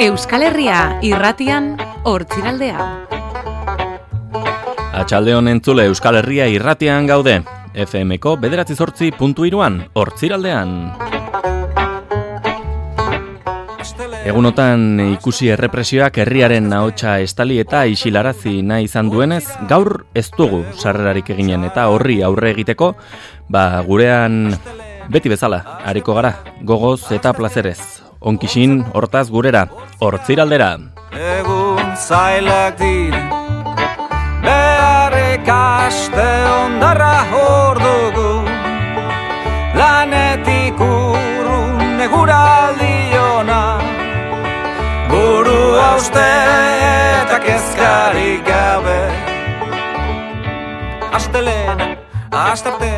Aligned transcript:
Euskal 0.00 0.40
Herria 0.48 0.76
irratian 1.04 1.74
hortziraldea. 2.08 2.84
Atxalde 4.96 5.34
honen 5.36 5.60
zule 5.60 5.84
Euskal 5.90 6.16
Herria 6.22 6.46
irratian 6.48 7.04
gaude. 7.04 7.42
FMko 7.84 8.38
bederatzi 8.40 8.78
zortzi 8.80 9.10
puntu 9.12 9.44
iruan, 9.44 9.76
hortziraldean. 9.92 10.72
Egunotan 14.24 15.04
ikusi 15.18 15.52
errepresioak 15.52 16.16
herriaren 16.24 16.72
ahotsa 16.72 17.18
estali 17.20 17.60
eta 17.60 17.84
isilarazi 17.84 18.62
nahi 18.64 18.88
izan 18.88 19.12
duenez, 19.12 19.44
gaur 19.68 20.06
ez 20.16 20.30
dugu 20.32 20.64
sarrerarik 20.80 21.28
eginen 21.36 21.68
eta 21.68 21.90
horri 21.92 22.22
aurre 22.24 22.54
egiteko, 22.56 22.94
ba 23.52 23.84
gurean 23.84 24.46
beti 25.12 25.28
bezala, 25.28 25.60
hariko 25.84 26.16
gara, 26.16 26.38
gogoz 26.64 27.02
eta 27.12 27.36
plazerez. 27.36 27.99
Onkixin, 28.20 28.82
hortaz 28.92 29.30
gurera, 29.32 29.62
hortziraldera. 29.98 30.74
Egun 31.16 31.94
zailak 31.96 32.76
dira 32.76 33.20
Beharrik 34.44 35.48
aste 35.48 36.26
ondarra 36.50 37.14
hor 37.32 37.80
dugu. 37.80 38.26
Lanetik 39.80 40.84
urrun 40.84 41.80
neguraldi 42.02 42.92
ona 43.22 43.62
Buru 45.08 45.56
hauste 45.80 46.28
eta 47.24 47.40
kezkarik 47.48 48.44
gabe. 48.44 49.00
Astelena, 51.16 51.90
astarte, 52.44 52.94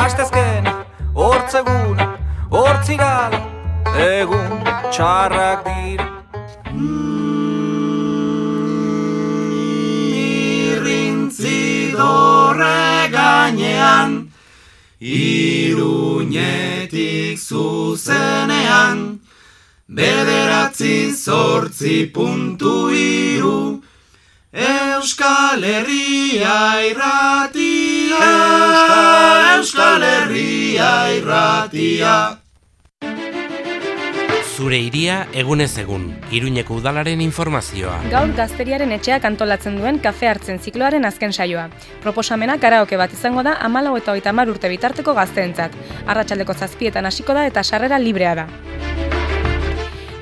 astezken 0.00 0.76
Hortzegun, 1.12 2.04
hortzirala 2.48 3.59
Egun 3.98 4.62
txarrak 4.92 5.64
dira. 5.66 6.06
Irrintzidorre 10.70 13.10
gainean 13.10 14.30
Iruñetik 15.00 15.68
zuzenean 17.38 19.20
Bederatzi 19.88 21.12
zortzi 21.12 22.06
puntu 22.14 22.90
iru 22.94 23.82
Euskal 24.52 25.64
Herria 25.64 26.80
irratia 26.90 28.30
Euskal 29.56 30.02
Herria 30.02 30.92
irratia 31.16 32.38
Zure 34.60 34.76
iria 34.76 35.22
egunez 35.32 35.70
egun, 35.80 36.02
Iruñeko 36.36 36.74
udalaren 36.76 37.22
informazioa. 37.24 37.94
Gaur 38.12 38.34
gazteriaren 38.36 38.92
etxeak 38.92 39.24
antolatzen 39.24 39.78
duen 39.80 39.96
kafe 40.04 40.28
hartzen 40.28 40.60
zikloaren 40.60 41.08
azken 41.08 41.32
saioa. 41.32 41.70
Proposamena 42.04 42.58
karaoke 42.60 42.98
bat 43.00 43.14
izango 43.16 43.40
da 43.46 43.54
amalau 43.64 43.96
eta 43.96 44.12
hogeita 44.12 44.34
urte 44.52 44.68
bitarteko 44.68 45.14
gazteentzat. 45.16 45.72
Arratsaldeko 46.06 46.52
zazpietan 46.52 47.06
hasiko 47.06 47.32
da 47.32 47.46
eta 47.46 47.64
sarrera 47.64 47.98
librea 47.98 48.34
da. 48.34 48.46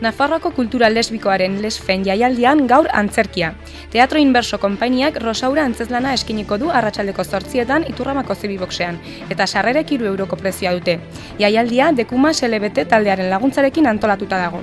Nafarroako 0.01 0.53
kultura 0.55 0.87
lesbikoaren 0.93 1.57
lesfen 1.63 2.05
jaialdian 2.07 2.61
gaur 2.71 2.87
antzerkia. 2.95 3.49
Teatro 3.91 4.21
Inverso 4.23 4.61
konpainiak 4.63 5.17
Rosaura 5.19 5.65
antzezlana 5.67 6.13
eskiniko 6.15 6.59
du 6.63 6.71
arratsaldeko 6.71 7.25
zortzietan 7.25 7.87
iturramako 7.91 8.37
zibiboxean, 8.37 9.01
eta 9.29 9.47
sarrerek 9.47 9.91
hiru 9.93 10.07
euroko 10.13 10.39
prezioa 10.39 10.77
dute. 10.77 11.01
Jaialdia 11.41 11.91
Dekuma 11.93 12.31
SLBT 12.33 12.87
taldearen 12.93 13.31
laguntzarekin 13.31 13.91
antolatuta 13.91 14.39
dago. 14.39 14.63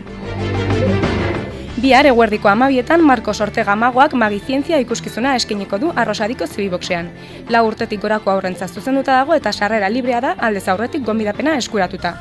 Bihar 1.83 2.07
eguerdiko 2.07 2.47
amabietan 2.47 3.03
Marcos 3.03 3.41
Ortega 3.43 3.75
Magoak 3.75 4.15
magizientzia 4.15 4.79
ikuskizuna 4.79 5.35
eskiniko 5.35 5.77
du 5.77 5.91
arrosadiko 5.95 6.47
zibiboxean. 6.47 7.11
Lau 7.49 7.65
urtetik 7.67 8.01
gorako 8.01 8.31
aurrentza 8.31 8.71
zuzenduta 8.71 9.19
dago 9.19 9.35
eta 9.35 9.51
sarrera 9.51 9.91
librea 9.91 10.21
da 10.21 10.33
aldez 10.39 10.67
aurretik 10.69 11.03
gonbidapena 11.03 11.57
eskuratuta. 11.57 12.15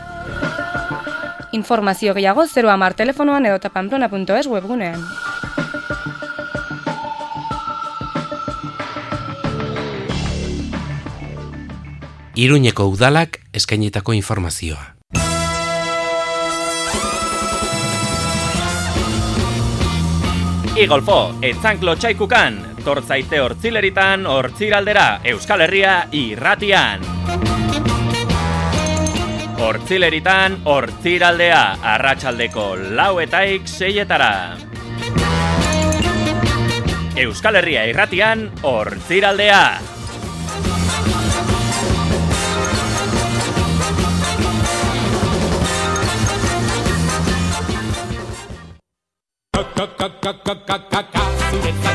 Informazio 1.55 2.15
gehiago 2.15 2.49
0 2.49 2.71
amar 2.71 2.95
telefonoan 2.95 3.47
edo 3.47 3.61
pamplona.es 3.71 4.47
webgunean. 4.49 4.99
Iruñeko 12.35 12.89
udalak 12.91 13.39
eskainitako 13.53 14.17
informazioa. 14.19 14.97
Igolfo, 20.75 21.39
etzanklo 21.39 21.95
txaikukan, 21.95 22.59
tortzaite 22.83 23.39
hortzileritan, 23.39 24.27
hortziraldera, 24.27 25.21
Euskal 25.23 25.69
Herria 25.69 26.01
irratian. 26.11 27.54
Hortzileritan, 29.55 30.59
hortziraldea, 30.65 31.63
arratsaldeko 31.95 32.67
lauetaik 32.99 33.69
seietara. 33.71 34.59
Euskal 37.17 37.61
Herria 37.63 37.87
irratian, 37.87 38.49
hortziraldea. 38.63 39.65
Zuretzako 49.55 50.09
eta 50.55 50.79
kaka 50.91 51.94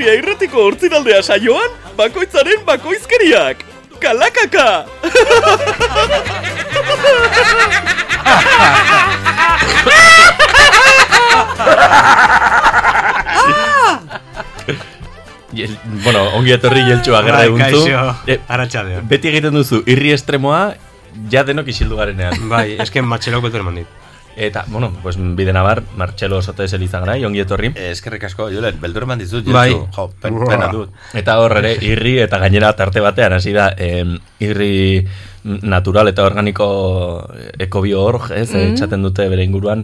Euskal 0.00 0.08
Herria 0.08 0.16
irratiko 0.16 0.62
hortziraldea 0.64 1.20
saioan, 1.22 1.72
bakoitzaren 1.96 2.62
bakoizkeriak. 2.64 3.64
Kalakaka! 4.00 4.86
Yel, 15.52 15.76
bueno, 16.04 16.30
ongi 16.38 16.54
etorri 16.54 16.80
jeltxu 16.86 17.12
agerra 17.18 17.42
Bai, 17.42 17.46
eguntzu. 17.50 17.84
kaixo. 17.84 18.88
Eh, 18.96 19.00
beti 19.10 19.28
egiten 19.28 19.52
duzu, 19.52 19.82
irri 19.84 20.14
estremoa, 20.16 20.74
ja 21.30 21.42
denok 21.44 21.68
isildu 21.68 22.00
garenean. 22.00 22.48
Bai, 22.48 22.78
esken 22.80 23.04
matxelok 23.04 23.50
betu 23.50 23.60
eman 23.60 23.82
dit. 23.82 23.98
Eta, 24.36 24.64
bueno, 24.68 24.92
pues 25.02 25.16
bide 25.18 25.52
nabar, 25.52 25.82
Martxelo 25.96 26.40
Sotes 26.42 26.72
elizan 26.72 27.04
gara, 27.04 27.16
ongi 27.26 27.42
etorri. 27.42 27.72
Eskerrik 27.74 28.24
asko, 28.28 28.48
Julen, 28.52 28.78
beldur 28.80 29.04
eman 29.08 29.18
dizut, 29.18 29.48
Bai. 29.52 29.72
Jo, 29.72 30.06
pen, 30.22 30.38
pena 30.46 30.70
dut. 30.72 30.94
Eta 31.18 31.38
hor 31.42 31.58
ere, 31.58 31.74
irri 31.84 32.18
eta 32.22 32.38
gainera 32.38 32.72
tarte 32.78 33.02
batean, 33.04 33.34
hasi 33.36 33.52
da, 33.56 33.72
em, 33.76 34.16
irri 34.38 35.06
natural 35.42 36.08
eta 36.08 36.24
organiko 36.28 36.70
ekobio 37.58 38.02
hor, 38.04 38.20
ez, 38.36 38.50
mm 38.52 38.76
txaten 38.76 39.02
dute 39.02 39.26
bere 39.28 39.44
inguruan, 39.44 39.82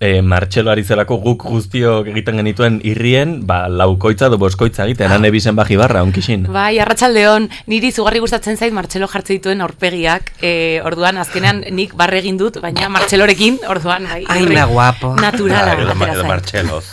e, 0.00 0.22
Martxelo 0.22 0.70
ari 0.70 0.84
zelako 0.84 1.18
guk 1.22 1.44
guztiok 1.50 2.08
egiten 2.12 2.38
genituen 2.40 2.78
irrien, 2.86 3.38
ba, 3.46 3.66
laukoitza 3.68 4.28
do 4.30 4.38
boskoitza 4.38 4.86
egiten, 4.86 5.10
han 5.10 5.24
ebizen 5.26 5.56
baji 5.58 5.78
barra, 5.80 6.02
onkixin. 6.06 6.46
Bai, 6.54 6.78
arratsaldeon, 6.82 7.48
niri 7.70 7.90
zugarri 7.92 8.22
gustatzen 8.22 8.56
zait 8.56 8.74
Martxelo 8.74 9.08
jartze 9.10 9.34
dituen 9.34 9.62
aurpegiak. 9.64 10.32
E, 10.42 10.52
orduan 10.86 11.18
azkenean 11.18 11.64
nik 11.74 11.94
barre 11.98 12.20
egin 12.22 12.38
dut, 12.38 12.60
baina 12.62 12.88
Martxelorekin, 12.94 13.60
orduan 13.68 14.06
bai. 14.10 14.22
Ai, 14.28 14.42
horri 14.44 14.58
na 14.58 14.66
guapo. 14.70 15.14
Naturala. 15.18 15.74
Ah, 15.74 15.82
edo, 15.82 15.90
atera 15.96 16.12
edo 16.12 16.22
zait. 16.22 16.30
Martxeloz. 16.32 16.84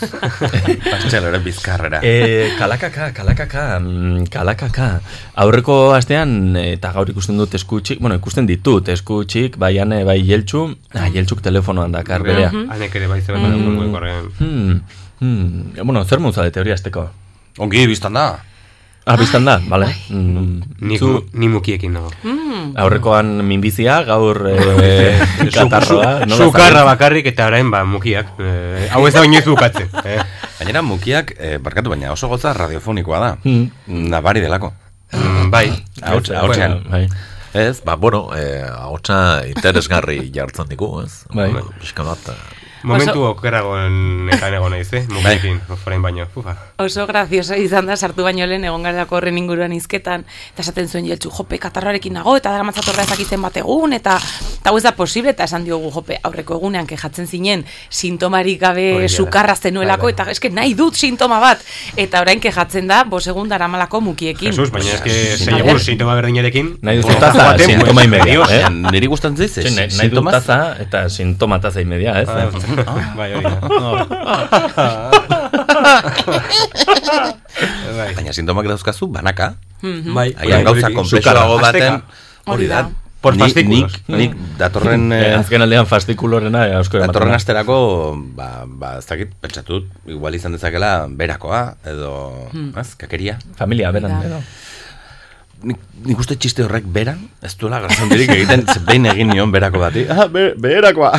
Martxeloren 0.92 1.46
bizkarrera. 1.46 2.02
E, 2.02 2.50
kalakaka, 2.58 3.12
kalakaka, 3.14 3.66
mm, 3.78 4.26
kalakaka. 4.32 4.90
Aurreko 5.46 5.78
astean, 5.94 6.56
eta 6.58 6.90
gaur 6.96 7.10
ikusten 7.12 7.38
dut 7.38 7.54
eskutxik, 7.54 8.02
bueno, 8.02 8.18
ikusten 8.18 8.48
ditut 8.48 8.88
eskutxik, 8.90 9.60
bai 9.60 9.76
ane, 9.82 10.02
bai 10.08 10.18
jeltxu, 10.26 10.66
ah, 10.96 11.06
jeltxuk 11.12 11.44
telefonoan 11.44 11.94
dakar 11.94 12.24
berea. 12.26 12.50
Hanek 12.50 12.95
ere 12.96 13.08
bai 13.10 13.20
zeben 13.22 13.46
mm. 13.46 13.92
korrean. 13.92 14.28
Hmm, 14.40 14.80
hmm, 15.20 15.84
bueno, 15.84 16.04
zer 16.04 16.20
muza 16.20 16.44
de 16.44 16.50
teoria 16.50 16.74
azteko? 16.74 17.08
Ongi, 17.58 17.86
biztan 17.88 18.16
da. 18.18 18.26
Ah, 19.06 19.14
biztan 19.14 19.44
da, 19.46 19.60
bale. 19.70 19.86
Mm, 20.10 20.62
Ni, 20.82 20.96
zu, 20.98 21.28
ni 21.32 21.46
mukiekin 21.46 21.92
nago. 21.94 22.10
aurrekoan 22.74 23.44
minbizia, 23.46 24.00
gaur 24.02 24.40
eh, 24.50 25.20
katarroa. 25.54 26.26
Sukarra 26.34 26.82
bakarrik 26.88 27.28
eta 27.30 27.46
orain 27.46 27.70
ba 27.70 27.84
mukiak. 27.86 28.34
Eh, 28.42 28.88
hau 28.90 29.04
ez 29.06 29.14
da 29.14 29.22
oinoz 29.22 29.44
bukatzen. 29.46 29.92
Eh. 30.06 30.18
Gainera, 30.58 30.82
mukiak, 30.82 31.36
eh, 31.38 31.56
barkatu 31.62 31.94
baina 31.94 32.10
oso 32.12 32.26
goza 32.28 32.52
radiofonikoa 32.56 33.22
da. 33.22 33.30
Hmm. 33.44 33.70
Nabari 34.10 34.42
delako. 34.42 34.72
Mm, 35.12 35.50
bai. 35.54 35.68
Bueno, 36.00 36.38
ahotsean. 36.42 36.78
bai. 36.90 37.06
Ez, 37.54 37.80
ba, 37.86 37.94
bueno, 37.96 38.30
eh, 38.36 38.66
ahotsa 38.66 39.46
interesgarri 39.46 40.18
jartzen 40.34 40.68
digu, 40.68 40.90
ez? 41.06 41.22
Bai. 41.32 41.52
Pixka 41.80 42.04
Momentu 42.82 43.22
okerragoen 43.30 44.28
ekan 44.34 44.54
egon 44.58 44.74
naiz, 44.74 44.88
eh? 44.92 45.04
Mugekin, 45.14 45.60
forain 45.82 46.02
baino. 46.02 46.26
Ufa. 46.36 46.56
Oso 46.82 47.06
graziosa 47.08 47.56
izan 47.56 47.86
da, 47.88 47.96
sartu 47.96 48.24
baino 48.26 48.46
lehen 48.46 48.64
egon 48.68 48.84
garelako 48.84 49.16
horren 49.16 49.38
inguruan 49.38 49.72
izketan, 49.72 50.26
eta 50.52 50.62
esaten 50.64 50.88
zuen 50.88 51.06
jeltzu, 51.08 51.30
jope, 51.32 51.58
katarrarekin 51.62 52.12
nago, 52.18 52.36
eta 52.36 52.52
dara 52.52 52.66
matzatorra 52.68 53.06
ezakitzen 53.06 53.42
bat 53.42 53.56
egun, 53.62 53.96
eta 53.96 54.18
eta 54.60 54.74
ez 54.76 54.82
da 54.84 54.92
posible, 54.96 55.32
eta 55.32 55.46
esan 55.48 55.64
diogu, 55.64 55.90
jope, 55.94 56.18
aurreko 56.22 56.58
egunean 56.58 56.86
kejatzen 56.86 57.26
zinen, 57.26 57.64
sintomarik 57.90 58.60
gabe 58.60 58.86
da. 59.06 59.08
sukarra 59.08 59.56
zenuelako, 59.56 60.10
Bai, 60.10 60.12
bai. 60.12 60.26
eta 60.26 60.36
eske 60.36 60.50
nahi 60.50 60.74
dut 60.74 60.96
sintoma 60.98 61.40
bat, 61.40 61.62
eta 61.96 62.20
orain 62.20 62.40
kejatzen 62.42 62.86
da, 62.90 63.02
bos 63.04 63.24
egun 63.26 63.48
daramalako 63.48 64.00
mukiekin. 64.10 64.52
Jesus, 64.52 64.70
baina 64.74 64.98
eske 64.98 65.54
a 65.54 65.60
egur 65.62 65.80
sintoma 65.80 66.16
berdinarekin. 66.18 66.74
Nahi 66.82 67.00
Borja 67.02 67.20
taza, 67.30 67.48
sintoma 67.62 68.04
inmedia, 68.04 68.46
eh? 68.50 68.62
Niri 68.90 69.08
nahi 69.08 69.88
dut 69.88 69.92
sintomaz? 70.00 70.34
taza 70.34 70.76
eta 70.82 71.08
sintoma 71.08 71.60
taza 71.60 71.80
inmedia, 71.80 72.20
ez? 72.20 72.28
Ah, 72.84 73.14
Bai, 73.16 73.30
hori. 73.32 73.46
Bai. 77.96 78.12
Baina 78.18 78.32
sintomak 78.36 78.68
dauzkazu, 78.68 79.08
banaka. 79.08 79.54
Bai, 79.80 80.32
Aian 80.36 80.64
gauza 80.66 80.92
komplexoago 80.92 81.58
baten, 81.62 82.02
Hori 82.46 82.68
da. 82.70 82.86
Por 83.26 83.34
Ni-. 83.34 83.64
Nik, 83.66 83.94
nik 84.06 84.34
datorren... 84.54 85.08
Eh, 85.10 85.22
eh, 85.32 85.38
azken 85.40 85.64
aldean 85.64 85.88
fastikulorena 85.90 86.66
eh, 86.68 86.76
asko 86.78 87.00
Datorren 87.02 87.34
asterako, 87.34 87.78
ba, 88.36 88.62
ba, 88.68 88.92
ez 89.00 89.06
dakit, 89.08 89.32
pentsatut, 89.42 89.88
igual 90.06 90.36
izan 90.38 90.54
dezakela 90.54 91.08
berakoa, 91.10 91.62
edo, 91.90 92.12
ez, 92.78 92.92
kakeria. 93.00 93.34
Familia, 93.58 93.90
beran, 93.96 94.14
edo. 94.28 94.38
Nik, 95.64 95.78
nik 96.04 96.18
uste 96.20 96.36
txiste 96.36 96.64
horrek 96.66 96.84
beran, 96.92 97.22
ez 97.42 97.54
duela 97.56 97.78
grazondirik 97.80 98.28
egiten, 98.34 98.66
behin 98.86 99.06
egin 99.08 99.30
nion 99.32 99.50
berako 99.54 99.80
bati. 99.80 100.02
Ah, 100.12 100.26
be, 100.28 100.50
berakoa. 100.60 101.12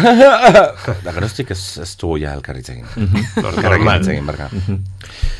da 1.05 1.13
geroztik 1.15 1.49
ez, 1.55 1.61
ez 1.81 1.89
dugu 1.97 2.19
ja 2.21 2.35
elkarritz 2.37 2.69
egin. 2.69 2.85
Elkarrekin 2.85 3.63
Normal. 3.81 4.03
hitz 4.03 4.11
egin, 4.13 4.27
barka. 4.29 4.49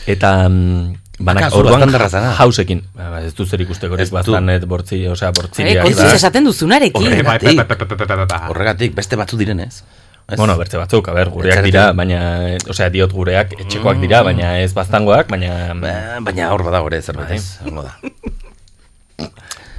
Eta 0.10 0.32
mm, 0.50 0.96
banak 1.30 1.54
orduan 1.60 1.94
hausekin. 2.40 2.82
Ba, 2.98 3.12
ba, 3.14 3.22
ez 3.28 3.36
du 3.38 3.46
zer 3.46 3.62
ikusteko 3.68 3.96
Ez 4.00 4.08
ez 4.08 4.10
du. 4.10 4.18
baztanet 4.18 4.66
bortzi, 4.66 5.04
osea, 5.08 5.30
Eh, 5.30 5.38
bortziliak. 5.40 5.84
kontuz 5.86 6.02
da. 6.04 6.16
esaten 6.16 6.44
duzunarekin. 6.50 7.08
Horre. 7.08 7.22
Bai, 7.24 7.38
bai, 7.38 7.56
bai, 7.56 7.66
bai, 7.66 7.78
bai, 7.78 7.98
bai, 8.02 8.08
bai, 8.18 8.26
bai. 8.26 8.42
Horregatik, 8.50 8.96
beste 8.98 9.16
batzu 9.16 9.38
direnez. 9.38 9.84
Ez? 10.28 10.36
Bueno, 10.36 10.58
bertze 10.60 10.76
batzuk, 10.76 11.06
a 11.08 11.14
ber, 11.16 11.30
gureak 11.32 11.62
dira, 11.64 11.94
baina, 11.96 12.18
eh, 12.50 12.58
osea, 12.68 12.90
diot 12.92 13.14
gureak 13.16 13.54
etxekoak 13.62 14.02
dira, 14.02 14.24
baina 14.28 14.58
ez 14.60 14.74
baztangoak, 14.76 15.30
baina... 15.32 15.74
Ba, 15.80 15.94
baina 16.20 16.50
hor 16.52 16.66
badago 16.68 16.90
ere 16.92 17.00
zerbait 17.02 17.30
Bai. 17.30 17.38
ez, 17.38 17.60
hongo 17.64 17.86
da. 17.86 17.94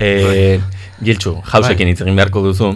Eh, 0.00 0.60
Giltxu, 1.02 1.36
jausekin 1.52 1.88
hitz 1.92 2.00
egin 2.02 2.16
beharko 2.18 2.42
duzu, 2.42 2.72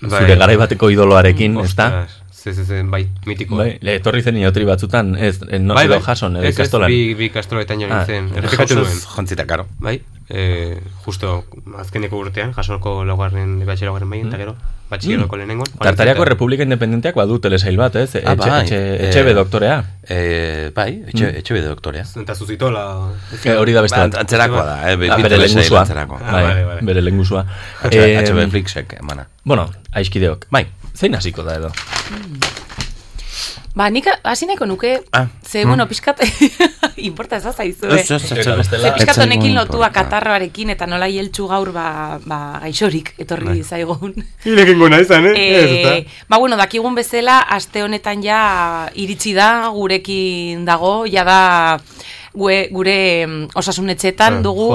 Bai. 0.00 0.20
zure 0.22 0.36
garai 0.36 0.56
bateko 0.60 0.88
idoloarekin, 0.92 1.56
ez? 1.58 1.64
Ostras, 1.70 2.22
ze, 2.32 2.52
ze, 2.54 2.64
ze, 2.64 2.82
bai, 2.82 3.02
mitiko. 3.26 3.56
Bai, 3.56 3.78
le 3.82 3.96
etorri 3.96 4.22
zen 4.22 4.36
inotri 4.36 4.64
batzutan, 4.68 5.14
ez, 5.16 5.38
eh, 5.48 5.58
no 5.58 5.74
bai, 5.74 5.86
bai. 5.88 6.00
jason, 6.04 6.36
edo 6.36 6.44
Ez, 6.44 6.54
ez, 6.54 6.58
ikastolan. 6.58 6.88
bi, 6.92 7.14
bi 7.14 7.28
kastroetan 7.30 7.80
jo 7.80 7.88
Ah. 7.90 8.04
Errepikatu 8.08 8.74
Jausez 8.74 8.76
nuen. 8.94 9.16
Jontzita, 9.16 9.46
karo. 9.46 9.66
Bai, 9.80 10.00
e, 10.28 10.78
justo 11.04 11.44
azkeneko 11.78 12.16
urtean, 12.18 12.52
jasoko 12.54 13.04
laugarren, 13.04 13.58
batxerogarren 13.66 14.10
bain, 14.10 14.28
eta 14.28 14.36
gero, 14.36 14.54
batxilleroko 14.54 14.75
lehenengon. 14.90 15.66
Mm. 15.72 15.82
Tartariako 15.82 16.24
Republika 16.24 16.62
Independenteak 16.62 17.14
badu 17.18 17.38
telesail 17.40 17.76
bat, 17.76 17.96
ez? 17.96 18.14
Ah, 18.16 18.32
Etxe, 18.32 18.48
bai. 18.50 18.60
etxe, 18.62 18.76
Eh, 18.76 19.08
etxe 19.08 19.22
be 19.24 19.34
doktorea. 19.34 19.84
Eh, 20.08 20.70
bai, 20.74 21.02
etxe, 21.08 21.30
etxe 21.40 21.54
bede 21.54 21.66
doktorea. 21.68 22.04
Eta 22.22 22.34
zuzitola... 22.34 23.10
Eh, 23.44 23.56
hori 23.58 23.72
da 23.72 23.82
beste 23.82 23.98
Ba, 23.98 24.06
bat. 24.06 24.20
antzerakoa 24.20 24.64
da, 24.64 24.92
eh, 24.92 24.96
bi- 24.96 25.10
Ah, 25.10 25.16
bere 25.16 25.38
lengusua. 25.38 25.80
antzerako. 25.80 26.20
Ah, 26.22 26.32
Bai, 26.32 26.44
vale, 26.44 26.64
vale. 26.64 26.80
bere 26.82 27.02
lengusua. 27.02 27.44
HB, 27.82 28.30
HB 28.30 28.50
Flixek, 28.50 28.96
emana. 29.00 29.26
Bueno, 29.44 29.70
aiskideok. 29.92 30.46
Bai. 30.50 30.66
Zein 30.94 31.14
hasiko 31.14 31.42
da 31.42 31.56
edo? 31.56 31.72
Ba, 33.76 33.90
nik 33.90 34.06
hasi 34.24 34.46
nahiko 34.46 34.64
nuke, 34.64 35.02
Ah, 35.12 35.26
ze, 35.56 35.64
bueno, 35.64 35.86
pixkat, 35.88 36.20
importa 37.08 37.36
ez 37.40 37.44
zaizu, 37.48 37.86
eh? 37.88 38.00
Ez, 38.00 38.10
ez, 38.10 38.22
ez, 38.24 38.32
Eta 38.38 38.50
ez. 38.52 38.58
bestela- 38.58 38.88
Ze 38.90 38.92
pixkat 38.98 39.18
honekin 39.24 39.54
lotua 39.56 39.88
katarroarekin 39.94 40.70
eta 40.74 40.86
nola 40.86 41.08
hieltzu 41.08 41.46
gaur 41.48 41.70
ba, 41.72 42.18
ba 42.24 42.58
gaixorik 42.62 43.14
etorri 43.18 43.62
zaigun. 43.64 44.12
Irekin 44.44 44.78
gona 44.78 45.00
izan, 45.00 45.26
eh? 45.32 45.34
E, 45.34 46.06
ba, 46.28 46.36
bueno, 46.38 46.56
dakigun 46.60 46.94
bezala, 46.94 47.40
aste 47.56 47.82
honetan 47.82 48.22
ja 48.22 48.90
iritsi 48.94 49.32
da, 49.34 49.68
gurekin 49.72 50.64
dago, 50.68 51.06
ja 51.08 51.24
da 51.24 51.40
gure, 52.36 52.68
gure 52.70 52.98
mm, 53.26 53.44
osasunetxetan 53.56 54.40
Ah, 54.40 54.42
dugu. 54.44 54.70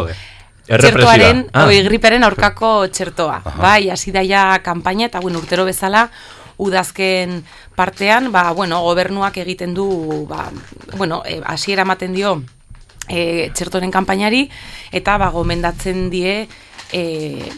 Errepresioa. 0.72 0.78
txertoaren, 0.80 1.46
Ah. 1.54 1.66
oi, 1.68 1.82
griperen 1.84 2.24
aurkako 2.24 2.88
txertoa. 2.88 3.42
Bai, 3.60 3.90
hasi 3.92 4.12
da 4.14 4.22
ja 4.24 4.60
kanpaina, 4.64 5.06
eta 5.10 5.20
bueno, 5.20 5.40
urtero 5.42 5.66
bezala, 5.66 6.10
udazken 6.58 7.44
partean, 7.76 8.32
ba, 8.32 8.52
bueno, 8.52 8.82
gobernuak 8.84 9.38
egiten 9.38 9.74
du, 9.74 10.26
ba, 10.30 10.50
bueno, 10.98 11.22
e, 11.26 11.42
hasiera 11.46 11.86
ematen 11.88 12.14
dio 12.14 12.42
e, 13.08 13.50
txertoren 13.54 13.92
kanpainari, 13.92 14.48
eta 14.92 15.18
ba, 15.22 15.32
gomendatzen 15.34 16.10
die, 16.12 16.48
e, 16.92 17.04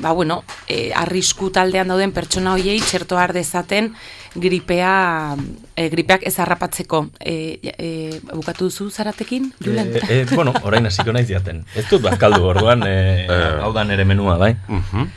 ba, 0.01 0.13
bueno, 0.13 0.43
e, 0.67 0.91
arrisku 0.95 1.49
taldean 1.53 1.91
dauden 1.91 2.13
pertsona 2.15 2.53
hoiei 2.57 2.79
txertoa 2.81 3.23
har 3.25 3.33
dezaten 3.33 3.93
gripea, 4.35 5.35
e, 5.75 5.89
gripeak 5.89 6.25
ez 6.27 6.37
harrapatzeko. 6.39 7.07
E, 7.19 7.59
e, 7.61 8.19
bukatu 8.33 8.69
duzu 8.69 8.89
zaratekin, 8.89 9.51
Julen? 9.63 9.95
Eh, 9.95 10.03
eh, 10.09 10.25
bueno, 10.33 10.53
orain 10.63 10.85
hasiko 10.85 11.13
naiz 11.13 11.27
jaten. 11.29 11.63
Ez 11.75 11.85
dut 11.89 12.01
bazkaldu 12.01 12.43
orduan, 12.53 12.83
eh, 12.87 13.27
hau 13.61 13.73
da 13.73 13.83
nere 13.83 14.05
menua, 14.05 14.37
bai? 14.37 14.55
Mhm. 14.67 15.11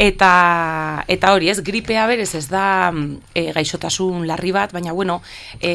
Eta, 0.00 1.04
eta 1.12 1.32
hori 1.34 1.50
ez, 1.52 1.58
gripea 1.60 2.06
berez 2.08 2.30
ez 2.34 2.46
da 2.48 2.92
e, 3.34 3.52
gaixotasun 3.52 4.26
larri 4.26 4.52
bat, 4.52 4.72
baina 4.72 4.94
bueno, 4.96 5.20
e, 5.60 5.74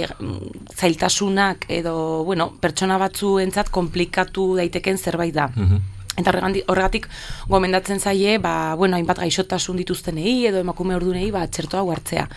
zailtasunak 0.73 1.67
edo, 1.69 2.23
bueno, 2.25 2.55
pertsona 2.59 2.97
batzuentzat 2.97 3.69
komplikatu 3.69 4.55
daiteken 4.57 4.97
zerbait 4.97 5.35
da. 5.35 5.51
Mhm. 5.53 5.96
Eta 6.17 6.33
horregatik 6.33 7.07
gomendatzen 7.47 7.99
zaie, 7.99 8.37
ba, 8.41 8.73
bueno, 8.75 8.97
hainbat 8.97 9.21
gaixotasun 9.21 9.77
dituztenei 9.77 10.47
edo 10.49 10.63
emakume 10.65 10.95
ordunei, 10.97 11.29
ba, 11.31 11.45
txertoa 11.45 11.85
hartzea. 11.93 12.27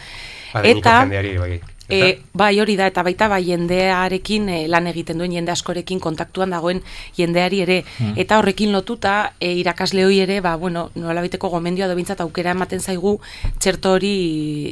Adineko 0.53 0.83
Eta, 0.83 0.97
jendeari, 1.07 1.37
bai. 1.41 1.55
E, 1.91 2.21
bai 2.33 2.53
hori 2.63 2.77
da, 2.79 2.87
eta 2.87 3.03
baita 3.03 3.27
bai 3.29 3.41
jendearekin 3.43 4.49
e, 4.49 4.59
lan 4.71 4.87
egiten 4.87 5.19
duen 5.19 5.33
jende 5.35 5.51
askorekin 5.51 5.99
kontaktuan 6.01 6.53
dagoen 6.55 6.85
jendeari 7.17 7.63
ere. 7.65 7.81
Eta 8.21 8.39
horrekin 8.39 8.71
lotuta 8.73 9.33
e, 9.41 9.51
irakasle 9.59 10.05
hori 10.07 10.21
ere, 10.23 10.39
ba, 10.45 10.55
bueno, 10.61 10.91
nolabiteko 10.95 11.51
gomendioa 11.51 11.89
edo 11.89 11.99
bintzat 11.99 12.23
aukera 12.23 12.55
ematen 12.55 12.81
zaigu 12.81 13.17
txerto 13.59 13.97
hori 13.97 14.15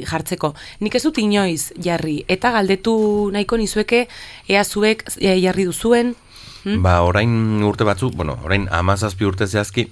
jartzeko. 0.07 0.53
Nik 0.79 0.95
ez 0.95 1.03
dut 1.03 1.19
inoiz 1.19 1.73
jarri, 1.75 2.21
eta 2.29 2.53
galdetu 2.55 2.95
nahiko 3.35 3.59
nizueke, 3.59 4.05
ea 4.47 4.63
zuek 4.63 5.03
e, 5.17 5.35
jarri 5.43 5.67
duzuen, 5.67 6.15
hm? 6.63 6.81
Ba, 6.83 6.99
orain 7.01 7.63
urte 7.63 7.87
batzuk, 7.87 8.15
bueno, 8.15 8.37
orain 8.43 8.67
amazazpi 8.71 9.25
urte 9.25 9.47
zehazki, 9.47 9.87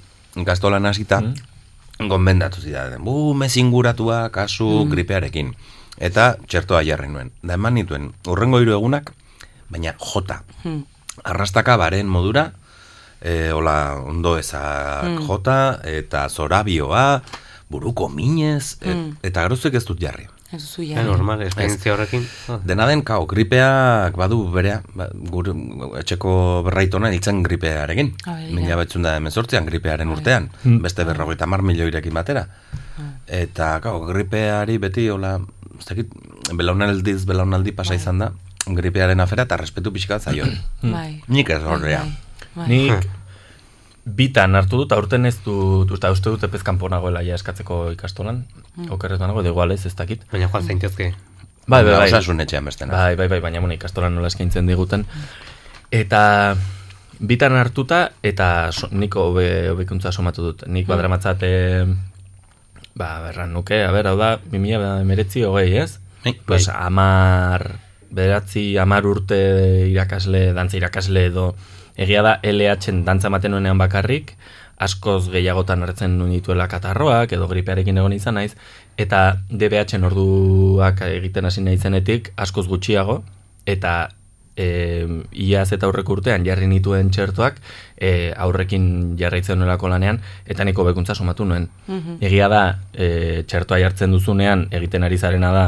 gastolan 0.45 0.85
hasita, 0.85 1.21
gonbendatu 1.99 2.61
zidaten. 2.61 3.03
Bu, 3.03 3.33
mezinguratua 3.33 4.27
kasu 4.33 4.85
gripearekin. 4.91 5.53
Eta 5.97 6.35
txertoa 6.45 6.83
jarri 6.85 7.09
nuen. 7.09 7.31
Da 7.41 7.57
eman 7.57 7.73
nituen, 7.79 8.11
urrengo 8.29 8.61
hiru 8.61 8.75
egunak, 8.77 9.11
baina 9.73 9.95
jota. 9.97 10.43
Hmm. 10.63 10.83
Arrastaka 11.25 11.77
baren 11.81 12.07
modura, 12.07 12.51
e, 13.21 13.51
hola, 13.51 13.97
ondo 14.05 14.37
ezak 14.37 15.23
jota, 15.25 15.79
eta 15.89 16.27
zorabioa, 16.29 17.23
buruko 17.69 18.07
minez, 18.09 18.77
et, 18.81 19.07
eta 19.25 19.47
gerozek 19.47 19.79
ez 19.79 19.85
dut 19.87 19.99
jarri. 20.01 20.27
Ez 20.47 20.61
duzu 20.61 20.85
Ja, 20.87 21.01
normal, 21.03 21.41
esperientzia 21.43 21.91
horrekin. 21.93 22.23
Ah. 22.47 22.59
Dena 22.63 22.85
den, 22.87 23.01
kao, 23.03 23.25
gripeak 23.27 24.15
badu 24.15 24.39
berea, 24.53 24.77
ba, 24.95 25.09
gure 25.33 25.51
etxeko 25.99 26.31
berraitona 26.69 27.11
hiltzen 27.11 27.41
gripearekin. 27.43 28.13
Ah, 28.23 28.37
begira. 28.37 28.55
Mila 28.55 28.77
betzun 28.79 29.03
da 29.03 29.17
emezortzian 29.19 29.67
gripearen 29.67 30.13
urtean, 30.13 30.47
beste 30.85 31.03
berrogeita 31.07 31.49
mar 31.51 31.65
milioirekin 31.67 32.15
batera. 32.15 32.45
Eta, 33.27 33.73
kao, 33.83 34.05
gripeari 34.07 34.79
beti, 34.79 35.09
hola, 35.11 35.35
ez 35.77 35.85
dakit, 35.89 36.15
belaunaldiz 36.55 37.19
belaunaldi 37.27 37.75
pasa 37.75 37.99
izan 37.99 38.23
da, 38.23 38.31
gripearen 38.67 39.19
afera 39.19 39.43
eta 39.43 39.59
respetu 39.59 39.91
pixka 39.91 40.19
zaio. 40.19 40.47
Bai. 40.81 41.21
Nik 41.27 41.51
ez 41.51 41.61
horrea. 41.63 42.05
Bai. 42.55 42.67
Nik 42.71 43.16
bitan 44.07 44.55
hartu 44.55 44.83
dut, 44.83 44.93
aurten 44.95 45.27
ez 45.27 45.35
dut, 45.43 45.89
usta, 45.91 46.11
uste 46.15 46.31
dut 46.31 46.43
epezkanpo 46.47 46.87
nagoela 46.89 47.21
ja 47.25 47.35
eskatzeko 47.35 47.91
ikastolan, 47.95 48.45
okerretu 48.93 49.27
nago, 49.27 49.43
de 49.43 49.51
igual 49.51 49.73
ez, 49.75 49.83
ez 49.85 49.95
dakit. 49.95 50.23
Baina 50.31 50.47
joan 50.47 50.63
zaintezke. 50.63 51.11
Bai, 51.67 51.83
bai, 51.83 51.93
bai. 51.97 52.07
Osasun 52.07 52.39
etxean 52.39 52.65
bestena. 52.65 52.95
Bai, 52.95 53.15
bai, 53.19 53.27
bai, 53.27 53.41
baina 53.43 53.59
bueno, 53.59 53.75
ikastolan 53.75 54.15
nola 54.15 54.31
eskaintzen 54.31 54.69
diguten. 54.69 55.03
Eta 55.91 56.21
bitan 57.19 57.57
hartuta, 57.59 58.03
eta 58.23 58.71
so, 58.71 58.87
nik 58.91 59.15
hobe, 59.19 59.47
hobekuntza 59.73 60.13
somatu 60.15 60.45
dut. 60.45 60.63
Nik 60.71 60.87
badramatzat, 60.87 61.43
eh, 61.43 61.83
ba, 62.95 63.09
berran 63.25 63.51
nuke, 63.53 63.83
a 63.83 63.91
ber, 63.91 64.07
hau 64.07 64.15
da, 64.19 64.37
2000 64.45 65.01
emeretzi 65.03 65.43
hogei, 65.43 65.73
ez? 65.83 65.99
Bai. 66.23 66.37
Pues 66.45 66.69
amar, 66.71 67.73
beratzi, 68.09 68.69
amar 68.79 69.05
urte 69.05 69.41
irakasle, 69.91 70.53
dantza 70.55 70.79
irakasle 70.79 71.25
edo, 71.27 71.49
egia 71.97 72.21
da 72.21 72.39
LH-en 72.43 73.03
dantza 73.05 73.27
ematen 73.27 73.51
nuenean 73.51 73.77
bakarrik, 73.77 74.35
askoz 74.77 75.31
gehiagotan 75.33 75.81
hartzen 75.83 76.19
nuen 76.19 76.35
dituela 76.35 76.67
katarroak, 76.69 77.31
edo 77.33 77.47
gripearekin 77.49 77.97
egon 77.97 78.13
izan 78.13 78.37
naiz, 78.37 78.53
Eta 78.97 79.37
DBH 79.53 80.01
orduak 80.09 81.03
egiten 81.05 81.45
hasi 81.45 81.61
nahi 81.61 81.77
zenetik, 81.77 82.31
askoz 82.35 82.65
gutxiago, 82.65 83.19
eta 83.69 84.09
e, 84.57 85.05
iaz 85.37 85.67
eta 85.75 85.85
aurreko 85.85 86.15
urtean 86.17 86.45
jarri 86.47 86.65
nituen 86.71 87.11
txertoak 87.13 87.59
e, 87.93 88.33
aurrekin 88.33 88.87
jarraitzen 89.19 89.61
nuelako 89.61 89.91
lanean, 89.93 90.17
eta 90.49 90.65
niko 90.65 90.85
bekuntza 90.87 91.13
sumatu 91.13 91.45
nuen. 91.45 91.69
Mhm. 91.85 92.17
Egia 92.25 92.49
da, 92.49 92.63
e, 92.93 93.43
txertoa 93.45 93.77
jartzen 93.85 94.17
duzunean, 94.17 94.65
egiten 94.73 95.05
ari 95.05 95.21
zarena 95.21 95.53
da, 95.53 95.67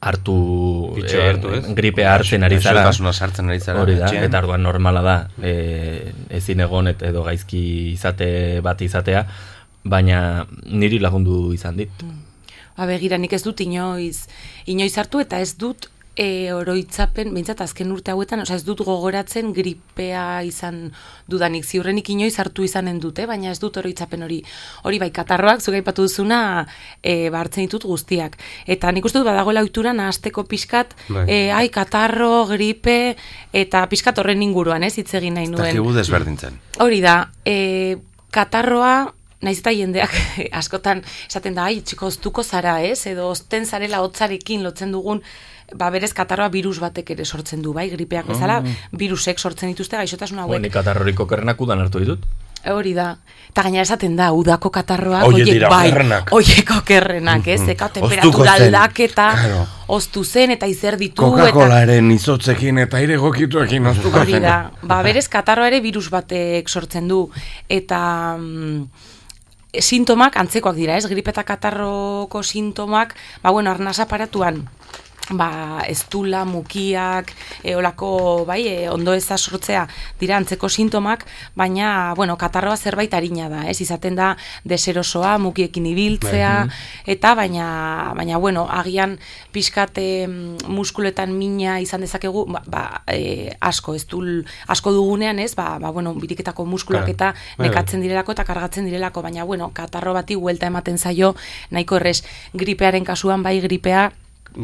hartu, 0.00 0.34
Bitxoa 0.94 1.24
hartu, 1.32 1.52
ez? 1.56 1.62
gripea 1.74 2.12
hartzen 2.14 2.44
ari 2.46 2.60
zara. 2.60 2.84
Gaixotasuna 2.84 3.12
sartzen 3.12 3.48
ari 3.50 3.60
zara, 3.60 3.80
Hori 3.82 3.96
da, 3.98 4.06
etxean. 4.06 4.24
eta 4.28 4.38
orduan 4.44 4.62
normala 4.62 5.02
da, 5.02 5.16
e, 5.42 6.12
ezin 6.38 6.60
egon 6.60 6.88
eta 6.92 7.08
edo 7.10 7.24
gaizki 7.26 7.92
izate 7.92 8.60
bat 8.62 8.80
izatea, 8.86 9.24
baina 9.84 10.46
niri 10.66 10.98
lagundu 11.02 11.52
izan 11.56 11.76
dit. 11.76 11.90
Ba, 12.76 12.86
begira, 12.86 13.18
nik 13.18 13.32
ez 13.34 13.42
dut 13.42 13.60
inoiz, 13.60 14.28
inoiz 14.70 14.92
hartu 14.98 15.18
eta 15.20 15.40
ez 15.42 15.56
dut 15.58 15.88
e, 16.18 16.50
oroitzapen, 16.52 17.30
behintzat 17.32 17.60
azken 17.62 17.92
urte 17.94 18.10
hauetan, 18.10 18.42
osea 18.42 18.58
ez 18.58 18.64
dut 18.66 18.82
gogoratzen 18.84 19.52
gripea 19.54 20.42
izan 20.46 20.88
dudanik, 21.30 21.64
ziurrenik 21.64 22.10
inoiz 22.10 22.34
hartu 22.42 22.66
izanen 22.66 22.98
dute, 23.00 23.28
baina 23.30 23.52
ez 23.52 23.60
dut 23.62 23.78
oroitzapen 23.78 24.26
hori. 24.26 24.40
Hori 24.88 24.98
bai, 24.98 25.10
katarroak, 25.14 25.62
zuga 25.62 25.78
aipatu 25.78 26.08
duzuna, 26.08 26.40
e, 27.00 27.30
ba, 27.30 27.44
hartzen 27.44 27.68
ditut 27.68 27.86
guztiak. 27.86 28.34
Eta 28.66 28.90
nik 28.92 29.06
uste 29.06 29.22
dut 29.22 29.28
badagoela 29.30 29.62
ohitura 29.62 29.94
nahasteko 29.94 30.44
pixkat, 30.50 30.96
Bai. 31.06 31.26
e, 31.30 31.38
ai, 31.54 31.68
katarro, 31.70 32.48
gripe, 32.50 33.14
eta 33.54 33.84
pixkat 33.88 34.18
horren 34.18 34.42
inguruan, 34.42 34.82
ez, 34.82 34.96
hitz 34.98 35.12
egin 35.20 35.38
nahi 35.38 35.46
nuen. 35.46 35.70
Dakigu 35.70 35.94
desberdintzen. 35.94 36.58
Hori 36.82 36.98
da, 37.04 37.20
e, 37.46 37.94
katarroa, 38.34 39.12
naiz 39.46 39.60
eta 39.60 39.70
jendeak 39.70 40.14
askotan 40.60 41.04
esaten 41.28 41.54
da, 41.54 41.68
ai, 41.70 41.78
txiko, 41.86 42.10
oztuko 42.10 42.42
zara, 42.42 42.80
ez? 42.82 43.04
Edo 43.06 43.28
ozten 43.30 43.68
zarela 43.70 44.02
hotzarekin 44.02 44.66
lotzen 44.66 44.90
dugun, 44.94 45.22
ba 45.74 45.90
berez 45.90 46.12
katarroa 46.14 46.48
virus 46.48 46.78
batek 46.80 47.10
ere 47.10 47.24
sortzen 47.24 47.62
du, 47.62 47.72
bai, 47.76 47.88
gripeak 47.90 48.26
bezala, 48.26 48.62
virusek 48.92 49.38
sortzen 49.38 49.68
dituzte 49.68 49.96
gaixotasun 49.96 50.38
hauek. 50.38 50.60
Nik 50.60 50.72
katarroriko 50.72 51.26
kerrenak 51.26 51.60
udan 51.60 51.80
hartu 51.80 52.00
ditut. 52.00 52.24
Hori 52.68 52.90
da. 52.92 53.12
Eta 53.52 53.62
gainera 53.62 53.84
esaten 53.86 54.16
da, 54.18 54.32
udako 54.34 54.70
katarroak, 54.74 55.22
horiek 55.28 55.46
dira 55.46 55.68
bai, 55.70 55.88
okerrenak. 55.88 56.32
horiek 56.34 56.70
okerrenak, 56.78 57.46
ez? 57.46 57.60
Eka 57.62 57.86
Oztuko 57.86 58.00
temperatura 58.08 58.52
aldaketa, 58.58 59.28
Claro. 59.34 59.60
oztu 59.94 60.24
zen 60.24 60.50
eta 60.50 60.66
izer 60.66 60.96
ditu. 60.98 61.22
eta... 61.22 61.46
Coca-Colaren 61.52 62.10
izotzekin 62.10 62.78
eta 62.78 62.96
aire 62.98 63.16
gokituekin 63.16 63.86
oztuko 63.86 64.18
Hori 64.20 64.40
da, 64.40 64.70
ba, 64.82 65.02
berez 65.02 65.28
katarroa 65.28 65.68
ere 65.68 65.80
virus 65.80 66.10
batek 66.10 66.68
sortzen 66.68 67.08
du, 67.08 67.30
eta 67.68 68.36
mm, 68.36 68.84
sintomak 69.78 70.36
antzekoak 70.36 70.76
dira, 70.76 70.96
ez? 70.96 71.06
Gripe 71.06 71.30
eta 71.30 71.44
katarroko 71.44 72.42
sintomak, 72.42 73.14
ba, 73.42 73.50
bueno, 73.50 73.70
arnaz 73.70 74.00
aparatuan, 74.00 74.64
ba, 75.30 75.82
estula, 75.88 76.44
mukiak, 76.44 77.32
e, 77.62 77.74
olako, 77.76 78.44
bai, 78.48 78.62
e, 78.68 78.88
ondo 78.88 79.12
eza 79.14 79.36
sortzea 79.38 79.86
dira 80.20 80.36
antzeko 80.36 80.68
sintomak, 80.68 81.26
baina, 81.56 82.14
bueno, 82.16 82.36
katarroa 82.38 82.76
zerbait 82.76 83.12
harina 83.14 83.48
da, 83.48 83.64
ez? 83.68 83.80
Izaten 83.80 84.16
da 84.16 84.34
deserosoa, 84.64 85.36
mukiekin 85.38 85.86
ibiltzea, 85.90 86.52
eta 87.06 87.34
baina, 87.38 88.12
baina, 88.16 88.38
bueno, 88.38 88.66
agian 88.70 89.18
pixkat 89.52 89.98
em, 90.02 90.56
muskuletan 90.68 91.34
mina 91.36 91.78
izan 91.80 92.04
dezakegu, 92.04 92.46
ba, 92.48 92.62
ba 92.66 92.84
e, 93.12 93.52
asko, 93.60 93.94
ez 93.98 94.06
dul, 94.08 94.46
asko 94.66 94.92
dugunean, 94.96 95.38
ez? 95.38 95.54
Ba, 95.58 95.76
ba 95.82 95.90
bueno, 95.90 96.14
biriketako 96.14 96.64
muskulak 96.68 97.08
eta 97.08 97.34
nekatzen 97.58 98.00
direlako 98.04 98.32
eta 98.32 98.46
kargatzen 98.48 98.88
direlako, 98.88 99.22
baina, 99.22 99.44
bueno, 99.44 99.70
katarro 99.74 100.14
bati 100.16 100.38
huelta 100.38 100.70
ematen 100.70 100.98
zaio, 100.98 101.34
nahiko 101.70 102.00
errez, 102.00 102.22
gripearen 102.54 103.04
kasuan, 103.04 103.42
bai 103.42 103.58
gripea, 103.60 104.08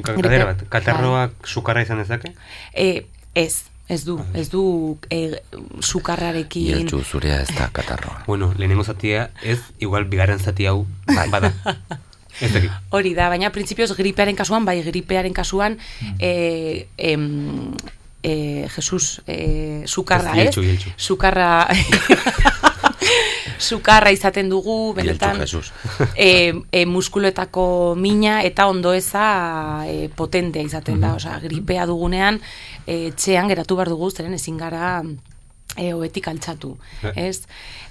Ka- 0.02 0.12
Gripe- 0.14 0.22
Galdera 0.22 0.44
bat, 0.50 0.62
katarroak 0.68 1.46
sukarra 1.46 1.82
izan 1.82 1.98
dezake? 2.02 2.32
E, 2.74 3.06
ez, 3.34 3.62
ez 3.88 4.00
du, 4.04 4.16
ez 4.34 4.48
du 4.50 4.62
e, 5.10 5.40
sukarrarekin. 5.80 6.66
Ieltxu 6.80 7.02
zurea 7.04 7.42
ez 7.42 7.48
da 7.54 7.68
katarroa. 7.72 8.22
Bueno, 8.26 8.52
lehenengo 8.58 8.82
zatia 8.84 9.30
ez, 9.42 9.60
igual 9.78 10.04
bigarren 10.10 10.38
zati 10.40 10.66
hau 10.66 10.86
bada. 11.30 11.52
Ez 12.40 12.50
dakit. 12.52 12.70
Hori 12.90 13.14
da, 13.14 13.28
baina 13.30 13.50
printzipioz 13.54 13.92
gripearen 13.94 14.34
kasuan, 14.34 14.64
bai 14.66 14.80
gripearen 14.82 15.32
kasuan, 15.32 15.78
e, 16.18 16.88
em, 16.98 17.74
e, 18.22 18.66
Jesus, 18.74 19.20
e, 19.28 19.84
sukarra, 19.86 20.32
ez? 20.42 20.56
Sukarra... 20.96 21.68
sukarra 23.64 24.12
izaten 24.12 24.50
dugu, 24.52 24.92
benetan, 24.94 25.40
e, 26.14 26.30
e, 26.78 26.84
muskuloetako 26.86 27.94
mina 27.96 28.42
eta 28.44 28.68
ondoeza 28.68 29.26
e, 29.88 30.08
potentea 30.14 30.62
izaten 30.62 31.00
da, 31.00 31.14
osea, 31.18 31.38
gripea 31.42 31.86
dugunean, 31.90 32.40
e, 32.86 33.10
txean 33.16 33.48
geratu 33.48 33.78
behar 33.80 33.92
dugu, 33.94 34.10
zeren 34.12 34.36
ezin 34.36 34.60
gara 34.60 34.98
e, 35.76 35.92
oetik 35.94 36.28
altxatu, 36.28 36.76
ez? 37.14 37.44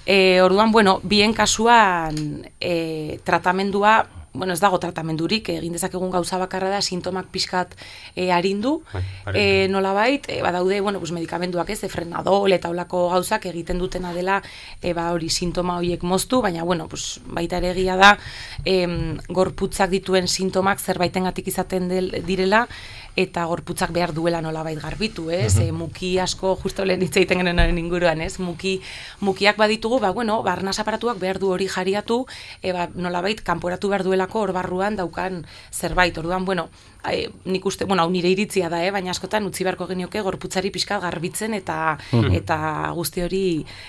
E, 0.05 0.41
orduan, 0.43 0.71
bueno, 0.71 0.99
bien 1.03 1.33
kasuan 1.33 2.45
e, 2.59 3.19
tratamendua, 3.23 4.03
bueno, 4.33 4.53
ez 4.53 4.59
dago 4.59 4.79
tratamendurik, 4.81 5.49
egin 5.53 5.75
dezakegun 5.77 6.09
gauza 6.11 6.39
bakarra 6.41 6.71
da, 6.73 6.81
sintomak 6.81 7.29
pixkat 7.33 7.75
e, 8.15 8.31
arindu, 8.33 8.79
Bai, 8.93 9.03
e, 9.33 9.43
nolabait, 9.69 10.25
e, 10.27 10.41
badaude, 10.41 10.79
bueno, 10.81 10.99
pues 10.99 11.13
medikamenduak 11.13 11.69
ez, 11.69 11.79
frenadol 11.91 12.51
eta 12.51 12.71
olako 12.73 13.05
gauzak 13.13 13.45
egiten 13.51 13.77
dutena 13.77 14.13
dela, 14.13 14.41
e, 14.81 14.93
ba, 14.97 15.11
hori 15.13 15.29
sintoma 15.29 15.77
horiek 15.77 16.03
moztu, 16.03 16.41
baina, 16.41 16.63
bueno, 16.63 16.87
pues, 16.89 17.21
baita 17.25 17.61
ere 17.61 17.71
egia 17.75 17.95
da, 17.99 18.17
em, 18.65 19.19
gorputzak 19.29 19.93
dituen 19.93 20.27
sintomak 20.27 20.81
zerbaitengatik 20.81 21.47
izaten 21.53 21.87
del, 21.89 22.11
direla, 22.25 22.65
eta 23.15 23.45
gorputzak 23.45 23.91
behar 23.93 24.13
duela 24.13 24.41
nolabait 24.41 24.79
garbitu, 24.81 25.29
ez? 25.31 25.57
E, 25.61 25.71
muki 25.71 26.17
asko, 26.19 26.55
justo 26.61 26.85
lehen 26.85 27.03
hitz 27.05 27.15
egiten 27.15 27.43
genuen 27.43 27.77
inguruan, 27.77 28.21
ez? 28.25 28.39
Muki, 28.41 28.79
mukiak 29.21 29.57
baditugu, 29.57 29.99
ba, 30.01 30.11
bueno, 30.11 30.41
barnas 30.43 30.79
aparatuak 30.81 31.19
behar 31.21 31.39
du 31.39 31.51
hori 31.53 31.67
jariatu, 31.69 32.23
e, 32.61 32.73
ba, 32.73 32.89
nolabait 32.95 33.41
kanporatu 33.45 33.93
behar 33.93 34.03
duelako 34.03 34.45
hor 34.47 34.53
barruan 34.57 34.97
daukan 34.97 35.43
zerbait. 35.71 36.17
Orduan, 36.17 36.45
bueno, 36.45 36.69
e, 37.09 37.29
nik 37.45 37.65
uste, 37.65 37.85
bueno, 37.85 38.03
hau 38.03 38.09
nire 38.09 38.33
iritzia 38.33 38.69
da, 38.73 38.83
eh? 38.83 38.91
baina 38.91 39.13
askotan 39.13 39.45
utzi 39.45 39.63
beharko 39.63 39.87
genioke 39.87 40.21
gorputzari 40.21 40.73
pixkat 40.73 41.01
garbitzen 41.05 41.53
eta, 41.53 41.97
eta 42.33 42.57
guzti 42.97 43.21
hori 43.21 43.43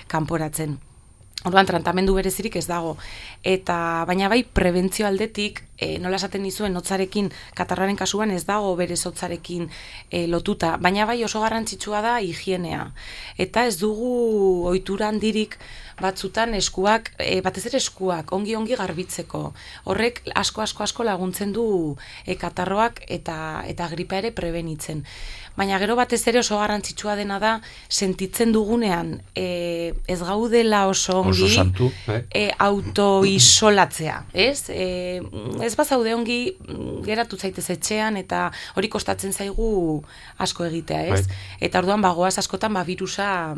kanporatzen. 0.08 0.93
Orduan 1.42 1.66
tratamendu 1.66 2.14
berezirik 2.16 2.54
ez 2.56 2.64
dago. 2.70 2.94
Eta 3.42 3.76
baina 4.08 4.30
bai 4.32 4.44
prebentzio 4.46 5.04
aldetik, 5.06 5.60
e, 5.76 5.98
nola 6.00 6.16
esaten 6.16 6.40
nizuen 6.46 6.76
hotzarekin 6.78 7.30
katarraren 7.58 7.98
kasuan 8.00 8.30
ez 8.32 8.44
dago 8.48 8.70
berez 8.78 9.02
hotzarekin 9.04 9.66
e, 10.10 10.26
lotuta, 10.30 10.76
baina 10.80 11.04
bai 11.04 11.18
oso 11.26 11.42
garrantzitsua 11.42 12.00
da 12.06 12.14
higienea. 12.24 12.86
Eta 13.36 13.66
ez 13.68 13.76
dugu 13.82 14.14
ohitura 14.70 15.10
handirik 15.10 15.58
batzutan 16.00 16.54
eskuak, 16.58 17.12
e, 17.18 17.40
batez 17.44 17.66
ere 17.68 17.78
eskuak, 17.82 18.32
ongi 18.32 18.56
ongi 18.56 18.78
garbitzeko. 18.80 19.44
Horrek 19.90 20.22
asko 20.34 20.64
asko 20.64 20.86
asko 20.86 21.04
laguntzen 21.04 21.52
du 21.52 21.66
e, 22.24 22.38
katarroak 22.40 23.04
eta 23.08 23.36
eta 23.68 23.90
gripea 23.92 24.24
ere 24.24 24.32
prebenitzen. 24.32 25.04
Baina 25.56 25.78
gero 25.78 25.94
batez 25.94 26.20
ere 26.26 26.40
oso 26.40 26.58
garrantzitsua 26.58 27.14
dena 27.14 27.38
da 27.38 27.52
sentitzen 27.88 28.52
dugunean 28.52 29.20
e, 29.38 29.94
ez 30.10 30.18
gaudela 30.22 30.86
oso 30.90 31.20
ongi 31.20 31.46
Oso 31.46 31.54
santu. 31.54 31.90
Bai. 32.08 32.24
e, 32.34 32.50
autoisolatzea, 32.58 34.18
ez? 34.32 34.66
E, 34.68 35.22
ez 35.62 35.74
bazaude 35.78 36.14
ongi 36.14 36.40
geratu 37.06 37.38
zaitez 37.38 37.68
etxean 37.70 38.18
eta 38.18 38.48
hori 38.74 38.90
kostatzen 38.90 39.32
zaigu 39.32 40.02
asko 40.38 40.66
egitea, 40.66 41.06
ez? 41.14 41.26
Bai. 41.26 41.42
Eta 41.68 41.84
orduan 41.84 42.02
bagoaz 42.02 42.36
askotan 42.42 42.74
ba 42.74 42.82
virusa 42.82 43.54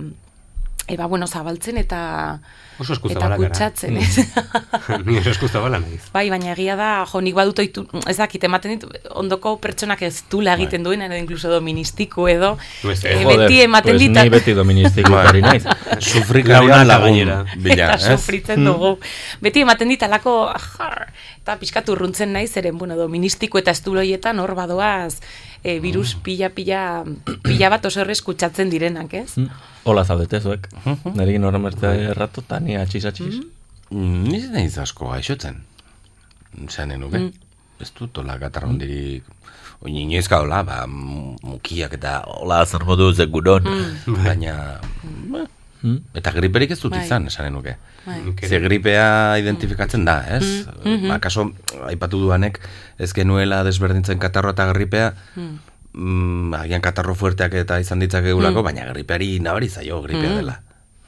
e, 0.86 0.96
ba, 0.96 1.06
bueno, 1.06 1.26
zabaltzen 1.26 1.78
eta 1.78 2.40
Oso 2.78 2.92
eta 3.08 3.30
kutsatzen, 3.40 3.96
ez? 3.96 4.20
Ni 5.06 5.16
oso 5.16 5.30
eskuza 5.32 5.62
bala 5.64 5.78
naiz. 5.80 6.10
Bai, 6.12 6.26
baina 6.28 6.50
egia 6.52 6.74
da, 6.76 6.88
jo, 7.08 7.22
nik 7.24 7.32
badut 7.38 7.62
oitu, 7.62 7.86
ez 8.04 8.18
dakit, 8.18 8.42
ematen 8.44 8.74
dit, 8.74 8.82
ondoko 9.16 9.54
pertsonak 9.62 10.02
ez 10.04 10.20
dula 10.30 10.52
egiten 10.58 10.84
duen, 10.84 11.00
edo 11.06 11.16
inkluso 11.16 11.48
doministiku 11.48 12.26
edo, 12.28 12.52
Du 12.82 12.92
ez, 12.92 12.98
e, 13.00 13.14
eh, 13.14 13.22
beti 13.24 13.62
ematen 13.64 13.96
pues 13.96 14.02
dit, 14.02 14.12
ni 14.12 14.32
beti 14.34 14.54
doministikutari 14.58 15.40
naiz. 15.46 15.64
Sufrikarian 16.10 16.68
Launaka 16.68 16.88
lagun 16.90 17.08
gainera. 17.08 17.38
bila, 17.56 17.78
eta 17.78 17.96
ez? 17.96 18.10
sufritzen 18.12 18.68
dugu. 18.68 18.98
Beti 19.40 19.64
ematen 19.64 19.94
dit 19.94 20.04
alako, 20.04 20.34
jar, 20.76 21.06
eta 21.40 21.56
pixkatu 21.62 21.96
urruntzen 21.96 22.36
naiz, 22.36 22.50
eren, 22.60 22.76
bueno, 22.76 22.98
doministiku 23.00 23.62
eta 23.62 23.72
estuloietan 23.72 24.44
hor 24.44 24.52
badoaz, 24.58 25.22
e, 25.64 25.78
virus 25.80 26.12
pila, 26.20 26.52
pila, 26.52 26.82
pila 27.40 27.72
bat 27.72 27.88
oso 27.88 28.04
errez 28.04 28.20
kutsatzen 28.20 28.68
direnak, 28.68 29.16
ez? 29.16 29.40
Mm. 29.86 29.90
Hola 29.90 30.02
zaudete 30.04 30.40
zuek. 30.42 30.66
Nerekin 31.14 31.44
horren 31.46 31.62
berte 31.62 31.86
errato, 32.10 32.42
eta 32.42 32.58
ni 32.60 32.74
atxiz 32.76 33.04
atxiz. 33.06 33.36
Mm, 33.90 34.24
Ni 34.26 34.36
ez 34.42 34.50
naiz 34.50 34.78
asko 34.82 35.10
gaixotzen. 35.12 35.62
Zean 36.68 36.90
nuke. 36.98 37.18
Mm. 37.18 37.32
Ez 37.80 37.92
dut 37.94 38.18
hola 38.18 38.38
katarrondirik... 38.38 39.24
Oin 39.84 39.92
inoizka 40.00 40.38
hola, 40.40 40.62
ba, 40.64 40.86
mu- 40.88 41.36
mukiak 41.44 41.92
eta 41.98 42.22
hola 42.26 42.62
zer 42.66 42.82
modu 42.88 43.12
zeguron. 43.14 43.62
Mm. 43.62 44.16
Baina... 44.24 44.56
ba, 45.30 45.46
Mm. 45.84 46.00
Eta 46.16 46.32
griperik 46.32 46.70
ez 46.72 46.78
dut 46.80 46.90
Bai. 46.90 47.02
izan, 47.04 47.26
esanen 47.28 47.52
nuke. 47.52 47.74
Bai. 48.06 48.16
Ze 48.48 48.58
gripea 48.64 49.36
identifikatzen 49.38 50.06
da, 50.08 50.14
ez? 50.34 50.64
Mm, 50.72 50.88
mhm. 50.94 51.08
Ba, 51.12 51.18
kaso, 51.20 51.44
aipatu 51.86 52.18
duanek, 52.18 52.58
ez 52.98 53.12
genuela 53.14 53.60
desberdintzen 53.62 54.18
katarro 54.18 54.50
eta 54.56 54.64
gripea, 54.72 55.12
mm. 55.36 55.58
Agian 55.96 56.80
katarro 56.84 57.14
fuerteak 57.14 57.54
eta 57.54 57.78
izan 57.80 57.98
ditzakegulako, 58.04 58.62
baina 58.62 58.84
gripeari 58.92 59.38
nabari 59.40 59.68
zaio 59.68 60.02
gripea 60.02 60.30
Mm. 60.30 60.36
dela. 60.36 60.60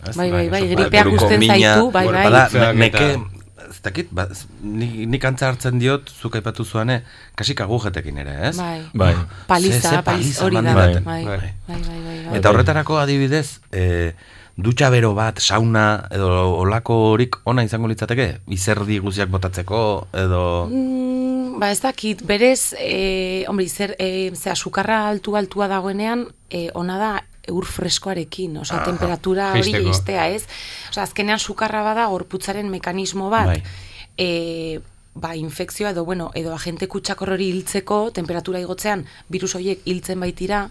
Ez? 0.09 0.17
Bai, 0.17 0.31
bai, 0.31 0.49
bai, 0.49 0.63
gripeak 0.69 1.05
buruko 1.05 1.25
uzten 1.27 1.41
mina, 1.41 1.55
zaitu, 1.59 1.91
bai, 1.91 2.05
bueno, 2.07 2.19
bai. 2.19 2.25
Bada, 2.31 2.47
Hitzak 2.47 2.61
me- 2.63 2.73
meke, 2.79 3.11
eta- 3.13 3.67
ez 3.71 3.81
dakit, 3.83 4.09
ba, 4.11 4.29
ez- 4.31 4.47
nik, 4.63 5.25
antza 5.25 5.49
hartzen 5.49 5.79
diot, 5.79 6.09
zuk 6.09 6.37
aipatu 6.37 6.65
zuane, 6.65 7.03
kasik 7.35 7.61
agujetekin 7.61 8.17
ere, 8.19 8.49
ez? 8.49 8.57
Bai. 8.57 8.87
Bai. 8.95 9.15
Paliza, 9.47 9.81
Ze- 9.81 9.97
ze 9.97 10.03
paliza, 10.03 10.45
hori 10.45 10.57
da. 10.57 10.63
Bai, 10.75 10.95
Bai. 10.95 11.25
bai, 11.25 11.25
bai, 11.25 11.43
bai, 11.67 12.25
bai. 12.27 12.39
Eta 12.39 12.49
horretarako 12.51 12.99
adibidez, 12.99 13.61
e, 13.73 14.15
dutxa 14.59 14.91
bero 14.91 15.13
bat, 15.15 15.39
sauna, 15.39 16.09
edo 16.11 16.29
olako 16.59 16.97
horik 17.13 17.39
ona 17.47 17.63
izango 17.63 17.89
litzateke? 17.91 18.29
Izerdi 18.55 18.99
guziak 18.99 19.31
botatzeko, 19.31 19.81
edo... 20.19 20.43
Mm, 20.67 21.61
ba 21.63 21.71
ez 21.71 21.79
dakit, 21.85 22.25
berez, 22.27 22.75
e, 22.79 23.45
hombre, 23.49 23.69
zer, 23.71 23.95
e, 24.03 24.31
zera, 24.35 24.57
sukarra 24.59 25.05
altu 25.09 25.37
altua 25.39 25.71
dagoenean, 25.71 26.27
e, 26.51 26.69
ona 26.75 26.99
da 26.99 27.13
ur 27.55 27.65
freskoarekin, 27.65 28.59
osea, 28.61 28.83
temperatura 28.85 29.53
hori 29.57 29.73
iztea, 29.89 30.27
ez? 30.35 30.45
Osea, 30.91 31.07
azkenean 31.07 31.39
sukarra 31.39 31.85
bada 31.87 32.09
gorputzaren 32.11 32.69
mekanismo 32.69 33.31
bat, 33.33 33.55
Bai. 33.55 33.63
e, 34.19 34.81
ba, 35.21 35.35
infekzioa 35.37 35.91
edo, 35.91 36.05
bueno, 36.05 36.31
edo 36.39 36.55
agente 36.55 36.89
kutsakor 36.89 37.35
hori 37.35 37.49
hiltzeko, 37.53 38.11
temperatura 38.15 38.61
igotzean, 38.63 39.05
virus 39.29 39.55
horiek 39.59 39.85
hiltzen 39.85 40.21
baitira, 40.23 40.63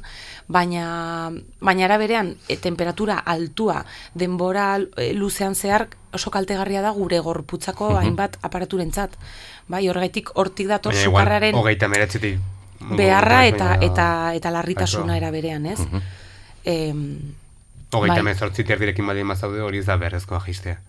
baina, 0.48 1.32
baina 1.60 1.86
ara 1.86 1.98
berean, 2.02 2.36
e, 2.48 2.58
temperatura 2.58 3.20
altua, 3.20 3.84
denbora 4.16 4.68
e, 4.96 5.12
luzean 5.14 5.56
zehar, 5.56 5.88
oso 6.14 6.32
kaltegarria 6.32 6.82
da 6.82 6.92
gure 6.96 7.20
gorputzako 7.20 7.94
hainbat 8.00 8.38
aparaturentzat. 8.42 9.18
Bai, 9.68 9.84
horregatik 9.90 10.32
hortik 10.36 10.70
dator 10.72 10.96
sukarraren 10.96 11.56
hogeita 11.56 11.90
meretzetik. 11.92 12.40
beharra 12.96 13.46
eta 13.50 13.76
eta 13.82 14.08
eta 14.38 14.54
larritasuna 14.54 15.18
era 15.18 15.32
berean, 15.32 15.66
ez? 15.66 15.80
Em, 16.64 17.04
Hogeita 17.92 18.20
bai. 18.20 18.24
mezortzi 18.34 18.64
terdirekin 18.68 19.08
badien 19.08 19.28
mazaude 19.28 19.62
hori 19.64 19.80
ez 19.80 19.86
da 19.88 19.96
beharrezkoa 19.98 20.42
jistea. 20.46 20.80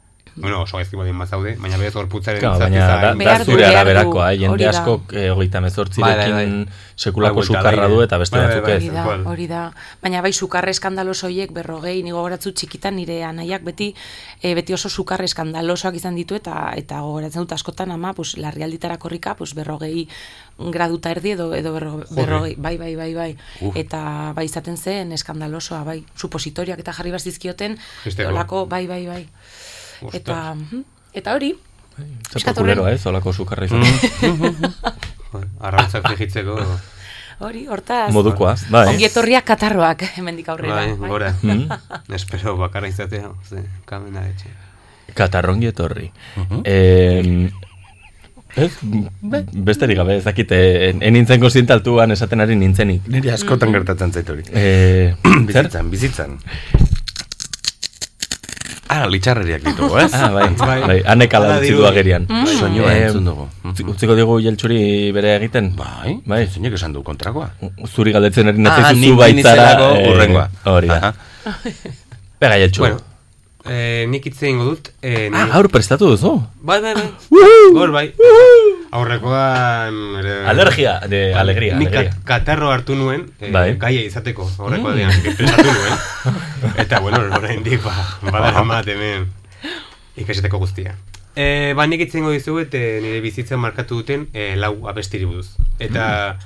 Bueno, 0.40 0.62
oso 0.62 0.76
gaizki 0.78 0.96
badien 0.96 1.16
mazaude, 1.16 1.56
baina 1.60 1.78
berez 1.80 1.94
gorputzaren 1.94 2.40
Claro, 2.40 2.58
baina 2.58 2.86
da, 2.86 3.12
da 3.14 3.44
zure 3.44 3.66
araberakoa, 3.66 4.32
eh? 4.32 4.38
jende 4.38 4.54
hori 4.54 4.64
da. 4.64 4.70
asko 4.70 4.94
eh, 5.12 5.28
hogeita 5.30 5.60
mezortzirekin 5.64 6.34
Bai, 6.34 6.46
bai, 6.46 6.66
sekulako 6.96 7.40
Bai, 7.40 7.46
buelta 7.48 7.62
sukarra 7.62 7.88
du 7.88 8.00
eta 8.04 8.18
beste 8.22 8.38
batzuk 8.38 8.68
ez. 8.68 8.76
Hori 8.78 8.90
da, 8.94 9.02
Igual. 9.02 9.26
hori 9.32 9.46
da. 9.50 9.62
Baina 10.02 10.22
bai 10.22 10.32
sukarre 10.32 10.74
eskandalos 10.74 11.22
hoiek 11.26 11.52
berrogei, 11.54 12.02
nigo 12.06 12.22
goratzu 12.22 12.52
txikitan 12.52 12.96
nire 12.96 13.22
anaiak 13.24 13.64
beti 13.66 13.92
e, 14.42 14.54
beti 14.58 14.76
oso 14.76 14.88
sukarre 14.88 15.28
eskandalosoak 15.30 15.98
izan 15.98 16.18
ditu 16.18 16.38
eta 16.38 16.72
eta 16.76 17.00
gogoratzen 17.06 17.42
dut 17.44 17.56
askotan 17.58 17.94
ama, 17.94 18.14
pues 18.14 18.36
larrialditara 18.38 18.98
korrika, 18.98 19.34
pues 19.34 19.54
berrogei 19.58 20.08
graduta 20.58 21.10
erdi 21.14 21.32
edo 21.36 21.52
edo 21.54 21.72
berro, 21.72 22.02
berrogei, 22.10 22.54
bai, 22.58 22.76
bai, 22.78 22.94
bai, 22.96 23.12
bai. 23.14 23.30
Uf. 23.62 23.76
Eta 23.78 24.32
bai 24.34 24.46
izaten 24.48 24.76
zen 24.76 25.12
eskandalosoa, 25.14 25.84
bai, 25.86 26.02
supositoriak 26.16 26.80
eta 26.82 26.92
jarri 26.92 27.14
bazizkioten, 27.14 27.78
olako, 28.26 28.66
bai, 28.66 28.86
bai, 28.86 29.04
bai. 29.06 29.22
Ostras. 30.02 30.20
Eta, 30.20 30.54
mhm, 30.54 30.84
eta 31.12 31.34
hori, 31.34 31.54
Zer 31.98 32.38
Piskat 32.38 32.54
populeroa 32.54 32.92
ez, 32.94 33.02
olako 33.10 33.32
sukarra 33.32 33.66
izan. 33.66 33.82
Joder, 34.22 35.48
Arrautzak 35.60 36.06
frigitzeko. 36.06 36.58
hori, 37.46 37.64
hortaz. 37.66 38.12
Modukoa, 38.14 38.54
bai. 38.70 38.86
Ongi 38.92 39.08
etorriak 39.08 39.46
katarroak, 39.48 40.04
hemendik 40.16 40.48
aurrera. 40.48 40.82
Bai, 40.82 41.10
gora. 41.10 41.32
Mm. 41.42 41.66
Espero 42.18 42.56
bakarra 42.60 42.90
izatea, 42.90 43.32
ze, 43.48 43.64
kamena 43.86 44.26
etxe. 44.28 44.52
Katarrongi 45.18 45.70
etorri. 45.72 46.10
Eh, 46.68 47.48
ez, 48.54 48.70
besterik 49.52 49.98
gabe, 49.98 50.18
ez 50.20 50.24
dakit, 50.26 50.52
eh, 50.52 50.90
en 50.92 51.12
nintzen 51.16 51.40
konsiente 51.42 51.74
altuan 51.74 52.14
esaten 52.14 52.44
ari 52.44 52.58
nintzenik. 52.60 53.08
Niri 53.10 53.32
askotan 53.34 53.74
gertatzen 53.74 54.12
zait 54.12 54.30
hori. 54.30 54.46
Eh, 54.52 55.16
bizitzan, 55.48 55.90
bizitzan. 55.90 56.38
Ah, 58.88 59.04
litxarreriak 59.06 59.62
ditugu, 59.66 59.98
ez? 60.00 60.12
Ah, 60.14 60.30
bai, 60.32 60.48
Bai. 60.56 60.80
bai, 60.80 60.98
Hala 61.04 61.24
utzi 61.58 61.68
du 61.70 61.76
dirudi. 61.76 61.86
agerian. 61.88 62.26
Soinua 62.58 62.92
Eh, 62.94 63.02
entzun 63.06 63.24
dugu. 63.26 63.44
utzi- 63.64 63.84
Utziko 63.92 64.14
digu 64.16 64.40
jeltxuri 64.40 65.12
bere 65.12 65.34
egiten? 65.36 65.74
Bai, 65.76 66.20
Bai. 66.24 66.46
zeinek 66.48 66.72
esan 66.74 66.92
du 66.94 67.02
kontrakoa. 67.02 67.50
Zuri 67.86 68.12
galdetzen 68.12 68.48
erin 68.48 68.66
Ah, 68.66 68.94
zu 68.94 69.14
baitzara. 69.16 69.92
eh, 69.92 70.08
hurrengoa. 70.08 70.48
Hori 70.64 70.86
da. 70.88 71.12
Bega 72.40 72.56
jeltxu. 72.64 72.80
Bueno, 72.80 72.96
eh, 73.66 74.06
nik 74.08 74.24
hitz 74.24 74.42
egingo 74.42 74.64
dut. 74.64 74.90
Eh, 75.02 75.28
Ah, 75.34 75.46
gaur 75.52 75.68
prestatu 75.68 76.08
duzu. 76.08 76.42
Bai, 76.62 76.80
bai, 76.80 76.94
bai. 76.94 77.10
Gor, 77.74 77.90
bai. 77.92 78.14
Aurrekoan... 78.90 79.94
Ere, 80.20 80.34
Alergia, 80.48 81.00
de 81.08 81.34
alegria, 81.34 81.76
Nik 81.76 81.88
alegria. 81.88 82.10
kat- 82.10 82.24
katarro 82.24 82.70
hartu 82.72 82.94
nuen, 82.96 83.26
eh, 83.40 83.50
Bai. 83.52 83.76
gaia 83.78 84.00
izateko, 84.06 84.46
aurreko 84.58 84.88
aldean, 84.88 85.12
prestatu 85.36 85.66
nuen. 85.68 85.98
Eta, 86.84 87.00
bueno, 87.04 87.20
oraindik 87.36 87.82
ba, 87.84 87.94
badara 88.22 88.64
mat 88.64 88.88
hemen 88.88 89.28
ikaseteko 90.18 90.58
guztia. 90.58 90.96
E, 91.38 91.74
ba, 91.78 91.84
nik 91.86 92.00
itzengo 92.02 92.32
dizuet 92.34 92.72
e, 92.74 92.98
nire 93.04 93.20
bizitzan 93.22 93.60
markatu 93.62 94.00
duten 94.00 94.24
e, 94.34 94.54
lau 94.58 94.88
abestiri 94.90 95.28
buruz. 95.28 95.52
Eta 95.78 96.38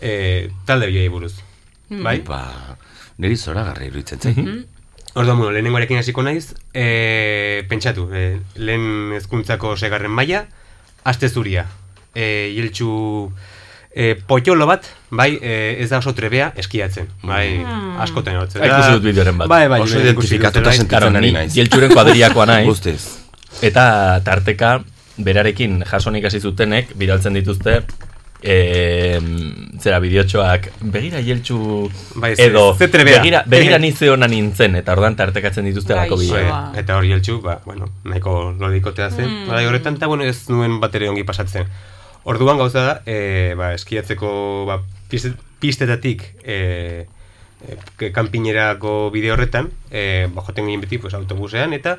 e, 0.00 0.48
talde 0.64 0.86
biei 0.88 1.08
buruz. 1.12 1.34
Bai? 1.92 2.20
Ba, 2.24 2.78
niri 3.20 3.36
zora 3.36 3.66
garri 3.66 3.90
iruditzen 3.90 4.22
zait. 4.22 4.38
Orduan, 5.12 5.36
bueno, 5.36 5.50
lehenengoarekin 5.52 5.98
hasiko 6.00 6.22
naiz, 6.24 6.54
e, 6.72 7.66
pentsatu, 7.68 8.06
e, 8.16 8.38
lehen 8.56 9.12
hezkuntzako 9.18 9.74
segarren 9.76 10.14
maila, 10.16 10.46
aste 11.04 11.28
zuria. 11.28 11.66
E, 12.14 12.52
Hiltxu 12.56 13.32
e, 13.94 14.14
potolo 14.26 14.66
bat, 14.66 14.86
bai, 15.10 15.38
e, 15.40 15.76
ez 15.82 15.88
da 15.90 15.98
oso 15.98 16.14
trebea 16.16 16.52
eskiatzen. 16.56 17.08
Bai, 17.22 17.46
egotzen. 17.60 18.62
Ah, 18.62 18.68
ikusi 18.68 18.94
dut 18.96 19.02
bideoren 19.08 19.38
bat. 19.38 19.48
Bai, 19.48 19.66
bai, 19.68 19.80
Oso 19.84 20.00
identifikatuta 20.00 20.72
sentitzen 20.72 21.16
ari 21.16 21.32
naiz. 21.32 21.52
jeltxuren 21.56 21.92
kuadriakoa 21.92 22.46
naiz. 22.46 22.66
Guztiz. 22.68 23.00
Eta 23.62 24.20
tarteka 24.24 24.78
berarekin 25.18 25.82
jasonik 25.84 26.24
hasi 26.24 26.40
zutenek 26.40 26.94
bidaltzen 26.96 27.34
dituzte 27.36 27.82
e, 28.42 29.20
zera 29.80 29.98
bideotxoak 30.02 30.68
begira 30.92 31.22
jeltxu 31.22 31.58
Bai, 32.14 32.34
ze- 32.36 32.46
edo 32.46 32.74
ze 32.74 32.88
begira, 32.88 33.44
begira 33.46 33.78
nize 33.78 34.10
ona 34.10 34.26
nintzen 34.26 34.76
eta 34.76 34.92
ordan 34.92 35.16
tartekatzen 35.16 35.64
dituzte 35.64 35.94
Bai, 35.94 36.08
xe. 36.08 36.16
bideo. 36.16 36.48
Ba. 36.48 36.60
Bai, 36.72 36.80
eta 36.80 36.96
hori 36.96 37.08
jeltxu, 37.08 37.40
ba, 37.40 37.60
bueno, 37.64 37.88
nahiko 38.04 38.54
lodikotea 38.58 39.10
zen. 39.10 39.46
Mm. 39.46 39.50
horretan, 39.68 39.96
eta 39.96 40.06
bueno, 40.06 40.24
ez 40.24 40.48
nuen 40.50 40.80
batere 40.80 41.08
ongi 41.08 41.24
pasatzen. 41.24 41.66
Orduan 42.24 42.58
gauza 42.58 42.82
da, 42.82 43.02
e, 43.06 43.54
ba, 43.58 43.72
eskiatzeko 43.74 44.64
ba, 44.66 44.80
piste, 45.08 45.32
pistetatik 45.58 46.22
e, 46.44 47.06
e, 47.98 48.10
kanpinerako 48.12 49.10
bide 49.10 49.32
horretan, 49.32 49.70
e, 49.90 50.28
ba, 50.32 50.42
joten 50.42 50.66
ginen 50.66 50.80
beti 50.80 50.98
pues, 50.98 51.14
autobusean, 51.14 51.72
eta 51.72 51.98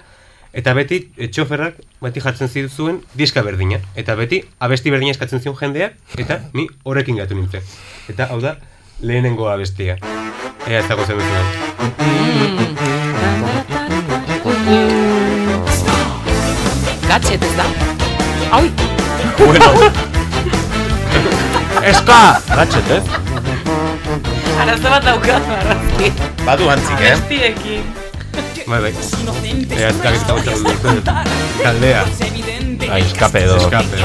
eta 0.54 0.74
beti 0.78 1.00
e, 1.18 1.28
txoferrak 1.28 1.80
beti 2.02 2.22
jartzen 2.24 2.50
zituen 2.50 3.02
diska 3.18 3.44
berdina. 3.46 3.80
Eta 3.96 4.16
beti 4.20 4.44
abesti 4.60 4.94
berdina 4.94 5.12
eskatzen 5.16 5.42
zion 5.42 5.58
jendeak, 5.60 5.98
eta 6.18 6.40
ni 6.54 6.68
horrekin 6.84 7.18
gatu 7.18 7.36
nintzen. 7.36 7.62
Eta 8.10 8.30
hau 8.32 8.40
da, 8.42 8.56
lehenengo 9.02 9.50
abestia. 9.50 9.98
Ea 10.68 10.80
ez 10.80 10.88
dago 10.88 11.06
zen 11.06 11.18
duzuen. 11.20 11.48
Gatxet 17.08 17.44
ez 17.44 17.56
da. 17.58 17.66
Ai, 18.54 18.70
Bueno. 19.38 19.66
Eska! 21.84 22.42
Ratchet, 22.50 22.90
ez? 22.92 23.04
arazo 24.62 24.90
bat 24.90 25.04
daukat, 25.04 25.50
arrazki. 25.58 26.14
Badu 26.46 26.70
antzik, 26.70 27.02
eh? 27.02 27.16
Bestiekin. 27.18 28.03
Bai, 28.68 28.80
bai. 28.82 28.94
Ea 29.78 29.90
ez 29.90 29.98
dakit 30.02 30.28
duzuen. 30.64 31.02
Taldea. 31.64 32.04
Ah, 32.90 33.00
eskape 33.00 33.44
edo. 33.44 33.58
Escape. 33.58 33.98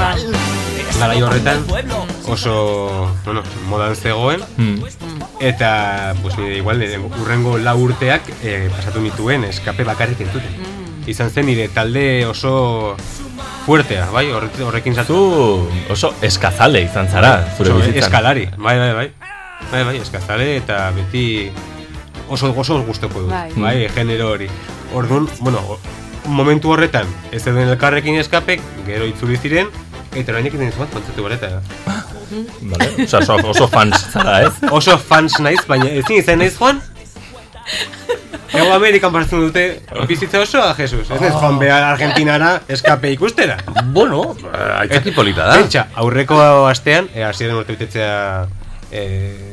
Garai 0.98 1.20
horretan 1.22 1.62
oso, 2.26 3.08
bueno, 3.24 3.42
modan 3.68 3.94
zegoen, 3.96 4.40
Hmm. 4.56 4.80
eta 5.40 6.14
pues, 6.22 6.36
nire 6.38 6.56
igual 6.56 6.78
nire 6.80 6.98
urrengo 6.98 7.56
lau 7.58 7.76
urteak 7.78 8.22
eh, 8.42 8.68
pasatu 8.74 9.00
nituen 9.00 9.44
eskape 9.44 9.84
bakarrik 9.84 10.20
entzuten. 10.20 10.56
Izan 11.06 11.30
zen 11.30 11.46
nire 11.46 11.68
talde 11.68 12.26
oso 12.26 12.96
fuertea, 13.64 14.10
bai, 14.10 14.26
horre- 14.32 14.62
horrekin 14.64 14.94
zatu. 14.94 15.68
Oso 15.88 16.14
eskazale 16.20 16.82
izan 16.82 17.08
zara, 17.08 17.46
zure 17.56 17.70
Oso 17.70 17.78
bizitzan. 17.78 18.02
Eskalari, 18.02 18.48
bai, 18.56 18.78
bai, 18.78 18.92
bai. 18.92 19.12
Bai, 19.70 19.84
bai, 19.84 19.96
eskazale 19.98 20.56
eta 20.56 20.90
beti 20.96 21.50
oso 22.28 22.52
oso 22.56 22.82
gustoko 22.84 23.20
dut, 23.26 23.30
Bai. 23.30 23.52
bai, 23.56 23.88
genero 23.94 24.30
hori. 24.32 24.48
Orduan, 24.94 25.28
bueno, 25.40 25.78
momentu 26.26 26.72
horretan 26.72 27.06
ez 27.32 27.42
zeuden 27.42 27.68
elkarrekin 27.68 28.18
eskapek, 28.20 28.60
gero 28.86 29.08
itzuli 29.08 29.36
ziren, 29.36 29.68
eta 30.14 30.32
orain 30.32 30.46
egiten 30.46 30.72
bat 30.78 30.92
kontzertu 30.92 31.24
bareta. 31.24 31.58
Vale. 32.28 32.90
Osa, 33.04 33.18
oso, 33.24 33.38
oso 33.54 33.68
fans 33.72 33.96
zara, 34.12 34.42
ez? 34.46 34.52
Oso 34.70 34.98
fans 34.98 35.38
naiz, 35.40 35.64
baina 35.68 35.88
ezin 35.88 36.20
izan 36.20 36.42
naiz 36.44 36.54
joan, 36.58 36.82
Ego 38.48 38.72
Amerikan 38.72 39.12
partzen 39.12 39.42
dute 39.44 39.64
bizitza 40.08 40.40
osoa, 40.40 40.70
Jesus. 40.74 41.10
Ez 41.12 41.20
ez 41.20 41.32
joan 41.34 41.58
behar 41.60 41.84
Argentinara 41.90 42.54
eskape 42.72 43.10
ikustera. 43.12 43.58
Bueno, 43.92 44.22
eh, 44.40 44.80
aitzaki 44.84 45.12
polita 45.12 45.44
da. 45.50 45.58
Pentsa, 45.60 45.84
aurreko 46.00 46.38
astean, 46.66 47.10
e, 47.14 47.24
hasieran 47.26 47.60
urte 47.60 47.76
betetzea 47.76 48.46
e, 48.92 49.02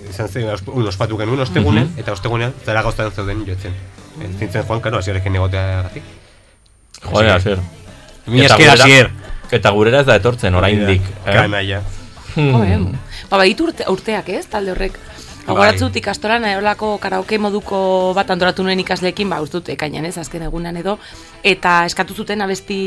izan 0.09 0.29
zen, 0.29 0.49
un, 0.67 0.87
ospatu 0.87 1.17
genuen 1.17 1.39
ostegunen, 1.39 1.91
eta 1.97 2.13
ostegunean 2.13 2.53
zara 2.65 2.81
gauztan 2.81 3.11
zeuden 3.11 3.45
jotzen. 3.47 3.73
E, 4.21 4.29
zintzen 4.39 4.63
joan, 4.67 4.81
karo, 4.81 4.97
hasiarekin 4.97 5.35
egotea 5.35 5.81
gatik. 5.83 6.03
Joder, 7.03 7.31
Asier. 7.35 7.59
Mi 8.27 8.39
Eta 8.41 8.53
esker 8.55 8.65
gurera- 8.65 8.83
hasier. 8.83 9.11
Eta 9.51 9.69
gurera 9.71 9.99
ez 10.01 10.05
da 10.07 10.15
etortzen, 10.15 10.55
oraindik. 10.55 11.01
eh? 11.25 11.33
Kanaia. 11.33 11.81
Hmm. 12.35 12.95
Ba, 13.29 13.43
urte, 13.63 13.85
urteak 13.87 14.29
ez, 14.29 14.45
talde 14.47 14.71
horrek. 14.71 14.97
Agoratzut 15.45 15.95
ikastoran 15.99 16.45
eolako 16.49 16.95
karaoke 17.01 17.37
moduko 17.37 17.77
bat 18.17 18.31
antolatu 18.33 18.63
nuen 18.65 18.79
ikasleekin, 18.81 19.29
ba, 19.29 19.37
ustut, 19.45 19.67
ekainan 19.75 20.07
ez, 20.09 20.15
azken 20.17 20.47
egunan 20.47 20.77
edo, 20.79 20.95
eta 21.45 21.75
eskatu 21.85 22.15
zuten 22.17 22.41
abesti 22.41 22.77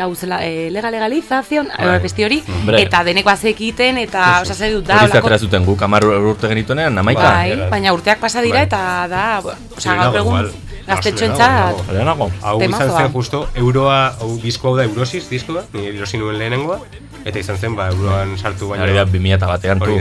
hau 0.00 0.08
zela, 0.14 0.38
e, 0.44 0.70
lega 0.72 0.90
legalizazion, 0.94 1.68
Bai. 1.74 1.98
abesti 1.98 2.24
hori, 2.24 2.40
Hombre. 2.48 2.80
eta 2.86 3.02
deneko 3.04 3.32
azekiten, 3.34 4.00
eta, 4.00 4.40
osa, 4.42 4.54
ze 4.54 4.70
dut 4.72 4.86
da, 4.88 5.02
Hori 5.04 5.12
zatera 5.18 5.38
zuten 5.38 5.66
guk, 5.68 5.82
amar 5.84 6.06
urte 6.06 6.48
genituenean, 6.48 6.96
amaika. 7.04 7.26
Bai, 7.36 7.68
baina 7.74 7.92
urteak 7.92 8.22
pasa 8.22 8.44
dira 8.44 8.62
Bai. 8.62 8.70
eta 8.70 8.80
da, 9.12 9.26
osa, 9.44 9.90
Lehenago 9.90 10.16
gaur 10.16 10.22
egun 10.22 10.64
gaztetxoentzat 10.86 11.84
Lehenago. 11.90 12.30
Hau 12.42 12.56
izan 12.62 12.94
zen 12.96 13.12
justo, 13.12 13.42
euroa, 13.54 14.00
hau 14.22 14.32
disko 14.40 14.70
hau 14.70 14.76
da 14.78 14.88
eurosis 14.88 15.28
diskoa, 15.28 15.66
ni 15.74 15.90
erosi 15.92 16.16
nuen 16.22 16.40
lehenengoa, 16.40 16.80
eta 17.26 17.38
izan 17.42 17.60
zen, 17.60 17.76
ba, 17.76 17.90
euroan 17.92 18.38
sartu 18.38 18.72
baina. 18.72 18.88
Hori 18.88 18.96
da, 18.96 19.04
2000 19.04 19.54
batean 19.54 19.84
tu, 19.84 20.00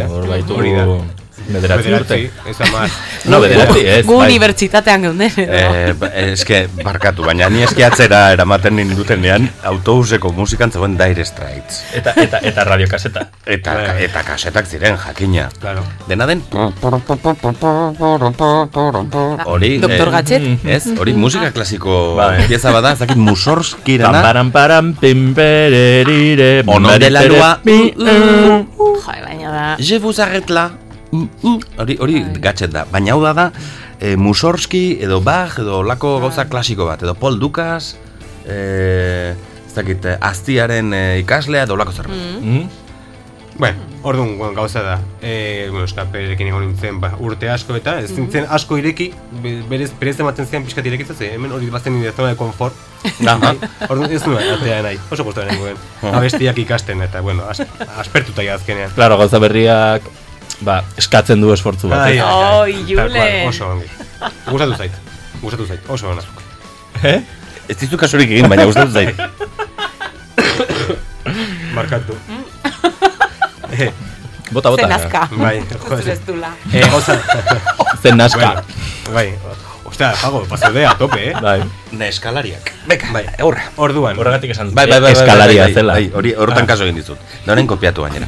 Hori 0.55 0.75
da. 0.79 0.89
Da. 1.37 1.53
bederatzi 1.53 1.93
urte. 1.93 2.31
ez 2.49 2.57
amar. 2.61 2.89
No, 3.25 3.39
bederatzi, 3.41 3.81
ez. 3.81 4.05
gu 4.05 4.17
bai. 4.19 4.27
unibertsitatean 4.29 5.07
geunden. 5.07 5.31
Eh, 5.41 5.93
ba, 5.97 6.09
eske, 6.21 6.67
barkatu, 6.83 7.25
baina 7.25 7.49
ni 7.49 7.63
eskiatzera 7.65 8.19
eramaten 8.35 8.75
nindutenean 8.77 9.47
autobuseko 9.71 10.31
musikan 10.35 10.71
zegoen 10.71 10.97
Dire 10.99 11.25
Straits. 11.25 11.81
Eta, 11.97 12.13
eta, 12.21 12.41
eta 12.45 12.65
radiokaseta. 12.67 13.25
Eta, 13.45 13.73
Bai. 13.79 13.95
eta 14.05 14.23
kasetak 14.27 14.69
ziren, 14.69 14.97
jakina. 15.01 15.49
Claro. 15.59 15.83
Dena 16.09 16.27
den... 16.29 16.43
Hori... 19.45 19.71
Doktor 19.81 20.13
eh. 20.21 20.57
Ez, 20.77 20.83
hori 20.99 21.13
musika 21.13 21.51
klasiko 21.51 22.15
Bai. 22.19 22.45
pieza 22.47 22.71
bada, 22.71 22.93
ez 22.93 23.01
dakit 23.01 23.17
musorskirana. 23.17 24.21
Pamparan 24.21 24.51
paran 24.51 24.93
pimpererire 25.01 26.63
Ono 26.67 26.97
de 26.97 27.09
la 27.09 27.25
lua. 27.25 27.51
Joder, 27.65 29.23
baina 29.25 29.51
da... 29.51 29.75
Je 29.79 29.95
vous 29.97 30.19
arrête 30.21 30.49
là. 30.49 30.84
Mm, 31.15 31.29
mm. 31.41 31.59
Hori, 31.79 31.97
hori 32.03 32.21
gatxet 32.43 32.73
da. 32.75 32.85
Baina 32.91 33.13
hau 33.15 33.21
da 33.23 33.33
da, 33.37 33.47
e, 33.99 34.15
Musorski 34.19 34.97
edo 35.01 35.21
Bach 35.23 35.59
edo 35.63 35.81
lako 35.87 36.17
gauza 36.25 36.45
klasiko 36.51 36.85
bat. 36.91 37.03
Edo 37.07 37.15
Paul 37.15 37.39
Dukas, 37.39 37.93
e, 38.45 39.35
ez 39.65 39.73
dakit, 39.75 40.05
eh, 40.05 40.17
aztiaren 40.21 40.93
eh, 40.93 41.19
ikaslea 41.23 41.63
edo 41.67 41.75
lako 41.79 41.91
zerbait. 41.95 42.41
Mm? 42.41 42.65
Bueno, 43.57 43.77
orduan 44.03 44.33
bueno, 44.37 44.53
gauza 44.53 44.81
da. 44.83 44.97
Eh, 45.21 45.67
bueno, 45.69 45.85
eskaperekin 45.87 46.49
egon 46.49 46.65
nintzen, 46.65 46.97
ba, 46.99 47.13
urte 47.23 47.47
asko 47.49 47.77
eta 47.79 47.93
ez 48.03 48.09
nintzen 48.11 48.47
asko 48.51 48.75
ireki, 48.81 49.13
be- 49.43 49.61
berez 49.69 49.93
berez 49.99 50.17
ematen 50.19 50.47
zian 50.49 50.65
pixkat 50.67 50.85
irekitza 50.91 51.15
ze, 51.15 51.29
hemen 51.37 51.53
hori 51.55 51.69
bazen 51.71 51.95
nire 51.95 52.11
zona 52.11 52.33
de 52.33 52.35
confort. 52.39 52.75
Aha. 53.23 53.53
Orduan 53.89 54.11
ez 54.11 54.25
nuen 54.27 54.49
atea 54.57 54.81
nahi, 54.83 54.99
oso 55.09 55.23
gustora 55.23 55.47
nengoen. 55.53 55.79
Abestiak 56.19 56.59
ikasten 56.65 56.99
eta 57.07 57.21
bueno, 57.23 57.47
as, 57.47 57.63
aspertuta 57.95 58.43
ja 58.43 58.57
azkenean. 58.59 58.91
Claro, 58.97 59.15
gauza 59.23 59.39
berriak, 59.39 60.03
ba, 60.61 60.83
eskatzen 60.97 61.41
du 61.41 61.51
esfortzu 61.53 61.87
bat. 61.91 61.99
Ai, 62.07 62.17
eh? 62.17 62.23
ai, 62.23 62.31
ai. 62.31 62.59
Oi, 62.59 62.73
cual, 62.93 63.09
Jule. 63.09 63.47
Oso 63.49 63.65
ongi. 63.73 63.87
Gustatu 64.47 64.75
zait. 64.77 64.91
Gustatu 65.41 65.65
zait, 65.67 65.79
oso 65.89 66.09
ona. 66.09 66.21
Eh? 67.03 67.19
Ez 67.67 67.77
dizu 67.81 67.97
kasurik 67.97 68.29
egin, 68.31 68.49
baina 68.49 68.65
gustatu 68.69 68.91
zait. 68.91 69.15
Markatu. 71.75 72.13
eh, 73.71 73.91
Bota, 74.51 74.69
bota. 74.69 74.81
Zen 74.85 74.91
azka. 74.93 75.27
bai, 75.37 75.63
joder. 75.89 76.09
ez. 76.09 76.19
Eh. 76.73 76.91
Zen 78.01 78.17
bueno, 78.17 78.61
bai. 79.11 79.33
Ostia, 79.95 80.11
pago, 80.21 80.43
pasaude 80.43 80.85
a 80.85 80.93
tope, 80.97 81.29
eh? 81.29 81.33
Bai. 81.41 81.63
Neskalariak. 81.93 82.69
Beka, 82.85 83.13
Bai. 83.13 83.23
horra. 83.39 83.63
Orduan. 83.77 84.17
Horregatik 84.19 84.51
esan 84.51 84.73
Bai, 84.75 84.89
bai, 84.89 84.99
bai, 84.99 85.01
bai, 85.05 85.11
eskalaria 85.13 85.61
bai, 85.61 85.67
bai, 85.71 85.73
zela. 85.73 85.93
Bai, 85.93 86.09
hori 86.13 86.33
horretan 86.35 86.65
kaso 86.67 86.83
egin 86.83 86.97
dizut. 86.99 87.17
Da 87.45 87.53
honen 87.53 87.65
kopiatu 87.65 88.03
gainera. 88.03 88.27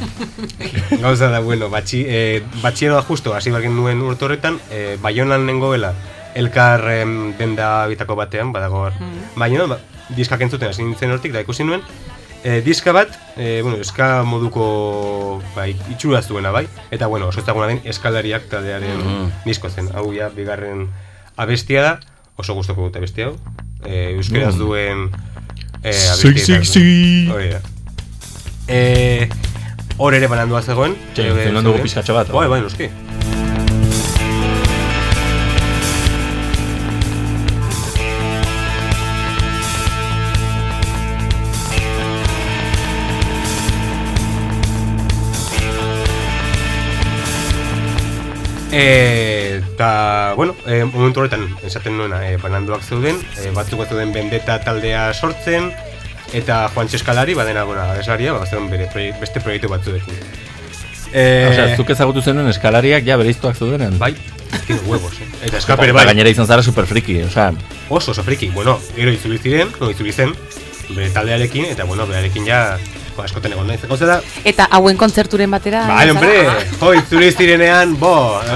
Gauza 1.02 1.28
da, 1.28 1.40
bueno, 1.44 1.68
batxi, 1.68 2.06
eh, 2.08 2.40
batxieroa 2.62 3.02
justo, 3.04 3.34
hasi 3.36 3.52
bagen 3.52 3.76
nuen 3.76 4.00
urte 4.00 4.24
horretan, 4.24 4.56
eh, 4.72 4.96
baionan 5.02 5.44
nengoela, 5.44 5.90
elkar 6.34 6.86
em, 6.94 7.34
denda 7.36 7.68
bitako 7.92 8.16
batean, 8.16 8.48
badago 8.56 8.86
hor. 8.86 8.96
Baionan, 9.36 9.68
ba, 9.74 9.78
diskak 10.16 10.40
entzuten 10.46 10.70
hasi 10.72 10.86
nintzen 10.86 11.12
hortik, 11.12 11.34
da 11.36 11.42
ikusi 11.44 11.66
nuen, 11.68 11.82
eh, 12.44 12.62
diska 12.64 12.94
bat, 12.96 13.12
eh, 13.36 13.58
bueno, 13.60 13.76
eska 13.84 14.22
moduko 14.24 15.42
bai, 15.54 15.76
itxura 15.92 16.22
zuena 16.22 16.48
bai, 16.50 16.64
eta 16.90 17.06
bueno, 17.12 17.28
oso 17.28 17.44
ezaguna 17.44 17.66
den 17.66 17.82
eskalariak 17.84 18.48
taldearen 18.48 18.96
Mhm. 19.04 19.28
disko 19.44 19.68
zen. 19.68 19.92
Hau 19.94 20.08
ja, 20.16 20.30
bigarren 20.32 20.88
abestia 21.38 21.82
da, 21.82 21.92
oso 22.36 22.54
gustoko 22.58 22.88
dut 22.88 22.98
abestia 22.98 23.30
hau. 23.30 23.36
Eh, 23.86 24.16
euskeraz 24.16 24.56
duen 24.58 25.06
eh, 25.82 25.94
abestia. 26.12 26.60
Hori 27.32 27.52
da. 27.54 27.62
Eh, 28.68 29.28
hor 29.96 30.18
ere 30.18 30.28
banandua 30.28 30.62
zegoen. 30.62 30.98
Txe, 31.14 31.30
entzun 31.46 31.70
dugu 31.70 31.86
pizkatxo 31.86 32.18
bat, 32.18 32.34
Bai, 32.34 32.48
bai, 32.50 32.60
noski. 32.66 32.90
Eh, 48.70 49.27
Eta, 49.78 50.34
bueno, 50.34 50.56
e, 50.66 50.82
momentu 50.82 51.20
horretan, 51.20 51.44
esaten 51.62 51.94
nuena, 51.94 52.18
e, 52.26 52.32
bananduak 52.42 52.82
zeuden, 52.82 53.20
e, 53.38 53.52
batzuk 53.54 53.78
bat 53.78 53.92
zeuden 53.92 54.10
bendeta 54.10 54.56
taldea 54.58 55.12
sortzen, 55.14 55.68
eta 56.34 56.64
Juan 56.74 56.90
Eskalari, 56.90 57.36
badena, 57.38 57.62
bueno, 57.62 57.84
abeslaria, 57.84 58.32
ba, 58.34 58.42
zeuden 58.44 58.66
bere 58.72 58.88
proie- 58.90 59.14
beste 59.20 59.38
proiektu 59.38 59.70
batzuekin. 59.70 60.18
E, 61.12 61.22
Osea, 61.52 61.76
zuk 61.76 61.94
ezagutu 61.94 62.24
zenuen 62.26 62.50
eskalariak 62.50 63.06
ja 63.06 63.16
bereiztuak 63.22 63.54
zeudenen. 63.54 64.00
Bai, 64.02 64.16
tiene 64.66 64.82
huevos, 64.82 65.14
eh? 65.22 65.30
Eta 65.46 65.62
eskapere 65.62 65.94
bai, 65.94 66.08
gainera 66.10 66.34
izan 66.34 66.50
zara 66.50 66.66
super 66.66 66.90
friki, 66.90 67.20
osea, 67.30 67.52
oso 67.88 68.10
oso 68.10 68.24
friki. 68.26 68.50
Bueno, 68.50 68.80
gero 68.96 69.14
itzuli 69.14 69.38
ziren, 69.38 69.70
no, 69.78 69.92
itzuli 69.94 70.10
zen, 70.10 70.34
bere 70.88 71.12
taldearekin, 71.14 71.70
eta 71.70 71.86
bueno, 71.86 72.10
berarekin 72.10 72.50
ja, 72.50 72.64
jo, 73.18 73.24
askoten 73.26 73.52
egon 73.56 73.66
naiz. 73.68 73.80
Gauza 73.90 74.06
da, 74.06 74.16
Eta 74.46 74.68
hauen 74.78 74.96
kontzerturen 74.96 75.50
batera... 75.50 75.82
bai, 75.90 76.08
hombre, 76.12 76.32
jo, 76.80 76.92
itzuli 76.94 77.30
zirenean, 77.34 77.96
bo, 78.00 78.12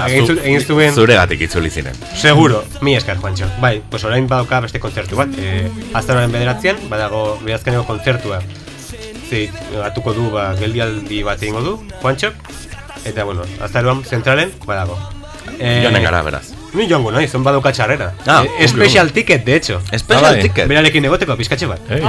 egin 0.07 0.27
zu- 0.31 0.37
egin 0.41 0.63
zuen, 0.65 0.93
Zuregatik 0.95 1.41
itzuli 1.49 1.69
ziren. 1.69 1.95
Seguro, 2.15 2.63
mi 2.81 2.95
esker, 2.95 3.17
Juancho. 3.19 3.49
Bai, 3.61 3.81
pues 3.91 4.03
orain 4.07 4.27
badauka 4.31 4.61
beste 4.65 4.79
kontzertu 4.79 5.19
bat. 5.19 5.35
E, 5.37 5.67
Aztaroaren 5.93 6.31
bederatzean, 6.31 6.79
badago 6.89 7.25
berazkeneko 7.43 7.83
kontzertua. 7.91 8.39
Zi, 9.29 9.49
atuko 9.83 10.13
du, 10.13 10.29
ba, 10.31 10.53
geldialdi 10.59 11.23
bat 11.27 11.41
egingo 11.43 11.61
du, 11.65 11.75
Juancho. 12.01 12.31
Eta, 13.03 13.23
bueno, 13.27 13.43
Azaroan 13.61 14.03
zentralen, 14.07 14.51
badago. 14.65 14.97
E, 15.59 15.81
Joanen 15.83 16.03
gara, 16.07 16.21
beraz. 16.23 16.45
Ni 16.73 16.87
joango 16.89 17.11
nahi, 17.13 17.27
zon 17.29 17.43
badauka 17.45 17.71
txarrera. 17.71 18.07
Ah, 18.25 18.41
e, 18.59 18.67
special 18.67 19.11
ticket, 19.13 19.45
de 19.45 19.55
hecho. 19.55 19.79
Special 19.93 20.25
Ah, 20.25 20.31
bai. 20.31 20.41
ticket. 20.41 20.67
Berarekin 20.67 21.05
egoteko, 21.05 21.35
pizkatxe 21.37 21.67
bat. 21.69 21.79
Eh, 21.89 21.99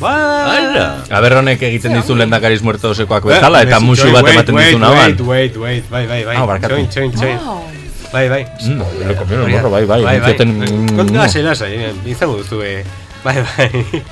bai. 0.00 0.56
Ala. 0.58 0.86
Aber 1.10 1.36
honek 1.38 1.62
egiten 1.62 1.94
dizu 1.94 2.16
lehendakariz 2.18 2.60
muertosekoak 2.66 3.24
bezala, 3.30 3.62
eta 3.62 3.76
Eh, 3.76 3.80
musu 3.80 4.10
bat 4.12 4.26
ematen 4.26 4.56
dizu 4.56 4.78
naban. 4.82 5.14
Wait, 5.14 5.20
wait, 5.20 5.56
wait, 5.56 5.90
bai, 5.90 6.06
bai, 6.06 6.24
bai. 6.24 6.36
Ah, 6.36 6.46
barkatu. 6.46 6.74
Txoin, 6.74 6.88
txoin, 6.90 7.12
txoin. 7.12 7.38
Bai, 8.12 8.28
bai. 8.28 8.46
Mm, 8.64 8.78
lo 9.06 9.14
comieron 9.16 9.44
Hori 9.44 9.52
el 9.52 9.58
morro, 9.60 9.70
bai, 9.70 9.84
bai, 9.84 10.02
bai, 10.02 10.20
bai. 10.20 10.36
Kontua 10.96 11.26
eh, 11.26 11.94
izango 12.06 12.36
duzu, 12.38 12.62
eh, 12.62 12.84
bai, 13.22 13.36
bai. 13.42 14.02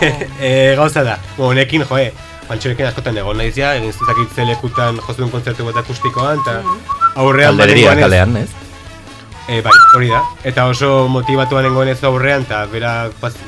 eh, 0.40 0.74
gauza 0.76 1.02
da, 1.04 1.18
honekin, 1.36 1.84
joe, 1.84 2.12
Pantxorekin 2.46 2.86
askotan 2.86 3.16
egon 3.18 3.36
naiz 3.40 3.56
ja, 3.58 3.72
egin 3.74 3.90
zuzakit 3.92 4.30
zelekutan 4.38 5.00
jozuen 5.02 5.30
kontzertu 5.32 5.64
bat 5.66 5.80
akustikoan, 5.82 6.38
eta 6.44 6.60
aurrean 7.18 7.56
Kalderia 7.56 7.90
batengoan 7.90 7.98
ez- 7.98 8.04
kalean, 8.04 8.36
ez? 8.36 8.65
Eh, 9.48 9.60
bai, 9.62 9.72
hori 9.94 10.08
da. 10.10 10.22
Eta 10.44 10.64
oso 10.66 11.06
motibatuan 11.08 11.62
nengoen 11.68 11.92
ez 11.92 12.00
aurrean, 12.04 12.42
eta 12.42 12.64
bera, 12.66 12.94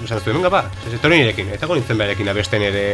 esan 0.04 0.20
zuen, 0.20 0.36
venga, 0.36 0.50
ba, 0.52 0.60
etorri 0.94 1.18
nirekin, 1.24 1.48
eta 1.56 1.66
nintzen 1.66 1.98
berarekin 1.98 2.28
abesten 2.30 2.62
ere, 2.62 2.84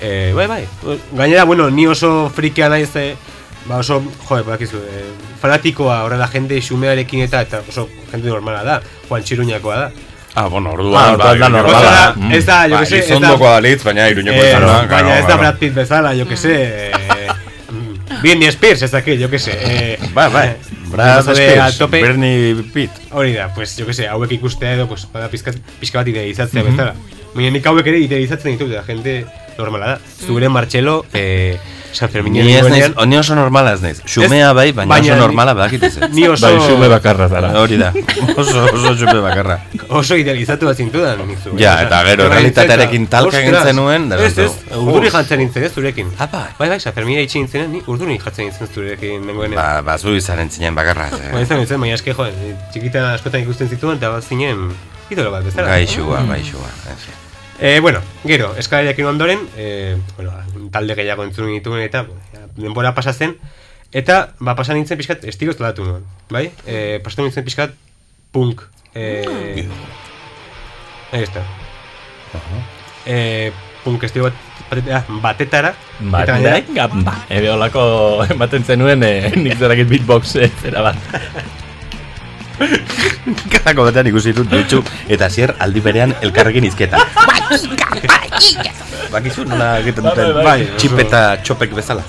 eh, 0.00 0.32
bai, 0.34 0.46
bai. 0.50 0.64
Gainera, 1.12 1.44
bueno, 1.44 1.70
ni 1.70 1.86
oso 1.86 2.28
frikea 2.34 2.68
naiz, 2.68 2.90
eh, 2.96 3.14
ba 3.66 3.78
oso, 3.78 4.00
joe, 4.26 4.42
badakizu, 4.42 4.76
eh, 4.90 5.04
fanatikoa 5.40 6.02
horrela 6.02 6.26
jende 6.32 6.58
xumearekin 6.60 7.22
eta, 7.28 7.42
eta 7.46 7.62
oso 7.68 7.88
jende 8.10 8.28
normala 8.28 8.64
da, 8.64 8.80
Juan 9.08 9.22
Txiruñakoa 9.22 9.76
da. 9.84 9.90
Ah, 10.34 10.48
bueno, 10.48 10.70
Ah, 10.70 10.72
orduan, 10.74 11.14
orduan 11.14 11.38
da 11.40 11.48
normala. 11.48 11.90
Da, 11.90 12.34
ez 12.36 12.44
da, 12.44 12.64
jo 12.68 12.74
Ba, 12.74 12.80
que 12.80 12.86
se, 12.86 12.98
ez 12.98 13.06
da, 13.08 13.14
gizondoko 13.14 13.48
alitz, 13.48 13.82
baina 13.84 14.08
iruñeko 14.10 14.42
eh, 14.42 14.52
da, 14.52 14.80
baina 14.90 15.18
ez 15.20 15.26
da. 15.28 15.36
Brad 15.36 15.58
Pitt 15.58 15.74
bezala, 15.74 16.12
jo 16.18 16.26
que 16.26 16.36
eh, 16.44 17.28
mm, 17.70 18.20
Britney 18.20 18.50
Spears, 18.52 18.82
ez 18.82 18.90
dakit, 18.90 19.20
yo 19.20 19.30
que 19.30 19.38
sé. 19.38 19.54
Eh, 19.56 19.98
Ba, 20.12 20.28
bai. 20.28 20.56
Brad 20.90 21.28
al 21.28 21.76
tope. 21.76 22.02
Bernie 22.02 22.54
Pitt. 22.72 22.90
Hori 23.10 23.32
da, 23.32 23.52
pues, 23.54 23.76
yo 23.76 23.86
que 23.86 23.94
sé, 23.94 24.08
hauek 24.08 24.32
ikustea 24.32 24.74
edo, 24.74 24.88
pues, 24.88 25.06
bada 25.12 25.28
pizka, 25.28 25.52
pizka 25.80 25.98
bat 26.00 26.08
idealizatzea 26.08 26.62
bezala. 26.66 26.94
Baina 27.34 27.50
nik 27.52 27.66
hauek 27.66 27.86
ere 27.92 28.00
idealizatzen 28.04 28.54
ditut, 28.54 28.70
da, 28.72 28.84
jende 28.86 29.24
normala 29.58 29.96
da. 29.96 29.98
Zure 30.26 30.48
Martxelo, 30.48 31.04
eh, 31.12 31.58
San 31.96 32.10
Ferminen 32.12 32.44
Ni 32.46 32.54
ez 32.58 32.66
naiz, 32.68 32.90
ni 33.08 33.16
oso 33.16 33.34
normala 33.34 33.72
ez 33.72 33.80
naiz. 33.82 34.02
Xumea 34.04 34.52
bai, 34.52 34.66
baina, 34.76 34.90
baina 34.90 35.06
oso 35.06 35.14
ni- 35.14 35.20
normala 35.20 35.54
badakit 35.56 35.82
ez. 35.88 35.94
ni 36.12 36.26
oso, 36.28 36.46
Bai, 36.46 36.58
xume 36.66 36.88
bakarra 36.92 37.28
zara. 37.32 37.50
Hori 37.60 37.78
da, 37.80 37.88
oso, 38.42 38.64
oso 38.74 38.92
xume 39.00 39.20
bakarra. 39.24 39.56
oso 39.88 40.16
idealizatu 40.20 40.66
bat 40.68 40.76
zintudan. 40.76 41.22
nik 41.26 41.38
zu. 41.42 41.56
Ja, 41.58 41.78
eta 41.86 42.02
gero, 42.04 42.24
zure 42.24 42.34
errealitatearekin 42.36 43.00
nintzen, 43.06 43.30
talka 43.32 43.64
zenuen, 43.64 44.08
da 44.12 44.20
Ez, 44.26 44.36
ez, 44.38 44.52
urduri 44.76 45.10
jantzen 45.10 45.38
nintzen, 45.40 45.64
ez, 45.64 45.72
zurekin. 45.72 46.12
Ah, 46.18 46.28
bai. 46.32 46.44
Bai, 46.58 46.68
bai, 46.68 46.80
San 46.80 46.92
Fermina 46.92 47.20
itxi 47.24 47.38
nintzen, 47.40 47.70
ni 47.72 47.82
urduri 47.86 48.18
jantzen 48.18 48.44
nintzen 48.50 48.68
zurekin 48.74 49.26
nengoenean. 49.26 49.56
Ba, 49.56 49.82
ba, 49.82 49.98
zu 49.98 50.14
izaren 50.14 50.50
zinen 50.50 50.74
bakarra. 50.74 51.08
Ba, 51.32 51.40
izan 51.40 51.58
nintzen, 51.62 51.80
baina 51.80 51.94
eske, 51.96 52.12
jo, 52.12 52.26
txikita 52.72 53.12
askotan 53.14 53.40
ikusten 53.46 53.68
zituen, 53.72 53.96
eta 53.96 54.10
bat 54.14 54.24
zinen, 54.24 54.68
idolo 55.10 55.30
bat, 55.32 55.44
bezala. 55.48 55.68
Gaixua, 55.72 56.20
gaixua. 56.28 56.68
en 56.90 57.25
Eh, 57.58 57.80
bueno, 57.80 58.00
gero, 58.24 58.54
eskalariakin 58.56 59.06
ondoren, 59.06 59.48
eh, 59.56 59.96
bueno, 60.16 60.32
talde 60.70 60.94
gehiago 60.94 61.24
entzun 61.24 61.48
dituen 61.54 61.80
eta 61.80 62.04
denbora 62.56 62.92
pasa 62.94 63.14
zen, 63.14 63.36
eta 63.96 64.34
ba, 64.40 64.54
pasa 64.56 64.76
nintzen 64.76 64.98
pixkat 65.00 65.24
estilo 65.24 65.54
estalatu 65.54 65.86
nuen, 65.86 66.04
bai? 66.28 66.50
Eh, 66.66 67.00
pasatu 67.04 67.24
nintzen 67.24 67.46
pixkat 67.48 67.72
punk. 68.30 68.60
Eh, 68.94 69.68
ahí 71.12 71.22
está. 71.22 71.44
Eh, 73.06 73.52
punk 73.84 74.04
estilo 74.04 74.28
bat, 74.28 74.34
batetara, 75.22 75.74
batetara. 76.12 76.60
Ba, 76.76 76.88
ba, 76.92 77.20
ebe 77.30 77.50
olako 77.50 78.26
ematen 78.28 78.64
zenuen, 78.64 79.02
eh, 79.02 79.32
nik 79.36 79.56
zerakit 79.56 79.88
beatbox 79.88 80.36
eh, 80.36 80.50
zera 80.60 80.90
bat. 80.90 81.00
Kadako 83.52 83.84
batean 83.88 84.06
ikusi 84.10 84.32
dut 84.36 84.48
dutxu 84.50 84.82
eta 85.12 85.28
zier 85.30 85.54
aldi 85.58 85.80
berean 85.84 86.14
elkarrekin 86.24 86.64
izketan. 86.68 87.00
Bakizu 89.12 89.44
nola 89.48 89.78
egiten 89.82 90.04
duten, 90.06 90.22
Bai, 90.22 90.32
bai, 90.32 90.44
bai, 90.44 90.62
bai. 90.64 90.78
txip 90.80 90.98
eta 91.04 91.20
txopek 91.42 91.74
bezala. 91.76 92.02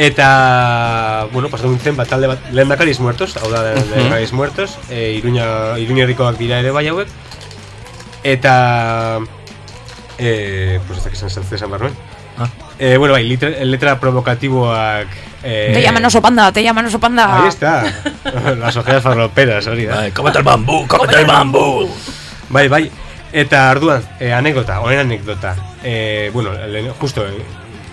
Eta, 0.00 0.28
bueno, 1.32 1.50
pasatu 1.52 1.68
nintzen, 1.74 1.96
bat 1.98 2.08
talde 2.08 2.30
bat, 2.30 2.46
lehen 2.56 2.70
dakariz 2.72 2.96
muertos, 3.04 3.34
hau 3.36 3.50
da, 3.52 3.60
lehen 3.74 4.06
dakariz 4.08 4.32
muertos, 4.32 4.78
e, 4.88 5.10
iruña, 5.18 5.76
iruñerrikoak 5.82 6.38
dira 6.40 6.60
ere 6.62 6.70
bai 6.72 6.86
hauek, 6.88 7.10
eta, 8.24 9.20
e, 10.16 10.80
pues 10.86 11.02
ez 11.02 11.04
dakizan 11.04 11.28
zantzia 11.34 11.58
esan 11.60 11.74
behar 11.74 11.84
nuen. 11.84 11.98
Ah. 12.38 12.48
Eh, 12.82 12.96
bueno, 12.96 13.12
bai, 13.12 13.28
letra, 13.28 13.50
letra 13.50 14.00
provokatiboak... 14.00 15.06
Eh, 15.42 15.72
Te 15.74 15.82
llaman 15.82 16.02
oso 16.06 16.22
panda, 16.22 16.50
te 16.50 16.62
llaman 16.62 16.86
oso 16.86 16.98
panda. 16.98 17.42
Ahí 17.42 17.48
está, 17.48 17.84
las 18.58 18.74
ojeras 18.74 19.02
farroperas, 19.02 19.66
hori 19.66 19.84
da. 19.84 19.96
Bai, 19.96 20.12
komete 20.12 20.38
el 20.38 20.44
bambú, 20.44 20.86
komete 20.86 21.20
el 21.20 21.26
bambú. 21.26 21.90
Bai, 22.48 22.68
bai. 22.68 22.90
Eta 23.32 23.70
arduan, 23.70 24.02
eh, 24.18 24.32
anekdota, 24.32 24.80
honen 24.80 25.00
anekdota. 25.00 25.54
Eh, 25.84 26.30
bueno, 26.32 26.54
lehen, 26.54 26.90
justo, 26.98 27.26
eh, 27.26 27.44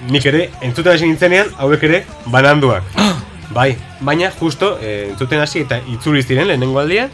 nik 0.09 0.25
ere, 0.25 0.51
entzuten 0.61 0.93
hasi 0.93 1.05
nintzenean, 1.05 1.51
hauek 1.57 1.83
ere, 1.83 2.05
bananduak. 2.25 2.83
bai, 3.57 3.75
baina, 3.99 4.31
justo, 4.39 4.77
eh, 4.81 5.09
entzuten 5.09 5.43
hasi 5.43 5.65
eta 5.65 5.81
itzuli 5.91 6.23
ziren 6.23 6.47
lehenengo 6.47 6.79
aldian, 6.79 7.11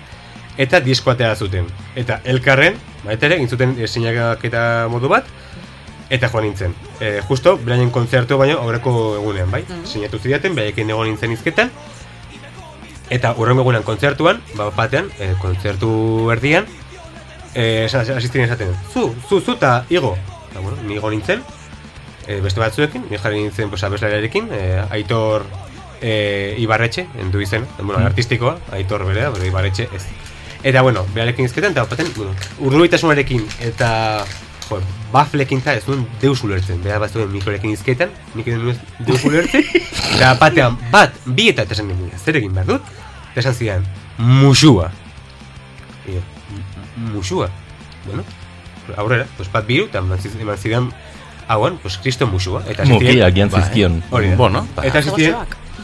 eta 0.57 0.79
disko 0.79 1.09
atera 1.09 1.36
zuten. 1.36 1.65
Eta 1.95 2.21
elkarren, 2.23 2.77
baita 3.03 3.31
ere, 3.31 3.41
intzuten 3.41 3.73
eta 3.81 4.88
modu 4.93 5.09
bat, 5.09 5.25
eta 6.13 6.30
joan 6.30 6.45
nintzen. 6.45 6.76
Eh, 7.02 7.19
justo, 7.28 7.58
beraien 7.58 7.89
kontzertu 7.91 8.38
baino 8.38 8.60
aurreko 8.62 8.93
egunean, 9.17 9.49
bai? 9.52 9.63
Sinatu 9.89 10.21
zidaten, 10.21 10.54
beraiekin 10.56 10.93
egon 10.93 11.10
nintzen 11.10 11.34
izketan, 11.34 11.73
Eta 13.13 13.34
urrengo 13.38 13.62
egunean 13.62 13.84
kontzertuan, 13.86 14.39
ba, 14.58 14.69
batean, 14.73 15.10
e, 15.19 15.34
kontzertu 15.41 15.89
erdian, 16.34 16.65
e, 17.54 17.86
asistien 17.91 18.45
esaten, 18.45 18.71
zu, 18.93 19.12
zu, 19.28 19.41
zu, 19.41 19.54
eta 19.58 19.86
igo. 19.89 20.15
Eta, 20.49 20.62
bueno, 20.62 20.78
ni 20.88 20.95
igo 20.95 21.12
nintzen, 21.12 21.43
e, 22.26 22.39
beste 22.41 22.63
batzuekin, 22.63 23.06
ni 23.12 23.19
jarri 23.19 23.43
nintzen 23.43 23.69
pues, 23.69 23.84
abeslariarekin, 23.84 24.47
e, 24.52 24.63
Aitor 24.97 25.45
e, 26.02 26.56
Ibarretxe, 26.63 27.06
endu 27.21 27.43
izen, 27.43 27.67
bueno, 27.82 27.99
artistikoa, 28.06 28.58
Aitor 28.71 29.06
berea, 29.06 29.30
pero 29.32 29.45
Ibarretxe 29.45 29.89
ez. 29.93 30.08
Eta, 30.63 30.82
bueno, 30.82 31.06
berarekin 31.13 31.45
izketan, 31.45 31.76
eta 31.76 31.84
baten, 31.91 32.10
bueno, 32.15 32.32
urduritasunarekin, 32.63 33.45
eta, 33.67 33.91
jo, 34.69 34.80
baflekin 35.13 35.60
eta 35.60 35.73
ez 35.78 35.84
duen 35.86 36.06
deus 36.21 36.43
ulertzen, 36.43 36.82
bera 36.84 36.99
bat 36.99 37.12
zuen 37.12 37.32
mikrorekin 37.32 37.71
izketan, 37.76 38.10
nik 38.36 38.47
ez 38.47 38.58
nuen 38.60 38.80
deus 39.08 39.23
ulertzen, 39.26 39.63
eta 40.15 40.34
batean, 40.39 40.78
bat, 40.91 41.13
bi 41.26 41.49
eta 41.49 41.63
eta 41.67 41.73
esan 41.78 41.88
ninduen, 41.91 42.12
zer 42.19 42.36
egin 42.41 42.54
behar 42.54 42.67
dut? 42.67 42.82
Eta 43.32 43.39
esan 43.45 43.54
zidan, 43.56 43.86
musua. 44.17 44.91
"M- 46.08 47.12
musua? 47.13 47.49
Bueno, 48.06 48.23
aurrera, 48.97 49.26
pues 49.38 49.49
bat 49.52 49.65
biru, 49.67 49.86
eta 49.86 49.99
eman 49.99 50.19
zidan, 50.58 50.91
hauan, 51.47 51.78
pues 51.78 51.97
kristo 51.97 52.28
musua. 52.28 52.63
Eta 52.67 52.84
hasi 52.84 52.91
ziren- 52.93 53.13
Mukiak 53.15 53.36
jan 53.36 53.49
Bai, 53.49 53.62
zizkion. 53.62 54.04
Hori 54.12 54.30
da. 54.30 54.36
Bueno, 54.36 54.67
ba. 54.76 54.86
Eta 54.86 55.02
ziren, 55.02 55.36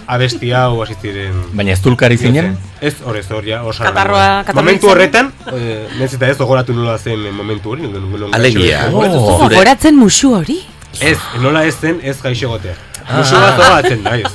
abesti 0.10 0.50
hau 0.58 0.82
hasi 0.82 0.96
ziren... 1.02 1.36
Baina 1.54 1.72
ez 1.76 1.82
tulkari 1.86 2.18
zinen? 2.18 2.56
Ez, 2.82 2.96
hor 3.06 3.18
ez, 3.20 3.28
hor 3.30 3.46
ja, 3.46 3.62
oso 3.64 3.84
Katarroa- 3.84 4.42
katarroa 4.44 4.62
Momentu 4.64 4.90
horretan, 4.90 5.32
eh, 5.54 5.88
nez 6.00 6.12
eta 6.18 6.28
ez 6.32 6.38
gogoratu 6.40 6.74
nola 6.74 6.98
zen 6.98 7.28
momentu 7.36 7.72
hori, 7.76 7.86
Alegia. 8.34 8.88
nongo- 8.90 9.06
Oh. 9.06 9.94
Musu 10.00 10.34
hori? 10.36 10.60
Ez, 11.00 11.18
nola 11.42 11.64
ez 11.66 11.76
zen, 11.80 12.00
ez 12.04 12.18
gaixo 12.22 12.50
gotea. 12.50 12.74
Musua 13.10 13.56
zogatzen 13.58 14.04
da, 14.04 14.16
ez. 14.18 14.32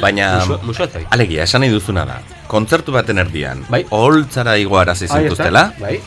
Baina, 0.00 0.28
Musua- 0.40 0.60
musua 0.62 0.86
zai. 0.88 1.06
alegia, 1.10 1.42
esan 1.44 1.60
nahi 1.64 1.70
duzuna 1.72 2.04
da. 2.08 2.20
Kontzertu 2.46 2.92
baten 2.92 3.18
erdian, 3.18 3.64
Bai. 3.68 3.84
oholtzara 3.90 4.56
igoarazi 4.60 5.04
Ahí 5.04 5.08
está, 5.08 5.18
zintuztela, 5.20 5.72
Bai. 5.80 6.00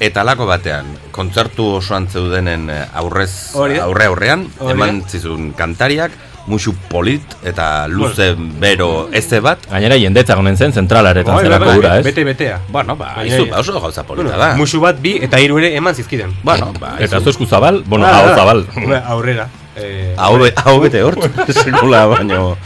eta 0.00 0.20
alako 0.22 0.46
batean, 0.46 0.86
kontzertu 1.10 1.66
osoan 1.76 2.08
zeudenen 2.08 2.70
eh, 2.70 2.86
aurrez, 2.94 3.54
aurre 3.56 4.06
aurrean, 4.06 4.46
eman 4.60 5.02
zizun 5.08 5.52
kantariak, 5.52 6.12
musu 6.50 6.74
polit 6.90 7.22
eta 7.46 7.86
luze 7.88 8.32
bero 8.60 9.08
eze 9.16 9.38
bat, 9.44 9.62
Gainera 9.70 9.96
jendetza 10.02 10.34
gonen 10.38 10.56
zen 10.58 10.72
zentralaretan 10.74 11.34
Bai, 11.36 11.44
bai, 11.44 11.48
zelako 11.48 11.68
bai, 11.70 11.78
ura, 11.78 11.92
ez? 12.00 12.04
Bete, 12.04 12.24
betea. 12.26 12.58
bueno, 12.68 12.96
ba, 12.98 13.14
izu, 13.24 13.46
oso 13.56 13.78
gauza 13.80 14.02
polita 14.04 14.36
da. 14.36 14.50
musu 14.58 14.80
bat, 14.82 14.98
bi 15.00 15.14
eta 15.22 15.38
hiru 15.40 15.58
ere 15.62 15.72
eman 15.78 15.94
zizkiden. 15.94 16.34
Bueno, 16.42 16.72
ba, 16.80 16.96
Eta 16.98 17.16
izu. 17.16 17.24
zu 17.24 17.30
esku 17.36 17.46
zabal, 17.46 17.82
bueno, 17.86 18.06
Ah, 18.10 18.18
hau 18.18 18.28
ah, 18.32 18.36
zabal. 18.36 18.66
Aurrera. 19.14 19.48
Eh, 19.76 20.14
Hau, 20.18 20.34
be, 20.38 20.52
hau 20.64 20.80
bete 20.82 21.02
hort, 21.06 21.22
sekula, 21.62 22.04
baino... 22.10 22.56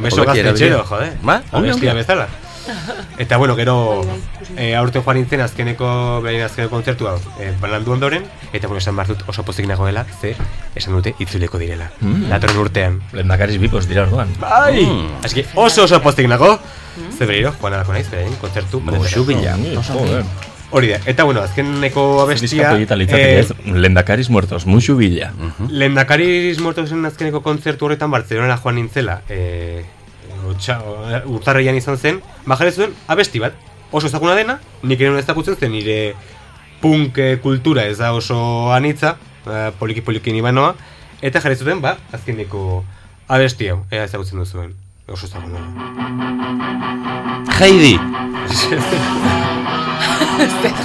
Beso 0.00 0.24
gaztetxero, 0.24 0.84
jode. 0.88 1.10
Ba, 1.22 1.40
ongi. 1.52 1.74
bezala. 1.96 2.28
Eta 3.18 3.36
bueno, 3.36 3.56
gero 3.56 4.02
eh, 4.56 4.74
aurten 4.76 5.02
joan 5.04 5.20
nintzen 5.20 5.42
azkeneko 5.44 6.20
beraien 6.24 6.46
azkeneko 6.46 6.76
kontzertua 6.76 7.16
eh, 7.40 7.52
balandu 7.60 7.92
ondoren 7.92 8.26
eta 8.52 8.66
bueno, 8.66 8.78
esan 8.78 8.96
behar 8.96 9.12
dut 9.12 9.24
oso 9.28 9.44
pozik 9.44 9.68
nagoela, 9.68 10.04
ze 10.20 10.34
esan 10.74 10.94
dute 10.96 11.14
itzuleko 11.18 11.58
direla. 11.58 11.90
Mm. 12.00 12.28
Datorren 12.32 12.62
urtean. 12.64 13.00
Lehendakariz 13.12 13.58
bipos 13.60 13.86
dira 13.88 14.06
orduan. 14.06 14.30
Bai! 14.40 14.84
Mm. 14.84 15.24
Así 15.24 15.42
que 15.42 15.46
oso 15.54 15.84
oso 15.84 16.02
pozik 16.02 16.28
nago. 16.28 16.58
Ze 17.16 17.26
berriro, 17.26 17.54
joan 17.60 17.74
alako 17.74 17.92
naiz, 17.92 18.08
beraien 18.10 18.34
kontzertu. 18.40 18.80
Musu 18.80 19.24
bila. 19.24 19.56
Joder. 19.88 20.24
Hori 20.72 20.86
da, 20.92 21.00
eta 21.10 21.24
bueno, 21.24 21.40
azkeneko 21.42 22.22
abestia... 22.22 22.70
Eh, 22.78 23.40
ez, 23.40 23.52
lehendakariz 23.66 24.28
muertos, 24.30 24.66
musu 24.66 24.94
bila. 24.96 25.32
Lehendakariz 25.66 26.60
muertosen 26.62 27.02
azkeneko 27.08 27.42
kontzertu 27.42 27.88
horretan 27.88 28.12
Bartzelonara 28.14 28.56
joan 28.62 28.78
nintzela 28.78 29.20
e, 29.28 29.82
otxa, 30.50 30.78
urtarreian 31.30 31.76
izan 31.78 31.98
zen 31.98 32.20
bajarez 32.46 32.74
zuen 32.76 32.94
abesti 33.08 33.40
bat 33.42 33.54
oso 33.92 34.06
ezaguna 34.06 34.36
dena, 34.38 34.58
nik 34.82 35.00
ere 35.00 35.18
ezagutzen 35.18 35.56
zen 35.58 35.72
nire 35.74 36.14
punk 36.80 37.18
eh, 37.18 37.36
kultura 37.42 37.84
ez 37.90 37.98
da 37.98 38.12
oso 38.16 38.72
anitza 38.72 39.16
eh, 39.46 39.70
poliki 39.78 40.04
poliki 40.06 40.32
nibanoa 40.32 40.74
eta 41.20 41.40
jarri 41.40 41.56
zuten 41.58 41.82
ba, 41.82 41.96
azkeneko 42.12 42.84
abesti 43.28 43.68
hau, 43.72 43.82
ea 43.90 44.04
ezagutzen 44.04 44.38
duzuen 44.40 44.74
oso 45.08 45.26
ezaguna 45.26 45.60
Heidi! 47.60 47.98
Zer 48.60 48.80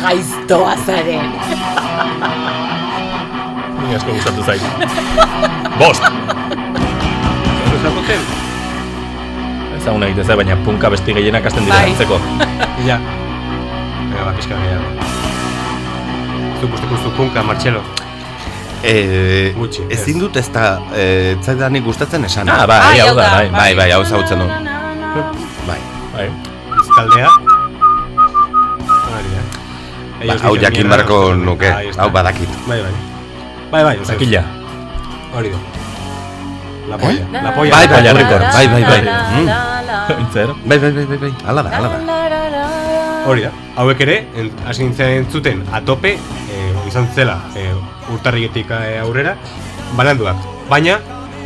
gaiztoa 0.02 0.74
zaren. 0.86 1.32
Ni 3.86 3.96
asko 3.96 4.12
gustatu 4.12 4.44
zait. 4.44 4.62
Bost! 5.80 6.04
Oso 7.64 7.78
ezagutzen? 7.80 8.45
Ezaguna 9.78 10.08
egite 10.08 10.24
zait, 10.24 10.38
baina 10.40 10.56
punka 10.66 10.90
besti 10.90 11.14
gehienak 11.14 11.46
hasten 11.46 11.66
dira 11.68 11.76
Bai. 11.82 11.92
antzeko. 11.92 12.20
Ja 12.88 12.98
Venga, 13.00 14.24
ba, 14.26 14.32
pixka 14.38 14.56
gehiago 14.56 14.88
Zuk 16.62 16.72
guztuko 16.72 16.96
zu 17.04 17.12
punka, 17.18 17.44
Martxelo 17.44 17.82
Eh, 18.86 19.54
Gutxi, 19.58 19.82
ez. 19.90 20.00
ezin 20.02 20.20
dut 20.22 20.36
ez 20.38 20.46
da, 20.54 20.80
eh, 20.94 21.36
zaidanik 21.42 21.84
gustatzen 21.84 22.26
esan. 22.28 22.50
Ah, 22.50 22.68
bai, 22.70 22.78
Ai, 22.92 23.00
hau 23.02 23.16
da, 23.18 23.30
bai. 23.32 23.48
Bai, 23.50 23.76
bai, 23.76 23.88
hau 23.92 24.02
ezagutzen 24.04 24.40
du. 24.40 24.46
Bai. 25.66 25.80
Bai. 26.14 26.28
Bizkaldea 26.76 27.30
Hori 29.16 29.32
da. 29.34 29.42
Ba, 30.28 30.38
hau 30.44 30.56
jakin 30.62 30.88
no. 30.88 31.34
nuke, 31.36 31.72
hau 31.98 32.10
badakit. 32.12 32.50
Bai, 32.68 32.82
bai. 32.82 32.94
Bai, 33.72 33.84
bai, 33.84 33.98
Zakila. 34.06 34.44
Hori 35.34 35.50
da. 35.50 35.75
La 36.90 36.98
polla. 36.98 37.26
La 37.32 37.54
polla. 37.56 37.72
Bai, 37.72 37.88
bai, 37.88 37.98
Polla 37.98 38.14
bai, 38.14 38.24
Records. 38.24 38.54
bai, 38.54 38.68
bai, 38.68 38.84
bai. 38.84 40.26
Zer? 40.34 40.48
Bai, 40.66 40.78
bai, 40.80 40.92
bai, 40.92 41.06
bai, 41.06 41.18
bai. 41.18 41.34
Hala 41.46 41.64
da, 41.64 41.70
hala 41.78 41.88
da. 41.90 41.98
la, 42.06 42.30
la, 42.30 42.50
la. 42.50 42.64
Hori 43.26 43.42
da. 43.42 43.52
Hauek 43.76 44.02
ere, 44.06 44.18
en- 44.38 44.52
hasi 44.68 44.84
nintzen 44.84 45.10
entzuten 45.24 45.64
atope, 45.74 46.12
eh, 46.14 46.88
izan 46.88 47.08
zela, 47.16 47.40
eh, 47.56 47.72
urtarrigetik 48.14 48.70
eh, 48.70 49.00
aurrera, 49.02 49.36
bananduak. 49.98 50.38
Baina, 50.70 51.00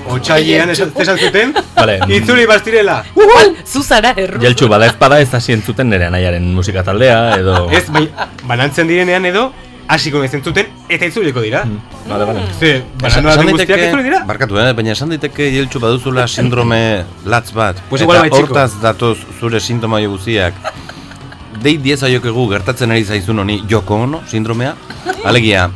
otxailean 0.09 0.69
esan 0.73 0.91
zuten, 1.17 1.53
Vale. 1.75 1.99
itzuli 2.09 2.45
bastirela. 2.45 3.03
Igual, 3.15 3.55
zu 3.65 3.83
zara 3.83 4.11
erru. 4.17 4.41
Jeltxu, 4.41 4.67
bada 4.67 4.87
ez 4.87 4.95
bada 4.99 5.21
ez 5.21 5.33
hasi 5.33 5.53
entzuten 5.53 5.89
nire 5.89 6.05
anaiaren 6.07 6.43
musika 6.55 6.83
taldea, 6.83 7.35
edo... 7.39 7.69
Ez, 7.71 7.85
bai, 7.91 8.09
banantzen 8.43 8.87
direnean 8.87 9.25
edo, 9.25 9.53
hasiko 9.89 10.21
ez 10.23 10.33
entzuten, 10.37 10.67
eta 10.89 11.07
itzuliko 11.09 11.41
dira. 11.41 11.63
Vale, 12.07 12.25
vale. 12.29 12.43
Ze, 12.59 12.83
bananduak 13.01 13.39
Esan 13.39 13.49
guztiak 13.55 13.83
itzuli 13.87 14.03
dira. 14.05 14.19
barkatu, 14.29 14.59
eh? 14.61 14.69
baina 14.77 14.93
esan 14.93 15.09
daiteke 15.09 15.49
jeltxu 15.55 15.81
baduzula 15.81 16.27
sindrome 16.35 17.05
latz 17.25 17.49
bat. 17.55 17.81
Pues 17.89 18.03
igual 18.05 18.21
bai, 18.21 18.29
eta 18.29 18.43
hortaz 18.43 18.71
datoz 18.83 19.17
zure 19.39 19.59
sintoma 19.59 20.01
guztiak. 20.05 20.53
Dei 21.63 21.75
diez 21.81 22.01
aiokegu 22.07 22.45
gertatzen 22.53 22.91
ari 22.91 23.03
zaizun 23.03 23.39
honi 23.39 23.63
Joko 23.69 23.97
Ono 24.05 24.21
sindromea. 24.29 24.75
Alegia, 25.29 25.69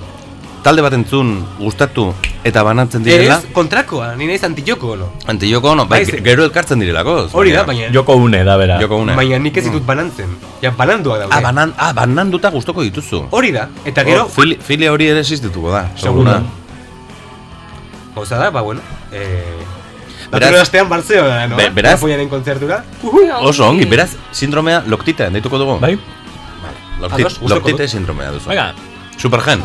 talde 0.63 0.85
bat 0.85 0.93
entzun 0.93 1.39
gustatu 1.59 2.13
eta 2.43 2.63
banatzen 2.63 3.03
direla. 3.03 3.37
Ez, 3.39 3.45
kontrakoa, 3.55 4.15
ni 4.19 4.27
naiz 4.27 4.43
antijoko, 4.43 4.95
no? 4.99 5.09
Anti 5.31 5.47
Joko 5.51 5.69
Ono, 5.71 5.85
bai, 5.87 6.03
gero 6.05 6.43
elkartzen 6.43 6.79
direlako. 6.79 7.29
Hori 7.31 7.51
da, 7.55 7.63
baina, 7.63 7.87
Joko 7.93 8.15
une 8.19 8.43
da, 8.43 8.57
bera. 8.57 8.79
Joko 8.81 8.97
une. 8.99 9.15
baina 9.15 9.39
nik 9.39 9.57
ez 9.57 9.63
ditut 9.69 9.85
banantzen. 9.87 10.33
Ja, 10.61 10.71
bananduak 10.71 11.19
daude. 11.23 11.33
Ah, 11.35 11.41
banan, 11.41 11.73
ah, 11.77 11.93
bananduta 11.93 12.49
gustoko 12.51 12.83
dituzu. 12.83 13.23
Hori 13.31 13.51
da, 13.55 13.69
eta 13.85 14.03
gero, 14.03 14.25
Oh, 14.25 14.29
fili, 14.29 14.57
filia 14.61 14.91
hori 14.91 15.07
ere 15.07 15.19
existituko 15.23 15.71
da. 15.71 15.85
Segura. 15.95 16.39
segura. 16.39 16.41
gauza 18.15 18.37
da, 18.37 18.49
ba, 18.51 18.61
bueno, 18.61 18.81
eh... 19.11 19.43
Beraz, 20.31 20.53
astean 20.61 20.89
Barcelona, 20.89 21.47
no? 21.47 21.55
Be- 21.57 21.69
beraz- 21.69 21.99
Apoiaren 21.99 22.27
kontzertura. 22.29 22.83
Oso 23.41 23.67
ongi, 23.69 23.85
beraz, 23.85 24.15
sindromea 24.31 24.83
loktita, 24.87 25.29
deituko 25.29 25.59
dugu. 25.61 25.79
Bai? 25.79 25.93
Loktit, 26.99 27.19
Ados, 27.25 27.39
gustoko 27.39 27.69
loktite 27.69 27.87
sindromea 27.87 28.31
duzu. 28.31 28.49
Venga, 28.49 28.73
Supergen. 29.17 29.61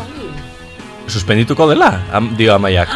Suspendituko 1.09 1.67
dela, 1.69 1.91
am, 2.11 2.31
dio 2.37 2.53
amaiak. 2.55 2.89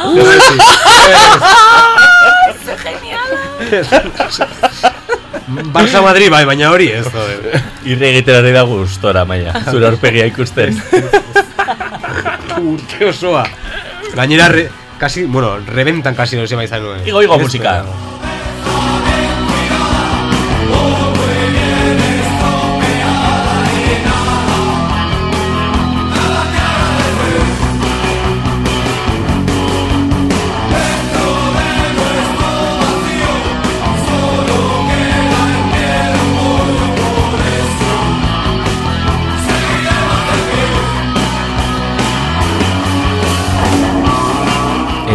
Barça 5.73 6.01
Madrid, 6.01 6.29
bai, 6.31 6.45
baina 6.47 6.71
hori 6.71 6.87
ez, 6.95 7.03
joder. 7.09 7.59
Irri 7.89 8.09
egiterari 8.13 8.53
da 8.55 8.63
gustora, 8.67 9.25
maia. 9.25 9.53
Zure 9.71 9.89
aurpegia 9.89 10.25
ikusten. 10.29 10.77
Urte 12.73 13.09
osoa. 13.09 13.43
Gainera, 14.15 14.47
re, 14.53 14.69
kasi, 15.01 15.25
bueno, 15.25 15.57
rebentan 15.59 16.15
kasi 16.15 16.37
no 16.37 16.47
se 16.47 16.57
izan 16.63 16.83
nuen. 16.83 17.07
Igo, 17.07 17.21
igo 17.21 17.39
musika. 17.39 17.81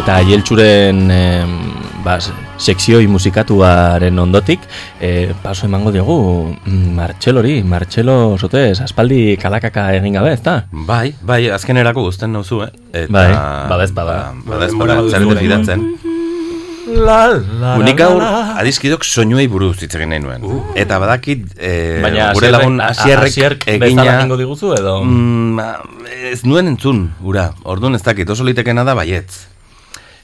Eta 0.08 0.22
jeltxuren 0.24 1.02
em, 1.12 1.50
ba, 2.00 2.14
sekzioi 2.56 3.04
musikatuaren 3.12 4.16
ondotik, 4.22 4.62
e, 5.04 5.34
paso 5.42 5.66
emango 5.66 5.90
diogu 5.92 6.14
mm, 6.64 6.94
Martxelori, 6.96 7.58
Martxelo 7.60 8.14
zotez, 8.40 8.80
aspaldi 8.80 9.34
kalakaka 9.36 9.84
egin 9.98 10.16
gabe, 10.16 10.30
ez 10.32 10.40
da? 10.46 10.62
Bai, 10.72 11.10
bai, 11.20 11.42
azkenerako 11.52 12.06
guzten 12.06 12.32
nauzu, 12.32 12.62
eh? 12.64 12.70
Eta, 13.02 13.12
Bai, 13.12 13.26
badez 13.74 13.90
bada. 13.98 14.14
Ba, 14.46 14.54
badez 14.54 14.70
bada, 14.80 14.96
orain. 15.02 15.42
fidatzen. 15.42 15.84
La, 16.88 17.18
la, 17.60 17.74
Unik 17.76 18.00
gaur, 18.00 18.24
adizkidok 18.64 19.04
soinuei 19.04 19.44
buruz 19.44 19.74
hitz 19.84 19.92
egin 19.92 20.14
nahi 20.14 20.24
nuen. 20.24 20.48
Eta 20.86 21.02
badakit, 21.04 21.52
eh, 21.60 22.00
Baina 22.00 22.30
gure 22.32 22.54
lagun 22.56 22.80
asierrek 22.80 23.68
egina... 23.76 24.24
diguzu 24.40 24.72
edo? 24.80 25.02
Mm, 25.04 25.60
ba, 25.60 25.68
ez 26.32 26.40
nuen 26.48 26.72
entzun, 26.72 27.10
ura. 27.20 27.50
Orduan 27.68 28.00
ez 28.00 28.02
dakit, 28.08 28.32
oso 28.32 28.48
litekena 28.48 28.88
da 28.88 28.96
baietz. 28.96 29.57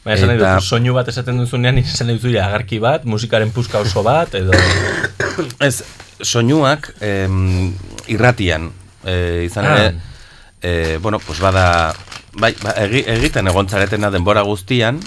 Baina 0.04 0.18
esan 0.18 0.30
eta- 0.34 0.54
duzu, 0.58 0.68
soinu 0.76 0.92
bat 0.96 1.08
esaten 1.08 1.38
duzunean, 1.40 1.78
esan 1.82 2.10
duzu 2.12 2.32
ja, 2.34 2.46
agarki 2.50 2.78
bat, 2.82 3.04
musikaren 3.08 3.50
puska 3.56 3.80
oso 3.84 4.02
bat, 4.06 4.34
edo... 4.36 4.52
Ez, 5.66 5.82
soinuak 6.22 6.90
em, 7.02 7.72
irratian, 8.12 8.70
eh, 9.04 9.44
izan 9.48 9.64
Ah. 9.66 9.76
ere, 9.78 9.94
eh, 10.62 10.98
bueno, 11.02 11.18
pues 11.18 11.40
bada, 11.40 11.94
bai, 12.36 12.52
ba, 12.62 12.76
egi, 12.84 13.02
egiten 13.16 13.48
egon 13.50 13.68
zaretena 13.68 14.10
denbora 14.14 14.42
guztian, 14.46 15.00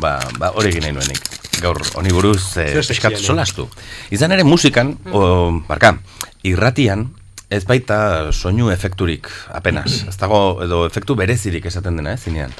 ba, 0.00 0.18
ba 0.40 0.50
hori 0.56 0.72
egin 0.72 0.82
nahi 0.88 0.96
nuenik. 0.96 1.20
Gaur, 1.62 1.78
honi 1.94 2.10
buruz, 2.10 2.40
sexian, 2.56 3.12
eh? 3.14 3.20
solastu. 3.22 3.68
Izan 4.10 4.32
ere 4.34 4.42
musikan, 4.44 4.96
o, 5.12 5.52
barka, 5.68 5.94
irratian, 6.42 7.06
ez 7.48 7.62
baita 7.68 8.32
soinu 8.34 8.72
efekturik, 8.74 9.28
apenas. 9.54 10.00
Ez 10.08 10.16
dago, 10.18 10.62
edo 10.64 10.82
efektu 10.88 11.14
berezirik 11.14 11.68
esaten 11.70 12.00
dena, 12.00 12.16
ez 12.18 12.24
zinean. 12.26 12.50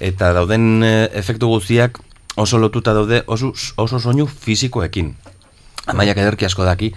Eta 0.00 0.32
dauden 0.34 0.82
eh, 0.82 1.08
efektu 1.14 1.48
guztiak 1.52 2.00
oso 2.36 2.58
lotuta 2.58 2.92
daude 2.96 3.22
oso, 3.26 3.52
oso 3.76 4.00
soinu 4.00 4.26
fisikoekin. 4.26 5.14
Amaiak 5.86 6.16
ederki 6.18 6.46
asko 6.48 6.64
daki, 6.64 6.88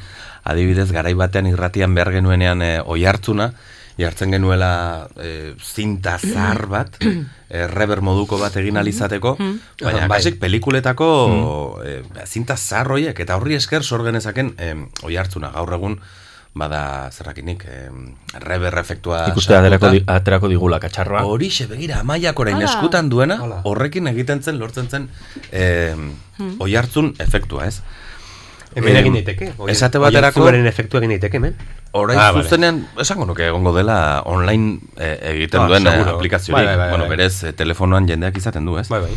adibidez, 0.47 0.88
garai 0.95 1.13
batean 1.13 1.49
irratian 1.49 1.93
behar 1.93 2.10
genuenean 2.15 2.62
e, 2.63 2.69
oi 2.79 3.01
hartzuna, 3.05 3.49
jartzen 3.99 4.31
genuela 4.31 4.69
e, 5.19 5.53
zinta 5.60 6.15
zahar 6.17 6.65
bat, 6.71 6.95
e, 7.03 7.65
rever 7.67 7.99
moduko 8.01 8.39
bat 8.39 8.55
egin 8.62 8.79
alizateko, 8.79 9.36
baina 9.38 10.05
Ah, 10.05 10.07
bai. 10.07 10.21
kasik 10.21 10.39
pelikuletako 10.39 11.10
e, 11.83 11.97
zinta 12.25 12.55
zahar 12.57 12.93
horiek, 12.95 13.19
eta 13.19 13.36
horri 13.36 13.60
esker 13.60 13.83
sor 13.83 14.05
genezaken 14.07 14.53
e, 14.57 14.71
oi 15.03 15.17
hartzuna, 15.19 15.51
gaur 15.51 15.75
egun, 15.75 15.99
bada 16.57 17.09
zerrakinik, 17.11 17.63
e, 17.65 17.89
rever 18.39 18.77
efektua 18.77 19.27
Ikuste 19.29 19.55
aterako, 19.55 19.89
di, 19.91 20.03
aterako 20.07 20.47
digula 20.51 20.79
katxarroa. 20.79 21.23
Horixe, 21.25 21.67
begira, 21.67 21.99
amaiak 22.01 22.39
orain 22.39 22.55
Hala. 22.57 22.65
eskutan 22.65 23.09
duena, 23.09 23.37
Hala. 23.41 23.61
horrekin 23.63 24.07
egiten 24.07 24.41
zen, 24.43 24.59
lortzen 24.59 24.89
zen, 24.89 25.09
eh, 25.51 25.95
oi 26.59 26.75
hartzun 26.75 27.13
efektua, 27.19 27.67
ez? 27.67 27.81
Hemen 28.75 28.91
Em, 28.95 28.97
egin 29.01 29.13
daiteke. 29.13 29.53
Esate 29.71 29.97
baterako- 29.97 30.41
oihartzuaren 30.43 30.67
efektu 30.67 30.97
egin 30.99 31.09
daiteke, 31.15 31.37
hemen. 31.37 31.55
Orain 31.93 32.19
Ah, 32.19 32.31
vale. 32.31 32.43
zuzenean, 32.43 32.87
esango 32.99 33.25
nuke 33.25 33.47
egongo 33.47 33.73
dela 33.75 34.21
online 34.25 34.79
eh, 34.97 35.31
egiten 35.33 35.61
Ah, 35.61 35.67
duen 35.67 35.87
eh, 35.87 35.91
seguro. 35.91 36.15
aplikaziorik. 36.17 36.53
Bai, 36.57 36.65
bai, 36.65 36.77
bai, 36.77 36.89
bueno, 36.89 37.05
bai. 37.07 37.17
berez, 37.17 37.43
eh, 37.43 37.53
telefonoan 37.53 38.07
jendeak 38.07 38.37
izaten 38.37 38.65
du, 38.65 38.77
ez? 38.77 38.87
Bai, 38.89 39.01
bai. 39.01 39.15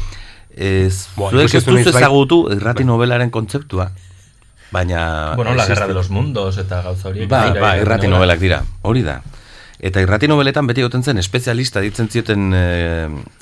Ez, 0.57 1.09
zuek 1.17 1.55
ez 1.55 1.65
duzu 1.65 1.93
bai. 1.93 2.03
ezagutu 2.03 2.49
irrati 2.53 2.85
novelaren 2.85 3.31
kontzeptua, 3.31 3.91
baina... 4.71 5.35
Bueno, 5.37 5.55
la 5.55 5.67
guerra 5.67 5.87
de 5.87 5.95
los 5.95 6.11
mundos 6.11 6.59
eta 6.59 6.83
gauza 6.83 7.09
horiek. 7.09 7.29
Ba, 7.29 7.53
ba, 7.55 7.77
irrati 7.79 8.07
novela. 8.07 8.19
novelak 8.19 8.41
dira, 8.41 8.63
hori 8.83 9.03
da. 9.03 9.21
Eta 9.81 10.03
irrati 10.05 10.29
nobeletan 10.29 10.67
beti 10.69 10.83
goten 10.85 11.03
zen 11.03 11.19
espezialista 11.19 11.81
ditzen 11.81 12.11
zioten 12.13 12.53
e, 12.53 12.65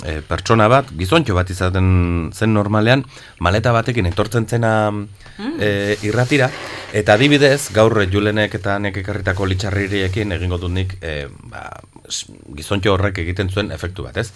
e, 0.07 0.13
pertsona 0.23 0.69
bat, 0.71 0.87
gizontxo 0.95 1.35
bat 1.35 1.49
izaten 1.51 1.89
zen 2.31 2.53
normalean, 2.55 3.03
maleta 3.43 3.73
batekin 3.75 4.07
etortzen 4.07 4.47
zena 4.47 4.71
e, 5.59 5.97
irratira, 6.07 6.47
eta 6.95 7.17
adibidez, 7.19 7.73
gaur 7.75 7.99
Julenek 8.07 8.55
eta 8.55 8.77
nek 8.79 9.01
ekarritako 9.03 9.49
litxarririekin 9.51 10.31
egingo 10.37 10.61
dut 10.63 10.71
nik 10.71 10.95
e, 11.03 11.27
ba, 11.51 11.67
gizontxo 12.55 12.95
horrek 12.95 13.19
egiten 13.25 13.51
zuen 13.51 13.75
efektu 13.75 14.07
bat, 14.07 14.23
ez? 14.23 14.31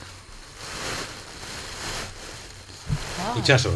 Itxaso. 3.39 3.71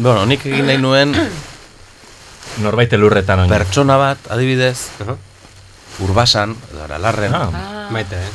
Bueno, 0.00 0.24
nik 0.24 0.48
egin 0.48 0.64
nahi 0.64 0.80
nuen 0.80 1.12
Norbait 2.58 2.92
elurretan 2.92 3.40
oin. 3.40 3.48
pertsona 3.50 3.96
bat, 3.96 4.18
adibidez, 4.30 4.88
Aha. 5.04 5.16
urbasan, 6.00 6.56
edo 6.72 6.82
aralarren, 6.84 7.34
Ah, 7.34 7.88
Maite, 7.90 8.16
eh? 8.16 8.30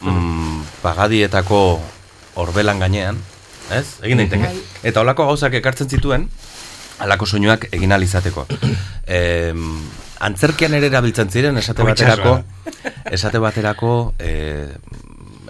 mm, 0.00 0.62
pagadietako 0.82 1.80
orbelan 2.40 2.78
gainean, 2.80 3.18
ez? 3.70 3.98
Egin 4.02 4.18
daiteke. 4.18 4.50
Eta 4.82 5.00
holako 5.00 5.26
gauzak 5.26 5.54
ekartzen 5.54 5.88
zituen, 5.90 6.28
halako 6.98 7.26
soinuak 7.26 7.68
egin 7.72 7.92
alizateko. 7.92 8.46
em, 9.06 9.88
antzerkian 10.20 10.74
ere 10.74 10.86
erabiltzen 10.86 11.30
ziren 11.30 11.56
esate 11.58 11.82
baterako, 11.82 12.42
esate 13.10 13.38
baterako 13.40 14.14
e, 14.18 14.68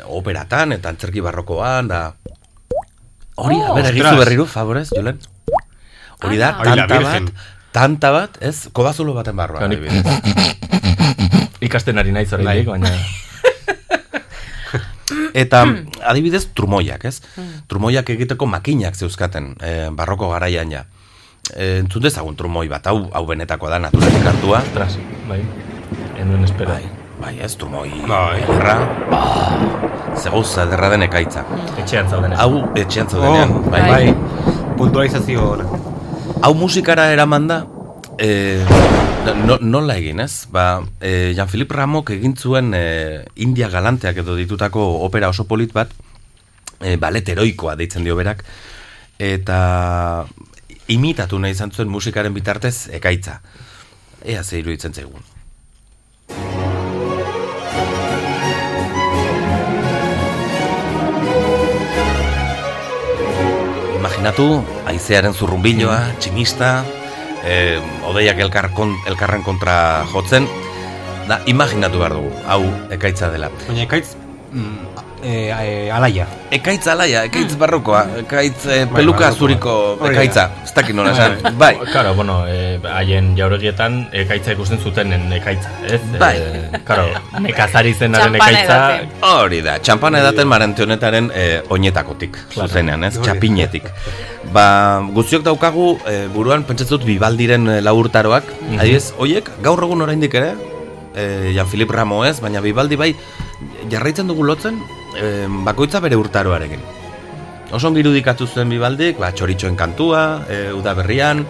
operatan 0.07 0.73
eta 0.73 0.89
antzerki 0.89 1.21
barrokoan 1.21 1.89
da 1.89 2.15
Hori, 3.41 3.57
a 3.57 3.73
ber, 3.73 3.87
egizu 3.89 4.17
berriru, 4.19 4.45
favorez, 4.47 4.91
Julen? 4.93 5.17
Hori 6.23 6.37
da, 6.37 6.51
la 6.59 6.65
tanta 6.85 6.99
Virgen. 6.99 7.31
bat, 7.31 7.47
tanta 7.73 8.11
bat, 8.11 8.39
ez, 8.41 8.69
kobazulo 8.73 9.15
baten 9.15 9.39
adibidez. 9.41 10.05
ikasten 11.67 11.99
ari 12.01 12.13
naiz 12.13 12.33
oraindik, 12.33 12.67
Bai. 12.67 12.81
baina... 12.81 12.91
Eta 15.35 15.65
adibidez 16.07 16.47
trumoiak, 16.55 17.05
ez? 17.07 17.21
Trumoiak 17.71 18.11
egiteko 18.15 18.47
makinak 18.51 18.97
zeuzkaten 18.99 19.53
e, 19.63 19.91
barroko 19.95 20.31
garaian 20.33 20.71
ja. 20.71 20.85
E, 21.55 21.79
entzun 21.81 22.03
dezagun 22.03 22.39
trumoi 22.39 22.69
bat, 22.71 22.87
hau, 22.91 23.09
hau 23.15 23.25
benetakoa 23.27 23.71
da 23.75 23.79
naturalik 23.87 24.27
hartua. 24.27 24.63
Ostras, 24.63 24.99
bai. 25.29 25.43
Enuen 26.19 26.47
espera. 26.47 26.79
Bai, 26.79 26.91
bai 27.21 27.35
ez, 27.47 27.55
trumoi 27.59 27.91
Bai. 28.09 28.43
erra. 28.57 28.77
Zeguz, 30.19 30.49
ederra 30.63 30.91
den 30.95 31.07
ekaitza. 31.07 31.47
Etxean 31.79 32.11
zauden. 32.11 32.35
Hau, 32.39 32.67
etxean 32.79 33.11
zaudenean. 33.11 33.55
Oh, 33.55 33.71
bai, 33.71 33.87
bai. 33.87 34.67
Puntualizazio. 34.79 35.47
Hau 36.41 36.55
musikara 36.57 37.11
eraman 37.13 37.47
da, 37.51 37.57
e, 38.17 38.65
no, 39.45 39.59
nola 39.61 39.99
egin, 40.01 40.23
ez? 40.25 40.47
Ba, 40.49 40.81
e, 40.97 41.35
Jean-Philippe 41.37 41.77
Ramok 41.77 42.15
egin 42.15 42.33
zuen 42.33 42.73
e, 42.73 43.27
India 43.45 43.69
galanteak 43.69 44.23
edo 44.23 44.39
ditutako 44.39 44.87
opera 45.05 45.29
oso 45.29 45.45
polit 45.45 45.75
bat, 45.77 45.93
e, 46.81 46.97
balet 46.97 47.29
heroikoa 47.29 47.75
deitzen 47.77 48.09
dio 48.09 48.17
berak, 48.17 48.41
eta 49.21 49.59
imitatu 50.89 51.39
nahi 51.39 51.53
izan 51.53 51.77
zuen 51.77 51.93
musikaren 51.93 52.33
bitartez 52.33 52.89
ekaitza. 52.97 53.43
Ea 54.25 54.41
ze 54.43 54.63
iruditzen 54.65 54.97
zaigun. 54.97 55.21
Imaginatu, 64.21 64.61
haizearen 64.85 65.33
zurrumbiloa, 65.33 65.95
tximista, 66.21 66.83
eh, 67.41 67.81
odeiak 68.05 68.37
elkar 68.45 68.67
kon, 68.77 68.91
elkarren 69.09 69.41
kontra 69.41 70.05
jotzen, 70.13 70.45
da, 71.25 71.39
imaginatu 71.49 72.03
behar 72.03 72.19
dugu, 72.19 72.33
hau 72.45 72.59
ekaitza 72.93 73.31
dela. 73.33 73.49
Baina 73.65 73.87
ekaitz, 73.87 74.19
mm, 74.53 74.90
e, 75.23 75.51
e, 75.51 75.91
alaia. 75.93 76.27
Ekaitz 76.51 76.87
alaia, 76.91 77.25
ekaitz 77.29 77.55
barrokoa, 77.59 78.03
ekaitz 78.25 78.65
Bai, 78.67 78.87
peluka 78.95 79.27
barrokoa. 79.27 79.39
zuriko 79.39 79.75
ekaitza, 80.11 80.49
ez 80.65 80.73
dakit 80.75 80.97
nola 80.97 81.13
esan, 81.13 81.37
bai. 81.59 81.77
Claro, 81.93 82.15
bueno, 82.15 82.41
eh, 82.49 82.81
haien 82.91 83.37
jauregietan 83.39 84.09
ekaitza 84.13 84.53
ikusten 84.57 84.81
zutenen 84.81 85.33
ekaitza, 85.33 85.71
ez? 85.87 86.01
Bai. 86.19 86.33
Eh, 86.39 86.81
claro, 86.85 87.07
nekazari 87.41 87.95
zenaren 87.95 88.35
ekaitza... 88.41 88.81
Hori 89.31 89.61
da, 89.63 89.79
txampana 89.79 90.23
edaten 90.25 90.49
marante 90.51 90.83
honetaren 90.87 91.31
eh, 91.35 91.63
oinetakotik, 91.71 92.39
zuzenean, 92.57 93.05
ez, 93.05 93.15
txapinetik. 93.21 93.87
Ba, 94.55 94.67
guztiok 95.15 95.45
daukagu, 95.47 95.93
eh, 96.11 96.25
buruan 96.35 96.65
pentsatzut 96.67 97.05
bibaldiren 97.07 97.69
eh, 97.77 97.81
laurtaroak, 97.85 98.49
adibidez, 98.73 99.13
hoiek 99.21 99.51
gaur 99.63 99.85
egun 99.87 100.03
oraindik 100.03 100.35
ere, 100.35 100.55
eh, 101.15 101.53
Jean-Philippe 101.55 101.95
Ramo 101.95 102.25
ez, 102.25 102.41
baina 102.41 102.63
bibaldi 102.65 102.99
bai, 102.99 103.13
jarraitzen 103.93 104.27
dugu 104.31 104.43
lotzen, 104.49 104.81
eh, 105.17 105.47
bakoitza 105.67 106.01
bere 106.01 106.19
urtaroarekin. 106.21 106.83
Oso 107.71 107.87
ongi 107.87 108.03
irudikatu 108.03 108.49
zuen 108.51 108.71
bibaldik, 108.73 109.21
ba, 109.23 109.31
txoritxoen 109.31 109.77
kantua, 109.79 110.43
e, 110.51 110.57
udaberrian, 110.75 111.45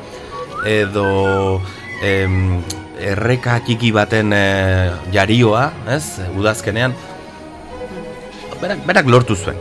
edo 0.69 1.63
em, 2.05 2.61
erreka 3.01 3.57
txiki 3.65 3.89
baten 3.97 4.35
e, 4.37 4.43
jarioa, 5.15 5.71
ez, 5.89 6.21
udazkenean. 6.37 6.93
Berak, 8.61 8.85
berak 8.85 9.09
lortu 9.09 9.39
zuen. 9.39 9.57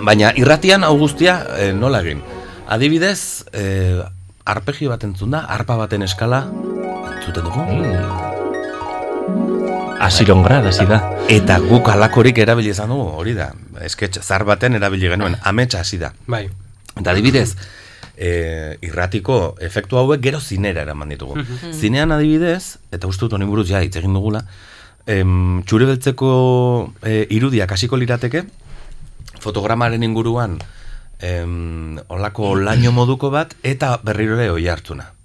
Baina 0.00 0.32
irratian 0.40 0.84
hau 0.88 0.94
guztia 0.96 1.42
e, 1.60 1.70
nola 1.76 2.00
egin. 2.00 2.24
Adibidez, 2.72 3.44
e, 3.52 4.00
arpegio 4.48 4.94
bat 4.94 5.04
entzun 5.04 5.36
da, 5.36 5.44
arpa 5.44 5.76
baten 5.76 6.08
eskala, 6.08 6.46
entzuten 7.18 7.50
dugu? 7.50 7.68
Asiron 10.00 10.42
grad, 10.42 10.66
hasi 10.66 10.84
da. 10.86 10.98
Eta 11.32 11.56
guk 11.58 11.88
alakorik 11.88 12.36
erabili 12.38 12.70
izan 12.70 12.90
dugu, 12.92 13.06
hori 13.16 13.32
da. 13.34 13.48
Esketx 13.82 14.20
zar 14.22 14.44
baten 14.44 14.76
erabili 14.76 15.08
genuen, 15.08 15.36
ametsa 15.42 15.80
hasi 15.80 15.98
da. 15.98 16.12
Bai. 16.28 16.44
Eta 17.00 17.12
adibidez, 17.12 17.56
e, 18.16 18.76
irratiko 18.84 19.56
efektu 19.60 19.98
hauek 20.00 20.20
gero 20.20 20.40
zinera 20.40 20.84
eraman 20.84 21.14
ditugu. 21.14 21.40
Zinean 21.72 22.12
adibidez, 22.12 22.76
eta 22.92 23.08
uste 23.08 23.24
dut 23.24 23.38
honi 23.38 23.48
buruz 23.48 23.66
ja 23.70 23.80
hitz 23.82 23.96
egin 23.96 24.14
dugula, 24.16 24.44
em, 25.06 25.62
txure 25.66 25.88
beltzeko 25.88 26.30
e, 27.02 27.24
irudiak 27.36 27.72
hasiko 27.72 27.96
lirateke, 27.96 28.44
fotogramaren 29.40 30.04
inguruan 30.04 30.58
em, 31.20 31.98
olako 32.08 32.54
laino 32.60 32.92
moduko 32.92 33.32
bat, 33.32 33.56
eta 33.64 33.96
berriro 34.04 34.36
ere 34.38 34.50
oi 34.52 34.68
hartzuna. 34.68 35.15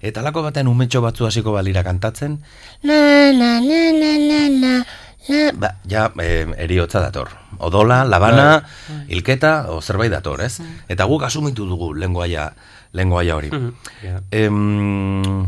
Eta 0.00 0.22
lako 0.22 0.44
batean 0.46 0.68
umetxo 0.70 1.02
batzu 1.02 1.26
hasiko 1.26 1.52
balira 1.52 1.82
kantatzen, 1.82 2.38
la 2.82 3.32
la 3.34 3.58
la 3.60 3.82
la 3.92 4.12
la 4.18 4.42
la 4.48 4.74
la, 5.28 5.52
ba, 5.54 5.74
ja, 5.88 6.08
e, 6.22 6.46
eriotza 6.56 7.00
dator. 7.00 7.28
Odola, 7.58 8.04
labana, 8.04 8.64
hilketa, 9.08 9.70
o 9.72 9.82
zerbait 9.82 10.12
dator, 10.12 10.40
ez? 10.40 10.60
Eta 10.88 11.04
guk 11.04 11.24
asumitu 11.26 11.66
dugu 11.66 11.92
lenguaia, 11.94 12.52
lenguaia 12.92 13.36
hori. 13.36 13.50
Ja. 14.02 14.22
Em, 14.30 15.46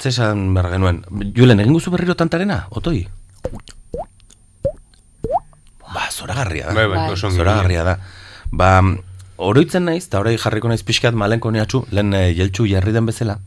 zesan 0.00 0.54
behar 0.54 0.72
genuen, 0.72 1.04
Julen, 1.36 1.60
egin 1.62 1.76
guzu 1.76 1.92
berriro 1.94 2.16
tantarena, 2.18 2.66
otoi? 2.70 3.06
Ba, 5.92 6.08
zoragarria 6.10 6.70
da. 6.70 6.74
Bai, 6.74 6.86
bai, 6.88 6.98
Bai. 6.98 7.08
oso 7.12 7.28
ongi. 7.28 7.38
Zoragarria 7.38 7.84
da. 7.84 7.98
Ba, 8.50 8.80
oroitzen 9.36 9.84
naiz, 9.86 10.06
eta 10.06 10.22
orai 10.22 10.38
jarriko 10.40 10.70
naiz 10.72 10.82
pixkat 10.86 11.14
malenko 11.14 11.52
neatxu, 11.52 11.84
lehen 11.92 12.14
e, 12.16 12.30
jeltxu 12.38 12.66
jarri 12.70 12.94
den 12.96 13.06
bezala, 13.06 13.38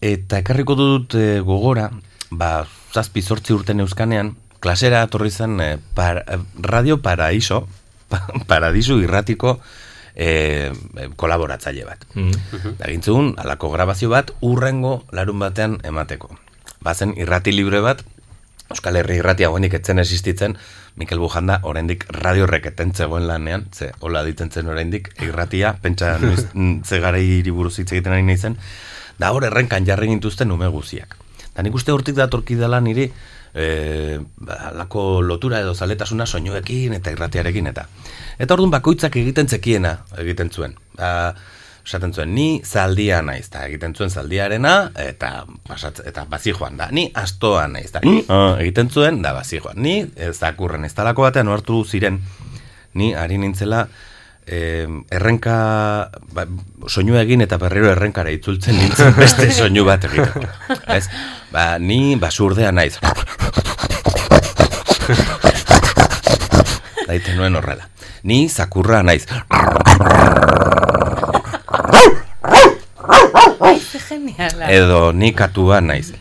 eta 0.00 0.40
ekarriko 0.42 0.76
dut 0.78 1.14
e, 1.18 1.40
gogora, 1.44 1.88
ba, 2.30 2.66
zazpi 2.94 3.22
zortzi 3.22 3.54
urten 3.54 3.80
euskanean, 3.84 4.34
klasera 4.60 5.02
atorri 5.02 5.30
zen 5.30 5.60
e, 5.60 5.68
par, 5.94 6.22
e, 6.26 6.38
Radio 6.62 7.00
Paraíso, 7.02 7.66
pa, 8.08 8.22
Paradiso 8.50 8.98
irratiko 9.02 9.58
e, 10.14 10.28
e, 10.70 11.08
kolaboratzaile 11.16 11.86
bat. 11.86 12.04
Mm. 12.14 12.76
Agintzun, 12.84 13.34
alako 13.38 13.72
grabazio 13.74 14.12
bat 14.12 14.34
urrengo 14.40 15.02
larun 15.12 15.42
batean 15.42 15.80
emateko. 15.84 16.30
Bazen 16.84 17.16
irrati 17.18 17.52
libre 17.52 17.82
bat, 17.82 18.04
Euskal 18.68 18.98
Herri 19.00 19.16
irratia 19.22 19.48
guenik 19.48 19.78
etzen 19.78 19.98
existitzen, 20.02 20.58
Mikel 21.00 21.22
Bujanda 21.22 21.56
oraindik 21.64 22.04
radio 22.12 22.44
reketen 22.46 22.92
zegoen 22.92 23.24
lanean, 23.26 23.64
ze 23.72 23.94
hola 24.04 24.20
ditzen 24.26 24.50
zen 24.52 24.68
oraindik 24.68 25.08
irratia, 25.24 25.72
pentsa 25.80 26.18
noiz, 26.20 26.44
ze 26.88 27.00
gara 27.00 27.18
buruz 27.48 27.78
hitz 27.78 27.92
egiten 27.92 28.12
ari 28.12 28.26
naizen, 28.28 28.58
da 29.18 29.32
hor 29.34 29.44
errenkan 29.48 29.86
jarri 29.86 30.08
gintuzten 30.12 30.52
ume 30.54 30.68
guziak. 30.72 31.16
Da 31.54 31.62
nik 31.66 31.74
uste 31.74 31.92
hortik 31.92 32.14
datorki 32.14 32.54
dela 32.54 32.80
niri, 32.80 33.08
e, 33.54 34.18
ba, 34.38 34.70
lako 34.78 35.20
lotura 35.22 35.60
edo 35.60 35.74
zaletasuna 35.74 36.26
soinuekin 36.26 36.94
eta 36.98 37.14
irratiarekin 37.14 37.70
eta. 37.72 37.88
Eta 38.38 38.54
orduan 38.54 38.74
bakoitzak 38.76 39.16
egiten 39.18 39.48
zekiena 39.48 39.96
egiten 40.22 40.52
zuen. 40.54 40.76
Ba, 40.96 41.34
esaten 41.88 42.12
zuen, 42.12 42.34
ni 42.36 42.60
zaldia 42.64 43.22
naiz, 43.24 43.46
eta 43.48 43.64
egiten 43.66 43.94
zuen 43.96 44.10
zaldiarena, 44.12 44.74
eta 45.00 45.46
pasatze, 45.66 46.04
eta 46.10 46.26
bazi 46.28 46.52
joan 46.52 46.76
da. 46.76 46.90
Ni 46.92 47.06
astoa 47.16 47.64
naiz, 47.72 47.88
eta 47.88 48.02
ah, 48.04 48.58
egiten 48.60 48.92
zuen, 48.92 49.22
da 49.24 49.32
bazi 49.36 49.62
joan. 49.62 49.80
Ni 49.82 50.02
eh, 50.04 50.32
zakurren 50.34 50.84
ez 50.84 50.92
talako 50.94 51.24
batean 51.24 51.48
ohartu 51.48 51.80
ziren, 51.88 52.20
ni 52.94 53.14
ari 53.16 53.40
nintzela, 53.40 53.86
eh, 54.48 54.88
errenka 55.12 55.56
ba, 56.34 56.46
soinu 56.88 57.16
egin 57.20 57.40
eta 57.44 57.58
berriro 57.60 57.90
errenkara 57.92 58.30
itzultzen 58.34 58.74
nintzen 58.78 59.14
beste 59.18 59.50
soinu 59.58 59.84
bat 59.88 60.04
egiteko. 60.08 60.40
Ez? 60.96 61.06
Ba, 61.52 61.78
ni 61.78 62.16
basurdea 62.16 62.72
naiz. 62.72 62.98
Daiten 67.08 67.36
nuen 67.40 67.56
horrela. 67.56 67.88
Ni 68.24 68.48
zakurra 68.48 69.02
naiz. 69.02 69.24
Geniala. 74.38 74.70
Edo 74.70 75.12
ni 75.12 75.32
katua 75.32 75.80
naiz. 75.80 76.12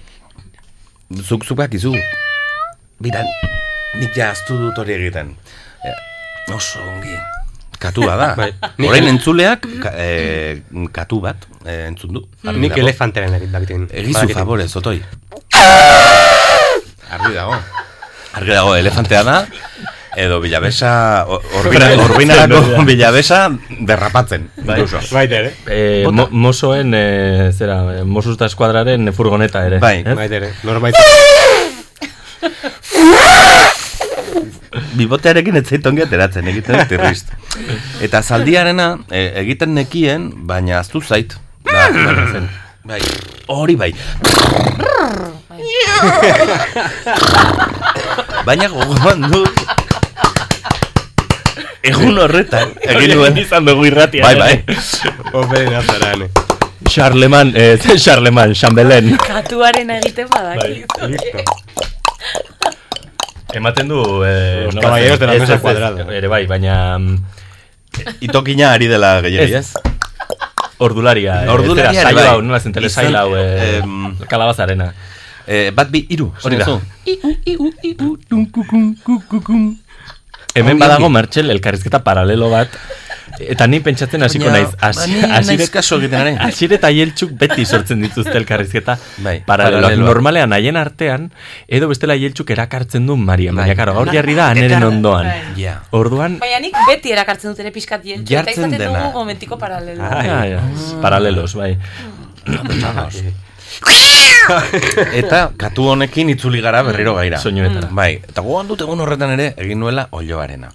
Zuk 1.21 1.45
zukak 1.45 1.73
izu. 1.73 1.93
Bira, 2.97 3.21
nik 4.01 4.15
jaztu 4.17 4.57
dut 4.57 4.77
hori 4.81 4.97
egiten. 4.97 5.35
E, 5.85 5.93
oso 6.53 6.81
ongi. 6.81 7.13
Katua 7.79 8.15
da. 8.17 8.27
Bai. 8.35 8.51
Orain 8.87 9.05
entzuleak 9.11 9.67
ka, 9.83 9.91
e, 10.01 10.61
katu 10.91 11.19
bat 11.21 11.43
e, 11.65 11.83
entzun 11.87 12.15
du. 12.17 12.23
Nik 12.57 12.77
elefanteren 12.81 13.35
egin 13.37 13.51
dakiten. 13.53 13.87
Egizu 13.91 14.27
favorez, 14.33 14.71
otoi. 14.79 14.97
Argi 17.11 17.33
dago. 17.35 17.53
Argi 18.37 18.51
dago, 18.53 18.73
elefantea 18.75 19.21
da, 19.23 19.35
edo 20.17 20.39
bilabesa, 20.41 21.25
o- 21.29 21.39
orbina, 21.61 21.87
orbinarako 22.03 22.83
bilabesa 22.85 23.43
derrapatzen. 23.79 24.49
incluso. 24.57 24.99
Baita 25.13 25.35
ere. 25.43 25.53
Eh, 25.67 26.05
mo, 26.11 26.27
mosoen, 26.31 26.93
eh, 26.97 27.51
zera, 27.53 27.99
eh, 27.99 28.03
Mossos 28.03 28.37
da 28.37 28.45
eskuadraren 28.49 29.13
furgoneta 29.13 29.65
ere. 29.65 29.79
Bai. 29.79 30.03
ez? 30.05 30.15
Baita 30.15 30.35
ere. 30.41 30.53
Norbait. 30.63 30.95
bibotearekin 34.97 35.59
ez 35.59 35.65
zait 35.67 35.85
ongi 35.89 36.03
ateratzen, 36.05 36.47
egiten 36.51 36.81
dut. 36.81 37.33
Eta 38.03 38.21
zaldiarena 38.21 38.87
e, 39.09 39.25
egiten 39.43 39.75
nekien, 39.77 40.29
baina 40.49 40.79
aztu 40.81 41.01
zait. 41.01 41.37
Ba, 41.67 41.89
baina 41.93 42.25
zen. 42.31 42.49
Bai, 42.87 43.01
hori 43.51 43.75
bai. 43.75 43.91
baina 48.47 48.69
gogoan 48.71 49.27
dut. 49.31 49.65
egun 51.87 52.19
horretan, 52.19 52.73
egin 52.83 53.15
nuen. 53.15 53.37
izan 53.39 53.67
dugu 53.67 53.87
irratia. 53.89 54.23
Bai, 54.23 54.35
bai. 54.39 54.53
Ope, 55.33 55.63
nazarane. 55.71 56.29
Charleman, 56.87 57.53
eh, 57.55 57.77
Charleman, 57.99 58.53
Chambelen. 58.55 59.17
Katuaren 59.27 59.89
egiten 59.99 60.27
badaki. 60.31 60.85
Ematen 63.53 63.87
du... 63.87 64.23
Eh, 64.25 64.63
Los 64.65 64.75
caballeros 64.75 65.19
zen? 65.19 65.27
de 65.29 65.33
la 65.33 65.39
mesa 65.39 65.59
cuadrada. 65.61 66.13
Ere 66.13 66.27
bai, 66.27 66.45
baina... 66.47 66.97
mm, 66.99 67.17
Itokina 68.21 68.71
ari 68.73 68.87
dela 68.87 69.21
gehiagi, 69.21 69.53
Ez. 69.55 69.73
Ordularia. 70.79 71.45
eh, 71.45 71.49
Ordularia 71.49 71.89
ere 71.91 72.01
saio 72.03 72.15
bai. 72.15 72.27
hau, 72.27 72.41
nola 72.41 72.59
zen, 72.59 72.73
telesail 72.73 73.09
Izan, 73.09 73.15
hau, 73.21 73.35
eh, 73.37 73.77
em, 73.79 74.17
kalabazarena. 74.29 74.91
Eh, 75.47 75.71
bat 75.73 75.89
bi, 75.89 76.03
iru, 76.13 76.31
Hori 76.43 76.57
da. 76.59 76.65
zu. 76.65 76.81
Hemen 80.53 80.73
Ongi, 80.73 80.79
badago 80.81 81.05
ongi. 81.05 81.13
Martxel 81.13 81.49
elkarrizketa 81.53 82.03
paralelo 82.03 82.49
bat, 82.51 82.69
eta 83.39 83.67
ni 83.67 83.79
pentsatzen 83.79 84.23
hasiko 84.23 84.49
naiz. 84.49 84.69
ba, 84.81 84.89
Hasire 85.37 85.67
kaso 85.69 85.97
egiten. 86.01 86.37
Hasire 86.47 86.75
eta 86.79 86.87
Aieltxuk 86.87 87.31
beti 87.39 87.65
sortzen 87.65 88.01
dituzte 88.01 88.33
elkarrizketa 88.37 88.97
Bai, 89.25 89.41
paraleloak. 89.45 89.97
Normalean 90.01 90.53
haien 90.53 90.77
artean, 90.77 91.29
edo 91.67 91.87
bestela 91.91 92.13
Aieltxuk 92.17 92.49
erakartzen 92.55 93.05
du 93.07 93.15
Marian, 93.17 93.55
Bai. 93.55 93.67
baina 93.69 93.85
gaur 93.93 94.11
jarri 94.13 94.33
da 94.35 94.49
aneren 94.49 94.83
ondoan. 94.83 95.25
Bai. 95.27 95.61
Ja. 95.61 95.79
Orduan, 95.91 96.39
Baina 96.39 96.59
nik 96.63 96.75
beti 96.87 97.11
erakartzen 97.11 97.51
dut 97.51 97.59
ere 97.65 97.71
pixkat 97.71 98.03
jeltxu, 98.03 98.33
eta 98.33 98.51
izaten 98.51 98.71
dena. 98.77 98.99
dugu 99.07 99.19
momentiko 99.19 99.57
paralelo. 99.57 100.03
ah, 100.03 100.45
ja, 100.45 100.61
paralelos, 101.01 101.53
bai. 101.55 101.75
Eta 105.13 105.51
katu 105.59 105.89
honekin 105.91 106.29
itzuli 106.31 106.61
gara 106.63 106.81
berriro 106.87 107.15
gaira. 107.17 107.37
Soinuetara. 107.37 107.89
Bai, 107.91 108.13
eta 108.23 108.41
gogoan 108.41 108.67
dut 108.69 108.81
egun 108.85 108.99
horretan 109.03 109.33
ere 109.35 109.53
egin 109.57 109.79
nuela 109.79 110.07
olioarena. 110.11 110.71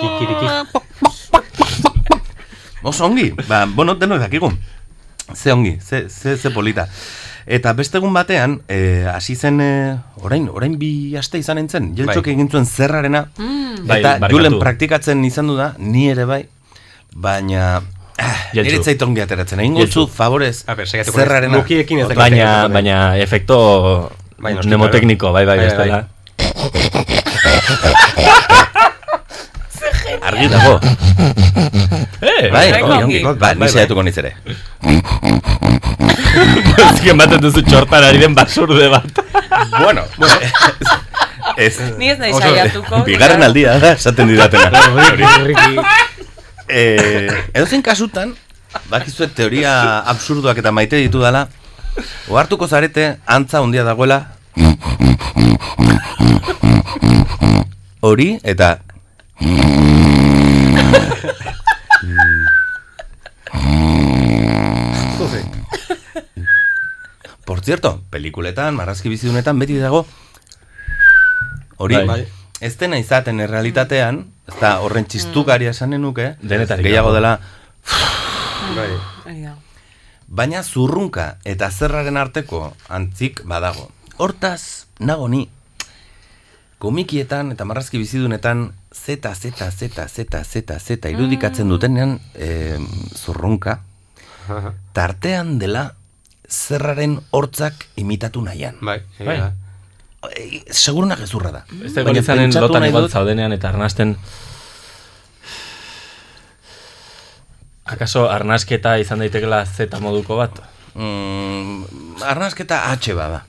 Kikiriki. 0.00 0.46
Oso 2.84 3.04
ongi, 3.08 3.30
ba, 3.48 3.64
bueno, 3.66 3.94
denok 3.96 4.20
dakigu. 4.20 4.52
Ze 5.34 5.52
ongi, 5.52 5.78
ze, 5.80 6.08
ze, 6.10 6.36
ze 6.36 6.50
polita. 6.50 6.86
Eta 7.46 7.72
beste 7.76 7.98
egun 8.00 8.12
batean, 8.16 8.58
eh, 8.68 9.04
hasi 9.08 9.34
zen, 9.36 9.60
eh, 9.60 9.96
orain, 10.24 10.48
orain 10.52 10.78
bi 10.80 11.16
aste 11.16 11.38
izan 11.40 11.58
entzen, 11.60 11.90
jeltxok 11.96 12.24
Bai. 12.24 12.34
egin 12.34 12.48
zuen 12.50 12.66
zerrarena, 12.66 13.26
Bai, 13.36 13.98
eta 14.00 14.14
barkatu. 14.18 14.36
julen 14.36 14.58
praktikatzen 14.60 15.24
izan 15.24 15.46
du 15.52 15.56
da, 15.56 15.74
ni 15.78 16.08
ere 16.12 16.24
bai, 16.24 16.42
baina... 17.12 17.82
Ah, 18.16 18.36
nire 18.54 18.78
zait 18.84 19.02
ongi 19.02 19.20
ateratzen, 19.24 19.60
egin 19.60 19.74
gotzu, 19.74 20.06
favorez, 20.06 20.64
zerrarena. 21.10 21.56
Mukiekin 21.58 21.98
ez 22.04 22.08
Baina, 22.14 22.68
baina 22.68 23.16
efekto 23.18 23.56
Bai, 24.38 24.54
noski, 24.54 24.68
mnemotekniko, 24.68 25.32
bai, 25.32 25.44
bai, 25.44 25.58
Bai, 25.58 25.66
ez 25.66 25.74
bai. 25.76 27.20
Dela. 27.82 27.98
Argi 30.24 30.46
dago. 30.48 30.74
Eh, 32.24 32.50
Bai, 32.50 32.70
Bai, 32.72 32.82
ongi. 32.82 33.20
Ba, 33.22 33.32
ni 33.32 33.38
Bai, 33.38 33.54
bai. 33.60 33.68
saiatuko 33.68 34.02
niz 34.02 34.16
ere. 34.18 34.32
Ezki 36.84 37.10
ematen 37.12 37.40
duzu 37.42 37.62
txortan 37.62 38.04
ari 38.04 38.18
den 38.18 38.34
basurde 38.34 38.88
bat. 38.90 39.20
bueno, 39.78 40.02
bueno, 40.18 40.34
ez, 41.64 41.78
Ni 41.98 42.08
ez 42.10 42.18
nahi 42.18 42.32
saiatuko. 42.34 43.02
bigarren 43.06 43.42
aldia 43.46 43.76
da, 43.78 43.92
esaten 43.94 44.28
didatena. 44.28 44.70
Eh, 46.68 47.28
edozein 47.54 47.82
kasutan, 47.84 48.34
bakizuet 48.90 49.34
teoria 49.36 50.00
absurduak 50.10 50.58
eta 50.58 50.72
maite 50.72 50.96
ditu 50.96 51.20
dala, 51.22 51.46
ohartuko 52.28 52.66
zarete, 52.66 53.16
antza 53.26 53.60
handia 53.60 53.84
dagoela, 53.84 54.33
hori 58.00 58.38
eta 58.42 58.80
Por 67.44 67.60
cierto, 67.60 68.02
pelikuletan, 68.10 68.74
marrazki 68.74 69.08
bizidunetan 69.12 69.58
beti 69.58 69.76
dago 69.78 70.06
hori, 71.76 71.96
Bai. 71.96 72.06
bai. 72.06 72.26
ez 72.60 72.76
dena 72.78 72.98
izaten 72.98 73.40
errealitatean, 73.44 74.22
ez 74.48 74.56
da 74.60 74.78
horren 74.80 75.04
txistukaria 75.10 75.74
esanen 75.74 76.02
nuke, 76.02 76.34
Denetarik 76.40 76.86
gehiago 76.86 77.12
dela, 77.12 77.38
Bai. 78.74 78.88
Da. 79.42 79.56
baina 80.28 80.62
zurrunka 80.62 81.36
eta 81.44 81.70
zerraren 81.70 82.16
arteko 82.16 82.72
antzik 82.88 83.42
badago. 83.44 83.90
Hortaz, 84.16 84.86
nago 85.02 85.26
ni, 85.28 85.48
komikietan 86.78 87.50
eta 87.54 87.64
marrazki 87.66 87.98
bizidunetan 87.98 88.68
zeta, 88.94 89.34
zeta, 89.34 89.70
zeta, 89.72 90.06
zeta, 90.08 90.44
zeta, 90.44 90.78
zeta 90.78 91.10
irudikatzen 91.10 91.68
dutenean 91.68 92.18
eh, 92.34 92.78
zurrunka, 93.16 93.80
tartean 94.94 95.58
dela 95.58 95.88
zerraren 96.46 97.18
hortzak 97.32 97.86
imitatu 97.96 98.42
nahian. 98.44 98.76
Bai, 98.84 99.00
Bai. 99.18 99.38
E, 100.30 100.60
seguruna 100.70 101.16
gezurra 101.20 101.50
da. 101.52 101.64
Ez 101.84 101.92
da 101.96 102.04
izanen 102.12 102.54
lotan 102.60 102.86
igual 102.86 103.08
zaudenean 103.10 103.52
eta 103.52 103.68
arnasten 103.72 104.14
Akaso 107.84 108.30
arnasketa 108.32 108.94
izan 108.96 109.20
daitekela 109.20 109.58
Z 109.66 110.00
moduko 110.00 110.38
bat? 110.38 110.62
Mm, 110.94 112.22
arnasketa 112.24 112.80
H 112.88 113.12
bada. 113.12 113.42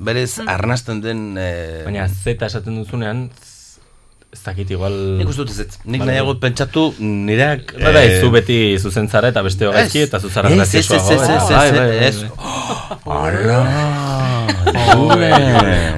Berez, 0.00 0.38
arnasten 0.48 1.02
den... 1.04 1.34
Eh, 1.38 1.82
Baina 1.84 2.06
Z 2.08 2.40
esaten 2.46 2.78
duzunean 2.80 3.26
ez 4.30 4.38
dakit 4.46 4.70
igual... 4.70 4.94
Nik 5.18 5.28
uste 5.28 5.42
dut 5.42 5.50
ez 5.50 5.58
ez. 5.64 5.78
Nik 5.84 6.00
Vale. 6.04 6.12
nahiago 6.12 6.36
pentsatu 6.40 6.84
nireak... 7.02 7.74
Ba, 7.82 7.90
bai, 7.96 8.06
zu 8.22 8.30
beti 8.32 8.56
zuzen 8.78 9.08
zara 9.10 9.28
eta 9.34 9.42
beste 9.42 9.66
hogaizki 9.66 10.04
eta 10.06 10.20
zu 10.22 10.30
zara 10.30 10.48
Ez, 10.54 10.68
ez, 10.78 10.86
ez, 10.86 10.90
ez, 10.94 11.18
bai, 11.18 11.34
ez, 11.34 11.50
bai, 11.50 11.70
bai, 11.74 11.98
ez. 12.06 12.20
bai. 12.22 12.30
Ala. 13.10 13.58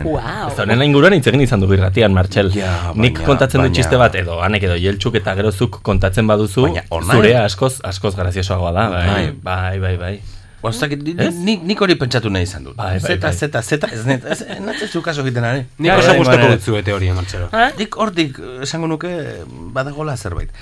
Wow. 0.03 0.48
Ez 0.48 0.57
da, 0.57 0.62
honen 0.64 0.82
inguruan 0.86 1.14
hitz 1.16 1.26
egin 1.30 1.44
izan 1.44 1.61
dugu 1.62 1.76
irratian, 1.76 2.12
Martxel. 2.16 2.50
Ja, 2.57 2.72
Nik 2.96 3.18
baina- 3.20 3.26
kontatzen 3.28 3.61
du 3.61 3.66
baina- 3.68 3.76
txiste 3.78 3.98
bat, 4.00 4.14
edo 4.18 4.40
anek 4.44 4.66
edo 4.68 4.76
jeltxuk 4.80 5.14
eta 5.20 5.34
gerozuk 5.38 5.78
kontatzen 5.86 6.26
baduzu, 6.26 6.66
Baina 6.68 6.82
zurea 7.12 7.44
askoz, 7.48 7.74
askoz 7.84 8.14
graziosoagoa 8.18 8.72
da, 8.76 8.88
bai, 8.96 9.07
Bai. 9.42 9.78
bai, 9.86 9.96
bai, 10.07 10.16
Ba, 10.63 10.71
ez 10.71 10.83
Ez? 10.83 11.35
nik, 11.43 11.63
nik 11.67 11.81
hori 11.83 11.97
pentsatu 11.99 12.31
nahi 12.31 12.47
izan 12.47 12.65
dut. 12.65 12.77
Bai, 12.77 12.99
bai, 12.99 13.01
zeta, 13.01 13.29
bai. 13.29 13.37
zeta, 13.37 13.63
zeta, 13.63 13.89
ez 13.93 14.05
net, 14.07 14.25
ez, 14.25 14.43
ez 14.43 14.61
natzen 14.63 14.89
zu 14.89 15.03
kaso 15.03 15.25
egiten 15.27 15.45
ari. 15.45 15.65
Nik 15.79 15.91
Bai, 15.91 15.99
oso 15.99 16.31
bai. 16.31 16.49
dut 16.53 16.63
zue 16.63 16.83
teoria, 16.87 17.15
Martxelo. 17.15 17.49
Nik 17.79 17.97
hortik 17.97 18.39
eh, 18.39 18.63
esango 18.63 18.87
nuke 18.87 19.11
badagola 19.75 20.17
zerbait. 20.17 20.55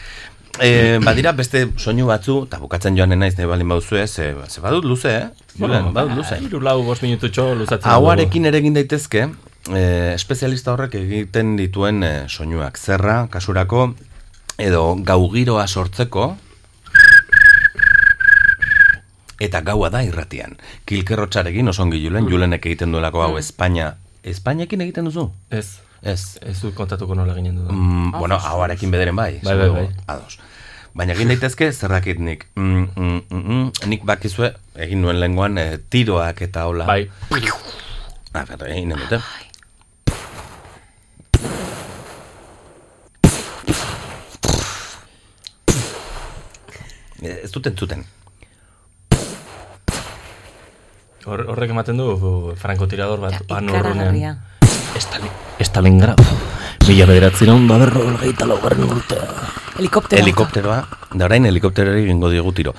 E, 0.58 0.98
badira 1.04 1.32
beste 1.32 1.66
soinu 1.78 2.08
batzu, 2.08 2.40
eta 2.48 2.58
bukatzen 2.58 2.96
joan 2.98 3.12
naiz 3.18 3.36
nahi 3.38 3.46
baldin 3.48 3.68
baduzue, 3.70 4.06
ze, 4.08 4.34
ze 4.48 4.60
badut 4.60 4.84
luze, 4.84 5.12
eh? 5.14 5.28
Julen, 5.58 5.92
badut 5.94 6.16
luze. 6.16 6.40
Iru 6.42 6.60
lau, 6.60 6.82
bost 6.84 7.04
minututxo 7.06 7.54
luzatzen. 7.54 7.88
Hauarekin 7.90 8.48
ere 8.50 8.58
egin 8.58 8.74
daitezke, 8.74 9.28
eh, 9.70 10.12
espezialista 10.14 10.72
horrek 10.74 10.96
egiten 10.98 11.54
dituen 11.60 12.02
eh, 12.02 12.24
soinuak. 12.28 12.76
Zerra, 12.80 13.26
kasurako, 13.30 13.92
edo 14.58 14.96
gaugiroa 15.06 15.66
sortzeko, 15.68 16.34
eta 19.40 19.60
gaua 19.64 19.88
da 19.90 20.02
irratian. 20.04 20.56
Kilkerrotxarekin 20.86 21.68
oso 21.72 21.82
ongi 21.82 22.02
julen, 22.04 22.28
julenek 22.30 22.66
egiten 22.66 22.92
duelako 22.92 23.22
hau 23.24 23.36
Espainia. 23.40 23.94
Espainiekin 24.24 24.80
egiten 24.84 25.08
duzu? 25.08 25.30
Ez, 25.50 25.78
Ez. 26.02 26.38
ez 26.42 26.60
du 26.62 26.72
kontatuko 26.72 27.14
nola 27.14 27.34
ginen 27.34 27.56
du. 27.56 27.72
Mm, 27.72 28.12
bueno, 28.18 28.38
hauarekin 28.38 28.90
bederen 28.90 29.16
bai. 29.16 29.40
Bai, 29.44 29.56
bai, 29.58 29.68
bai. 29.70 29.88
Ados. 30.06 30.38
Baina 30.96 31.12
egin 31.14 31.28
daitezke 31.30 31.70
zerrakit 31.72 32.18
nik. 32.18 32.46
Mm, 32.56 32.88
mm, 32.96 33.20
mm, 33.30 33.42
mm, 33.44 33.88
nik 33.92 34.04
bakizue, 34.04 34.52
egin 34.76 35.02
nuen 35.02 35.20
lenguan 35.20 35.58
eh, 35.58 35.78
tiroak 35.90 36.42
eta 36.42 36.66
hola. 36.66 36.86
Bai, 36.86 37.08
A 38.32 38.44
ber, 38.46 38.68
egin 38.70 38.92
dute. 38.94 39.18
Eh, 47.22 47.40
Ez 47.44 47.50
duten 47.52 47.76
zuten. 47.76 48.04
Hor, 51.19 51.19
horrek 51.30 51.70
ematen 51.70 52.00
du 52.00 52.06
uh, 52.12 52.54
frankotirador 52.58 53.20
bat, 53.22 53.36
han 53.48 53.68
urrunean. 53.70 54.14
Ikaragarria. 54.14 54.36
Estali, 54.98 55.30
Stalingrado. 55.62 56.24
Mila 56.88 57.06
bederatziron 57.06 57.68
da 57.68 57.78
berro 57.78 58.02
elgeita 58.10 58.48
laugarren 58.50 58.90
urtea. 58.90 59.28
Helikoptero. 59.78 60.22
Helikopteroa, 60.24 60.80
da 61.14 61.28
orain 61.30 61.46
helikopterori 61.46 62.02
egingo 62.02 62.32
diogu 62.32 62.52
tiro. 62.52 62.74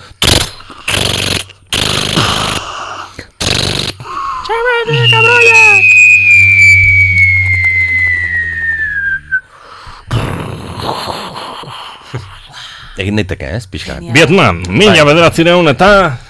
Egin 13.02 13.18
daiteke, 13.18 13.48
ez, 13.58 13.64
pixka. 13.72 13.96
Vietnam, 14.14 14.60
mila 14.70 15.02
bederatzireun 15.08 15.66
eta... 15.72 15.88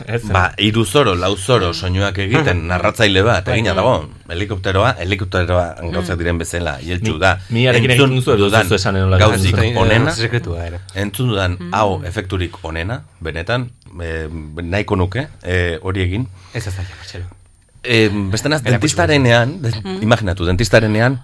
Ez, 0.07 0.22
Ba, 0.32 0.45
iruzoro, 0.63 1.11
lauzoro 1.19 1.74
soinuak 1.76 2.15
egiten 2.24 2.61
narratzaile 2.69 3.24
bat, 3.28 3.49
egina 3.51 3.74
dago. 3.76 3.95
Helikopteroa, 4.32 4.93
helikopteroa 5.03 5.65
gauzak 5.91 6.15
diren 6.22 6.39
bezala, 6.39 6.78
jeltsu 6.86 7.17
da. 7.19 7.34
Mi- 7.49 7.65
miarekin 7.65 7.91
Entzun 7.97 8.15
duzu, 8.15 8.32
edo 8.38 8.47
dudan 8.47 8.69
duzu 8.69 8.78
esan 8.80 9.01
enola 9.01 9.19
Gauzik 9.19 9.57
onena, 9.82 10.13
Sekretua, 10.15 10.63
ere. 10.69 10.80
entzun 11.03 11.34
dudan 11.34 11.57
hau 11.76 11.99
efekturik 12.07 12.55
onena, 12.63 13.01
benetan, 13.19 13.67
e, 13.99 14.13
nahiko 14.63 14.95
nuke, 14.95 15.28
e, 15.43 15.59
hori 15.82 16.05
egin. 16.07 16.30
Ez 16.53 16.63
ez 16.67 16.76
da, 16.78 16.88
Marcelo. 16.95 17.26
E, 17.84 18.05
beste 18.32 18.47
naz, 18.53 18.63
dentistarenean, 18.63 19.57
de, 19.61 19.76
imaginatu, 20.07 20.47
dentistarenean, 20.47 21.19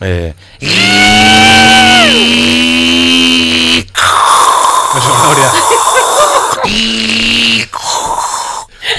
Hori 4.94 5.42
da. 5.42 5.50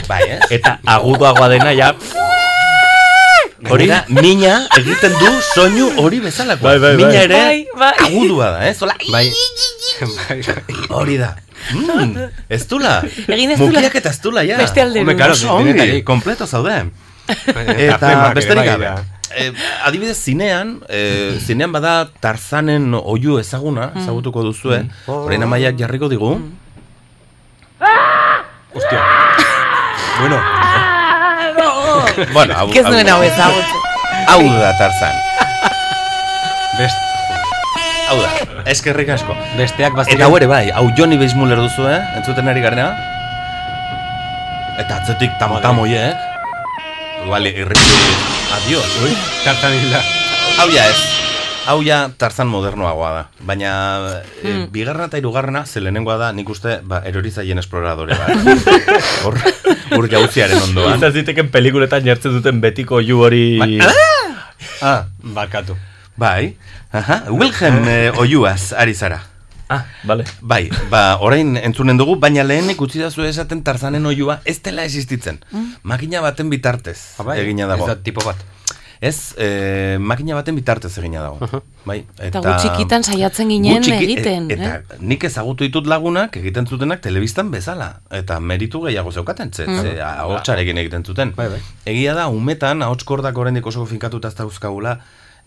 bai, 0.09 0.21
eh? 0.27 0.39
Eta 0.57 0.77
agudoagoa 0.95 1.47
dena, 1.53 1.71
ja... 1.77 1.93
Hori 3.71 3.87
da, 3.89 4.03
mina 4.13 4.57
egiten 4.77 5.15
du 5.17 5.29
soinu 5.55 5.87
hori 6.03 6.19
bezalakoa. 6.21 6.75
Bai, 6.75 6.79
bai, 6.83 6.91
bai. 6.99 7.05
Mina 7.07 7.21
ere 7.23 7.39
Bai, 7.39 7.63
bai. 7.79 7.93
agudua 8.09 8.51
da, 8.57 8.59
eh? 8.67 8.73
Zola, 8.77 8.93
Bai. 9.11 9.31
Bai, 10.27 10.37
bai. 10.43 10.75
hori 10.99 11.17
da. 11.17 11.31
Mm, 11.73 12.27
ez 12.51 12.61
dula. 12.69 12.99
Egin 13.25 13.55
ez 13.55 13.57
dula. 13.57 13.79
Mukiak 13.79 13.95
eta 14.03 14.11
ez 14.13 14.19
dula, 14.21 14.43
ja. 14.45 14.59
Beste. 14.59 14.83
Hombre, 14.85 15.15
ongi, 15.49 15.71
denetarik. 15.73 16.03
kompleto 16.05 16.45
zaude. 16.45 16.75
Eta 17.25 17.63
Eta 17.95 18.09
besterik 18.37 18.61
bai 18.61 18.67
gabe. 18.75 18.91
Eh, 19.33 19.51
adibidez, 19.83 20.17
zinean, 20.21 20.81
eh, 20.89 21.39
zinean 21.41 21.71
bada 21.73 22.07
Tarzanen 22.21 22.93
oiu 22.93 23.39
ezaguna, 23.41 23.89
ezagutuko 23.97 24.43
duzue, 24.45 24.83
orain 25.07 25.43
amaiak 25.43 25.75
jarriko 25.79 26.07
digu. 26.11 26.35
Hostia. 28.75 29.01
Bueno, 30.19 30.39
Bueno, 32.33 32.53
hau, 32.55 32.69
Ez 32.71 32.85
nuen 32.85 33.09
hau 33.09 33.21
ezagutzen. 33.23 33.81
hau 34.29 34.41
da 34.59 34.71
Tarzan. 34.79 35.15
best, 36.77 36.97
Hau 38.09 38.17
da, 38.21 38.29
eskerrik 38.71 39.09
asko. 39.09 39.35
besteak 39.57 39.95
baztiren... 39.97 40.19
Eta 40.21 40.29
hau 40.29 40.37
ere 40.37 40.47
bai, 40.47 40.69
hau 40.71 40.85
Johnny 40.97 41.17
Weissmuller 41.17 41.57
duzu, 41.57 41.87
eh? 41.89 41.99
Entzuten 42.19 42.47
ari 42.47 42.61
garena. 42.61 42.91
Eta 44.79 45.01
atzetik 45.01 45.31
tamtamoiek. 45.39 46.15
Igual, 47.25 47.47
irriti, 47.47 47.95
adios. 48.65 48.85
Ui, 49.03 49.13
tartan 49.43 49.73
hilda. 49.77 50.01
Hau 50.57 50.65
ja 50.73 50.87
ez. 50.89 50.97
Hau 51.69 51.81
ja 51.85 52.09
Tarzan 52.17 52.47
modernoagoa 52.49 53.09
da. 53.13 53.21
Baina 53.45 53.71
e, 54.41 54.53
bigarrena 54.73 55.05
eta 55.09 55.19
hirugarrena 55.19 55.65
ze 55.65 55.81
lehenengoa 55.81 56.15
da 56.17 56.31
nik 56.33 56.49
uste 56.49 56.79
ba, 56.81 57.01
erorizaien 57.05 57.61
esploradore 57.61 58.17
bat. 58.17 58.65
Hor, 59.25 59.37
hor 59.93 60.07
jauziaren 60.09 60.61
ondoan. 60.61 60.97
Izan 60.97 61.13
ziteken 61.13 61.51
pelikuletan 61.53 62.05
jartzen 62.05 62.37
duten 62.39 62.61
betiko 62.61 63.01
ju 63.01 63.21
hori... 63.27 63.45
Ah, 64.81 65.05
Barkatu. 65.21 65.77
bai. 66.17 66.55
Aha, 66.95 67.25
Wilhelm 67.29 67.85
eh, 67.91 68.11
oiuaz 68.17 68.73
ari 68.73 68.93
zara. 68.95 69.19
Ah, 69.69 69.85
vale. 70.03 70.23
Bai, 70.41 70.69
ba, 70.91 71.17
orain 71.25 71.57
entzunen 71.57 71.97
dugu, 71.97 72.17
baina 72.21 72.43
lehenek 72.43 72.81
utzi 72.81 72.99
da 73.01 73.07
esaten 73.07 73.63
Tarzanen 73.63 74.05
oiua 74.05 74.39
ez 74.45 74.61
dela 74.61 74.83
existitzen. 74.83 75.39
Makina 75.83 76.21
baten 76.21 76.49
bitartez 76.49 77.15
Ah, 77.17 77.23
bai, 77.23 77.39
egina 77.41 77.65
dago. 77.67 77.87
Ez 77.87 77.95
da 77.95 78.03
tipo 78.03 78.21
bat. 78.25 78.35
Ez, 79.01 79.33
eh, 79.37 79.97
makina 79.99 80.35
baten 80.35 80.55
bitartez 80.55 80.97
egina 80.97 81.21
dago. 81.21 81.39
Bai, 81.85 82.05
Eta 82.19 82.39
gu 82.39 82.53
txikitan 82.61 83.03
saiatzen 83.03 83.49
ginen 83.49 83.75
gu 83.75 83.81
txiki- 83.83 84.03
egiten, 84.03 84.49
e- 84.49 84.53
Eta 84.53 84.75
eh? 84.77 84.97
nik 84.99 85.23
ezagutu 85.23 85.63
ditut 85.65 85.85
lagunak 85.87 86.37
egiten 86.37 86.65
zutenak 86.67 87.01
telebistan 87.01 87.51
bezala. 87.51 88.01
Eta 88.09 88.39
meritu 88.39 88.81
gehiago 88.85 89.11
zeukaten, 89.11 89.51
ze, 89.53 89.65
ze 89.65 90.01
ahotsarekin 90.01 90.77
egiten 90.77 91.03
zuten. 91.05 91.33
Bai, 91.35 91.49
bai. 91.49 91.59
Egia 91.85 92.13
da, 92.13 92.27
umetan, 92.29 92.81
ahotskordak 92.81 93.37
oraindik 93.37 93.65
oso 93.65 93.85
finkatuta 93.85 94.27
ez 94.29 94.35
dauzkagula, 94.35 94.99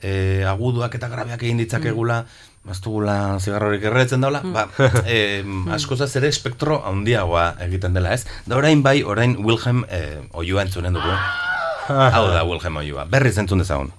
e, 0.02 0.44
aguduak 0.46 0.94
eta 0.94 1.08
grabeak 1.08 1.42
egin 1.42 1.56
ditzakegula, 1.58 2.20
ez 2.20 2.57
dugula 2.84 3.38
zigarrorik 3.40 3.84
erretzen 3.88 4.20
daula, 4.24 4.42
ba, 4.44 4.66
e, 5.06 5.42
askozaz 5.74 6.10
ere 6.20 6.28
espektro 6.28 6.82
handiagoa 6.88 7.54
egiten 7.66 7.96
dela, 7.96 8.12
ez? 8.14 8.26
Da 8.46 8.58
orain 8.60 8.82
bai, 8.84 9.00
orain 9.02 9.36
Wilhelm 9.44 9.84
e, 9.88 10.02
oiua 10.32 10.66
entzunen 10.66 10.96
dugu. 10.96 11.16
Hau 12.14 12.24
da 12.28 12.44
Wilhelm 12.44 12.76
oiua, 12.84 13.08
berriz 13.08 13.36
entzun 13.40 13.64
dezagun. 13.64 13.92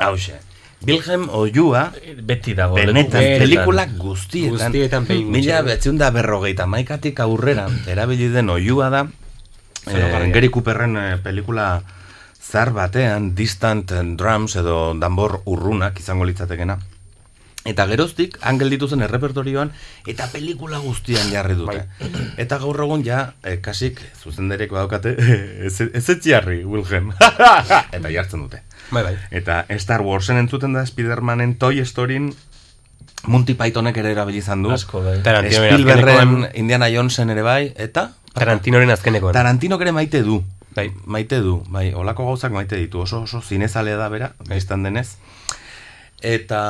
Hauxe. 0.00 0.38
Wilhelm 0.84 1.28
oiua, 1.32 1.88
Beti 2.22 2.54
dago. 2.54 2.76
benetan, 2.76 3.24
pelikulak 3.40 3.96
guztietan, 3.98 4.70
Guztietan 4.70 5.06
mila 5.08 5.62
behatziun 5.64 5.98
da 5.98 6.10
berrogeita 6.14 6.66
maikatik 6.68 7.20
aurrera, 7.24 7.66
erabili 7.92 8.28
den 8.32 8.52
oiua 8.52 8.90
da, 8.92 9.04
eh, 9.88 10.30
Gary 10.32 10.50
Cooperren 10.52 10.96
eh, 11.00 11.16
pelikula 11.24 11.82
zar 12.54 12.70
batean, 12.70 13.32
Distant 13.34 13.90
Drums 14.14 14.54
edo 14.60 14.92
danbor 14.94 15.40
urrunak 15.50 15.98
izango 15.98 16.26
litzatekena. 16.28 16.76
Eta 17.66 17.86
geroztik, 17.90 18.36
angel 18.46 18.70
dituzen 18.70 19.02
errepertorioan, 19.02 19.72
eta 20.06 20.28
pelikula 20.30 20.78
guztian 20.84 21.32
jarri 21.32 21.56
dute. 21.58 21.80
Eta 22.38 22.60
gaur 22.62 22.78
egun 22.84 23.02
ja, 23.02 23.24
eh, 23.42 23.56
kasik, 23.64 23.98
zuzendereko 24.20 24.78
daukate, 24.78 25.16
ez, 25.66 25.74
ez 25.82 26.04
etxiarri, 26.14 26.60
Wilhelm. 26.62 27.10
eta 27.98 28.12
jartzen 28.12 28.46
dute. 28.46 28.62
Bai, 28.92 29.02
bai. 29.02 29.14
Eta 29.34 29.64
Star 29.82 30.06
Warsen 30.06 30.38
entzuten 30.44 30.78
da 30.78 30.86
Spidermanen 30.86 31.56
Toy 31.58 31.82
Storyn 31.82 32.30
Monty 33.26 33.56
Pythonek 33.58 33.98
ere 33.98 34.14
erabili 34.14 34.44
izan 34.44 34.62
du. 34.62 34.70
Asko, 34.70 35.02
bai. 35.02 35.22
Spielbergen, 35.24 36.52
Indiana 36.60 36.92
Jonesen 36.92 37.34
ere 37.34 37.42
bai, 37.42 37.62
eta 37.74 38.12
Tarantinoren 38.34 38.90
azkenekoan. 38.90 39.34
Tarantinok 39.34 39.82
ere 39.84 39.92
maite 39.94 40.20
du. 40.26 40.40
Bai. 40.74 40.88
Maite 41.06 41.38
du, 41.40 41.60
bai, 41.70 41.92
olako 41.94 42.26
gauzak 42.26 42.52
maite 42.52 42.76
ditu, 42.80 43.04
oso 43.04 43.22
oso 43.22 43.40
zinezalea 43.40 43.96
da 43.96 44.08
bera, 44.10 44.32
biztan 44.48 44.82
denez. 44.82 45.14
Eta 46.24 46.60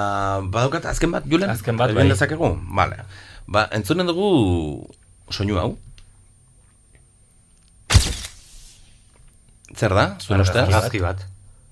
badaukat 0.44 0.84
azken 0.90 1.14
bat, 1.14 1.24
Julen? 1.30 1.50
Azken 1.50 1.78
bat, 1.80 1.94
bai. 1.94 2.08
dezakegu? 2.10 2.50
Vale. 2.76 3.04
Ba, 3.46 3.68
entzunen 3.76 4.08
dugu 4.08 4.28
soinu 5.30 5.56
hau. 5.60 5.70
Zer 9.74 9.94
da? 9.94 10.06
Zuen 10.20 10.44
ustez? 10.44 10.62
Argazki 10.66 11.00
bat. 11.02 11.24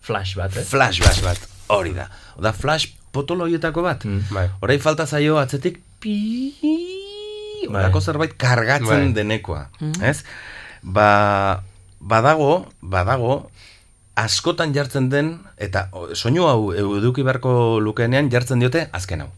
Flash 0.03 0.35
bat, 0.39 0.57
eh? 0.57 0.65
Flash 0.67 1.03
bat, 1.05 1.21
bat. 1.23 1.49
Hori 1.73 1.93
da. 1.95 2.09
Oda 2.41 2.53
flash 2.57 2.89
potolo 3.15 3.47
horietako 3.47 3.85
bat. 3.85 4.07
Mm. 4.09 4.25
Bai. 4.35 4.47
Orain 4.65 4.81
falta 4.83 5.07
zaio 5.07 5.39
atzetik 5.39 5.79
pi 6.03 6.17
Bai. 7.71 7.85
Zerbait 8.01 8.33
kargatzen 8.35 8.89
Bai. 9.13 9.13
denekoa, 9.15 9.69
ez? 10.03 10.25
Ba, 10.83 11.63
badago, 12.03 12.67
badago, 12.83 13.35
askotan 14.19 14.75
jartzen 14.75 15.07
den, 15.13 15.29
eta 15.57 15.87
soinu 16.19 16.49
hau 16.51 16.73
eduki 16.75 17.23
beharko 17.25 17.79
lukeenean 17.81 18.29
jartzen 18.33 18.61
diote 18.61 18.89
azken 18.93 19.23
hau. 19.27 19.31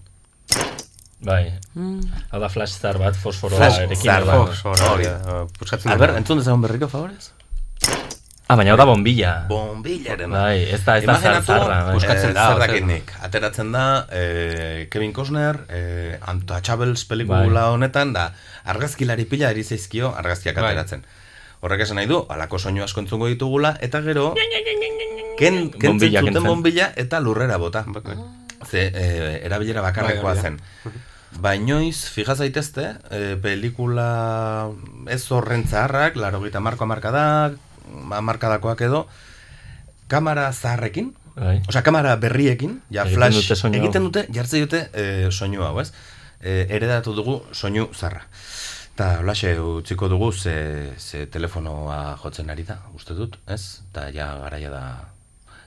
Bai. 1.25 1.55
Hau 2.33 2.41
da 2.43 2.49
flash 2.53 2.75
zar 2.81 2.99
bat, 3.01 3.17
fosforoa 3.17 3.57
Flash 3.61 3.79
erekin. 3.85 4.03
zar 4.11 4.23
edo. 4.27 4.43
bat. 4.45 4.59
Hori 4.73 4.89
Hori 4.91 5.07
da. 5.09 5.39
Puskatzen 5.59 5.93
Albert, 5.95 6.19
entzun 6.21 6.41
dezagun 6.43 6.61
berriro, 6.67 6.89
favorez? 6.93 7.31
Ah, 8.47 8.59
baina 8.61 8.75
hau 8.75 8.77
da 8.77 8.85
bombilla. 8.85 9.31
Bombillaren. 9.49 10.29
Bai, 10.31 10.67
ez 10.75 10.83
da, 10.85 10.99
ez 11.01 11.07
da 11.09 11.15
zar 11.17 11.39
zarra. 11.47 11.79
bai. 11.87 11.95
Buskatzen 11.97 12.35
da, 12.37 12.51
zer- 12.53 12.61
dakit. 12.67 13.15
Ateratzen 13.25 13.73
da, 13.73 13.85
eh, 14.13 14.87
Kevin 14.93 15.15
Costner, 15.17 15.63
eh, 15.71 16.19
Untouchables 16.29 17.07
Bai. 17.09 17.17
pelikula 17.25 17.71
honetan, 17.73 18.13
da, 18.13 18.27
argazkilari 18.65 19.25
pila 19.25 19.49
eri 19.51 19.65
zaizkio 19.65 20.13
argazkiak 20.15 20.57
Bai. 20.61 20.75
Horrek 21.65 21.81
esan 21.87 21.97
nahi 21.97 22.09
du, 22.11 22.19
alako 22.29 22.59
soinu 22.61 22.85
asko 22.85 23.01
entzungo 23.01 23.31
ditugula, 23.31 23.71
eta 23.81 24.03
gero, 24.05 24.35
ken, 25.39 25.71
kentzen 25.73 25.95
Bombilla 25.95 26.21
zuten 26.21 26.45
bombilla 26.45 26.91
eta 27.01 27.21
lurrera 27.25 27.57
bota. 27.63 27.87
Ze, 28.65 28.91
eh, 28.93 29.41
erabilera 29.47 29.81
bakarrekoa 29.85 30.35
Bai, 30.35 30.35
hori 30.35 30.43
da. 30.43 30.43
zen. 30.43 30.99
Bainoiz, 31.41 32.05
fija 32.13 32.37
zaitezte, 32.37 32.85
eh, 33.11 33.37
pelikula 33.41 34.71
ez 35.09 35.23
horren 35.33 35.65
zaharrak, 35.65 36.17
laro 36.21 36.43
gita 36.45 36.61
marko 36.61 36.85
amarkadak, 36.85 37.57
amarkadakoak 38.21 38.85
edo, 38.85 39.07
kamera 40.09 40.51
zaharrekin, 40.53 41.15
Bai. 41.35 41.63
Osea, 41.67 41.83
kamera 41.83 42.15
berriekin, 42.23 42.77
ja 42.95 43.03
Egiten 43.03 43.19
flash 43.19 43.41
dute 43.41 43.79
egiten 43.81 44.05
dute, 44.07 44.23
jartzen 44.37 44.69
dute 44.69 44.85
e, 44.95 45.07
soinu 45.35 45.65
hau, 45.67 45.73
ez? 45.83 45.89
E, 46.39 46.67
eredatu 46.77 47.15
dugu 47.17 47.41
soinu 47.51 47.89
zarra. 47.91 48.23
Eta 48.95 49.09
holaxe 49.19 49.57
utziko 49.59 50.07
dugu 50.07 50.29
ze, 50.33 50.55
ze 50.99 51.25
telefonoa 51.27 52.15
jotzen 52.23 52.51
ari 52.53 52.63
da, 52.63 52.77
uste 52.95 53.17
dut, 53.19 53.41
ez? 53.51 53.81
Eta 53.91 54.05
ja 54.15 54.29
garaia 54.39 54.71
da, 54.71 54.83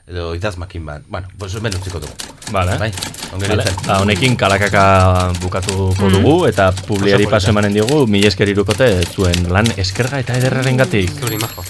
edo 0.08 0.30
idazmakin 0.32 0.86
bat, 0.88 1.04
bueno, 1.12 1.28
pues 1.36 1.52
hemen 1.60 1.76
utziko 1.76 2.00
dugu. 2.00 2.14
Vale. 2.56 2.78
Bai, 2.80 2.88
Vale. 3.36 3.66
Ba, 3.84 3.98
honekin 4.00 4.32
kalakaka 4.40 5.34
bukatuko 5.42 6.08
dugu 6.08 6.34
eta 6.48 6.70
publiari 6.72 7.28
paso 7.28 7.52
emanen 7.52 7.76
diogu 7.76 8.06
mila 8.08 8.32
esker 8.32 8.48
irukote 8.48 8.88
zuen 9.12 9.52
lan 9.52 9.68
eskerga 9.76 10.24
eta 10.24 10.40
ederraren 10.40 10.80
gatik. 10.80 11.12
Zuri 11.20 11.36
majo. 11.36 11.68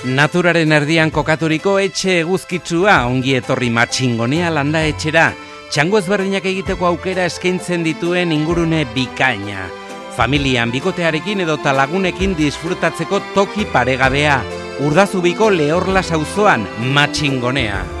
Naturaren 0.00 0.72
erdian 0.72 1.10
kokaturiko 1.12 1.74
etxe 1.76 2.14
eguzkitsua 2.22 2.94
ongi 3.04 3.34
etorri 3.36 3.68
matxingonea 3.68 4.48
landa 4.48 4.80
etxera. 4.88 5.26
Txango 5.68 6.00
ezberdinak 6.00 6.48
egiteko 6.48 6.88
aukera 6.88 7.26
eskaintzen 7.28 7.84
dituen 7.84 8.32
ingurune 8.32 8.86
bikaina. 8.94 9.68
Familian 10.16 10.72
bikotearekin 10.72 11.44
edota 11.44 11.76
lagunekin 11.76 12.32
disfrutatzeko 12.40 13.20
toki 13.36 13.68
paregabea. 13.68 14.40
Urdazubiko 14.88 15.52
lehorla 15.52 16.00
sauzoan 16.02 16.64
matxingonea. 16.96 17.99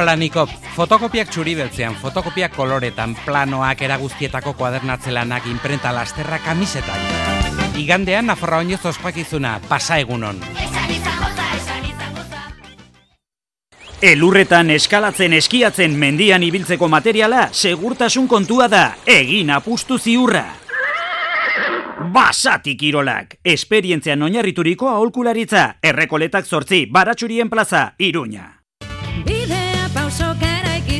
Planikop, 0.00 0.48
fotokopiak 0.72 1.28
txuri 1.28 1.52
beltzean, 1.58 1.92
fotokopiak 2.00 2.54
koloretan, 2.56 3.12
planoak 3.20 3.82
eraguztietako 3.84 4.54
kuadernatzelanak, 4.56 5.44
imprenta 5.50 5.90
lasterra 5.92 6.38
kamisetak. 6.40 7.74
Igandean, 7.76 8.30
Nafarra 8.30 8.62
oinez 8.64 8.80
ospakizuna, 8.88 9.58
pasa 9.68 9.98
egunon. 10.00 10.40
Elurretan 14.00 14.70
eskalatzen 14.72 15.36
eskiatzen 15.36 15.98
mendian 16.00 16.46
ibiltzeko 16.48 16.88
materiala 16.88 17.50
segurtasun 17.52 18.28
kontua 18.28 18.70
da, 18.72 18.84
egin 19.04 19.52
apustu 19.52 19.98
ziurra. 19.98 20.46
Basatik 22.14 22.86
irolak, 22.88 23.36
esperientzian 23.44 24.24
oinarrituriko 24.24 24.88
aholkularitza, 24.88 25.66
errekoletak 25.84 26.48
zortzi, 26.48 26.86
baratxurien 26.88 27.52
plaza, 27.52 27.90
iruña. 27.98 28.48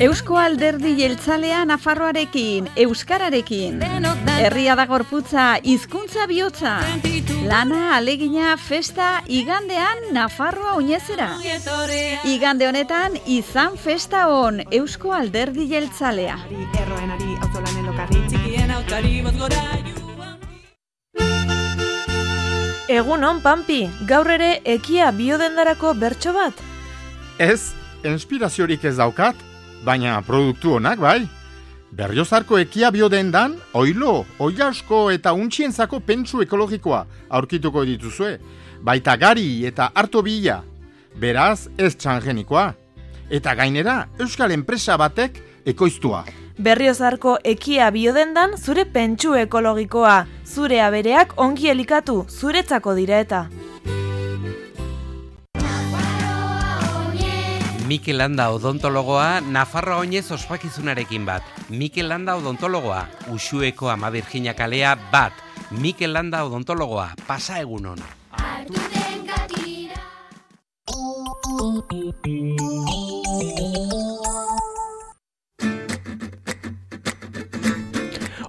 Eusko 0.00 0.38
alderdi 0.40 0.94
jeltzalea 0.96 1.58
Nafarroarekin, 1.68 2.70
Euskararekin. 2.80 3.82
Herria 4.40 4.72
da 4.72 4.86
gorputza, 4.88 5.58
hizkuntza 5.60 6.24
bihotza. 6.24 6.78
Lana, 7.44 7.98
alegina, 7.98 8.54
festa, 8.56 9.08
igandean 9.28 10.06
Nafarroa 10.16 10.72
oinezera. 10.78 11.26
Igande 12.24 12.68
honetan, 12.70 13.18
izan 13.26 13.76
festa 13.76 14.22
hon, 14.32 14.62
Eusko 14.72 15.12
alderdi 15.12 15.68
jeltzalea. 15.68 16.38
Egun 22.88 23.28
on, 23.28 23.44
Pampi, 23.44 23.82
gaur 24.08 24.32
ere 24.38 24.50
ekia 24.64 25.12
biodendarako 25.12 25.92
bertso 25.92 26.32
bat? 26.32 26.66
Ez, 27.36 27.74
inspiraziorik 28.00 28.88
ez 28.88 28.96
daukat, 28.96 29.49
baina 29.84 30.20
produktu 30.22 30.76
honak 30.78 31.00
bai. 31.00 31.20
Berriozarko 31.90 32.58
ekia 32.62 32.92
biodendan, 32.94 33.56
oilo, 33.74 34.24
oilasko 34.38 35.08
eta 35.10 35.32
untxientzako 35.34 35.98
pentsu 36.06 36.42
ekologikoa 36.44 37.04
aurkituko 37.28 37.82
dituzue, 37.84 38.36
baita 38.80 39.16
gari 39.18 39.64
eta 39.66 39.90
harto 39.94 40.22
bila, 40.22 40.60
beraz 41.18 41.68
ez 41.78 41.96
txangenikoa. 41.96 42.68
Eta 43.30 43.54
gainera, 43.54 44.04
Euskal 44.18 44.54
enpresa 44.54 44.96
batek 44.98 45.42
ekoiztua. 45.66 46.24
Berriozarko 46.60 47.38
ekia 47.44 47.90
biodendan 47.90 48.56
zure 48.58 48.84
pentsu 48.84 49.34
ekologikoa, 49.38 50.26
zure 50.44 50.82
abereak 50.84 51.34
ongi 51.40 51.70
elikatu, 51.72 52.24
zuretzako 52.28 52.94
dira 52.98 53.22
eta. 53.24 53.46
Mikel 57.90 58.18
Landa 58.18 58.44
odontologoa 58.54 59.40
Nafarroa 59.40 59.96
oinez 60.04 60.30
ospakizunarekin 60.30 61.24
bat. 61.26 61.42
Mikel 61.74 62.06
Landa 62.08 62.36
odontologoa, 62.38 63.00
Uxueko 63.34 63.90
ama 63.90 64.12
Virginia 64.14 64.54
kalea 64.54 64.94
bat. 65.10 65.32
Mikel 65.74 66.12
Landa 66.14 66.44
odontologoa, 66.46 67.08
pasa 67.26 67.58
egunon. 67.58 67.98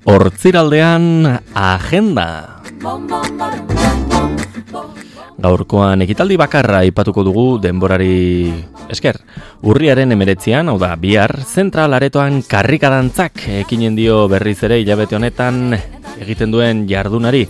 Hortziraldean 0.05 1.41
agenda. 1.55 2.29
Gaurkoan 5.41 6.03
ekitaldi 6.05 6.35
bakarra 6.37 6.83
aipatuko 6.85 7.23
dugu 7.25 7.45
denborari 7.61 8.51
esker. 8.93 9.17
Urriaren 9.65 10.13
emeretzian, 10.13 10.69
hau 10.69 10.77
da, 10.77 10.93
bihar, 11.01 11.33
zentral 11.41 11.97
aretoan 11.97 12.43
karrikadantzak 12.45 13.47
ekinen 13.63 13.97
dio 13.97 14.27
berriz 14.29 14.59
ere 14.67 14.77
hilabete 14.83 15.17
honetan 15.17 15.73
egiten 16.21 16.53
duen 16.53 16.85
jardunari. 16.89 17.47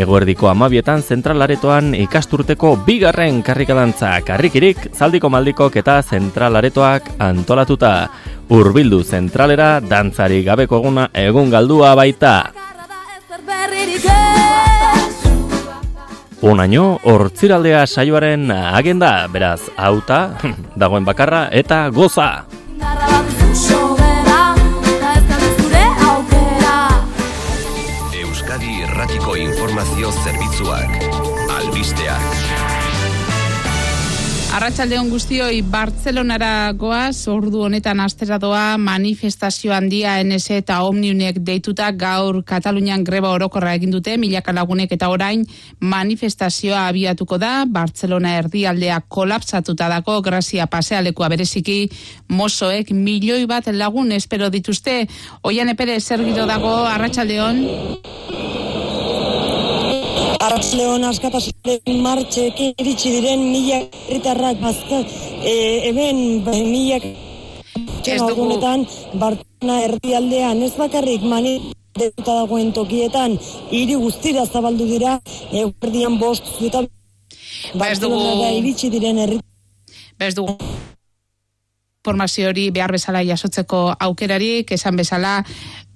Eguerdiko 0.00 0.50
amabietan 0.52 1.00
zentral 1.02 1.40
aretoan 1.42 1.94
ikasturteko 1.98 2.76
bigarren 2.86 3.40
karrikadantza 3.42 4.12
karrikirik, 4.26 4.90
zaldiko 4.92 5.32
maldikok 5.32 5.80
eta 5.80 5.98
zentral 6.02 6.60
aretoak 6.60 7.14
antolatuta. 7.18 7.94
Urbildu 8.52 9.00
zentralera, 9.02 9.78
dantzari 9.80 10.44
gabeko 10.44 10.82
eguna 10.84 11.08
egun 11.14 11.50
galdua 11.50 11.96
baita. 11.96 12.69
Unaino, 16.40 16.98
hortziraldea 17.04 17.82
saioaren 17.86 18.48
agenda, 18.50 19.26
beraz, 19.28 19.60
auta, 19.76 20.38
dagoen 20.80 21.04
bakarra, 21.04 21.48
eta 21.52 21.90
goza! 21.92 22.46
Euskadi 28.22 28.72
Irratiko 28.86 29.36
Informazio 29.36 30.14
Zerbitzuak, 30.24 31.29
Arratsaldeon 34.50 35.06
guztioi 35.12 35.60
Bartzelonara 35.62 36.72
goaz, 36.74 37.28
ordu 37.30 37.60
honetan 37.68 38.00
astera 38.02 38.34
doa 38.42 38.74
manifestazio 38.82 39.70
handia 39.70 40.16
NS 40.24 40.56
eta 40.56 40.80
Omniunek 40.88 41.38
deituta 41.46 41.92
gaur 41.94 42.40
Katalunian 42.42 43.04
greba 43.06 43.30
orokorra 43.30 43.76
egin 43.78 43.94
dute 43.94 44.16
milaka 44.18 44.50
lagunek 44.56 44.90
eta 44.96 45.08
orain 45.14 45.44
manifestazioa 45.92 46.88
abiatuko 46.88 47.38
da. 47.38 47.52
Bartzelona 47.70 48.34
erdialdea 48.40 48.98
kolapsatuta 49.06 49.86
dako 49.94 50.18
grazia 50.26 50.66
pasealekua 50.66 51.30
bereziki. 51.30 51.84
Mozoek 52.34 52.90
milioi 52.90 53.46
bat 53.46 53.70
lagun 53.70 54.10
espero 54.18 54.50
dituzte. 54.50 55.04
Oian 55.46 55.70
epere 55.70 56.00
zer 56.00 56.26
dago 56.34 56.74
Arratsaldeon 56.90 57.66
Arratxleon 60.40 61.02
askatasunaren 61.04 61.98
martxekin 62.00 62.72
iritsi 62.80 63.10
diren 63.12 63.42
mila 63.52 63.80
herritarrak 64.08 64.62
bazka 64.62 65.02
e, 65.44 65.52
eben 65.90 66.40
mila 66.46 67.00
txenagunetan 68.00 68.86
Bartona 69.20 69.76
erdialdean 69.88 70.62
ez 70.64 70.72
bakarrik 70.78 71.26
mani 71.32 71.54
detuta 71.98 72.38
dagoen 72.40 72.72
tokietan 72.72 73.36
hiri 73.68 74.00
guztira 74.00 74.46
zabaldu 74.46 74.88
dira 74.88 75.18
eguerdian 75.52 76.16
bost 76.22 76.48
zueta 76.56 76.86
ba 77.74 77.90
ez 77.92 78.00
dugu. 78.00 78.20
Iritsi 78.60 78.88
diren 78.96 79.20
herri 79.20 79.42
ba 80.16 80.30
ez 80.30 80.34
dugu 80.40 80.56
informazio 82.00 82.48
hori 82.48 82.70
behar 82.72 82.92
bezala 82.96 83.20
jasotzeko 83.20 83.80
aukerarik, 84.00 84.72
esan 84.72 84.96
bezala 84.96 85.42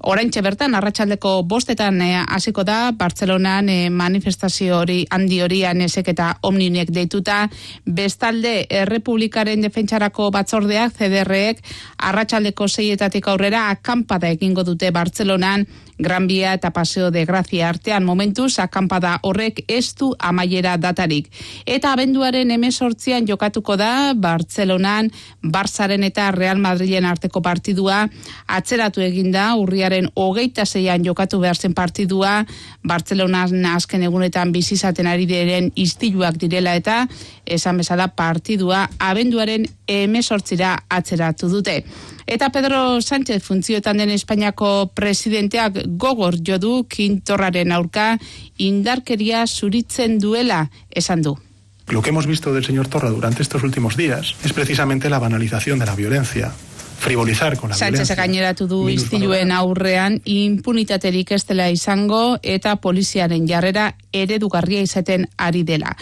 Oraintxe 0.04 0.42
bertan 0.44 0.74
arratsaldeko 0.76 1.30
bostetan 1.48 2.02
eh, 2.04 2.18
hasiko 2.28 2.60
da 2.68 2.92
Bartzelonan 2.92 3.70
eh, 3.72 3.88
manifestazio 3.88 4.82
hori 4.82 4.98
handi 5.08 5.38
hori 5.40 5.62
anesek 5.64 6.10
eta 6.12 6.26
omninek 6.44 6.90
deituta 6.92 7.38
bestalde 7.86 8.66
Errepublikaren 8.68 9.64
defentsarako 9.64 10.28
batzordeak 10.34 10.92
CDRek 10.98 11.64
arratsaldeko 12.10 12.68
seietatik 12.68 13.30
aurrera 13.32 13.70
akampada 13.70 14.28
egingo 14.28 14.66
dute 14.68 14.92
Bartzelonan 14.92 15.64
Gran 15.98 16.26
Bia 16.26 16.54
eta 16.54 16.70
Paseo 16.70 17.10
de 17.10 17.24
Gracia 17.24 17.68
artean 17.68 18.04
momentuz 18.04 18.58
akampada 18.58 19.18
horrek 19.22 19.62
ez 19.68 19.94
du 19.94 20.14
amaiera 20.18 20.76
datarik. 20.76 21.30
Eta 21.66 21.92
abenduaren 21.92 22.50
emesortzian 22.50 23.26
jokatuko 23.28 23.76
da 23.76 24.12
Bartzelonan, 24.14 25.10
Barzaren 25.42 26.02
eta 26.02 26.30
Real 26.32 26.58
Madrilen 26.58 27.04
arteko 27.04 27.42
partidua 27.42 28.08
atzeratu 28.46 29.00
eginda 29.04 29.54
urriaren 29.60 30.10
hogeita 30.14 30.66
zeian 30.66 31.04
jokatu 31.04 31.40
behar 31.40 31.56
zen 31.56 31.74
partidua 31.74 32.44
Bartzelona 32.82 33.46
azken 33.74 34.02
egunetan 34.02 34.52
bizizaten 34.52 35.06
ari 35.06 35.26
diren 35.26 35.70
istiluak 35.76 36.36
direla 36.40 36.74
eta 36.74 37.04
esan 37.46 37.78
bezala 37.78 38.08
partidua 38.16 38.88
abenduaren 38.98 39.66
emesortzira 39.86 40.74
atzeratu 40.88 41.48
dute. 41.48 41.84
Eta 42.26 42.48
Pedro 42.50 43.00
Sánchez 43.02 43.42
funtzioetan 43.44 43.98
den 44.00 44.10
Espainiako 44.10 44.90
presidenteak 44.96 45.82
gogor 46.00 46.38
jodu 46.40 46.84
kintorraren 46.88 47.72
aurka 47.72 48.14
indarkeria 48.56 49.46
zuritzen 49.46 50.18
duela 50.18 50.70
esan 50.90 51.22
du. 51.22 51.36
Lo 51.88 52.00
que 52.00 52.10
hemos 52.10 52.26
visto 52.26 52.54
del 52.54 52.64
señor 52.64 52.88
Torra 52.88 53.10
durante 53.10 53.42
estos 53.42 53.62
últimos 53.62 53.96
días 53.96 54.36
es 54.42 54.52
precisamente 54.54 55.10
la 55.10 55.18
banalización 55.18 55.78
de 55.78 55.86
la 55.86 55.94
violencia 55.94 56.52
frivolizar 57.04 57.58
con 57.58 57.68
la 57.68 57.76
Sánchez 57.76 58.16
gaineratu 58.16 58.66
du 58.66 58.88
istiluen 58.88 59.50
aurrean 59.52 60.14
impunitaterik 60.24 61.34
ez 61.36 61.42
dela 61.44 61.66
izango 61.68 62.38
eta 62.40 62.76
poliziaren 62.80 63.44
jarrera 63.44 63.90
eredugarria 64.14 64.80
izaten 64.80 65.26
ari 65.36 65.64
dela. 65.68 65.92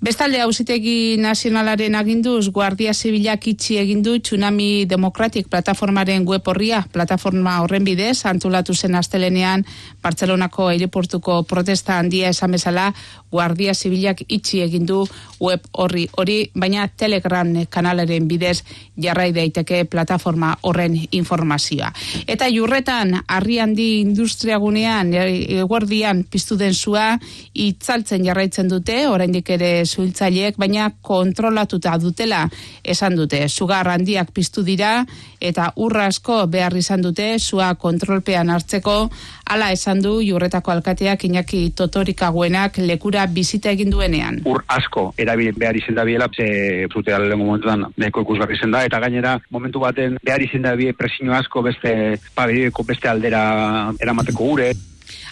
Bestalde 0.00 0.40
auzitegi 0.40 1.18
nazionalaren 1.20 1.98
aginduz 2.00 2.48
Guardia 2.48 2.94
Zibilak 2.94 3.44
itxi 3.52 3.76
egin 3.82 4.00
du 4.02 4.16
Tsunami 4.20 4.86
Democratic 4.88 5.50
plataformaren 5.52 6.24
web 6.24 6.48
horria, 6.48 6.80
plataforma 6.92 7.58
horren 7.60 7.84
bidez 7.84 8.24
antolatu 8.24 8.74
zen 8.74 8.94
astelenean 8.94 9.66
Bartzelonako 10.02 10.70
aireportuko 10.72 11.42
protesta 11.42 11.98
handia 11.98 12.32
esan 12.32 12.56
bezala 12.56 12.94
Guardia 13.30 13.74
Zibilak 13.74 14.24
itxi 14.28 14.62
egin 14.64 14.86
du 14.86 15.04
web 15.40 15.60
horri 15.72 16.08
hori, 16.16 16.40
baina 16.54 16.88
Telegram 16.88 17.52
kanalaren 17.68 18.28
bidez 18.28 18.62
jarrai 18.96 19.32
daiteke 19.36 19.84
plataforma 19.84 20.37
horren 20.62 20.96
informazioa. 21.10 21.92
Eta 22.26 22.48
jurretan, 22.52 23.14
harri 23.26 23.58
handi 23.58 23.88
industriagunean, 24.00 25.12
e- 25.14 25.60
eguerdian 25.60 26.24
piztu 26.30 26.56
den 26.56 26.74
zua, 26.74 27.18
itzaltzen 27.54 28.24
jarraitzen 28.24 28.68
dute, 28.68 29.08
oraindik 29.08 29.50
ere 29.50 29.84
zuhiltzaileek, 29.86 30.58
baina 30.58 30.90
kontrolatuta 31.02 31.96
dutela 31.98 32.48
esan 32.84 33.16
dute. 33.16 33.48
Sugar 33.48 33.88
handiak 33.88 34.32
piztu 34.32 34.62
dira, 34.62 35.06
eta 35.40 35.72
urra 35.76 36.06
asko 36.06 36.46
behar 36.50 36.76
izan 36.76 37.02
dute, 37.02 37.38
zua 37.38 37.74
kontrolpean 37.74 38.50
hartzeko, 38.50 39.10
hala 39.48 39.70
esan 39.72 40.02
du 40.02 40.18
jurretako 40.22 40.72
alkateak 40.72 41.24
Iñaki 41.24 41.72
Totorikaguenak 41.76 42.78
lekura 42.78 43.26
bizita 43.26 43.70
egin 43.70 43.90
duenean. 43.90 44.40
ur 44.44 44.62
asko 44.68 45.14
erabil 45.18 45.52
behar 45.56 45.76
izen 45.76 45.94
da 45.94 46.04
biela, 46.04 46.28
ze 46.34 46.86
zute 46.92 47.12
momentuan 47.36 47.86
nahiko 47.96 48.22
ikusgarri 48.22 48.56
zen 48.60 48.70
da, 48.70 48.84
eta 48.84 48.98
gainera 49.00 49.38
momentu 49.50 49.80
baten 49.80 50.18
behar 50.28 50.44
izen 50.44 50.66
da 50.66 50.76
bie 50.76 50.92
presio 50.92 51.32
asko 51.32 51.64
beste, 51.64 52.20
pabideko 52.36 52.84
beste 52.84 53.08
aldera 53.08 53.42
eramateko 54.00 54.52
gure. 54.52 54.72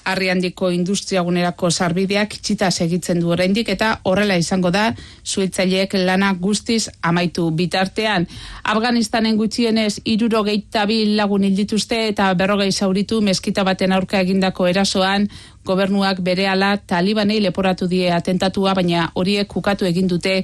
Harri 0.07 0.28
handiko 0.30 0.68
industriagunerako 0.70 1.68
sarbideak 1.68 2.36
itxita 2.38 2.68
segitzen 2.70 3.18
du 3.20 3.32
oraindik 3.34 3.68
eta 3.74 3.88
horrela 4.07 4.36
izango 4.38 4.70
da 4.70 4.84
zuitzaileek 5.26 5.97
lana 6.07 6.30
guztiz 6.40 6.86
amaitu 7.03 7.49
bitartean. 7.59 8.28
Afganistanen 8.74 9.36
gutxienez 9.36 9.99
irurogeita 10.14 10.86
bi 10.86 11.01
lagun 11.18 11.44
hildituzte 11.49 11.99
eta 12.12 12.30
berrogei 12.38 12.70
zauritu 12.72 13.20
meskita 13.20 13.66
baten 13.66 13.92
aurka 13.99 14.22
egindako 14.22 14.70
erasoan 14.70 15.26
gobernuak 15.67 16.23
berehala 16.25 16.77
talibanei 16.79 17.41
leporatu 17.43 17.89
die 17.91 18.07
atentatua, 18.14 18.75
baina 18.79 19.11
horiek 19.14 19.49
kukatu 19.51 19.89
egin 19.89 20.09
dute 20.09 20.39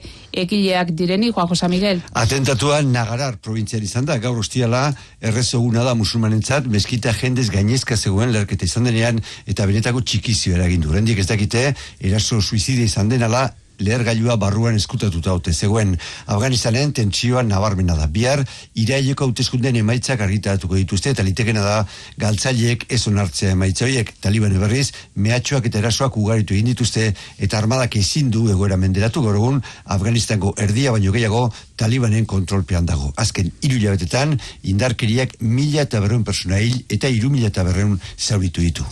egileak 0.45 0.93
direni, 0.99 1.31
Juan 1.33 1.49
José 1.49 1.71
Miguel. 1.73 2.03
Atentatua 2.13 2.83
Nagarar 2.83 3.39
probintzian 3.43 3.87
izan 3.87 4.09
da, 4.09 4.19
gaur 4.19 4.43
ostiala 4.43 4.85
errezoguna 5.21 5.87
da 5.87 5.95
musulmanentzat, 5.99 6.67
meskita 6.67 7.15
jendez 7.23 7.49
gainezka 7.55 7.97
zegoen 7.97 8.35
lerketa 8.35 8.69
izan 8.69 8.91
denean, 8.91 9.23
eta 9.47 9.67
benetako 9.71 10.03
txikizio 10.03 10.59
eragin 10.59 10.85
du. 10.85 10.93
Rendik 10.93 11.23
ez 11.23 11.29
dakite, 11.31 11.71
eraso 12.01 12.43
suizide 12.43 12.85
izan 12.91 13.13
denala, 13.13 13.49
lehergailua 13.83 14.37
barruan 14.41 14.77
eskutatuta 14.79 15.33
haute 15.33 15.53
zegoen. 15.53 15.97
Afganistanen 16.27 16.93
tentsioa 16.97 17.43
nabarmena 17.47 17.97
da. 17.99 18.07
Bihar, 18.07 18.45
iraileko 18.79 19.29
hauteskundeen 19.29 19.77
emaitzak 19.83 20.23
argitaratuko 20.25 20.79
dituzte, 20.79 21.13
eta 21.13 21.27
litekena 21.27 21.65
da 21.67 21.77
galtzaileek 22.23 22.87
ez 22.93 23.03
onartzea 23.11 23.53
emaitza 23.57 23.87
horiek. 23.87 24.15
Taliban 24.23 24.55
berriz, 24.63 24.93
mehatxoak 25.15 25.69
eta 25.71 25.83
erasoak 25.83 26.17
ugaritu 26.17 26.55
egin 26.55 26.73
dituzte, 26.73 27.11
eta 27.39 27.59
armadak 27.59 27.97
ezin 28.01 28.31
du 28.31 28.49
egoera 28.53 28.77
menderatu 28.77 29.23
gaur 29.27 29.41
egun, 29.41 29.63
Afganistango 29.85 30.55
erdia 30.59 30.93
baino 30.93 31.13
gehiago 31.13 31.49
talibanen 31.77 32.27
kontrolpean 32.27 32.87
dago. 32.87 33.13
Azken 33.17 33.51
hiru 33.61 33.81
hilabetetan, 33.81 34.39
indarkeriak 34.63 35.37
mila 35.41 35.87
eta 35.87 36.01
berreun 36.05 36.25
persona 36.25 36.63
hil 36.63 36.81
eta 36.89 37.11
hiru 37.11 37.33
mila 37.35 37.53
eta 37.53 37.67
berreun 37.67 37.99
zauritu 38.19 38.65
ditu. 38.65 38.87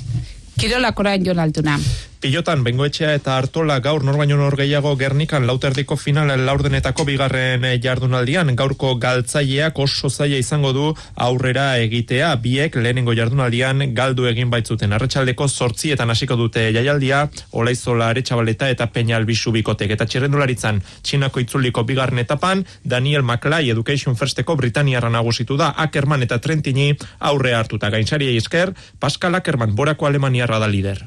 Kirolak 0.61 0.99
orain 1.01 1.25
jon 1.25 1.39
altuna. 1.41 1.81
Pilotan, 2.21 2.61
bengoetxea 2.61 3.15
eta 3.17 3.39
hartola 3.41 3.79
gaur 3.81 4.03
nor 4.05 4.19
baino 4.21 4.37
nor 4.37 4.53
gehiago 4.53 4.91
gernikan 5.01 5.47
lauterdiko 5.49 5.97
final 5.97 6.29
laurdenetako 6.45 7.07
bigarren 7.09 7.63
eh, 7.65 7.79
jardunaldian. 7.81 8.51
Gaurko 8.59 8.91
galtzaileak 9.01 9.79
oso 9.81 10.11
zaila 10.11 10.37
izango 10.37 10.75
du 10.77 10.91
aurrera 11.17 11.79
egitea. 11.81 12.35
Biek 12.43 12.77
lehenengo 12.77 13.15
jardunaldian 13.17 13.95
galdu 13.97 14.27
egin 14.29 14.51
baitzuten. 14.53 14.93
Arratsaldeko 14.93 15.47
sortzietan 15.49 16.13
hasiko 16.13 16.37
dute 16.37 16.67
jaialdia 16.77 17.23
olaizola 17.53 18.11
aretsabaleta 18.13 18.69
eta 18.69 18.91
peña 18.93 19.17
albisu 19.17 19.55
bikotek. 19.57 19.97
Eta 19.97 20.05
txerrendularitzan 20.05 20.83
txinako 21.01 21.41
itzuliko 21.41 21.87
bigarren 21.89 22.21
etapan 22.21 22.67
Daniel 22.85 23.25
Maclay 23.25 23.73
Education 23.73 24.21
Firsteko 24.21 24.59
Britaniarra 24.61 25.09
nagusitu 25.09 25.57
da 25.57 25.71
Ackerman 25.87 26.29
eta 26.29 26.37
Trentini 26.37 26.91
aurre 27.33 27.57
hartuta. 27.57 27.89
Gaintzariei 27.89 28.37
esker 28.37 28.77
Pascal 29.01 29.41
Ackerman 29.41 29.73
borako 29.75 30.11
Alemaniarra 30.51 30.59
da 30.59 30.69
lider. 30.69 31.07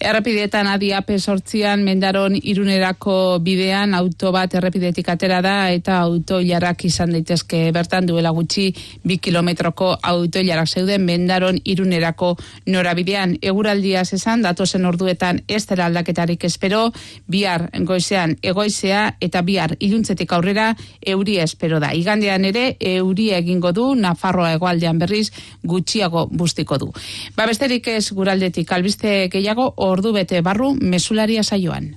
Errepideetan 0.00 0.66
adi 0.66 0.92
ape 0.96 1.18
sortzian 1.18 1.82
mendaron 1.84 2.34
irunerako 2.34 3.38
bidean 3.44 3.94
auto 3.94 4.30
bat 4.32 4.54
errepidetik 4.56 5.08
atera 5.12 5.42
da 5.44 5.70
eta 5.70 5.98
auto 6.00 6.40
jarrak 6.40 6.84
izan 6.84 7.12
daitezke. 7.12 7.70
Bertan 7.72 8.06
duela 8.08 8.30
gutxi 8.30 8.70
bi 9.04 9.18
kilometroko 9.18 9.92
auto 10.02 10.40
jarrak 10.40 10.68
zeuden 10.68 11.04
mendaron 11.04 11.60
irunerako 11.64 12.36
norabidean. 12.66 13.36
Eguraldia 13.42 14.00
esan 14.00 14.42
datozen 14.42 14.86
orduetan 14.86 15.42
ez 15.48 15.66
dela 15.66 15.86
aldaketarik 15.86 16.44
espero. 16.44 16.92
Bihar 17.28 17.68
goizean 17.84 18.36
egoizea 18.42 19.16
eta 19.20 19.42
bihar 19.42 19.76
iluntzetik 19.78 20.32
aurrera 20.32 20.74
euria 21.04 21.44
espero 21.44 21.80
da. 21.80 21.92
Igandean 21.94 22.44
ere 22.44 22.76
euria 22.80 23.38
egingo 23.38 23.72
du 23.72 23.94
Nafarroa 23.94 24.54
hegoaldean 24.54 24.98
berriz 24.98 25.28
gutxiago 25.62 26.26
bustiko 26.32 26.78
du. 26.78 26.90
Ba 27.36 27.46
besterik 27.46 27.86
ez 27.92 28.10
guraldetik 28.16 28.72
albiste 28.80 29.28
gehiago 29.28 29.66
ordu 29.76 30.14
bete 30.16 30.40
barru 30.40 30.72
mesularia 30.80 31.42
saioan. 31.44 31.92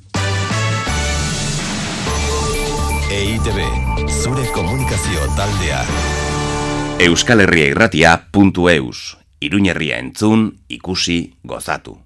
EITB, 3.14 3.60
zure 4.12 4.44
komunikazio 4.54 5.28
taldea. 5.38 5.84
Euskal 7.00 7.46
Herria 7.46 7.70
irratia 7.72 8.18
puntu 8.32 8.68
eus. 8.70 9.18
Iruñerria 9.44 10.00
entzun, 10.00 10.50
ikusi, 10.72 11.36
gozatu. 11.44 11.98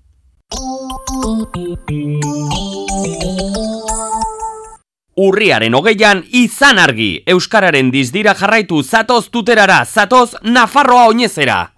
Urriaren 5.18 5.74
hogeian 5.74 6.22
izan 6.38 6.78
argi, 6.82 7.24
Euskararen 7.26 7.90
dizdira 7.94 8.36
jarraitu 8.38 8.84
zatoz 8.84 9.30
tuterara, 9.34 9.84
zatoz 9.86 10.36
Nafarroa 10.44 11.08
oinezera. 11.14 11.77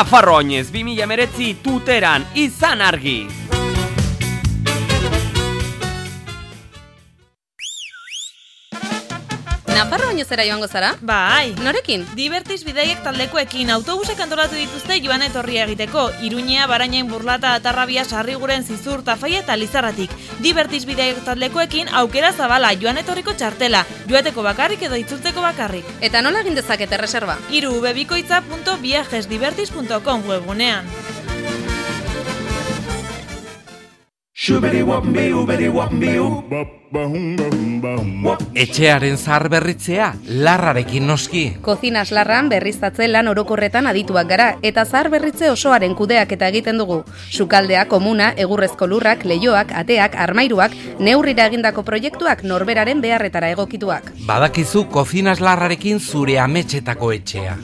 Nafarroa 0.00 0.38
oinez 0.40 0.70
2000 0.72 1.06
meretzi 1.10 1.50
tuteran 1.64 2.24
izan 2.46 2.80
argi. 2.80 3.18
Nafarro 9.70 10.08
oinezera 10.08 10.44
joango 10.44 10.66
zara? 10.68 10.96
Bai. 11.00 11.54
Norekin? 11.62 12.04
Divertiz 12.18 12.64
bidaiek 12.66 13.04
taldekoekin 13.04 13.70
autobusek 13.70 14.18
antolatu 14.20 14.54
dituzte 14.58 15.00
joan 15.04 15.22
etorria 15.22 15.64
egiteko. 15.68 16.10
Iruñea, 16.26 16.66
Barainain, 16.66 17.08
Burlata, 17.08 17.54
Atarrabia, 17.54 18.04
Sarriguren, 18.04 18.64
Zizur, 18.64 19.02
Tafaia 19.06 19.38
eta 19.44 19.56
Lizarratik. 19.56 20.10
Divertiz 20.42 20.84
bidaiek 20.90 21.24
taldekoekin 21.24 21.88
aukera 22.02 22.32
zabala 22.32 22.74
joan 22.74 22.98
etorriko 22.98 23.32
txartela. 23.32 23.86
Joateko 24.10 24.42
bakarrik 24.42 24.82
edo 24.90 24.96
itzultzeko 24.98 25.40
bakarrik. 25.46 25.84
Eta 26.00 26.22
nola 26.22 26.40
egin 26.42 26.54
dezakete 26.58 26.96
reserva? 26.98 27.38
Iru 27.50 27.80
bebikoitza.viajesdivertiz.com 27.86 30.28
webgunean. 30.28 30.84
Etxearen 38.54 39.18
zahar 39.18 39.44
berritzea, 39.52 40.06
larrarekin 40.46 41.04
noski. 41.06 41.42
Kozinas 41.60 42.06
larran 42.16 42.48
berriztatze 42.48 43.04
lan 43.10 43.28
orokorretan 43.28 43.90
adituak 43.90 44.30
gara 44.32 44.46
eta 44.62 44.86
zahar 44.86 45.10
berritze 45.12 45.50
osoaren 45.52 45.92
kudeak 45.98 46.32
eta 46.38 46.48
egiten 46.48 46.80
dugu. 46.80 47.02
Sukaldea, 47.28 47.84
komuna, 47.92 48.30
egurrezko 48.46 48.88
lurrak, 48.88 49.26
leioak, 49.28 49.76
ateak, 49.82 50.16
armairuak, 50.16 50.72
neurrira 50.98 51.44
egindako 51.52 51.84
proiektuak 51.84 52.40
norberaren 52.42 53.04
beharretara 53.04 53.52
egokituak. 53.58 54.08
Badakizu 54.24 54.86
kozinas 54.88 55.44
larrarekin 55.44 56.00
zure 56.00 56.40
ametxetako 56.40 57.12
etxea. 57.20 57.60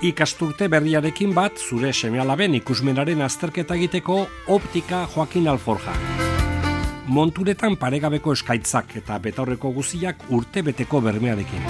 Ikasturte 0.00 0.64
berriarekin 0.72 1.34
bat 1.36 1.58
zure 1.60 1.90
semealaben 1.92 2.54
ikusmenaren 2.56 3.20
azterketa 3.20 3.76
egiteko 3.76 4.22
optika 4.48 5.06
Joaquin 5.14 5.48
Alforja. 5.48 5.92
monturetan 7.10 7.74
paregabeko 7.76 8.32
eskaitzak 8.32 8.94
eta 8.96 9.18
betaurreko 9.18 9.72
guziak 9.74 10.22
urte 10.28 10.62
beteko 10.62 11.00
bermearekin. 11.00 11.62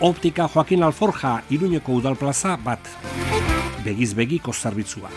Optika 0.00 0.48
Joaquin 0.54 0.82
Alforja 0.82 1.42
Iruñeko 1.50 1.92
udalplaza 1.92 2.56
bat. 2.56 2.88
Begiz 3.84 4.12
begiko 4.14 4.52
zerbitzua. 4.52 5.08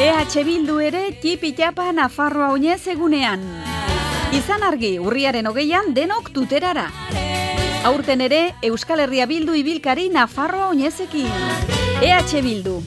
EH 0.00 0.44
Bildu 0.44 0.80
ere 0.80 1.10
txipi-txapa 1.22 1.92
Nafarroa 1.92 2.52
oinez 2.52 2.86
egunean. 2.86 3.67
Izan 4.28 4.60
argi, 4.60 4.98
urriaren 5.00 5.46
hogeian 5.48 5.94
denok 5.96 6.26
tuterara. 6.34 6.90
Aurten 7.88 8.20
ere, 8.20 8.52
Euskal 8.68 9.00
Herria 9.00 9.24
Bildu 9.24 9.54
ibilkari 9.56 10.10
Nafarroa 10.12 10.68
oinezekin. 10.68 11.30
EH 12.04 12.42
Bildu. 12.44 12.82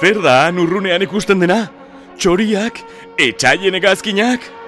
Zer 0.00 0.20
da, 0.24 0.50
nurrunean 0.50 1.04
ikusten 1.04 1.44
dena? 1.44 1.66
Txoriak? 2.16 2.80
Etxaien 3.20 3.76
egazkinak? 3.76 4.63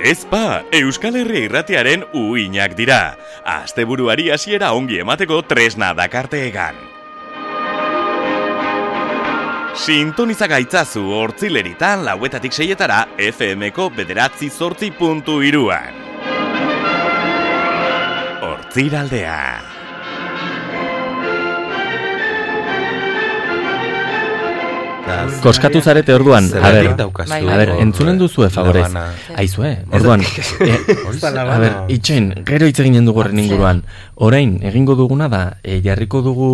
Ezpa, 0.00 0.64
Euskal 0.72 1.18
Herria 1.20 1.44
irratiaren 1.44 2.06
uinak 2.16 2.72
dira. 2.72 3.18
Asteburuari 3.44 4.30
hasiera 4.32 4.70
ongi 4.72 4.96
emateko 5.02 5.42
tresna 5.44 5.90
dakarte 5.92 6.40
egan. 6.46 6.78
Sintoniza 9.76 10.48
gaitzazu 10.48 11.04
hortzileritan 11.18 12.06
lauetatik 12.08 12.56
seietara 12.56 13.02
FM-ko 13.20 13.90
bederatzi 13.96 14.48
zortzi 14.48 14.88
puntu 14.96 15.42
iruan. 15.44 16.00
Hortziraldea. 18.40 19.69
Koskatu 25.42 25.80
zarete 25.80 26.14
orduan, 26.14 26.48
a 26.52 26.70
ber, 26.74 26.88
a 26.96 27.56
ber, 27.56 27.72
entzunen 27.80 28.18
duzue 28.18 28.50
favorez. 28.50 28.84
labana. 28.88 29.12
Aizue, 29.40 29.72
orduan, 29.92 30.22
e, 30.60 30.78
da 31.20 31.44
a 31.54 31.58
ber, 31.58 31.76
itxoin, 31.92 32.30
gero 32.46 32.68
hitz 32.68 32.78
eginen 32.82 33.08
dugu 33.08 33.22
horren 33.24 33.38
inguruan. 33.42 33.82
Orain, 34.20 34.58
egingo 34.68 34.94
duguna 34.98 35.30
da, 35.32 35.56
e, 35.62 35.80
jarriko 35.84 36.20
dugu 36.22 36.50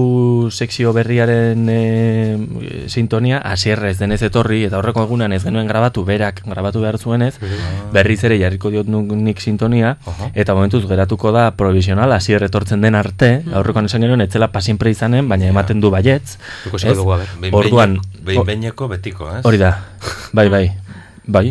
sekzio 0.50 0.92
berriaren 0.94 1.66
e, 1.72 1.80
sintonia, 2.86 3.40
asierra 3.42 3.90
ez 3.90 3.98
denez 3.98 4.20
etorri, 4.26 4.62
eta 4.68 4.78
horreko 4.78 5.06
egunan 5.06 5.34
ez 5.34 5.42
genuen 5.44 5.66
grabatu, 5.66 6.04
berak 6.06 6.42
grabatu 6.46 6.84
behar 6.84 6.98
zuenez, 6.98 7.34
berriz 7.92 8.20
ere 8.28 8.38
jarriko 8.38 8.70
diot 8.70 8.86
nik 8.86 9.42
sintonia, 9.42 9.96
eta 10.34 10.54
momentuz 10.54 10.84
geratuko 10.86 11.32
da 11.34 11.48
provisional, 11.58 12.12
asier 12.14 12.46
etortzen 12.46 12.84
den 12.84 12.94
arte, 12.94 13.40
aurrekoan 13.52 13.90
esan 13.90 14.06
genuen, 14.06 14.22
etzela 14.22 14.52
pasiempre 14.54 14.94
izanen, 14.94 15.28
baina 15.28 15.50
ematen 15.50 15.82
du 15.82 15.90
baietz. 15.90 16.36
Orduan, 17.50 17.98
behin 18.26 18.44
behineko 18.46 18.88
betiko, 18.90 19.30
ez? 19.38 19.42
Hori 19.46 19.60
da, 19.62 19.72
bai, 20.36 20.48
bai, 20.52 20.66
bai. 21.26 21.48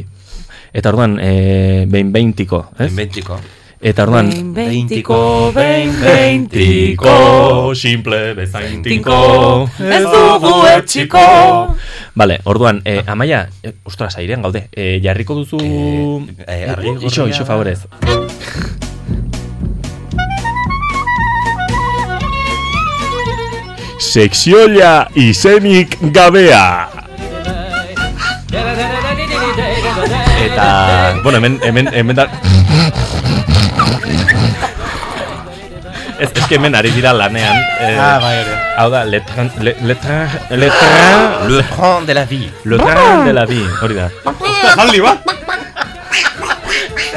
Eta 0.76 0.92
orduan, 0.92 1.20
e, 1.24 1.86
behin 1.88 2.12
beintiko, 2.12 2.66
ez? 2.76 2.90
Behin 2.90 2.98
beintiko. 3.00 3.40
Eta 3.86 4.02
orduan, 4.08 4.30
Behin 4.32 4.54
beintiko, 4.56 5.52
behin 5.54 5.92
beintiko, 6.00 7.76
simple 7.76 8.34
bezaintinko, 8.34 9.18
Ez 9.78 10.02
dugu 10.02 10.54
etxiko. 10.72 11.26
Vale, 12.16 12.40
orduan, 12.46 12.82
e, 12.86 13.04
amaia, 13.06 13.50
e, 13.62 13.76
ostras, 13.84 14.16
airean 14.18 14.42
gaude, 14.42 14.70
e, 14.72 15.00
jarriko 15.04 15.36
duzu... 15.44 15.62
eh, 16.48 16.66
gorria 16.72 16.98
ixo, 17.12 17.28
da. 17.28 17.46
favorez. 17.46 18.85
Sekzioia 24.16 25.10
izenik 25.20 25.98
gabea. 26.16 26.88
Eta, 30.46 30.68
bueno, 31.24 31.38
hemen, 31.44 31.60
hemen, 31.64 31.90
hemen 31.92 32.16
da... 32.16 32.24
Ez, 36.16 36.30
ez 36.32 36.46
que 36.48 36.56
hemen 36.56 36.78
ari 36.80 36.94
dira 36.96 37.12
lanean. 37.12 37.58
Eh, 37.84 37.98
Ah, 38.00 38.16
bai, 38.24 38.38
hori. 38.40 38.54
Hau 38.78 38.88
da, 38.94 39.02
le 39.04 39.20
train, 39.20 39.52
le, 39.60 39.76
le 39.84 39.96
train, 40.00 40.30
le 40.50 40.70
train, 40.72 41.50
Le 41.52 41.60
train 41.76 42.06
de 42.08 42.14
la 42.16 42.24
vie. 42.24 42.48
le 42.64 42.78
train 42.80 43.26
de 43.26 43.34
la 43.36 43.44
vie, 43.46 43.68
hori 43.82 43.96
da. 44.00 44.08
Jaldi, 44.78 45.02
ba! 45.04 45.18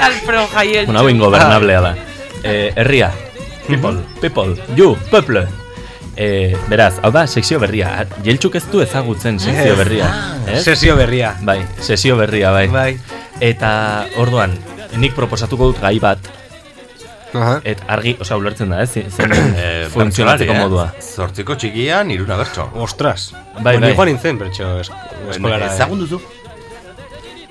Alfredo 0.03 0.49
Jaiel. 0.51 0.85
Bueno, 0.87 0.99
hau 1.01 1.09
ingobernablea 1.15 1.81
da. 1.81 1.95
Eh, 2.43 2.73
herria, 2.75 3.13
people, 3.69 4.03
people, 4.21 4.59
you, 4.75 4.97
people. 5.15 5.47
Eh, 6.21 6.57
beraz, 6.67 6.97
hau 7.07 7.13
da, 7.15 7.27
sekzio 7.31 7.61
berria. 7.63 7.93
Jeltxuk 8.27 8.57
ez 8.59 8.65
du 8.73 8.81
ezagutzen 8.83 9.37
sekzio 9.39 9.73
Ez. 9.75 9.79
berria. 9.79 10.09
ez? 10.51 10.65
Sesio 10.67 10.97
berria. 10.99 11.37
Bai, 11.47 11.61
sesio 11.81 12.17
berria, 12.19 12.51
bai. 12.51 12.67
Bai. 12.73 12.99
Eta, 13.41 14.07
orduan, 14.19 14.57
nik 14.99 15.15
proposatuko 15.15 15.69
dut 15.71 15.79
gai 15.85 15.99
bat. 16.03 16.19
Aha. 17.39 17.61
Et 17.63 17.79
argi, 17.87 18.17
osea, 18.19 18.37
ulertzen 18.41 18.71
da, 18.73 18.81
ez? 18.83 18.91
Zen 19.15 19.33
Eh, 19.37 19.87
funtzionatzeko 19.93 20.55
eh? 20.57 20.59
modua. 20.59 20.89
Zortziko 20.99 21.55
txikian, 21.55 22.11
iruna 22.11 22.37
bertso. 22.41 22.67
Ostras. 22.75 23.29
Bai, 23.61 23.77
bai. 23.79 23.91
Ni 23.91 23.95
joan 23.95 24.09
nintzen, 24.11 24.39
bertxo 24.43 24.81
es- 24.81 24.91
eskolara. 25.31 25.67
eh. 25.71 25.75
Ezagun 25.77 26.01
duzu. 26.01 26.21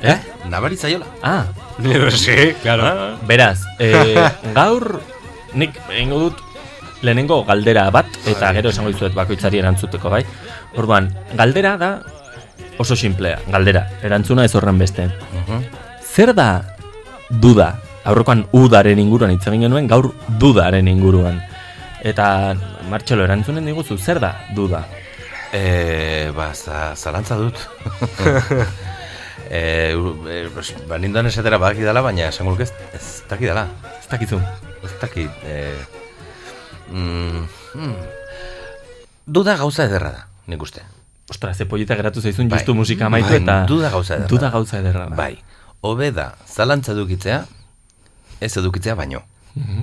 Eh? 0.01 0.18
Nabari 0.49 0.76
zaiola. 0.78 1.05
Ah, 1.24 1.45
sí, 2.11 2.53
claro. 2.61 3.18
beraz, 3.26 3.61
eh, 3.80 4.30
gaur 4.53 4.99
nik 5.53 5.80
egingo 5.89 6.20
dut 6.20 6.43
lehenengo 7.01 7.43
galdera 7.45 7.89
bat, 7.93 8.07
eta 8.25 8.51
gero 8.57 8.69
esango 8.73 8.91
dizuet 8.93 9.15
bakoitzari 9.15 9.59
erantzuteko, 9.61 10.09
bai? 10.09 10.23
Orduan, 10.77 11.09
galdera 11.37 11.75
da 11.77 11.91
oso 12.77 12.95
simplea, 12.95 13.39
galdera, 13.47 13.87
erantzuna 14.03 14.45
ez 14.45 14.53
horren 14.55 14.77
beste. 14.77 15.09
Zer 16.01 16.33
da 16.37 16.49
duda? 17.29 17.73
Aurrekoan 18.07 18.45
udaren 18.55 18.99
inguruan 19.01 19.33
hitz 19.33 19.45
egin 19.49 19.67
genuen, 19.67 19.87
gaur 19.89 20.13
dudaren 20.39 20.87
inguruan. 20.87 21.41
Eta, 22.07 22.55
Martxelo, 22.89 23.25
erantzunen 23.25 23.65
diguzu, 23.67 23.97
zer 23.97 24.21
da 24.23 24.31
duda? 24.55 24.85
Eh, 25.51 26.31
ba, 26.35 26.53
za, 26.55 26.95
zalantza 26.95 27.35
dut. 27.35 27.59
eh, 29.49 29.95
bas, 30.55 30.71
ba, 30.87 30.99
ninduan 31.01 31.27
esatera 31.27 31.59
badaki 31.59 31.83
dala, 31.87 32.03
baina 32.05 32.29
esango 32.29 32.55
ez, 32.63 32.71
ez 32.95 33.05
daki 33.29 33.49
dala. 33.49 33.67
Ez 33.99 34.07
dakizu. 34.11 34.39
Ez 34.83 34.93
daki, 35.01 35.27
eh, 35.47 35.96
mm, 36.91 37.47
mm, 37.75 37.95
duda 39.25 39.57
gauza 39.57 39.85
ederra 39.85 40.11
da, 40.11 40.27
nik 40.47 40.61
uste. 40.61 40.81
Ostra, 41.29 41.53
ze 41.53 41.65
polita 41.65 41.95
geratu 41.95 42.21
zaizun 42.21 42.47
Bai. 42.49 42.59
justu 42.59 42.73
musika 42.75 43.05
amaitu 43.07 43.27
Bai, 43.29 43.41
eta... 43.41 43.65
duda 43.67 43.89
gauza 43.91 44.15
ederra 44.15 44.29
Duda 44.29 44.41
da. 44.47 44.51
gauza 44.51 44.79
ederra 44.79 45.05
da. 45.09 45.15
Bai, 45.15 45.38
hobe 45.81 46.11
da, 46.11 46.29
zalantza 46.47 46.93
edukitzea, 46.93 47.41
ez 48.39 48.53
edukitzea 48.57 48.95
baino. 48.95 49.23
Mhm. 49.55 49.81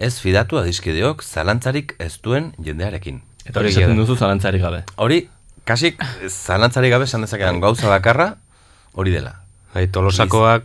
Ez 0.00 0.14
fidatu 0.20 0.56
adiskideok 0.58 1.22
zalantzarik 1.22 1.96
ez 1.98 2.14
duen 2.22 2.52
jendearekin. 2.62 3.18
Eta 3.44 3.60
hori 3.60 3.68
esaten 3.68 3.96
duzu 3.98 4.14
zalantzarik 4.16 4.62
gabe. 4.62 4.84
Hori, 4.96 5.28
kasik 5.68 5.98
zalantzarik 6.28 6.90
gabe 6.94 7.04
esan 7.04 7.20
dezakedan 7.26 7.60
gauza 7.60 7.88
bakarra, 7.90 8.36
hori 8.94 9.10
dela. 9.12 9.34
Bai, 9.74 9.88
tolosakoak, 9.92 10.64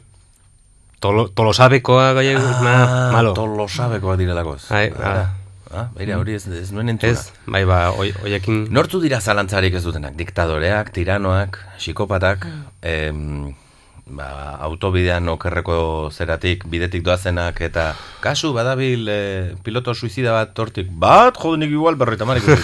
tolo, 1.03 1.27
tolosabekoak 1.29 2.15
gai 2.15 2.35
Ah, 2.35 3.09
malo. 3.11 3.33
tolosabekoak 3.33 4.17
direlakoz. 4.21 4.69
Bai, 4.69 4.91
ah. 5.03 5.33
Ah, 5.75 5.89
beira, 5.97 6.15
hori 6.21 6.33
ez, 6.37 6.45
ez 6.47 6.69
nuen 6.71 6.89
entzuna. 6.93 7.11
Ez, 7.19 7.31
bai, 7.51 7.65
ba, 7.67 7.91
oi, 7.99 8.13
oiekin... 8.23 8.65
Nortzu 8.71 9.01
dira 9.03 9.19
zalantzarik 9.21 9.73
ez 9.75 9.83
dutenak? 9.83 10.15
Diktadoreak, 10.15 10.93
tiranoak, 10.95 11.59
psikopatak, 11.77 12.45
em, 12.81 13.53
ba, 14.05 14.27
autobidean 14.67 15.27
okerreko 15.33 15.75
zeratik, 16.13 16.63
bidetik 16.69 17.01
doazenak, 17.03 17.59
eta 17.65 17.87
kasu 18.21 18.53
badabil 18.53 19.07
eh, 19.09 19.55
piloto 19.65 19.95
suizida 19.97 20.31
bat 20.37 20.53
tortik, 20.57 20.87
bat, 20.91 21.35
jodenik 21.41 21.73
igual 21.73 21.95
berroita 21.99 22.25
marik. 22.29 22.45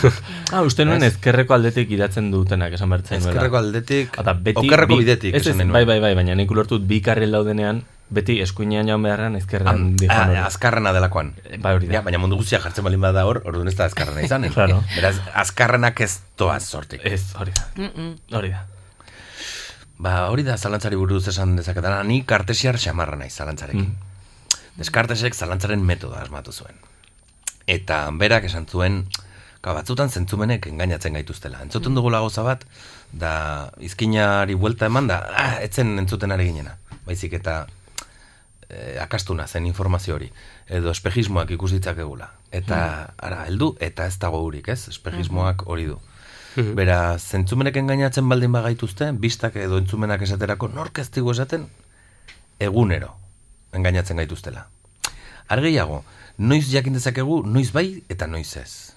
Ah, 0.51 0.61
uste 0.67 0.83
nuen 0.83 0.99
ezkerreko 1.07 1.53
aldetik 1.55 1.89
idatzen 1.95 2.25
dutenak 2.31 2.73
esan 2.75 2.89
bertzen. 2.91 3.21
Ezkerreko 3.23 3.55
aldetik, 3.57 4.17
Eta 4.19 4.33
beti, 4.35 4.65
okerreko 4.67 4.97
bi- 4.97 5.05
bidetik 5.05 5.35
ez, 5.39 5.45
ez, 5.47 5.55
bai, 5.71 5.85
bai, 5.87 5.99
bai, 6.03 6.11
baina 6.19 6.35
nik 6.35 6.51
ulertut 6.51 6.83
bi 6.87 6.99
karrel 7.01 7.31
daudenean, 7.31 7.79
beti 8.11 8.35
eskuinean 8.43 8.87
joan 8.91 9.03
beharrean 9.05 9.35
ezkerrean 9.39 9.85
Ah, 9.93 9.97
dijoan 10.01 10.29
hori. 10.33 10.37
azkarrena 10.43 10.91
delakoan. 10.93 11.33
Bai, 11.63 11.75
hori 11.77 11.87
da. 11.87 11.93
Ja, 11.93 12.01
baina 12.03 12.19
mundu 12.19 12.35
guztia 12.37 12.59
jartzen 12.59 12.83
balin 12.83 13.01
bada 13.01 13.23
hor, 13.25 13.41
orduan 13.45 13.67
ez 13.71 13.75
da 13.79 13.85
azkarrena 13.87 14.21
izan. 14.27 14.43
Claro. 14.55 14.81
Beraz, 14.95 15.15
azkarrenak 15.33 16.01
ez 16.01 16.19
toaz 16.35 16.63
sortik. 16.67 17.01
Ez, 17.07 17.33
hori 17.39 17.51
da. 17.55 17.89
Hori 18.37 18.51
da. 18.51 18.65
Ba, 20.01 20.13
hori 20.33 20.43
da 20.43 20.57
zalantzari 20.57 20.97
buruz 20.97 21.27
esan 21.29 21.55
dezaketana, 21.55 22.01
ni 22.03 22.23
kartesiar 22.25 22.77
xamarra 22.81 23.15
naiz 23.17 23.33
zalantzarekin. 23.37 23.91
Mm. 23.91 24.59
Deskartesek 24.81 25.35
zalantzaren 25.35 25.83
metoda 25.85 26.21
asmatu 26.23 26.51
zuen. 26.51 26.75
Eta 27.69 28.07
berak 28.17 28.47
esan 28.49 28.65
zuen, 28.67 29.03
Ka, 29.61 29.75
batzutan 29.77 30.09
zentzumenek 30.09 30.65
engainatzen 30.71 31.13
gaituztela. 31.13 31.59
Entzuten 31.61 31.93
dugula 31.93 32.17
gauza 32.23 32.41
bat, 32.41 32.63
da 33.13 33.69
izkinari 33.77 34.55
buelta 34.57 34.87
eman 34.89 35.05
da, 35.11 35.19
ah, 35.37 35.51
etzen 35.61 35.91
entzuten 36.01 36.33
ari 36.33 36.47
ginena. 36.47 36.79
Baizik 37.05 37.35
eta 37.37 37.67
eh, 38.71 38.97
akastuna 39.03 39.47
zen 39.47 39.67
informazio 39.67 40.15
hori. 40.15 40.31
Edo 40.67 40.91
espejismoak 40.91 41.51
ikus 41.51 41.71
ditzakegula. 41.75 42.31
Eta, 42.51 42.79
ara, 43.17 43.43
heldu, 43.47 43.75
eta 43.79 44.07
ez 44.07 44.17
dago 44.19 44.41
hurik, 44.45 44.71
ez? 44.71 44.87
Espejismoak 44.91 45.67
hori 45.67 45.89
du. 45.91 45.99
Mhm. 46.55 46.75
Bera, 46.75 47.17
zentzumenek 47.19 47.77
engainatzen 47.79 48.27
baldin 48.27 48.51
bagaituzte, 48.51 49.11
bistak 49.13 49.55
edo 49.55 49.79
entzumenak 49.79 50.21
esaterako, 50.21 50.67
nork 50.67 50.99
ez 50.99 51.09
digu 51.11 51.31
esaten, 51.31 51.67
egunero 52.59 53.15
engainatzen 53.71 54.19
gaituztela. 54.19 54.67
Argeiago, 55.51 56.03
noiz 56.37 56.65
jakin 56.71 56.95
dezakegu, 56.95 57.41
noiz 57.47 57.71
bai 57.75 58.03
eta 58.11 58.27
noiz 58.27 58.49
ez. 58.59 58.93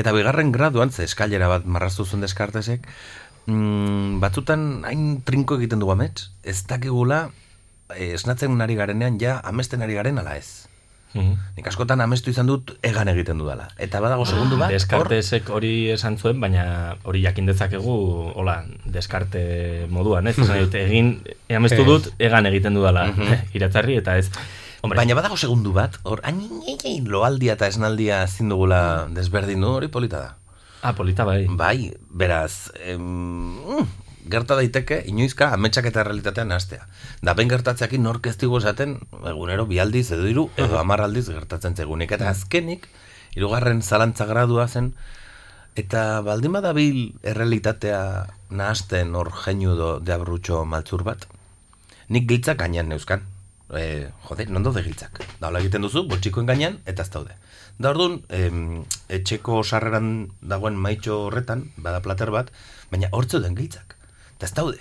Eta 0.00 0.12
bigarren 0.16 0.52
graduan, 0.52 0.90
ze 0.90 1.04
eskailera 1.04 1.48
bat 1.48 1.64
marraztu 1.64 2.04
zuen 2.04 2.24
deskartesek, 2.24 2.86
mm, 3.46 4.20
batzutan 4.20 4.84
hain 4.88 5.22
trinko 5.24 5.56
egiten 5.60 5.80
dugu 5.80 5.92
amets, 5.92 6.30
ez 6.42 6.62
dakigula 6.66 7.30
esnatzen 7.96 8.56
nari 8.58 8.74
garenean 8.76 9.18
ja 9.20 9.40
amesten 9.44 9.82
ari 9.82 9.94
garen 9.94 10.18
ala 10.18 10.36
ez. 10.36 10.66
Nik 11.12 11.66
askotan 11.66 11.98
amestu 12.00 12.30
izan 12.30 12.46
dut 12.46 12.76
egan 12.86 13.08
egiten 13.10 13.38
dudala. 13.42 13.64
Eta 13.82 13.98
badago 13.98 14.22
segundu 14.24 14.54
bat, 14.60 14.68
hor, 14.70 14.76
Descartesek 14.76 15.48
hori 15.50 15.90
esan 15.90 16.16
zuen, 16.22 16.38
baina 16.40 16.94
hori 17.02 17.22
jakin 17.24 17.46
dezakegu, 17.50 17.96
hola, 18.38 18.60
deskarte 18.86 19.88
moduan, 19.90 20.28
ez? 20.30 20.36
Egin, 20.38 21.16
amestu 21.50 21.82
Eh. 21.82 21.84
dut, 21.88 22.12
egan 22.18 22.46
egiten 22.46 22.74
dudala, 22.78 23.06
Mhm. 23.10 23.26
iratzarri, 23.58 23.96
eta 23.96 24.16
ez, 24.18 24.30
hombre, 24.82 24.96
Baina 25.02 25.14
badago 25.18 25.36
segundu 25.36 25.72
bat, 25.72 25.98
hor, 26.04 26.20
hain 26.22 26.46
loaldia 27.10 27.54
eta 27.58 27.66
esnaldia 27.66 28.22
ezin 28.22 28.48
dugula 28.48 29.08
desberdin 29.10 29.60
du, 29.60 29.66
hori 29.66 29.88
polita 29.88 30.20
da. 30.20 30.36
Ah, 30.82 30.92
polita 30.94 31.24
bai. 31.24 31.46
Bai, 31.50 31.92
beraz, 32.08 32.70
em, 32.86 33.00
mm, 33.02 33.86
gerta 34.30 34.56
daiteke, 34.58 35.02
inoizka, 35.10 35.50
ametsak 35.56 35.88
eta 35.90 36.04
realitatean 36.06 36.50
nahastea. 36.52 36.86
Da, 37.22 37.34
ben 37.38 37.50
gertatzeakin 37.50 38.02
nork 38.06 38.26
ez 38.30 38.36
digu 38.40 38.58
esaten, 38.60 38.98
egunero, 39.32 39.66
bi 39.66 39.80
aldiz 39.82 40.10
edo 40.16 40.28
hiru 40.30 40.48
edo 40.56 40.78
hamar 40.80 41.02
aldiz 41.04 41.26
gertatzen 41.28 41.76
zegunik. 41.76 42.12
Eta 42.16 42.30
azkenik, 42.30 42.88
hirugarren 43.34 43.82
zalantza 43.82 44.26
gradua 44.30 44.68
zen, 44.68 44.94
eta 45.78 46.20
baldin 46.26 46.54
badabil 46.56 47.02
errealitatea 47.22 48.00
nahasten 48.50 49.14
hor 49.14 49.32
jeinu 49.44 49.76
do 49.78 49.90
de 50.00 50.14
abrutxo 50.14 50.64
maltzur 50.64 51.04
bat, 51.06 51.26
nik 52.08 52.26
giltzak 52.30 52.58
gainean 52.62 52.90
neuzkan. 52.90 53.26
E, 53.70 54.10
jode, 54.26 54.48
non 54.50 54.64
daude 54.66 54.82
giltzak? 54.82 55.20
Da, 55.38 55.46
hola 55.46 55.60
egiten 55.62 55.84
duzu, 55.86 56.02
boltsikoen 56.10 56.48
gainean, 56.48 56.80
eta 56.90 57.06
ez 57.06 57.12
daude. 57.14 57.36
Da 57.78 57.92
orduan, 57.94 58.18
em, 58.34 58.82
etxeko 59.08 59.62
sarreran 59.62 60.10
dagoen 60.42 60.74
maitxo 60.74 61.20
horretan, 61.28 61.68
bada 61.78 62.02
plater 62.02 62.34
bat, 62.34 62.50
baina 62.90 63.08
hortze 63.14 63.38
den 63.40 63.54
giltzak. 63.54 63.89
Eta 64.40 64.48
ez 64.48 64.54
daude. 64.56 64.80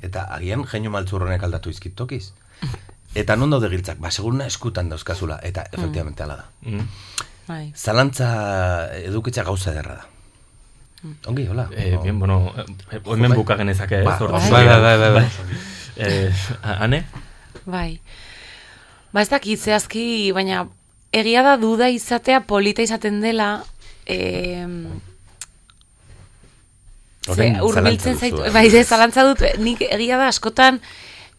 Eta 0.00 0.22
agian 0.32 0.62
jeinu 0.64 0.88
maltzurronek 0.90 1.42
aldatu 1.44 1.68
izkit 1.68 1.92
tokiz. 1.94 2.30
Eta 3.14 3.36
non 3.36 3.52
daude 3.52 3.68
giltzak? 3.68 3.98
Ba, 4.00 4.08
seguruna 4.10 4.46
eskutan 4.48 4.88
dauzkazula. 4.88 5.36
Eta, 5.44 5.66
efectivamente, 5.72 6.22
ala 6.24 6.36
da. 6.40 6.46
Mm. 6.64 6.86
Bai. 7.46 7.72
Zalantza 7.76 8.30
edukitza 9.04 9.44
gauza 9.44 9.70
ederra 9.76 9.98
da. 10.00 10.06
Ongi, 11.28 11.44
hola. 11.46 11.68
Eh, 11.76 11.98
bien, 12.02 12.18
bueno, 12.18 12.52
eh, 12.56 13.00
hemen 13.04 13.30
Bai. 13.30 13.36
buka 13.36 13.56
genezake, 13.60 13.98
ez? 14.00 14.04
Ba, 14.08 14.16
Hor- 14.18 14.32
bai, 14.32 14.50
bai, 14.50 14.80
bai, 14.80 14.98
bai, 14.98 15.12
bai. 15.12 15.26
Eh, 15.96 16.32
ane? 16.62 17.04
Bai. 17.66 18.00
Ba 19.12 19.22
ez 19.22 19.28
dakit 19.30 19.60
zehazki, 19.60 20.32
baina 20.32 20.66
egia 21.12 21.42
da 21.44 21.56
duda 21.60 21.88
izatea 21.92 22.40
polita 22.48 22.82
izaten 22.82 23.20
dela, 23.20 23.62
eh, 24.06 24.66
Ze, 27.26 27.50
urbiltzen 27.62 28.16
zaitu, 28.16 28.38
duzu, 28.38 28.48
eh? 28.48 28.54
bai, 28.54 28.68
ze, 28.70 28.84
zalantza 28.84 29.24
dut, 29.26 29.42
nik 29.58 29.82
egia 29.82 30.18
da 30.20 30.28
askotan 30.30 30.78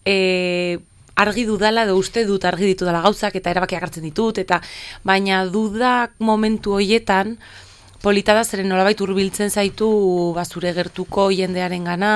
e, 0.03 0.79
argi 1.15 1.45
dudala 1.47 1.85
edo 1.87 1.95
uste 1.97 2.25
dut 2.27 2.45
argi 2.45 2.73
ditu 2.73 2.85
dela 2.87 3.01
gauzak 3.05 3.37
eta 3.39 3.53
erabakiak 3.53 3.87
hartzen 3.87 4.05
ditut, 4.05 4.37
eta 4.43 4.59
baina 5.07 5.45
dudak 5.49 6.17
momentu 6.19 6.75
hoietan, 6.77 7.37
polita 8.03 8.35
da 8.37 8.43
zeren 8.43 8.69
nolabait 8.69 8.99
hurbiltzen 9.01 9.49
zaitu 9.49 9.89
ba, 10.35 10.45
zure 10.45 10.73
gertuko 10.75 11.29
jendearen 11.31 11.87
gana, 11.87 12.13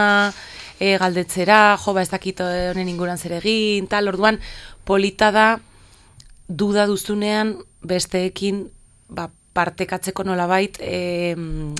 e, 0.77 0.97
galdetzera, 1.01 1.77
jo, 1.81 1.95
ba, 1.95 2.03
ez 2.03 2.11
dakit 2.11 2.43
eh, 2.43 2.69
honen 2.71 2.89
inguran 2.91 3.17
zer 3.17 3.37
egin, 3.39 3.87
tal, 3.89 4.11
orduan, 4.11 4.39
polita 4.85 5.31
da 5.31 5.47
duda 6.47 6.85
duzunean 6.89 7.55
besteekin 7.87 8.65
ba, 9.09 9.29
partekatzeko 9.53 10.23
nolabait 10.23 10.77
e, 10.79 11.35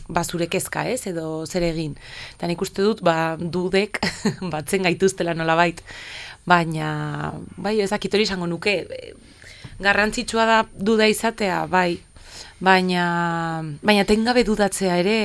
ba, 0.09 0.23
zure 0.23 0.47
kezka, 0.51 0.83
ez, 0.91 1.05
edo 1.07 1.45
zer 1.47 1.65
egin. 1.69 1.95
Eta 2.35 2.49
nik 2.49 2.61
uste 2.61 2.83
dut, 2.83 3.03
ba, 3.05 3.35
dudek 3.39 4.01
batzen 4.53 4.87
gaituztela 4.87 5.35
nolabait. 5.37 5.81
Baina, 6.47 7.31
bai, 7.57 7.77
ez 7.83 7.91
dakit 7.91 8.13
hori 8.13 8.25
esango 8.27 8.49
nuke, 8.49 8.75
garrantzitsua 9.81 10.47
da 10.49 10.63
duda 10.73 11.07
izatea, 11.09 11.65
bai, 11.71 11.99
baina, 12.59 13.05
baina 13.85 14.07
tengabe 14.09 14.43
dudatzea 14.47 14.97
ere, 15.01 15.19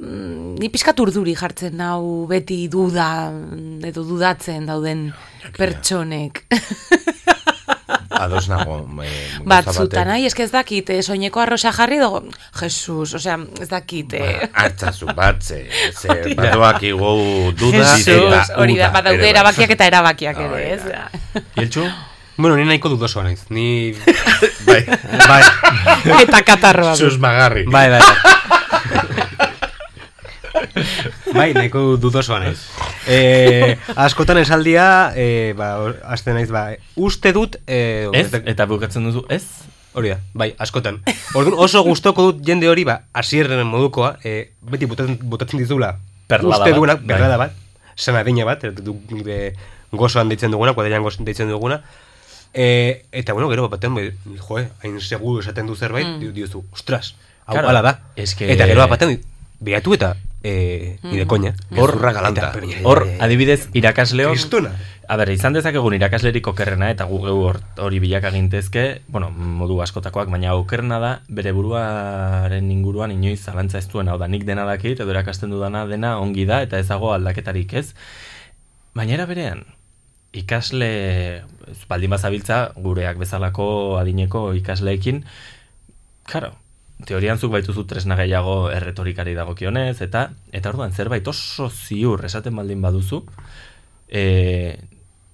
mm, 0.00 0.56
ni 0.60 0.70
pixkat 0.72 1.00
urduri 1.04 1.36
jartzen 1.38 1.76
nau 1.78 2.24
beti 2.30 2.64
duda 2.72 3.10
edo 3.86 4.06
dudatzen 4.08 4.66
dauden 4.66 5.10
pertsonek. 5.56 6.44
Ados 8.18 8.48
nago. 8.48 8.78
Gauza 8.86 9.44
Batzutan, 9.44 10.10
ai, 10.14 10.24
eske 10.26 10.46
ez 10.46 10.50
dakit, 10.52 10.90
eh, 10.90 11.02
soineko 11.02 11.42
arrosa 11.42 11.72
jarri 11.76 11.98
dugu, 12.00 12.22
Jesus, 12.60 13.14
osea, 13.20 13.38
ez 13.60 13.68
dakit, 13.68 14.16
eh. 14.18 14.48
Artzazu 14.52 15.12
bat, 15.16 15.42
ze, 15.42 15.62
badoak 16.36 16.82
igu 16.82 17.52
duda 17.58 17.96
Jesus, 17.96 18.32
eta 18.32 18.60
hori 18.62 18.76
da, 18.80 18.90
badaude 18.94 19.24
bai. 19.24 19.32
erabakiak 19.34 19.76
eta 19.76 19.88
erabakiak 19.92 20.44
ere, 20.48 20.66
ez? 20.74 21.42
Ieltxu? 21.56 21.88
Bueno, 22.36 22.56
ni 22.56 22.66
nahiko 22.68 22.90
dudosoa 22.92 23.22
naiz. 23.24 23.46
Ni... 23.48 23.94
bai. 24.68 24.82
bai. 24.84 25.40
Eta 26.20 26.42
katarroa 26.44 26.92
du. 26.92 27.06
Susmagarri. 27.08 27.64
Bai, 27.64 27.88
bai, 27.88 28.02
bai. 28.04 28.55
Bai, 31.34 31.52
nahiko 31.54 31.96
dudosoa 32.00 32.40
naiz. 32.40 32.58
Eh, 33.08 33.76
askotan 33.94 34.38
esaldia, 34.40 35.12
eh, 35.14 35.52
ba, 35.56 35.92
hasten 36.10 36.34
naiz, 36.34 36.48
ba, 36.50 36.72
uste 36.98 37.30
dut... 37.32 37.54
Eh, 37.70 38.08
Ez? 38.12 38.32
Eta 38.34 38.66
bukatzen 38.66 39.04
duzu, 39.06 39.22
ez? 39.30 39.44
Hori 39.94 40.10
da, 40.10 40.16
bai, 40.34 40.48
askotan. 40.58 40.98
Orduan 41.38 41.54
oso 41.62 41.84
gustoko 41.86 42.24
dut 42.32 42.40
jende 42.44 42.66
hori, 42.68 42.82
ba, 42.84 42.96
asierren 43.14 43.62
modukoa, 43.70 44.16
eh, 44.26 44.50
beti 44.60 44.88
botatzen, 44.90 45.20
botatzen 45.22 45.62
dizula. 45.62 45.92
Perlada 46.26 46.66
uste 46.66 46.74
bat, 46.82 46.98
bai. 46.98 47.06
perlada 47.14 47.38
bat, 47.44 47.54
sanadina 47.94 48.44
bat, 48.44 48.66
du, 48.82 48.96
de, 49.22 49.54
gozoan 49.94 50.28
deitzen 50.28 50.50
duguna, 50.50 50.74
kuadrian 50.74 51.06
gozoan 51.06 51.24
deitzen 51.30 51.48
duguna. 51.48 51.78
E, 52.52 53.06
eta, 53.12 53.32
bueno, 53.38 53.46
gero, 53.54 53.68
batean, 53.70 53.94
bai, 53.94 54.10
joe, 54.48 54.66
hain 54.82 54.98
seguru 55.00 55.40
esaten 55.46 55.66
du 55.70 55.76
zerbait, 55.78 56.06
Mm. 56.18 56.32
diozu, 56.34 56.64
ostras, 56.72 57.14
hau 57.46 57.54
Claro, 57.54 57.82
da. 57.86 58.00
es 58.16 58.34
que- 58.34 58.50
Eta 58.52 58.66
gero, 58.66 58.82
batean, 58.88 59.20
behatu 59.60 59.94
eta, 59.94 60.16
e, 60.42 60.98
nire 61.02 61.24
Mm. 61.24 61.28
koña. 61.28 61.54
Hor, 61.76 61.90
gezurra 61.90 62.12
galanta. 62.12 62.52
Eta, 62.54 62.80
hor, 62.84 63.06
adibidez, 63.20 63.68
irakasleok... 63.74 64.32
Kristuna. 64.32 64.70
A 65.08 65.14
ber, 65.16 65.30
izan 65.30 65.52
dezakegun 65.54 65.94
irakaslerik 65.94 66.46
okerrena, 66.50 66.90
eta 66.90 67.04
gu 67.06 67.20
geu 67.22 67.36
hor- 67.46 67.60
hori 67.78 68.00
bilaka 68.02 68.32
gintezke, 68.34 69.02
bueno, 69.06 69.30
modu 69.30 69.80
askotakoak, 69.82 70.28
baina 70.28 70.54
okerna 70.58 70.98
da, 70.98 71.12
bere 71.28 71.52
buruaren 71.54 72.70
inguruan 72.74 73.12
inoiz 73.14 73.38
zalantza 73.44 73.78
ez 73.78 73.86
duen, 73.88 74.08
hau 74.08 74.18
da, 74.18 74.26
nik 74.26 74.42
dena 74.44 74.64
dakit, 74.66 74.98
edo 74.98 75.10
erakasten 75.14 75.50
dudana 75.54 75.86
dena 75.86 76.18
ongi 76.18 76.44
da, 76.44 76.58
eta 76.66 76.78
ez 76.82 76.88
dago 76.88 77.12
aldaketarik 77.14 77.72
ez. 77.78 77.94
Baina 78.98 79.14
era 79.14 79.26
berean, 79.30 79.62
ikasle, 80.32 81.42
baldin 81.88 82.10
bazabiltza, 82.10 82.72
gureak 82.76 83.16
bezalako 83.18 83.98
adineko 84.00 84.54
ikasleekin, 84.58 85.22
karo, 86.26 86.50
teorian 87.04 87.38
zuk 87.38 87.52
baituzu 87.52 87.84
tresna 87.84 88.16
gehiago 88.16 88.70
erretorikari 88.72 89.34
dagokionez, 89.36 90.00
eta 90.00 90.30
eta 90.52 90.72
orduan 90.72 90.92
zerbait 90.92 91.26
oso 91.28 91.68
ziur 91.68 92.24
esaten 92.24 92.56
baldin 92.56 92.80
baduzu, 92.80 93.24
e, 94.08 94.78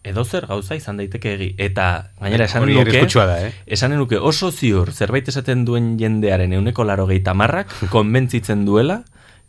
edo 0.02 0.24
zer 0.24 0.46
gauza 0.50 0.74
izan 0.74 0.98
daiteke 0.98 1.34
egi. 1.36 1.50
Eta 1.58 1.88
gainera 2.18 2.48
esan 2.50 2.66
Hori 2.66 2.74
nuke, 2.80 3.06
da, 3.14 3.38
eh? 3.46 3.52
esan 3.66 3.94
nuke 3.96 4.18
oso 4.18 4.50
ziur 4.50 4.92
zerbait 4.92 5.28
esaten 5.28 5.64
duen 5.64 5.96
jendearen 5.98 6.52
euneko 6.52 6.84
laro 6.84 7.06
marrak 7.34 7.70
konbentzitzen 7.94 8.64
duela 8.66 9.02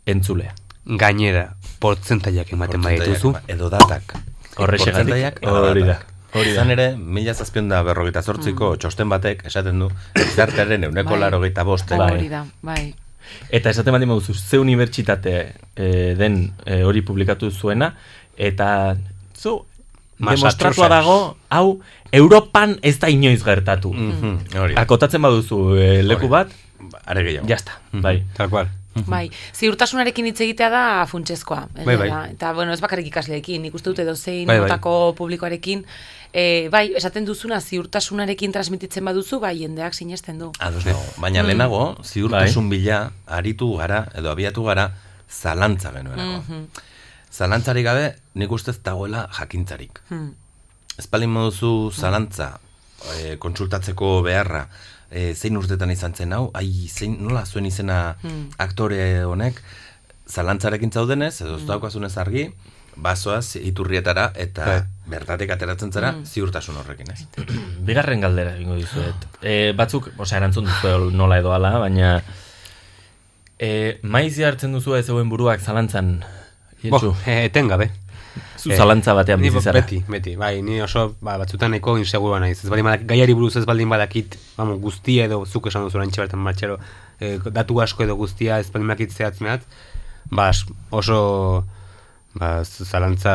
entzulea. 0.06 0.54
Gainera, 0.84 1.54
portzentaiak 1.80 2.52
ematen 2.52 2.82
badituzu. 2.82 3.34
Edo 3.48 3.70
datak. 3.70 4.18
Horrexegatik, 4.56 5.08
Portzentaiak 5.08 5.40
edo 5.42 5.70
hori 5.70 5.80
da, 5.80 5.86
datak. 5.86 6.04
hori 6.04 6.10
da. 6.10 6.13
Izan 6.42 6.70
ere, 6.74 6.88
mila 6.96 7.34
zazpion 7.34 7.68
da 7.70 7.82
berrogeita 7.86 8.22
zortziko 8.22 8.72
txosten 8.80 9.08
batek 9.12 9.44
esaten 9.46 9.78
du, 9.84 9.88
gizartearen 10.16 10.88
euneko 10.88 11.14
Bai. 11.14 11.20
larogeita 11.26 11.62
bosten. 11.64 12.00
Hori 12.02 12.28
da, 12.32 12.44
bai. 12.62 12.94
Eta 13.54 13.70
esaten 13.70 13.94
baldin 13.94 14.10
baduzu, 14.10 14.34
ze 14.34 14.58
unibertsitate 14.58 15.34
eh, 15.76 16.14
den 16.18 16.52
eh, 16.66 16.82
hori 16.84 17.02
publikatu 17.06 17.50
zuena, 17.50 17.92
eta 18.36 18.96
zu, 19.38 19.60
demostratua 20.18 20.88
dago, 20.92 21.18
hau, 21.50 21.80
Europan 22.14 22.76
ez 22.82 22.98
da 23.02 23.08
inoiz 23.10 23.42
gertatu. 23.46 23.92
Mhm, 23.92 24.38
hori 24.58 24.74
da. 24.74 24.82
Akotatzen 24.82 25.22
baduzu 25.22 25.76
eh, 25.78 26.00
leku 26.02 26.28
bat, 26.28 26.50
are 27.06 27.22
gehiago. 27.26 27.48
Ya 27.48 27.56
está, 27.56 27.78
bai. 27.92 28.22
Tal 28.36 28.50
cual. 28.50 28.68
Bai, 29.10 29.24
ziurtasunarekin 29.58 30.28
hitz 30.28 30.40
egitea 30.44 30.68
da 30.70 30.82
funtsezkoa. 31.10 31.64
Bai, 31.80 31.96
bai. 31.98 32.10
Eta, 32.30 32.52
bueno, 32.54 32.70
ez 32.76 32.78
bakarrik 32.82 33.08
ikasleekin, 33.10 33.64
nik 33.66 33.74
uste 33.74 33.90
dute 33.90 34.04
dozein 34.06 34.46
Bai, 34.46 34.60
bai. 34.60 34.68
motako 34.68 35.14
publikoarekin, 35.18 35.82
e, 36.34 36.68
bai, 36.68 36.88
esaten 36.98 37.24
duzuna 37.28 37.60
ziurtasunarekin 37.62 38.52
transmititzen 38.52 39.04
baduzu, 39.06 39.38
bai, 39.40 39.54
jendeak 39.60 39.94
sinesten 39.94 40.38
du. 40.42 40.50
Ados 40.58 40.84
nago. 40.84 41.02
Baina 41.22 41.42
Mm. 41.42 41.46
lehenago, 41.46 41.82
ziurtasun 42.02 42.68
bila, 42.70 43.12
aritu 43.26 43.68
gara, 43.78 44.08
edo 44.18 44.30
abiatu 44.32 44.64
gara, 44.66 44.88
zalantza 45.30 45.92
genuenako. 45.92 46.42
Mhm. 46.42 46.66
Zalantzari 47.34 47.82
gabe, 47.82 48.14
nik 48.34 48.52
ustez 48.52 48.76
dagoela 48.82 49.28
jakintzarik. 49.38 50.00
Hmm. 50.08 50.34
Ez 50.98 51.06
palin 51.10 51.30
moduzu 51.30 51.90
zalantza, 51.90 52.60
e, 53.18 53.36
kontsultatzeko 53.42 54.22
beharra, 54.22 54.68
e, 55.10 55.34
zein 55.34 55.56
urtetan 55.56 55.90
izan 55.90 56.14
zen 56.14 56.32
hau, 56.32 56.50
ai, 56.54 56.88
zein, 56.88 57.16
nola 57.20 57.44
zuen 57.46 57.66
izena 57.66 58.16
Hmm. 58.22 58.50
aktore 58.58 59.24
honek, 59.24 59.60
zalantzarekin 60.30 60.92
zaudenez, 60.92 61.40
edo 61.42 61.56
ez 61.56 61.62
Hmm. 61.62 61.68
daukazunez 61.68 62.16
argi, 62.18 62.52
bazoaz 62.96 63.56
iturrietara 63.56 64.30
eta 64.34 64.64
Bai. 64.64 64.82
bertatik 65.06 65.50
ateratzen 65.50 65.92
zara 65.92 66.12
Hmm. 66.12 66.24
ziurtasun 66.24 66.76
horrekin, 66.76 67.10
ez? 67.12 67.26
Bigarren 67.88 68.20
galdera 68.20 68.54
egingo 68.56 68.74
dizuet. 68.76 69.26
E, 69.42 69.72
batzuk, 69.76 70.10
osea, 70.18 70.38
erantzun 70.38 70.64
duzu 70.70 71.10
nola 71.12 71.38
edo 71.38 71.52
ala, 71.52 71.78
baina 71.78 72.22
e, 73.58 73.98
maiz 74.02 74.38
hartzen 74.40 74.72
duzu 74.74 74.96
ez 74.98 75.06
zeuen 75.06 75.28
buruak 75.28 75.60
zalantzan, 75.60 76.24
Bo, 76.90 76.98
eh, 77.26 77.44
etengabe. 77.46 77.86
Zu 78.58 78.74
zalantza 78.76 79.14
batean 79.16 79.40
bizi 79.40 79.60
zara. 79.62 79.80
Beti, 79.80 80.02
beti. 80.08 80.34
Bai, 80.36 80.60
ni 80.62 80.80
oso 80.82 81.14
ba, 81.24 81.38
batzutan 81.38 81.70
nahiko 81.70 81.94
insegurua 81.96 82.40
naiz. 82.42 82.58
Ez 82.64 82.68
baldin 82.68 82.84
badak, 82.84 83.06
gaiari 83.08 83.32
buruz 83.32 83.54
ez 83.56 83.64
baldin 83.64 83.88
badakit, 83.88 84.36
vamos, 84.58 84.76
guztia 84.82 85.24
edo 85.24 85.44
zuk 85.46 85.68
esan 85.70 85.86
duzu 85.86 85.96
oraintxe 86.00 86.20
bertan 86.20 86.40
martxero, 86.44 86.76
eh, 87.20 87.38
datu 87.52 87.80
asko 87.80 88.04
edo 88.04 88.16
guztia 88.20 88.58
ez 88.60 88.68
baldin 88.74 88.88
badakit 88.90 89.12
zehatz 89.16 89.40
mehatz, 89.40 89.62
ba, 90.30 90.50
oso 90.90 91.64
ba, 92.34 92.64
zalantza 92.64 93.34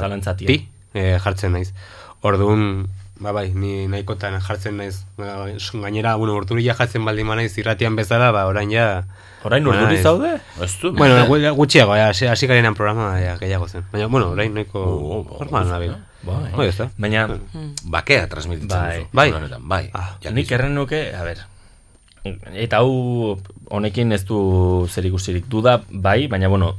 Zalantzatia. 0.00 0.46
ti, 0.46 0.68
eh, 0.94 1.18
jartzen 1.22 1.52
naiz. 1.52 1.72
Orduan, 2.20 2.88
ba 3.20 3.32
bai, 3.32 3.50
ni 3.54 3.86
nahikotan 3.88 4.40
jartzen 4.40 4.76
naiz. 4.76 5.04
Ba, 5.16 5.46
gainera, 5.82 6.16
bueno, 6.16 6.34
urturia 6.34 6.74
jartzen 6.74 7.04
baldin 7.04 7.26
banaiz 7.28 7.56
irratian 7.58 7.96
bezala, 7.96 8.30
ba, 8.32 8.46
orain 8.46 8.70
ja... 8.70 9.04
Orain 9.44 9.62
Ba, 9.64 9.70
urduri 9.70 9.98
zaude? 10.02 10.32
Ez 10.60 10.72
du, 10.82 10.90
Bueno, 10.92 11.26
gutxiago, 11.54 11.94
ja, 11.94 12.08
hasi- 12.10 12.26
hasi 12.26 12.46
garenan 12.50 12.74
programa 12.74 13.20
ja, 13.20 13.36
gehiago 13.38 13.68
zen. 13.68 13.84
Baina, 13.92 14.08
bueno, 14.08 14.30
orain 14.30 14.52
nahiko 14.52 14.80
Oh, 14.82 15.36
normal 15.38 15.68
nabil. 15.68 15.94
Bai. 16.26 16.50
Bai, 16.56 16.66
ez 16.66 16.76
da. 16.76 16.88
Baina, 16.98 17.28
bakea 17.84 18.26
transmititzen 18.28 18.68
bai, 18.68 18.96
duzu. 18.98 19.08
Bai. 19.12 19.30
Honetan, 19.32 19.68
bai. 19.68 19.90
Ah, 19.94 20.16
nik 20.34 20.50
erren 20.50 20.74
nuke, 20.74 21.14
a 21.14 21.22
ber, 21.22 21.38
eta 22.58 22.80
hau 22.82 23.38
honekin 23.70 24.10
ez 24.12 24.24
du 24.26 24.86
zer 24.90 25.06
ikusirik 25.06 25.46
duda, 25.48 25.78
bai, 25.88 26.26
baina 26.26 26.48
bueno, 26.50 26.74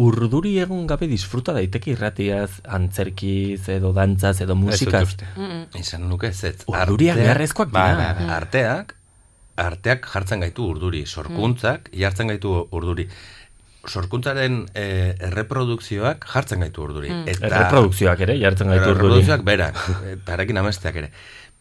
urduri 0.00 0.58
egon 0.62 0.86
gabe 0.86 1.06
disfruta 1.10 1.52
daiteke 1.52 1.92
irratiaz, 1.92 2.60
antzerkiz 2.64 3.68
edo 3.68 3.92
dantzaz 3.92 4.40
edo 4.40 4.54
musikaz. 4.56 5.02
uste. 5.08 5.26
Izan 5.78 6.08
nuke 6.08 6.28
ez 6.28 6.44
ez. 6.44 6.56
Urduriak 6.66 7.16
beharrezkoak 7.16 7.70
Bai, 7.72 7.90
dira. 7.92 8.14
bai, 8.14 8.24
bai. 8.26 8.34
Arteak, 8.36 8.96
arteak 9.56 10.06
jartzen 10.14 10.40
gaitu 10.40 10.66
urduri. 10.72 11.04
Sorkuntzak 11.06 11.90
jartzen 11.92 12.28
gaitu 12.32 12.54
urduri. 12.70 13.08
Sorkuntzaren 13.82 14.66
eh, 14.78 15.14
erreprodukzioak 15.18 16.24
jartzen 16.32 16.60
gaitu 16.62 16.84
urduri. 16.84 17.10
Mm. 17.10 17.28
Erreprodukzioak 17.50 18.20
ere 18.28 18.38
jartzen 18.38 18.68
gaitu 18.70 18.90
urduri. 18.92 18.98
Erreprodukzioak 19.18 19.42
berak, 19.44 19.80
eta 20.12 20.36
harekin 20.36 20.56
amesteak 20.62 20.96
ere. 21.02 21.10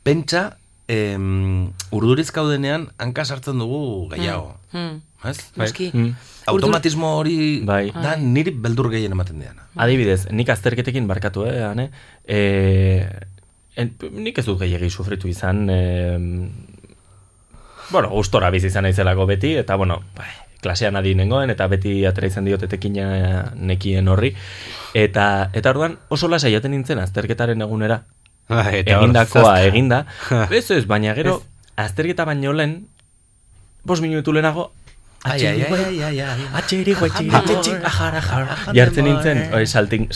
Pentsa, 0.04 0.58
em, 0.92 1.72
urduriz 1.96 2.30
kaudenean 2.36 2.90
hanka 3.00 3.24
sartzen 3.26 3.62
dugu 3.62 4.10
gehiago. 4.12 4.58
Hmm. 4.74 5.00
Ez? 5.24 5.38
Noski. 5.56 5.92
Mm. 5.94 6.16
Automatismo 6.52 7.14
hori 7.20 7.62
Bai. 7.66 7.92
da 7.94 8.16
niri 8.18 8.52
beldur 8.52 8.90
gehien 8.92 9.14
ematen 9.14 9.40
diana. 9.40 9.68
Adibidez, 9.78 10.26
nik 10.34 10.50
azterketekin 10.50 11.08
barkatu, 11.08 11.46
eh, 11.46 11.62
ane? 11.68 11.92
E, 12.26 12.40
en, 13.78 13.94
nik 14.18 14.42
ez 14.42 14.46
dut 14.48 14.58
gehiagi 14.64 14.90
sufritu 14.90 15.30
izan, 15.30 15.68
e, 15.70 15.82
bueno, 17.92 18.10
gustora 18.10 18.50
bizi 18.50 18.72
izan 18.74 18.90
naizelako 18.90 19.28
beti, 19.30 19.54
eta 19.62 19.78
bueno, 19.78 20.00
bai, 20.18 20.32
klasean 20.66 20.98
adi 20.98 21.14
nengoen, 21.16 21.54
eta 21.54 21.70
beti 21.70 22.00
atera 22.10 22.32
izan 22.32 22.50
diot 22.50 22.66
etekina 22.66 23.52
nekien 23.56 24.10
horri, 24.10 24.34
eta, 24.98 25.52
eta 25.54 25.76
orduan 25.76 26.00
oso 26.10 26.32
lasai 26.32 26.56
jaten 26.56 26.74
nintzen 26.74 27.00
azterketaren 27.04 27.62
egunera, 27.62 28.02
Bai, 28.02 28.21
eta 28.50 28.98
hor, 28.98 29.04
egindakoa 29.04 29.44
zazta. 29.44 29.66
eginda, 29.68 30.06
ez 30.52 30.72
ez, 30.72 30.86
baina 30.88 31.14
gero, 31.16 31.42
azterketa 31.78 32.26
baino 32.26 32.54
lehen, 32.54 32.88
bos 33.84 34.02
minutu 34.02 34.34
lehenago, 34.34 34.72
Ai, 35.24 35.38
ai, 35.46 35.62
ai, 35.62 35.74
ai, 35.86 36.00
ai, 36.02 36.20
ai. 36.26 36.46
Atxirigo, 36.58 37.06
atxirigo, 37.06 37.86
ajar, 37.86 38.16
ajar, 38.18 38.48
jartzen 38.74 39.06
nintzen, 39.06 39.42
oi, 39.54 39.68
saltin, 39.68 40.08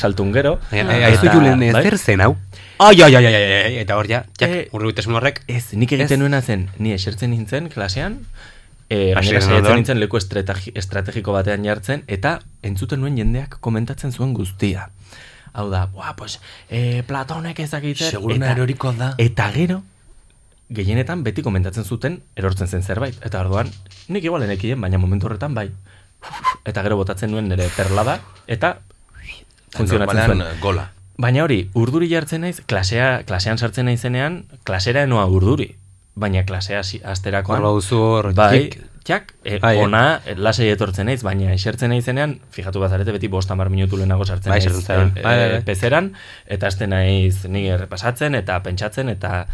ai, 1.05 1.11
zu 1.19 1.27
eta- 1.27 1.33
julen 1.35 1.59
bai? 1.75 1.83
zer 1.83 1.97
zen 1.99 2.21
hau? 2.25 2.31
Ai, 2.79 2.95
ai, 3.03 3.13
ai, 3.15 3.25
ai, 3.35 3.75
eta 3.83 3.95
hor 3.99 4.07
ja, 4.09 4.23
jak, 4.39 4.49
Eh, 4.49 4.63
urrubitasun 4.73 5.13
horrek. 5.13 5.43
Ez, 5.47 5.75
nik 5.77 5.91
egiten 5.93 6.19
nuena 6.19 6.41
zen, 6.41 6.71
ni 6.79 6.91
esertzen 6.91 7.29
nintzen 7.29 7.69
klasean, 7.69 8.17
e, 8.89 9.13
gainera 9.13 9.45
ondoan. 9.59 9.75
nintzen 9.75 9.99
leku 10.01 10.17
estrategi, 10.17 10.71
estrategiko 10.73 11.31
batean 11.37 11.63
jartzen, 11.63 12.01
eta 12.07 12.39
entzuten 12.63 12.99
nuen 12.99 13.15
jendeak 13.15 13.59
komentatzen 13.61 14.11
zuen 14.11 14.33
guztia. 14.33 14.89
Hau 15.55 15.69
da, 15.71 15.85
buah, 15.87 16.15
pues, 16.19 16.41
e, 16.69 17.01
Platonek 17.07 17.59
ezakitzer. 17.63 18.11
Seguruna 18.17 18.51
eroriko 18.51 18.91
da. 18.91 19.13
Eta 19.21 19.47
gero, 19.55 19.81
gehienetan 20.69 21.23
beti 21.23 21.45
komentatzen 21.45 21.85
zuten 21.85 22.19
erortzen 22.35 22.67
zen 22.67 22.83
zerbait. 22.83 23.15
Eta 23.23 23.39
orduan, 23.45 23.71
nik 24.11 24.25
igual 24.27 24.43
enekien, 24.43 24.81
baina 24.81 24.99
momentu 24.99 25.29
horretan 25.29 25.55
bai. 25.55 25.69
Eta 26.69 26.83
gero 26.83 26.97
botatzen 26.99 27.31
nuen 27.31 27.47
nire 27.47 27.69
perlada, 27.77 28.19
eta 28.47 28.79
funtzionatzen 29.75 30.33
zuen. 30.33 30.43
gola. 30.61 30.89
Baina 31.21 31.45
hori, 31.45 31.61
urduri 31.77 32.09
jartzen 32.11 32.43
naiz, 32.43 32.59
klasea, 32.67 33.23
klasean 33.27 33.61
sartzen 33.61 33.87
naizenean, 33.87 34.41
klasera 34.67 35.05
enoa 35.07 35.23
urduri. 35.31 35.69
Baina 36.15 36.43
klasea 36.47 36.81
asterakoan... 36.81 37.61
Hor 37.61 37.69
baduzu 37.69 37.99
hor, 38.01 38.33
bai, 38.35 38.49
kik. 38.65 38.81
Jak, 39.07 39.33
e, 39.43 39.59
Bai, 39.59 39.77
eh. 39.77 39.83
ona, 39.83 40.21
e, 40.25 40.35
lasei 40.35 40.69
etortzen 40.73 41.05
naiz, 41.05 41.21
baina 41.23 41.53
esertzen 41.53 41.91
naizenean, 41.93 42.39
fijatu 42.51 42.81
bazarete 42.81 43.13
beti 43.15 43.27
bost 43.31 43.51
hamar 43.51 43.69
minutu 43.69 43.97
lehenago 43.99 44.25
sartzen 44.25 44.49
Bai, 44.49 44.59
naiz 44.59 44.71
sartzen 44.71 44.85
zara. 44.85 45.07
e, 45.15 45.21
Bai, 45.21 45.35
bai, 45.37 45.49
bai. 45.53 45.63
pezeran, 45.67 46.11
eta 46.45 46.67
hasten 46.67 46.89
naiz 46.95 47.45
ni 47.45 47.67
errepasatzen, 47.69 48.35
eta 48.35 48.59
pentsatzen, 48.65 49.09
eta 49.13 49.45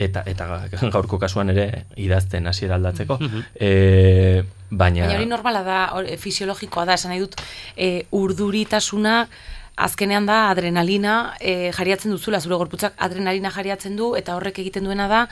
eta 0.00 0.22
eta 0.26 0.46
gaurko 0.90 1.18
kasuan 1.20 1.50
ere 1.52 1.84
idazten 2.00 2.46
hasiera 2.48 2.78
aldatzeko. 2.80 3.18
Mhm. 3.20 3.42
e, 3.54 4.42
baina... 4.70 5.04
Baina 5.06 5.18
hori 5.18 5.28
normala 5.28 5.62
da, 5.62 5.80
hori, 5.98 6.16
fisiologikoa 6.16 6.86
da, 6.88 6.96
esan 6.96 7.12
nahi 7.12 7.20
dut, 7.20 7.36
e, 7.76 8.06
urduritasuna 8.16 9.26
azkenean 9.84 10.26
da 10.28 10.38
adrenalina 10.50 11.34
e, 11.40 11.70
jariatzen 11.76 12.12
duzula, 12.12 12.40
zure 12.40 12.58
gorputzak 12.60 12.94
adrenalina 12.98 13.52
jariatzen 13.54 13.96
du, 13.96 14.12
eta 14.18 14.36
horrek 14.36 14.60
egiten 14.62 14.86
duena 14.86 15.08
da 15.10 15.24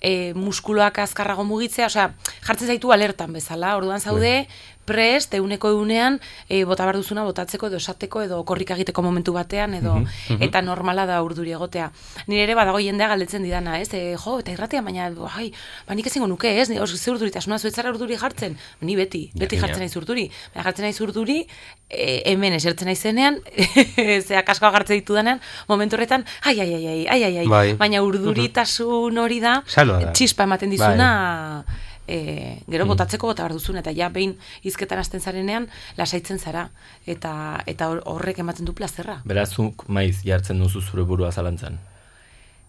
e, 0.00 0.32
muskuloak 0.38 1.02
azkarrago 1.04 1.44
mugitzea, 1.48 1.90
osea, 1.90 2.08
jartzen 2.46 2.72
zaitu 2.74 2.94
alertan 2.94 3.34
bezala, 3.36 3.76
orduan 3.78 4.00
zaude, 4.00 4.46
prest, 4.86 5.34
euneko 5.34 5.68
eunean, 5.74 6.20
e, 6.48 6.62
bota 6.64 6.86
behar 6.86 6.96
duzuna 6.96 7.24
botatzeko 7.26 7.66
edo 7.68 7.76
esateko 7.82 8.22
edo 8.22 8.38
korrika 8.48 8.74
egiteko 8.78 9.02
momentu 9.02 9.32
batean 9.34 9.74
edo 9.74 9.96
Mhm, 9.96 10.06
mhm. 10.30 10.42
eta 10.46 10.62
normala 10.62 11.04
da 11.06 11.18
urduri 11.22 11.52
egotea. 11.52 11.90
Nire 12.26 12.44
ere 12.46 12.54
badago 12.54 12.78
jendea 12.80 13.08
galdetzen 13.08 13.42
didana, 13.42 13.80
ez? 13.80 13.92
E, 13.94 14.16
jo, 14.16 14.38
eta 14.40 14.52
irratia 14.54 14.82
baina 14.82 15.10
ai, 15.34 15.52
ba 15.86 15.94
nik 15.94 16.06
ezingo 16.06 16.26
nuke, 16.26 16.60
ez? 16.60 16.70
Os 16.80 16.94
ze 16.96 17.10
urduritasuna 17.10 17.58
zuetzara 17.58 17.90
urduri 17.90 18.16
jartzen. 18.16 18.56
Ni 18.80 18.96
beti, 18.96 19.30
beti 19.34 19.56
jartzen 19.58 19.80
naiz 19.84 19.96
urduri. 19.96 20.30
Baina 20.54 20.64
jartzen 20.70 20.84
naiz 20.86 21.00
urduri, 21.00 21.46
e, 21.90 22.22
hemen 22.32 22.52
esertzen 22.54 22.86
naizenean, 22.86 23.40
zea 24.28 24.42
kaskoa 24.46 24.70
jartzen 24.72 25.00
ditudanean, 25.00 25.40
momentu 25.68 25.96
horretan, 25.96 26.24
ai 26.44 26.60
ai 26.60 26.72
ai 26.74 26.86
ai 26.86 27.06
ai 27.08 27.22
ai, 27.24 27.36
ai. 27.38 27.46
Bai. 27.46 27.72
baina 27.74 28.02
urduritasun 28.02 29.18
hori 29.18 29.40
da, 29.40 29.62
Saloa 29.66 30.00
da. 30.04 30.12
txispa 30.12 30.44
ematen 30.46 30.70
dizuna, 30.70 31.64
e, 32.08 32.58
gero 32.68 32.86
botatzeko 32.86 33.26
bota 33.26 33.42
behar 33.42 33.52
duzun, 33.56 33.76
eta 33.76 33.92
ja 33.92 34.08
behin 34.08 34.36
hizketan 34.62 34.98
hasten 34.98 35.20
zarenean, 35.20 35.68
lasaitzen 35.96 36.38
zara, 36.38 36.70
eta 37.06 37.62
eta 37.66 37.88
hor- 37.90 38.02
horrek 38.04 38.38
ematen 38.38 38.64
du 38.64 38.72
plazerra. 38.74 39.20
Berazuk 39.24 39.86
maiz 39.88 40.22
jartzen 40.24 40.58
duzu 40.62 40.80
zure 40.80 41.02
burua 41.02 41.32
zalantzan. 41.32 41.78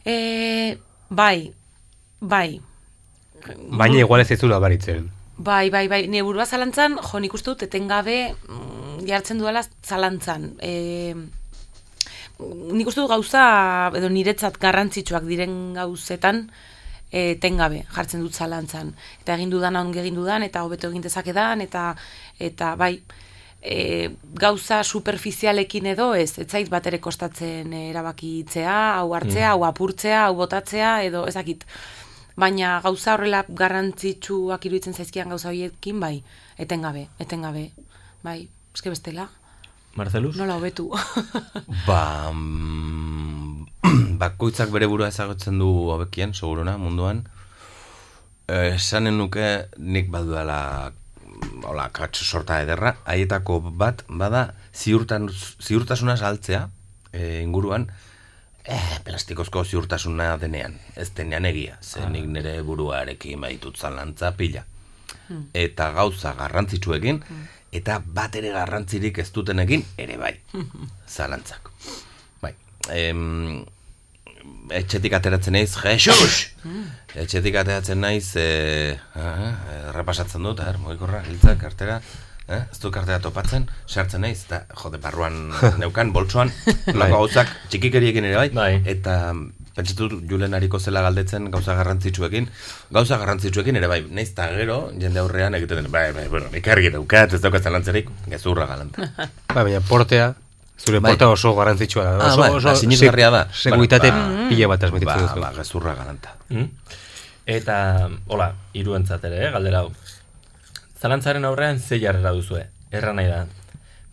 E, 0.06 0.78
bai, 1.10 1.54
bai. 2.20 2.60
Baina 3.70 4.00
igual 4.00 4.22
ez 4.22 4.28
zaizula 4.28 4.60
baritzen. 4.60 5.12
Bai, 5.38 5.70
bai, 5.70 5.88
bai, 5.88 6.08
nire 6.08 6.24
burua 6.26 6.46
zalantzan, 6.46 6.98
jo, 6.98 7.20
nik 7.20 7.34
uste 7.38 7.52
dut 7.52 7.64
etengabe 7.68 8.34
mm, 8.34 9.04
jartzen 9.06 9.38
duela 9.38 9.62
zalantzan. 9.86 10.56
E, 10.60 11.14
nik 12.40 12.88
uste 12.90 13.02
dut 13.04 13.12
gauza, 13.12 13.44
edo 13.98 14.10
niretzat 14.10 14.58
garrantzitsuak 14.62 15.28
diren 15.30 15.74
gauzetan, 15.78 16.48
etengabe 17.12 17.86
jartzen 17.96 18.22
dut 18.22 18.34
zalantzan. 18.34 18.94
Eta 19.22 19.36
egin 19.36 19.50
dudan 19.50 19.76
ongi 19.76 20.00
egin 20.00 20.16
dudan, 20.16 20.44
eta 20.44 20.64
hobeto 20.64 20.90
egin 20.90 21.02
dezakedan, 21.02 21.62
eta, 21.62 21.96
eta 22.40 22.76
bai, 22.76 23.02
e, 23.62 24.10
gauza 24.34 24.84
superficialekin 24.84 25.86
edo 25.94 26.14
ez, 26.16 26.38
ez 26.40 26.48
zait 26.50 26.70
bat 26.70 26.86
ere 26.88 27.00
kostatzen 27.00 27.74
erabakitzea, 27.74 29.00
hau 29.00 29.14
hartzea, 29.14 29.48
Mm. 29.48 29.52
hau 29.54 29.64
apurtzea, 29.66 30.26
hau 30.26 30.36
botatzea, 30.36 31.04
edo 31.04 31.26
ezakit 31.28 31.66
baina 32.38 32.80
gauza 32.84 33.14
horrela 33.16 33.46
garrantzitsuak 33.50 34.66
iruditzen 34.66 34.94
zaizkian 34.94 35.30
gauza 35.30 35.50
horiekin, 35.50 36.00
bai, 36.00 36.24
etengabe, 36.58 37.08
etengabe, 37.20 37.72
bai, 38.24 38.48
eske 38.76 38.90
bestela, 38.90 39.30
Marcelus? 39.96 40.36
nola 40.38 40.56
hobetu. 40.58 40.92
Ba, 41.88 42.32
mm, 42.32 43.67
bakoitzak 44.18 44.72
bere 44.74 44.88
burua 44.90 45.10
ezagutzen 45.14 45.60
du 45.60 45.68
hobekien, 45.92 46.34
seguruna, 46.34 46.78
munduan. 46.82 47.26
Eh, 48.48 48.76
Esanen 48.76 49.18
nuke 49.18 49.68
nik 49.78 50.12
baduela 50.12 50.92
hola, 51.68 51.90
katx 51.94 52.26
sorta 52.26 52.62
ederra, 52.64 52.96
haietako 53.06 53.60
bat, 53.80 54.04
bada, 54.10 54.44
ziurtan, 54.74 55.28
ziurtasuna 55.62 56.18
saltzea, 56.18 56.68
e, 57.12 57.42
inguruan, 57.44 57.88
eh, 58.64 59.00
plastikozko 59.06 59.64
ziurtasuna 59.66 60.32
denean, 60.42 60.80
ez 60.96 61.10
denean 61.16 61.46
egia, 61.46 61.78
ze 61.82 62.08
nik 62.10 62.26
nire 62.32 62.62
buruarekin 62.64 63.42
baitut 63.42 63.78
zalantza 63.78 64.32
pila. 64.38 64.66
Eta 65.54 65.92
gauza 65.92 66.34
garrantzitsuekin, 66.34 67.22
eta 67.76 68.00
bat 68.00 68.36
ere 68.40 68.52
garrantzirik 68.56 69.18
ez 69.20 69.30
dutenekin, 69.36 69.84
ere 69.98 70.18
bai, 70.18 70.34
zalantzak. 71.08 71.72
Bai, 72.42 72.54
em, 72.96 73.66
etxetik 74.72 75.18
ateratzen 75.18 75.58
naiz, 75.58 75.74
Jesus! 75.84 76.48
etxetik 77.18 77.56
ateratzen 77.58 78.02
naiz, 78.04 78.36
e, 78.38 78.96
repasatzen 79.96 80.44
dut, 80.44 80.62
er, 80.62 80.80
moikorra, 80.82 81.24
hiltzak, 81.28 81.60
kartera, 81.62 82.00
eh? 82.48 82.64
ez 82.72 82.80
du 82.82 82.92
kartera 82.94 83.20
topatzen, 83.24 83.68
sartzen 83.88 84.24
naiz, 84.26 84.40
eta 84.46 84.64
jode, 84.82 85.00
barruan 85.04 85.48
neukan, 85.82 86.12
boltsoan, 86.16 86.52
lako 86.94 87.24
gauzak, 87.24 87.54
txikikeriekin 87.72 88.30
ere 88.30 88.50
bai, 88.52 88.74
eta 88.86 89.18
pentsatu 89.78 90.10
Julen 90.26 90.58
hariko 90.58 90.80
zela 90.80 91.04
galdetzen 91.06 91.52
gauza 91.54 91.76
garrantzitsuekin, 91.78 92.50
gauza 92.98 93.20
garrantzitsuekin 93.22 93.78
ere 93.78 93.90
bai, 93.92 94.02
naiz 94.10 94.32
eta 94.32 94.50
gero, 94.56 94.80
jende 94.98 95.22
aurrean 95.22 95.58
egiten 95.60 95.84
den, 95.84 95.92
bai, 95.94 96.10
bai, 96.16 96.26
bueno, 96.34 96.50
nik 96.54 96.68
argi 96.74 96.92
daukat, 96.96 97.38
ez 97.38 97.44
daukat 97.44 97.70
zalantzerik, 97.70 98.10
gezurra 98.32 98.66
galanta. 98.70 99.12
Ba, 99.54 99.64
baina 99.64 99.82
portea, 99.86 100.34
zure 100.78 101.00
Bai. 101.00 101.12
porta 101.12 101.30
oso 101.30 101.56
garrantzitsua 101.56 102.04
da. 102.04 102.12
Ah, 102.18 102.28
oso, 102.34 102.40
bai, 102.42 102.50
oso 102.52 102.68
ba, 102.70 102.76
sinesgarria 102.76 103.30
da. 103.30 103.46
se- 103.54 103.70
Seguritate 103.70 104.12
Ba, 104.12 104.48
pila 104.50 104.68
bat 104.68 104.80
transmititzen 104.80 105.22
ba, 105.22 105.28
duzu. 105.28 105.42
ba, 105.42 105.52
gezurra 105.58 105.94
galanta. 105.96 106.36
Mm? 106.50 106.66
Eta, 107.48 108.10
hola, 108.28 108.54
iruentzat 108.74 109.24
ere, 109.24 109.48
eh, 109.48 109.52
galdera 109.52 109.80
hau. 109.80 109.92
Zalantzaren 111.02 111.46
aurrean 111.46 111.80
ze 111.80 112.00
jarrera 112.00 112.32
duzue, 112.32 112.68
erra 112.92 113.14
nahi 113.14 113.28
da. 113.28 113.46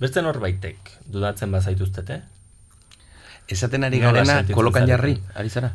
Beste 0.00 0.22
norbaitek, 0.22 0.90
dudatzen 1.06 1.50
bazaituztete? 1.52 2.22
Esaten 3.48 3.84
ari 3.84 3.98
Nola 4.00 4.24
garena, 4.24 4.54
kolokan 4.54 4.86
jarri, 4.88 5.18
ari 5.34 5.50
zara? 5.50 5.74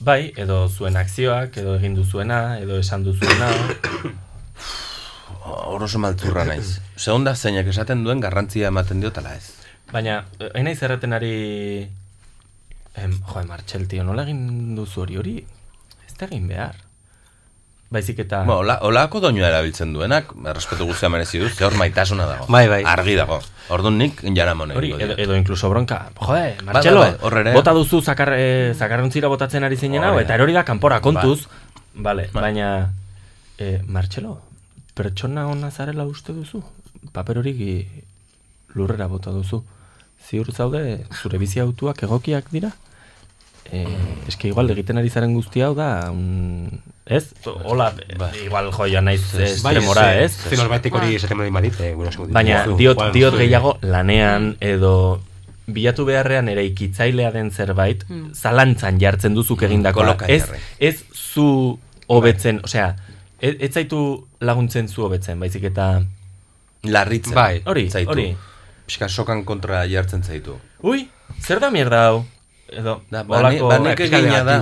Bai, 0.00 0.32
edo 0.36 0.68
zuen 0.68 0.96
akzioak, 0.96 1.56
edo 1.56 1.74
egin 1.76 1.94
duzuena, 1.96 2.58
edo 2.60 2.76
esan 2.78 3.04
duzuena. 3.04 3.48
Hor 5.46 5.82
oso 5.82 5.98
maltzurra 6.02 6.44
naiz. 6.44 6.80
Segunda 6.96 7.34
zeinak 7.36 7.66
esaten 7.72 8.02
duen 8.04 8.20
garrantzia 8.20 8.68
ematen 8.68 9.00
diotala 9.00 9.34
ez. 9.36 9.52
Baina, 9.92 10.24
hain 10.54 10.66
naiz 10.66 10.80
erraten 10.82 11.14
ari... 11.14 11.34
Em, 12.96 13.12
joe, 13.28 13.44
Martxel, 13.46 13.86
tio, 13.88 14.02
nola 14.04 14.24
egin 14.26 14.74
duzu 14.74 15.04
hori 15.04 15.18
hori? 15.20 15.36
Ez 16.08 16.14
da 16.18 16.26
egin 16.26 16.48
behar. 16.48 16.80
Baizik 17.92 18.18
eta... 18.24 18.40
Ba, 18.48 18.56
hola, 18.58 18.78
holako 18.82 19.20
doinua 19.22 19.46
erabiltzen 19.46 19.92
duenak, 19.94 20.32
respetu 20.48 20.88
guztia 20.88 21.10
merezi 21.12 21.38
du, 21.38 21.48
ze 21.48 21.64
hor 21.64 21.76
maitasuna 21.78 22.26
dago. 22.26 22.48
Bai, 22.50 22.64
bai. 22.72 22.80
Argi 22.88 23.14
dago. 23.14 23.38
Orduan 23.70 24.00
nik 24.00 24.24
jaramon 24.34 24.72
Hori, 24.74 24.90
egingo 24.90 25.06
edo, 25.06 25.18
edo 25.22 25.36
inkluso 25.38 25.70
bronka. 25.70 26.00
Bai, 26.18 26.56
Martxelo, 26.66 27.04
bai, 27.04 27.12
bai, 27.12 27.20
hor 27.22 27.38
ere. 27.44 27.52
bota 27.54 27.76
duzu 27.76 28.02
zakar, 28.02 28.32
eh, 28.34 28.74
zakarrontzira 28.74 29.30
botatzen 29.30 29.64
ari 29.66 29.78
zinen 29.78 30.02
hau, 30.02 30.16
Hori 30.16 30.26
eta 30.26 30.34
erori 30.34 30.56
da 30.56 30.64
kanpora 30.66 30.98
kontuz. 31.04 31.46
Bai. 31.46 32.02
Vale, 32.08 32.26
baina, 32.34 32.72
eh, 33.58 33.78
Martxelo, 33.86 34.34
pertsona 34.98 35.46
ona 35.46 35.70
zarela 35.70 36.04
uste 36.10 36.34
duzu? 36.34 36.64
Paper 37.12 37.38
hori 37.44 37.54
lurrera 38.74 39.06
bota 39.06 39.30
duzu. 39.30 39.62
Ziur 40.26 40.50
zaude, 40.52 41.04
zure 41.14 41.38
bizi 41.38 41.60
autuak 41.62 42.02
egokiak 42.02 42.48
dira? 42.50 42.72
Eh, 43.74 43.86
eske 44.30 44.48
igual 44.48 44.70
egiten 44.70 44.98
ari 44.98 45.10
zaren 45.10 45.32
guzti 45.34 45.62
hau 45.62 45.72
da, 45.74 46.10
un, 46.14 46.80
ez? 47.06 47.32
Hola, 47.66 47.88
igual 48.44 48.70
joia 48.74 49.00
naiz 49.02 49.24
estremora, 49.42 50.04
Bai, 50.06 50.24
ez? 50.24 50.32
ze 50.48 50.58
norbaitek 50.58 50.94
hori 50.94 51.16
esaten 51.18 51.38
badi 51.38 51.50
badit, 51.56 51.80
eh, 51.80 51.94
Baina 52.30 52.60
diot, 52.78 53.02
diot 53.14 53.34
gehiago 53.38 53.76
lanean 53.82 54.52
edo 54.60 55.20
bilatu 55.66 56.04
beharrean 56.06 56.48
ere 56.48 56.62
ikitzailea 56.68 57.32
den 57.34 57.50
zerbait, 57.50 58.04
Hmm. 58.08 58.30
zalantzan 58.34 59.00
jartzen 59.02 59.34
duzuk 59.34 59.62
egindakoa. 59.62 60.04
kolokan 60.04 60.30
Ez, 60.30 60.44
ez 60.78 61.02
zu 61.12 61.78
hobetzen, 62.06 62.60
osea, 62.62 62.94
ez, 63.40 63.56
ez 63.58 63.72
zaitu 63.74 64.26
laguntzen 64.40 64.86
zu 64.88 65.02
hobetzen, 65.02 65.40
baizik 65.40 65.64
eta... 65.64 66.04
Larritzen. 66.84 67.34
Bai, 67.34 67.62
hori, 67.66 67.88
zaitu. 67.90 68.10
hori. 68.10 68.36
Pixka 68.86 69.08
sokan 69.08 69.44
kontra 69.44 69.84
jartzen 69.90 70.22
zaitu. 70.22 70.56
Ui, 70.82 71.08
zer 71.42 71.58
da 71.60 71.70
mierda 71.70 72.04
hau? 72.08 72.24
Edo, 72.68 73.02
Da, 73.10 73.22
ba, 73.22 73.50
ni- 73.50 73.60
ba, 73.62 73.78
nik 73.78 74.00
egina 74.00 74.42
da. 74.44 74.60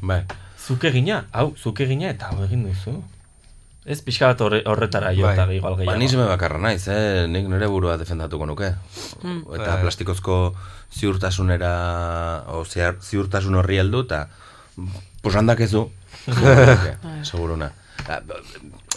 Bai. 0.00 0.22
Zuk 0.58 0.84
egina, 0.84 1.24
hau, 1.32 1.54
zuk 1.56 1.80
egina 1.80 2.10
eta 2.10 2.28
hau 2.30 2.44
egin 2.44 2.64
duzu. 2.68 3.02
Ez 3.84 3.98
pixka 4.06 4.28
bat 4.30 4.40
horre, 4.40 4.60
horretara 4.66 5.10
jota 5.14 5.46
Bai. 5.46 5.56
igual 5.56 5.72
Ba, 5.74 5.78
gehiago. 5.80 5.98
ni 5.98 6.08
seme 6.08 6.26
bakarra 6.30 6.58
naiz, 6.58 6.86
eh? 6.86 7.26
nik 7.28 7.48
nire 7.50 7.66
burua 7.66 7.96
defendatuko 7.98 8.46
nuke. 8.46 8.74
Mm. 9.22 9.40
Eta 9.56 9.72
Bai. 9.74 9.80
plastikozko 9.82 10.54
ziurtasunera, 10.94 12.44
o 12.54 12.64
ziar, 12.64 12.96
ziurtasun 13.02 13.54
horri 13.58 13.78
heldu, 13.82 14.04
eta 14.06 14.28
pues 15.20 15.34
handakezu. 15.34 15.90
Bai. 16.26 17.24
Seguruna. 17.26 17.72
Ah, 18.08 18.20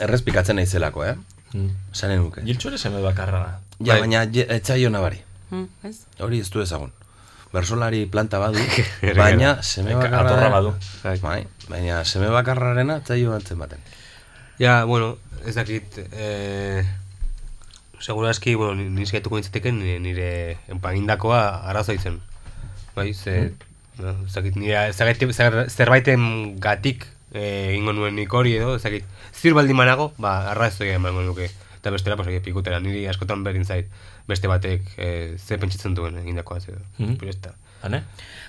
Errezpikatzen 0.01 0.55
naizelako, 0.57 1.03
eh? 1.05 1.15
Mm. 1.53 1.69
Zanen 1.93 2.21
nuke. 2.21 2.41
Giltxu 2.45 2.69
ere 2.69 2.77
seme 2.77 3.01
bakarra 3.01 3.39
da. 3.39 3.59
Ja, 3.79 3.93
Bai. 3.93 4.01
baina 4.05 4.23
etzaio 4.55 4.89
nabari. 4.89 5.19
Hmm, 5.49 5.67
ez? 5.83 6.05
Hori 6.19 6.39
ez 6.39 6.49
du 6.49 6.61
ezagun. 6.63 6.91
Bersolari 7.53 8.05
planta 8.11 8.39
badu, 8.39 8.59
baina 9.17 9.61
seme 9.63 9.95
bakarra... 9.95 10.21
atorra 10.29 10.49
badu. 10.49 10.73
Bai, 11.23 11.45
baina 11.69 12.03
seme 12.05 12.29
bakarrarena 12.33 12.97
etzaio 13.03 13.33
antzen 13.35 13.59
baten. 13.59 13.79
Ja, 14.59 14.83
bueno, 14.87 15.17
ez 15.45 15.55
dakit, 15.55 15.99
eh, 16.13 16.85
segura 17.99 18.31
eski, 18.31 18.55
bueno, 18.55 18.75
ni- 18.75 18.89
ni 18.89 19.05
zaitu 19.05 19.29
nintzateken 19.33 19.77
nire, 19.79 19.99
nire 19.99 20.29
empagindakoa 20.71 21.41
arazoitzen. 21.69 22.19
Bai, 22.95 23.13
ze, 23.13 23.51
no, 23.99 24.15
ez 24.25 24.33
dakit, 24.33 24.55
nire, 24.55 24.87
ez 24.87 25.75
zerbaiten 25.75 26.55
gatik 26.63 27.05
eh, 27.33 27.71
egingo 27.73 27.91
nuen 27.93 28.15
nik 28.15 28.31
hori 28.33 28.55
edo, 28.55 28.75
ez 28.79 28.83
dakit, 28.83 29.03
zir 29.35 29.53
baldin 29.53 29.75
manago, 29.75 30.13
ba, 30.17 30.51
arrazoia 30.51 30.95
emango 30.95 31.21
nuke. 31.27 31.49
Eta 31.85 31.91
bestela, 31.93 32.15
pues, 32.17 32.41
pikutera, 32.41 32.79
niri 32.81 33.03
askotan 33.05 33.43
berdin 33.45 33.61
zait, 33.61 33.91
beste 34.25 34.49
batek 34.49 34.87
eh, 34.97 35.35
ze 35.37 35.59
pentsatzen 35.61 35.93
duen 35.93 36.15
egindakoa, 36.17 36.57
ez 36.57 37.35
da. 37.43 37.51
Hane? 37.83 37.99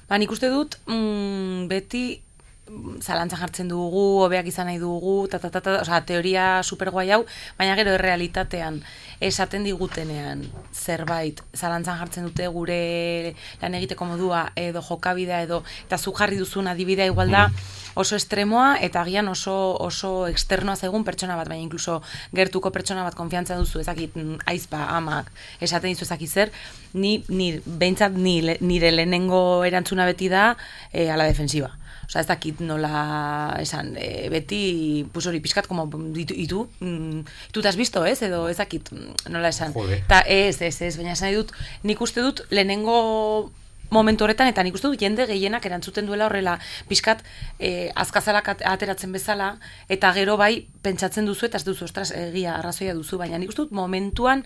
Ba, 0.09 0.17
nik 0.17 0.33
uste 0.33 0.49
dut, 0.49 0.79
mm, 0.89 1.67
beti 1.69 2.23
mm, 2.69 3.01
zalantzan 3.01 3.41
jartzen 3.41 3.69
dugu, 3.69 4.05
hobeak 4.25 4.47
izan 4.47 4.71
nahi 4.71 4.79
dugu, 4.83 5.27
ta, 5.29 5.39
ta, 5.39 5.51
ta, 5.51 5.61
ta, 5.61 5.81
osea, 5.83 6.03
teoria 6.09 6.47
superguai 6.63 7.11
hau, 7.11 7.25
baina 7.59 7.77
gero 7.79 7.95
errealitatean 7.97 8.83
esaten 9.21 9.65
digutenean 9.65 10.45
zerbait 10.75 11.41
zalantzan 11.57 11.99
jartzen 11.99 12.29
dute 12.29 12.49
gure 12.53 13.35
lan 13.63 13.77
egiteko 13.79 14.05
modua 14.05 14.51
edo 14.57 14.83
jokabidea 14.85 15.43
edo 15.47 15.63
eta 15.87 15.99
zu 15.99 16.13
jarri 16.13 16.37
duzun 16.37 16.69
adibidea 16.69 17.07
igual 17.07 17.31
da 17.33 17.49
oso 17.97 18.17
estremoa 18.17 18.77
eta 18.85 19.01
agian 19.01 19.29
oso 19.29 19.55
oso 19.81 20.27
externoa 20.29 20.77
zaigun 20.77 21.05
pertsona 21.05 21.37
bat, 21.37 21.49
baina 21.49 21.65
inkluso 21.65 22.03
gertuko 22.37 22.71
pertsona 22.71 23.05
bat 23.07 23.17
konfiantza 23.17 23.57
duzu, 23.57 23.81
ezakit 23.81 24.17
mm, 24.17 24.45
aizpa, 24.53 24.85
amak, 24.99 25.33
esaten 25.61 25.95
dizu 25.95 26.05
ezakit 26.05 26.31
zer, 26.31 26.53
ni, 26.93 27.25
ni 27.29 27.55
behintzat 27.65 28.13
ni, 28.13 28.37
nire 28.61 28.93
lehenengo 28.93 29.65
erantzuna 29.65 30.05
beti 30.05 30.29
da 30.29 30.51
e, 30.93 31.09
ala 31.11 31.25
defensiba. 31.25 31.73
Osa, 32.07 32.21
ez 32.21 32.27
dakit 32.29 32.61
nola 32.63 33.57
esan, 33.59 33.97
e, 33.99 34.29
beti, 34.31 35.07
pues 35.13 35.27
hori, 35.27 35.41
pixkat, 35.43 35.67
como, 35.67 35.87
ditu, 36.15 36.35
itu, 36.39 36.69
mm, 36.81 37.21
itu 37.51 37.63
te 37.63 37.69
has 37.69 37.77
visto, 37.77 38.05
ez? 38.07 38.21
Edo 38.23 38.49
ez 38.49 38.57
dakit 38.57 38.91
nola 39.29 39.49
esan. 39.49 39.73
Jode. 39.75 40.03
Ta, 40.07 40.21
ez, 40.21 40.61
ez, 40.63 40.81
ez, 40.83 40.97
baina 40.97 41.13
esan 41.17 41.35
dut, 41.35 41.51
nik 41.83 42.01
uste 42.01 42.23
dut 42.23 42.45
lehenengo 42.51 43.51
momentu 43.91 44.25
horretan, 44.25 44.49
eta 44.51 44.63
nik 44.67 44.75
uste 44.75 44.89
dut 44.91 44.99
jende 45.01 45.27
gehienak 45.27 45.67
erantzuten 45.67 46.07
duela 46.07 46.27
horrela, 46.27 46.59
pixkat, 46.89 47.23
e, 47.59 47.91
azkazalak 47.95 48.49
at- 48.55 48.65
ateratzen 48.67 49.13
bezala, 49.15 49.59
eta 49.89 50.13
gero 50.15 50.37
bai, 50.37 50.67
pentsatzen 50.83 51.27
duzu, 51.27 51.47
eta 51.47 51.59
ez 51.59 51.65
duzu, 51.67 51.85
ostras, 51.87 52.11
egia, 52.11 52.57
arrazoia 52.59 52.95
duzu, 52.95 53.19
baina 53.19 53.39
nik 53.39 53.51
uste 53.51 53.63
dut 53.63 53.73
momentuan, 53.73 54.45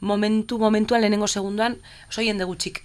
momentu, 0.00 0.58
momentuan, 0.58 1.00
lehenengo 1.00 1.28
segunduan, 1.28 1.76
oso 2.08 2.20
jende 2.24 2.44
gutxik 2.44 2.82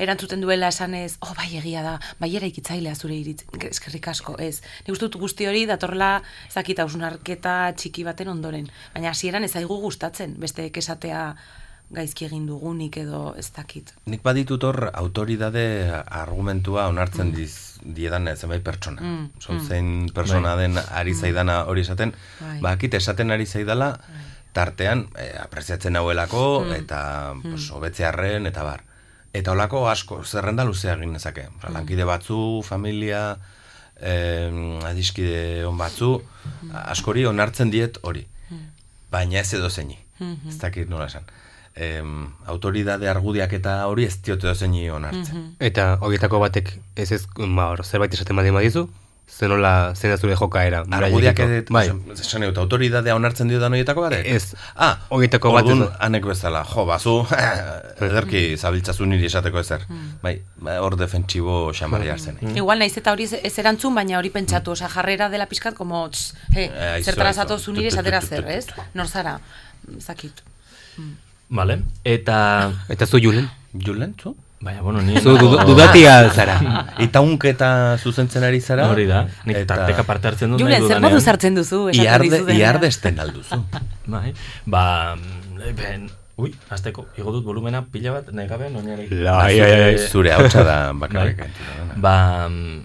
erantzuten 0.00 0.40
duela 0.40 0.70
esanez, 0.72 1.18
oh, 1.20 1.34
bai 1.36 1.50
egia 1.60 1.82
da, 1.84 1.94
bai 2.20 2.30
eraikitzailea 2.40 2.94
zure 2.96 3.14
iritz, 3.20 3.44
eskerrik 3.68 4.08
asko, 4.08 4.36
ez. 4.40 4.62
Nik 4.86 4.94
uste 4.96 5.06
dut 5.10 5.20
guzti 5.20 5.46
hori 5.50 5.66
datorla, 5.68 6.22
ez 6.48 6.54
dakit, 6.56 6.80
hausnarketa 6.80 7.72
txiki 7.76 8.04
baten 8.08 8.28
ondoren. 8.32 8.70
Baina 8.94 9.12
hasieran 9.12 9.44
ez 9.44 9.52
zaigu 9.52 9.76
gustatzen, 9.82 10.38
beste 10.40 10.70
esatea 10.74 11.34
gaizki 11.90 12.24
egin 12.28 12.44
dugunik 12.46 12.96
edo 13.02 13.34
ez 13.36 13.48
dakit. 13.50 13.88
Nik 14.06 14.22
baditut 14.22 14.62
hor 14.62 14.90
autoridade 14.94 15.64
argumentua 16.06 16.86
onartzen 16.86 17.32
diz 17.34 17.80
diedan 17.82 18.28
zenbait 18.36 18.62
pertsona. 18.62 19.02
Mm, 19.02 19.24
Son 19.42 19.56
mm. 19.56 19.66
zein 19.66 19.88
persona 20.14 20.54
den 20.56 20.78
ari 20.78 21.14
zaidana 21.14 21.64
hori 21.66 21.82
esaten, 21.82 22.14
Bai. 22.40 22.60
bakit 22.62 22.94
esaten 22.94 23.30
ari 23.34 23.46
zaidala 23.46 23.96
tartean 24.52 25.08
eh, 25.18 25.34
apreziatzen 25.42 25.96
hauelako 25.96 26.64
Mm. 26.64 26.72
eta 26.78 27.00
Mm. 27.34 27.42
pues, 27.50 27.70
hobetzearren 27.70 28.46
eta 28.46 28.62
bar. 28.62 28.84
Eta 29.32 29.52
olako 29.52 29.84
asko, 29.88 30.22
zerrenda 30.24 30.64
luzea 30.64 30.96
egin 30.96 31.12
nezake. 31.14 31.46
Mm. 31.48 31.72
Lankide 31.74 32.04
batzu, 32.04 32.62
familia, 32.66 33.38
eh, 34.00 34.50
adiskide 34.88 35.66
on 35.66 35.78
batzu, 35.78 36.16
askori 36.84 37.26
onartzen 37.26 37.70
diet 37.70 38.00
hori. 38.02 38.26
Baina 39.10 39.40
ez 39.40 39.52
edo 39.54 39.70
zeini. 39.70 39.98
Mhm. 40.18 40.48
Ez 40.48 40.58
dakit 40.58 40.88
nola 40.88 41.06
esan. 41.06 41.24
Em, 41.74 42.28
autoridade 42.46 43.08
argudiak 43.08 43.52
eta 43.56 43.86
hori 43.86 44.04
ez 44.04 44.16
diote 44.22 44.46
edo 44.46 44.54
zeini 44.54 44.88
onartzen. 44.90 45.36
Mhm. 45.36 45.52
Eta 45.58 45.98
horietako 46.00 46.40
batek 46.42 46.72
ez 46.96 47.10
ez, 47.12 47.26
ba, 47.36 47.74
zerbait 47.82 48.14
esaten 48.14 48.36
badin 48.36 48.54
badizu, 48.54 48.88
zenola, 49.38 49.94
zein 49.94 50.10
da 50.12 50.16
zure 50.20 50.34
jokaera. 50.36 50.82
Argudiak 50.98 51.38
edet, 51.44 51.70
bai. 51.72 51.86
esan 52.12 52.42
dut, 52.44 52.58
autoridadea 52.60 53.14
onartzen 53.16 53.48
dio 53.48 53.60
dan 53.62 53.72
horietako 53.72 54.02
batek? 54.04 54.26
Ez. 54.26 54.54
Ah, 54.76 54.98
horietako 55.08 55.52
bat 55.54 55.68
ez 55.72 55.76
anek 56.08 56.26
bezala, 56.28 56.64
jo, 56.68 56.84
bazu, 56.88 57.14
ederki 58.08 58.42
zabiltzazu 58.58 59.06
niri 59.08 59.26
esateko 59.30 59.62
ezer. 59.62 59.86
Bai, 60.22 60.34
ba, 60.60 60.76
hor 60.84 60.96
defentsibo 61.00 61.70
xamarri 61.76 62.10
hartzen. 62.12 62.36
Igual 62.54 62.82
naiz 62.84 62.92
eta 63.00 63.14
hori 63.16 63.28
ez 63.40 63.54
erantzun, 63.64 63.94
baina 63.96 64.18
hori 64.18 64.30
pentsatu, 64.34 64.74
osea, 64.76 64.88
jarrera 64.92 65.30
dela 65.32 65.46
pixkat, 65.50 65.74
como, 65.78 66.04
tss, 66.10 66.34
he, 66.56 66.68
Eh, 66.70 67.02
zertara 67.02 67.30
aizu. 67.32 67.40
zatozu 67.44 67.72
nire 67.72 67.88
esatera 67.88 68.20
zer, 68.20 68.44
ez? 68.50 68.66
Nor 68.94 69.08
zara, 69.08 69.38
zakit. 70.00 70.42
Vale, 71.48 71.80
eta... 72.04 72.36
Eta 72.88 73.06
zu 73.06 73.18
Julen? 73.18 73.48
Julen, 73.74 74.14
zu? 74.22 74.36
Baina, 74.60 74.82
bueno, 74.84 75.00
ni... 75.00 75.16
Zu 75.16 75.38
du- 75.40 75.56
dudatia 75.64 76.28
zara. 76.30 76.58
Eta 77.04 77.22
unketa 77.24 77.96
zuzentzen 77.96 78.44
ari 78.44 78.60
zara. 78.60 78.90
Hori 78.92 79.06
da, 79.08 79.22
nik 79.48 79.56
Eta- 79.62 79.74
tarteka 79.76 80.04
parte 80.04 80.28
hartzen 80.28 80.52
dut 80.52 80.60
Julen, 80.60 80.84
zer 80.86 81.00
modu 81.00 81.20
sartzen 81.20 81.54
duzu, 81.56 81.86
Iarde, 81.96 82.42
iardesten 82.54 83.18
alduzu. 83.24 83.56
Bai, 84.14 84.34
ba... 84.66 85.16
mm, 85.16 85.38
Ben, 85.76 86.06
ui, 86.40 86.54
azteko, 86.72 87.06
igo 87.20 87.32
dut 87.34 87.44
volumena 87.44 87.82
pila 87.92 88.14
bat, 88.18 88.28
negabe, 88.36 88.68
noinari. 88.72 89.08
Ai, 89.28 89.58
ai, 89.60 89.72
ai, 89.90 89.98
zure 89.98 90.32
hautsa 90.32 90.62
da 90.64 90.76
bakarrik 91.04 91.40
Bai. 91.40 91.50
Ba, 92.00 92.14
mm, 92.48 92.78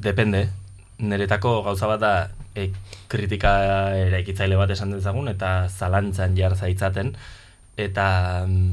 depende. 0.00 0.46
Niretako 0.98 1.58
gauza 1.66 1.90
bat 1.90 2.00
da 2.00 2.12
e, 2.56 2.70
kritika 3.12 3.52
eraikitzaile 4.00 4.56
bat 4.56 4.72
esan 4.72 4.92
dezagun 4.96 5.28
eta 5.28 5.66
zalantzan 5.68 6.36
jar 6.36 6.56
zaitzaten 6.56 7.12
eta 7.76 8.06
mm, 8.48 8.72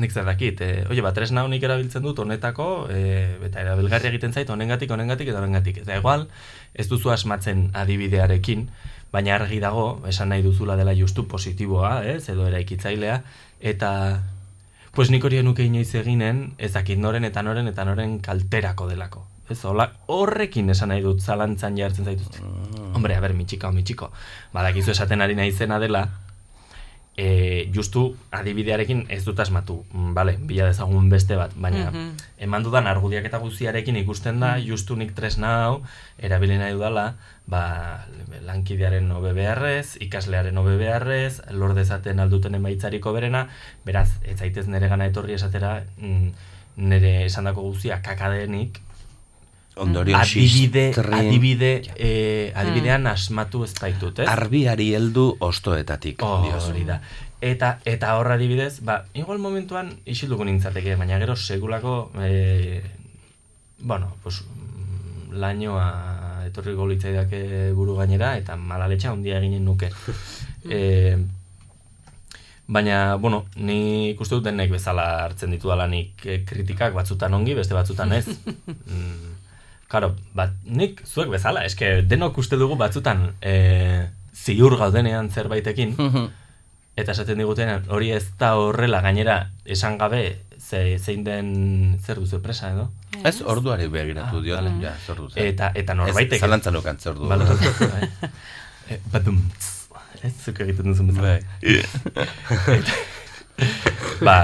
nik 0.00 0.12
zer 0.12 0.24
dakit, 0.24 0.60
e, 0.64 0.70
oie, 0.90 1.02
ba, 1.04 1.12
tresna 1.16 1.44
honik 1.44 1.64
erabiltzen 1.66 2.02
dut 2.02 2.18
honetako, 2.22 2.68
e, 2.90 3.02
eta 3.50 3.60
erabilgarri 3.62 4.10
egiten 4.10 4.32
zait 4.32 4.50
honengatik, 4.50 4.90
honengatik 4.90 5.30
eta 5.30 5.42
honengatik. 5.42 5.82
Eta 5.84 5.98
igual, 6.00 6.26
ez 6.74 6.88
duzu 6.88 7.12
asmatzen 7.12 7.68
adibidearekin, 7.76 8.68
baina 9.12 9.36
argi 9.36 9.60
dago, 9.60 10.00
esan 10.08 10.32
nahi 10.32 10.42
duzula 10.42 10.76
dela 10.80 10.94
justu 10.96 11.26
positiboa, 11.28 12.00
ez, 12.08 12.28
edo 12.32 12.46
eraikitzailea, 12.48 13.20
eta 13.60 13.90
pues 14.94 15.10
nik 15.10 15.24
hori 15.24 15.42
nuke 15.46 15.62
inoiz 15.66 15.92
eginen, 15.94 16.54
ez 16.58 16.72
dakit 16.74 16.98
noren 16.98 17.24
eta 17.28 17.44
noren 17.46 17.68
eta 17.70 17.84
noren 17.86 18.18
kalterako 18.24 18.88
delako. 18.90 19.26
Ez, 19.50 19.58
hola, 19.66 19.88
horrekin 20.14 20.70
esan 20.70 20.92
nahi 20.92 21.02
dut 21.02 21.22
zalantzan 21.22 21.76
jartzen 21.78 22.06
zaituzte. 22.06 22.42
Hombre, 22.94 23.16
a 23.16 23.22
ber, 23.22 23.34
mitxika 23.34 23.68
o 23.68 23.74
mitxiko. 23.74 24.10
Badakizu 24.54 24.92
esaten 24.94 25.22
ari 25.22 25.34
naizena 25.38 25.80
dela, 25.82 26.04
e, 27.20 27.68
justu 27.74 28.02
adibidearekin 28.32 29.02
ez 29.12 29.20
dut 29.26 29.40
asmatu. 29.44 29.82
Mm, 29.92 30.14
Bale, 30.16 30.36
bila 30.48 30.68
dezagun 30.70 31.10
beste 31.12 31.36
bat, 31.36 31.52
baina 31.56 31.90
Mhm. 31.90 32.14
eman 32.46 32.62
dudan 32.64 32.86
argudiak 32.88 33.26
eta 33.28 33.38
guztiarekin 33.42 33.96
ikusten 34.00 34.40
da, 34.40 34.54
justu 34.64 34.96
nik 34.96 35.12
tresna 35.14 35.50
hau, 35.64 35.82
erabili 36.18 36.56
nahi 36.56 36.72
dudala, 36.72 37.04
ba, 37.46 38.06
lankidearen 38.46 39.10
hobe 39.12 39.32
beharrez, 39.36 39.98
ikaslearen 40.00 40.56
hobe 40.56 40.76
beharrez, 40.80 41.42
lor 41.50 41.74
dezaten 41.76 42.20
alduten 42.24 42.54
emaitzariko 42.56 43.12
berena, 43.12 43.48
beraz, 43.84 44.08
ez 44.24 44.38
zaitez 44.38 44.66
nere 44.68 44.88
gana 44.88 45.06
etorri 45.10 45.34
esatera, 45.36 45.82
mm, 45.98 46.30
nere 46.76 47.26
esandako 47.26 47.62
guztia 47.68 48.00
kakadenik, 48.02 48.80
Ondorion 49.76 50.18
adibide, 50.20 50.90
xistrin- 50.90 51.14
adibide, 51.14 51.82
eh, 51.96 52.52
adibidean 52.54 53.06
asmatu 53.06 53.64
ez 53.64 53.72
baitut, 53.80 54.18
ez? 54.18 54.28
Arbiari 54.28 54.94
heldu 54.94 55.36
ostoetatik. 55.38 56.18
diozu. 56.18 56.70
Hori 56.72 56.84
da. 56.84 57.00
Eta, 57.40 57.78
eta 57.84 58.16
horra 58.18 58.34
adibidez, 58.34 58.80
ba, 58.84 59.04
igual 59.14 59.38
momentuan 59.38 59.94
isilduko 60.04 60.44
nintzateke, 60.44 60.96
baina 60.96 61.18
gero 61.18 61.36
segulako, 61.36 62.10
e, 62.20 62.82
bueno, 63.78 64.16
pues, 64.22 64.42
mm, 64.42 65.32
lainoa 65.40 66.44
etorriko 66.46 66.86
litzaidake 66.86 67.72
buru 67.72 67.96
gainera, 67.96 68.36
eta 68.36 68.56
malaletxa 68.56 69.10
handia 69.12 69.38
eginen 69.38 69.64
nuke. 69.64 69.88
e, 70.68 71.16
baina, 72.66 73.16
bueno, 73.16 73.46
ni 73.56 74.10
ikuste 74.10 74.34
dut 74.34 74.44
denek 74.44 74.70
bezala 74.70 75.24
hartzen 75.24 75.50
ditudala 75.50 75.86
nik 75.90 76.26
eh, 76.26 76.42
kritikak 76.44 76.94
batzutan 76.94 77.34
ongi, 77.34 77.54
beste 77.54 77.74
batzutan 77.74 78.12
ez. 78.12 78.26
Karo, 79.90 80.12
bat, 80.38 80.52
nik 80.64 81.00
zuek 81.02 81.32
bezala, 81.32 81.64
eske 81.66 82.04
denok 82.06 82.36
uste 82.38 82.54
dugu 82.60 82.76
batzutan 82.78 83.32
e, 83.42 83.54
ziur 84.30 84.76
gaudenean 84.78 85.32
zerbaitekin, 85.34 85.96
eta 87.00 87.10
esaten 87.10 87.42
digutenean 87.42 87.88
hori 87.90 88.12
ez 88.14 88.28
da 88.38 88.52
horrela 88.60 89.00
gainera 89.02 89.40
esan 89.66 89.98
gabe 89.98 90.22
ze, 90.60 90.98
zein 90.98 91.24
den 91.26 91.50
zer 91.98 92.20
duzu 92.22 92.38
presa 92.44 92.70
edo? 92.70 92.86
Ez, 93.24 93.40
orduari 93.42 93.88
begiratu 93.90 94.42
diot, 94.44 94.60
vale. 94.60 94.76
ja, 94.84 94.94
zer 95.06 95.18
zen. 95.26 95.42
Eta, 95.48 95.72
eta 95.74 95.96
norbaitek... 95.98 96.38
Ez, 96.38 96.42
zalantzan 96.46 96.78
okan 96.80 96.96
zer 97.00 97.12
ordu. 97.16 97.28
Bale, 97.30 97.44
bai. 97.50 98.10
E, 98.90 98.96
badum, 99.12 99.36
ez, 100.26 100.32
zuk 100.42 100.58
egiten 100.64 100.88
duzu 100.90 101.04
bezala. 101.06 101.36
ba, 104.26 104.34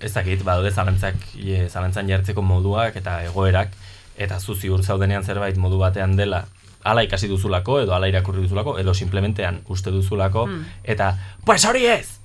ez 0.00 0.12
dakit, 0.14 0.40
badaude 0.40 0.72
zalantzak, 0.72 1.18
e, 1.36 1.66
zalantzan 1.68 2.08
jartzeko 2.08 2.40
moduak 2.44 2.96
eta 2.96 3.18
egoerak, 3.26 3.74
eta 4.18 4.40
zu 4.40 4.54
ziur 4.54 4.82
zaudenean 4.82 5.24
zerbait 5.24 5.56
modu 5.56 5.78
batean 5.78 6.16
dela, 6.16 6.44
ala 6.84 7.02
ikasi 7.06 7.28
duzulako, 7.28 7.80
edo 7.80 7.94
ala 7.94 8.08
irakurri 8.08 8.42
duzulako, 8.42 8.78
edo 8.78 8.94
simplementean 8.94 9.62
uste 9.68 9.90
duzulako, 9.90 10.46
Mm. 10.46 10.64
eta, 10.84 11.12
pues 11.44 11.64
hori 11.64 11.86
ez! 11.86 12.18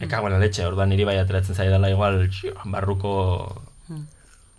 Eka, 0.00 0.20
bueno, 0.20 0.38
letxe, 0.38 0.64
orduan 0.66 0.88
niri 0.90 1.04
bai 1.06 1.16
ateratzen 1.18 1.54
zaidala 1.54 1.90
igual 1.90 2.28
barruko 2.64 3.62
Mm. 3.88 4.06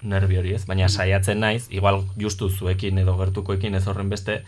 nervi 0.04 0.38
hori 0.38 0.54
ez, 0.54 0.66
baina 0.66 0.88
saiatzen 0.90 1.40
naiz, 1.40 1.68
igual 1.70 2.04
justu 2.20 2.50
zuekin 2.50 2.98
edo 2.98 3.18
gertukoekin 3.18 3.76
ez 3.76 3.86
horren 3.88 4.10
beste, 4.10 4.44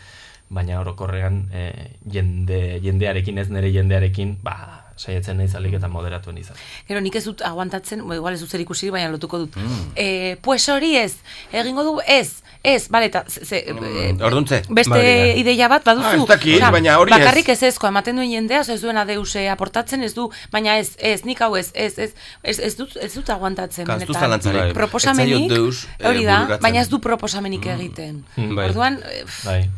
baina 0.50 0.80
orokorrean 0.80 1.50
e, 1.54 1.92
jende, 2.12 2.80
jendearekin 2.84 3.38
ez 3.38 3.50
nire 3.50 3.72
jendearekin, 3.74 4.38
ba, 4.44 4.85
saiatzen 4.98 5.38
naiz 5.38 5.54
alik 5.56 5.74
eta 5.74 5.88
moderatuen 5.92 6.38
izan. 6.38 6.56
Gero 6.88 7.02
nik 7.02 7.16
ez 7.16 7.26
dut 7.26 7.42
aguantatzen, 7.44 8.02
bo, 8.08 8.14
igual 8.16 8.34
ez 8.34 8.40
dut 8.40 8.50
zer 8.50 8.62
ikusi, 8.64 8.90
baina 8.90 9.10
lotuko 9.12 9.38
dut. 9.44 9.56
Mm. 9.60 9.92
Eh, 9.96 10.38
pues 10.42 10.68
hori 10.70 10.96
ez, 10.98 11.18
egingo 11.52 11.84
du, 11.84 12.00
ez, 12.08 12.42
ez, 12.64 12.88
bale, 12.90 13.06
eta 13.12 13.26
ze, 13.28 13.44
ze, 13.46 13.60
eh, 13.70 14.16
Orduntze. 14.24 14.62
beste 14.70 14.90
Bai, 14.96 15.40
ideia 15.42 15.68
bat 15.68 15.84
baduzu. 15.84 16.08
Ah, 16.08 16.16
ez 16.16 16.26
dakit, 16.28 16.56
Osea, 16.56 16.72
baina 16.72 16.98
hori 17.00 17.12
ez. 17.12 17.20
Bakarrik 17.20 17.50
ez 17.50 17.62
ezko, 17.64 17.88
ematen 17.88 18.16
duen 18.16 18.32
jendea, 18.32 18.62
ez 18.62 18.80
duena 18.82 19.04
deuse 19.06 19.50
aportatzen, 19.50 20.02
ez 20.04 20.14
du, 20.16 20.30
baina 20.52 20.78
ez, 20.80 20.96
ez, 20.98 21.26
nik 21.26 21.42
hau 21.42 21.56
ez, 21.60 21.72
ez, 21.74 21.98
ez, 22.00 22.12
ez, 22.44 22.60
ez 22.60 22.76
dut, 22.78 22.96
ez 22.96 23.14
dut 23.14 23.30
aguantatzen. 23.30 23.86
Ka, 23.86 23.96
ez 23.96 24.00
du 24.08 24.14
benetan. 24.14 24.22
zalantzarik. 24.22 24.74
Proposamenik, 24.74 25.50
deus, 25.52 25.86
eh, 26.00 26.08
hori 26.08 26.24
da, 26.26 26.40
bururatzen. 26.40 26.62
baina 26.62 26.80
ez 26.82 26.90
du 26.90 27.00
proposamenik 27.00 27.66
egiten. 27.66 28.24
Bai. 28.38 28.70
Orduan, 28.70 29.02
eh, 29.04 29.26
Bai. 29.44 29.70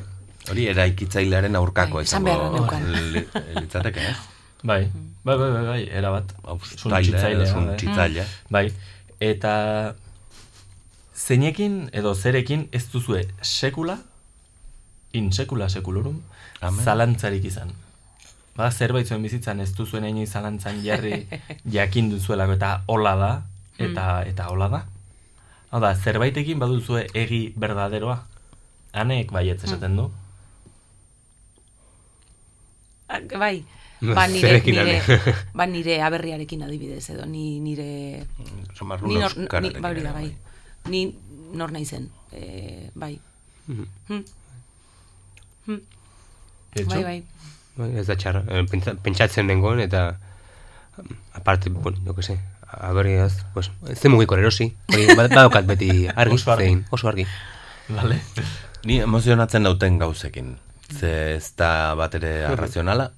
Hori 0.49 0.67
eraikitzailearen 0.71 1.55
aurkako 1.59 1.95
Bai, 1.99 2.03
izango 2.05 2.25
beharra 2.29 2.51
neukan. 2.53 2.91
li- 3.11 3.27
litzateke, 3.59 3.99
ez? 4.13 4.15
Bai, 4.63 4.89
bai, 5.23 5.37
bai, 5.37 5.51
bai, 5.51 5.65
bai, 5.65 5.81
erabat. 5.93 6.33
Suntzitzaile, 6.75 7.45
suntzitzaile. 7.45 8.25
Bai, 8.49 8.65
eta 9.21 9.53
zeinekin 11.13 11.89
edo 11.93 12.13
zerekin 12.15 12.67
ez 12.71 12.87
duzue 12.91 13.23
sekula, 13.41 13.99
in 15.13 15.31
sekula 15.31 15.69
sekulurum, 15.69 16.21
Amen. 16.61 16.83
zalantzarik 16.83 17.45
izan. 17.45 17.71
Ba, 18.57 18.71
zerbait 18.71 19.05
zuen 19.05 19.21
bizitzan 19.21 19.61
ez 19.61 19.69
duzuen 19.77 20.05
inoiz 20.09 20.31
zalantzan 20.33 20.81
jarri 20.81 21.27
jakin 21.77 22.09
duzuelako 22.09 22.57
eta 22.57 22.71
hola 22.87 23.15
da, 23.15 23.31
eta, 23.77 24.05
eta 24.25 24.49
hola 24.49 24.69
da. 24.73 24.83
Hau 25.69 25.81
da, 25.83 25.93
zerbaitekin 25.95 26.59
baduzue 26.59 27.05
egi 27.13 27.41
berdaderoa. 27.59 28.21
Anek 28.97 29.31
baietz 29.35 29.61
esaten 29.67 29.97
du. 29.99 30.07
ah, 33.07 33.19
bai, 33.39 33.65
ba 34.01 34.27
nire, 34.27 34.41
zerekin 34.41 34.75
nire, 34.75 34.99
ane. 35.01 35.33
ba 35.53 35.65
nire 35.65 36.01
aberriarekin 36.03 36.63
adibidez, 36.63 37.09
edo 37.09 37.25
ni 37.25 37.59
nire... 37.59 38.25
Samar 38.77 39.01
Ni 39.03 39.15
nor, 39.17 39.33
ni, 39.37 39.47
bai, 39.79 39.91
hori 39.91 40.01
da, 40.03 40.13
bai. 40.13 40.35
Ni 40.89 41.17
nor 41.53 41.71
naizen, 41.71 42.09
eh, 42.31 42.89
bai. 42.95 43.19
Mhm. 43.67 43.85
Hmm. 44.07 44.23
Hmm. 45.65 45.81
Etxo? 46.75 46.89
Bai, 46.93 47.03
bai. 47.03 47.19
Bai, 47.77 47.89
ez 47.99 48.07
da 48.07 48.15
txarra. 48.15 48.43
Eh, 48.47 48.63
pentsa- 48.69 48.95
Pentsatzen 49.01 49.47
dengoen 49.47 49.79
eta 49.79 50.19
Aparte, 51.33 51.69
bueno, 51.69 51.99
yo 52.03 52.15
que 52.15 52.23
sé, 52.23 52.39
aberiaz, 52.71 53.45
pues, 53.53 53.69
ez 53.87 53.99
zen 53.99 54.11
mugiko 54.11 54.35
erosi, 54.35 54.75
hori 54.89 55.05
bad- 55.13 55.29
badaukat 55.29 55.67
beti 55.69 56.07
argi, 56.15 56.33
Oso 56.33 56.51
argi. 56.51 56.63
zein, 56.65 56.85
oso 56.89 57.07
argi. 57.07 57.25
Vale. 57.89 58.17
Ni 58.83 58.97
emozionatzen 58.99 59.63
dauten 59.63 59.99
gauzekin. 59.99 60.57
Ze 60.89 61.35
ez 61.35 61.51
da 61.55 61.93
bat 61.95 62.15
ere 62.15 62.45
arrazionala, 62.49 63.11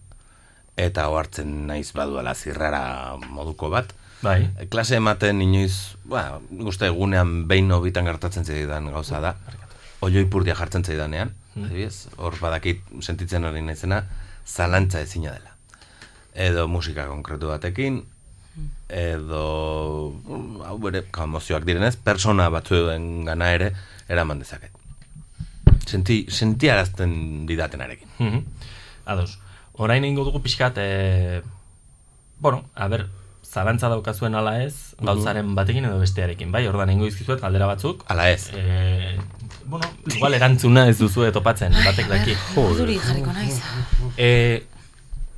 eta 0.80 1.08
ohartzen 1.12 1.68
naiz 1.68 1.90
baduala 1.96 2.34
zirrara 2.36 3.18
moduko 3.28 3.70
bat. 3.74 3.92
Bai. 4.22 4.50
Klase 4.72 4.98
ematen 5.00 5.42
inoiz, 5.44 5.96
ba, 6.08 6.40
uste 6.72 6.90
egunean 6.92 7.46
behin 7.48 7.72
hobitan 7.72 8.08
gertatzen 8.08 8.46
zaidan 8.48 8.90
gauza 8.92 9.22
da. 9.24 9.36
Oioi 10.04 10.26
purdia 10.32 10.56
jartzen 10.56 10.84
zaidanean, 10.84 11.34
Mm. 11.56 11.66
adibidez, 11.66 12.08
hor 12.18 12.36
badakit 12.40 12.84
sentitzen 13.02 13.44
hori 13.44 13.62
naizena, 13.66 14.04
zalantza 14.46 15.02
ezina 15.02 15.32
dela. 15.34 15.56
Edo 16.34 16.68
musika 16.68 17.08
konkretu 17.08 17.50
batekin, 17.50 18.04
edo, 18.90 20.14
mm, 20.24 20.62
hau 20.68 20.78
bere, 20.80 21.04
emozioak 21.24 21.66
direnez, 21.66 21.96
persona 21.98 22.50
batzuen 22.50 23.26
gana 23.26 23.52
ere, 23.56 23.74
eraman 24.08 24.40
dezaket. 24.40 24.72
Senti, 25.88 26.26
sentiarazten 26.30 27.46
didatenarekin. 27.50 28.08
Mhm. 28.20 28.44
Ados. 29.06 29.40
Orain 29.80 30.04
ingo 30.04 30.26
dugu 30.28 30.42
pixkat, 30.44 30.76
e, 30.76 31.42
bueno, 32.44 32.66
a 32.76 32.90
ber, 32.92 33.06
zalantza 33.48 33.88
daukazuen 33.88 34.36
ala 34.36 34.58
ez, 34.66 34.94
gauzaren 35.00 35.54
batekin 35.56 35.88
edo 35.88 36.02
bestearekin, 36.02 36.52
bai? 36.52 36.66
Ordan 36.68 36.92
ingo 36.92 37.08
izkizuet 37.08 37.40
galdera 37.40 37.70
batzuk. 37.70 38.04
Ala 38.12 38.28
ez. 38.30 38.50
E, 38.52 39.16
bueno, 39.72 39.88
igual 40.12 40.36
erantzuna 40.36 40.84
ez 40.92 40.98
duzu 41.00 41.24
topatzen, 41.32 41.80
batek 41.86 42.12
daki. 42.12 42.36
Urduri 42.60 43.00
jarriko 43.00 43.32
naiz. 43.32 43.56
E, 44.20 44.30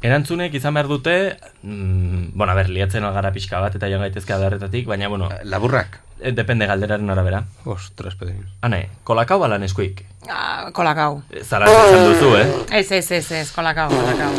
erantzunek 0.01 0.57
izan 0.57 0.73
behar 0.73 0.89
dute, 0.89 1.15
mm, 1.61 2.33
bueno, 2.33 2.51
a 2.51 2.57
ber, 2.57 2.73
liatzen 2.73 3.05
algara 3.05 3.31
pixka 3.37 3.61
bat 3.61 3.77
eta 3.77 3.93
joan 3.93 4.01
gaitezke 4.07 4.33
adarretatik, 4.33 4.89
baina, 4.89 5.07
bueno... 5.07 5.29
Laburrak? 5.45 6.01
E, 6.21 6.31
depende 6.37 6.67
galderaren 6.69 7.09
arabera. 7.09 7.43
Ostras, 7.65 8.13
Pedrin. 8.15 8.45
Ane, 8.61 8.89
kolakau 9.03 9.39
ala 9.43 9.57
neskuik? 9.57 10.03
Ah, 10.29 10.69
kolakau. 10.71 11.23
Zalantza 11.41 11.87
izan 11.89 12.03
duzu, 12.11 12.35
eh? 12.37 12.45
Ez, 12.79 12.91
ez, 12.91 13.07
ez, 13.11 13.31
ez, 13.31 13.47
kolakau, 13.55 13.89
kolakau. 13.89 14.31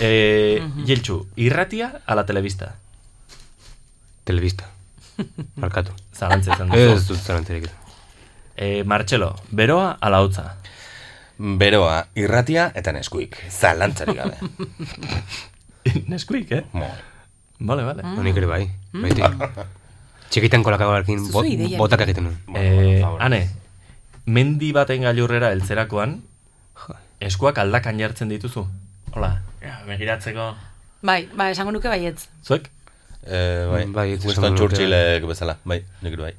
E, 0.00 0.60
Mhm. 0.62 0.86
Jeltxu, 0.88 1.18
irratia 1.36 1.90
ala 2.06 2.24
telebista? 2.24 2.74
Telebista. 4.24 4.64
Markatu. 5.62 5.92
Zalantza 6.16 6.54
izan 6.56 6.72
duzu. 6.72 6.94
Ez 6.96 7.06
dut 7.08 7.18
zalantzarik. 7.20 7.68
E, 8.56 8.82
Martxelo, 8.84 9.34
beroa 9.52 9.98
ala 10.00 10.22
hotza? 10.24 10.54
Beroa, 11.38 12.06
irratia 12.16 12.70
eta 12.74 12.92
neskuik. 12.96 13.36
Zalantzarik 13.52 14.16
gabe. 14.16 14.36
neskuik, 16.12 16.52
eh? 16.52 16.64
Mo. 16.72 16.88
Vale, 17.60 17.84
vale. 17.84 18.02
Mm. 18.02 18.22
Nik 18.24 18.36
ere 18.40 18.46
bai, 18.48 18.62
baiti. 18.92 19.22
Txikitan 20.30 20.64
kolakagoarekin 20.66 21.26
bot, 21.32 21.48
botak 21.78 22.02
egiten 22.06 22.28
nuen. 22.28 22.38
E, 22.56 23.02
ane, 23.22 23.42
mendi 24.26 24.72
baten 24.76 25.06
gailurrera 25.06 25.52
heltzerakoan, 25.54 26.18
eskuak 27.22 27.58
aldakan 27.62 28.00
jartzen 28.02 28.32
dituzu? 28.32 28.66
Hola, 29.14 29.36
ja, 29.62 29.78
begiratzeko... 29.88 30.48
Bai, 31.06 31.20
bai, 31.36 31.52
esango 31.54 31.72
nuke 31.76 31.88
baietz. 31.92 32.26
Zuek? 32.44 32.70
Eh, 33.26 33.66
bai, 33.70 33.84
Bai, 33.90 34.08
Winston 34.22 34.58
Churchillek 34.58 35.24
bezala, 35.26 35.58
bai, 35.66 35.80
nik 36.02 36.14
ere 36.18 36.34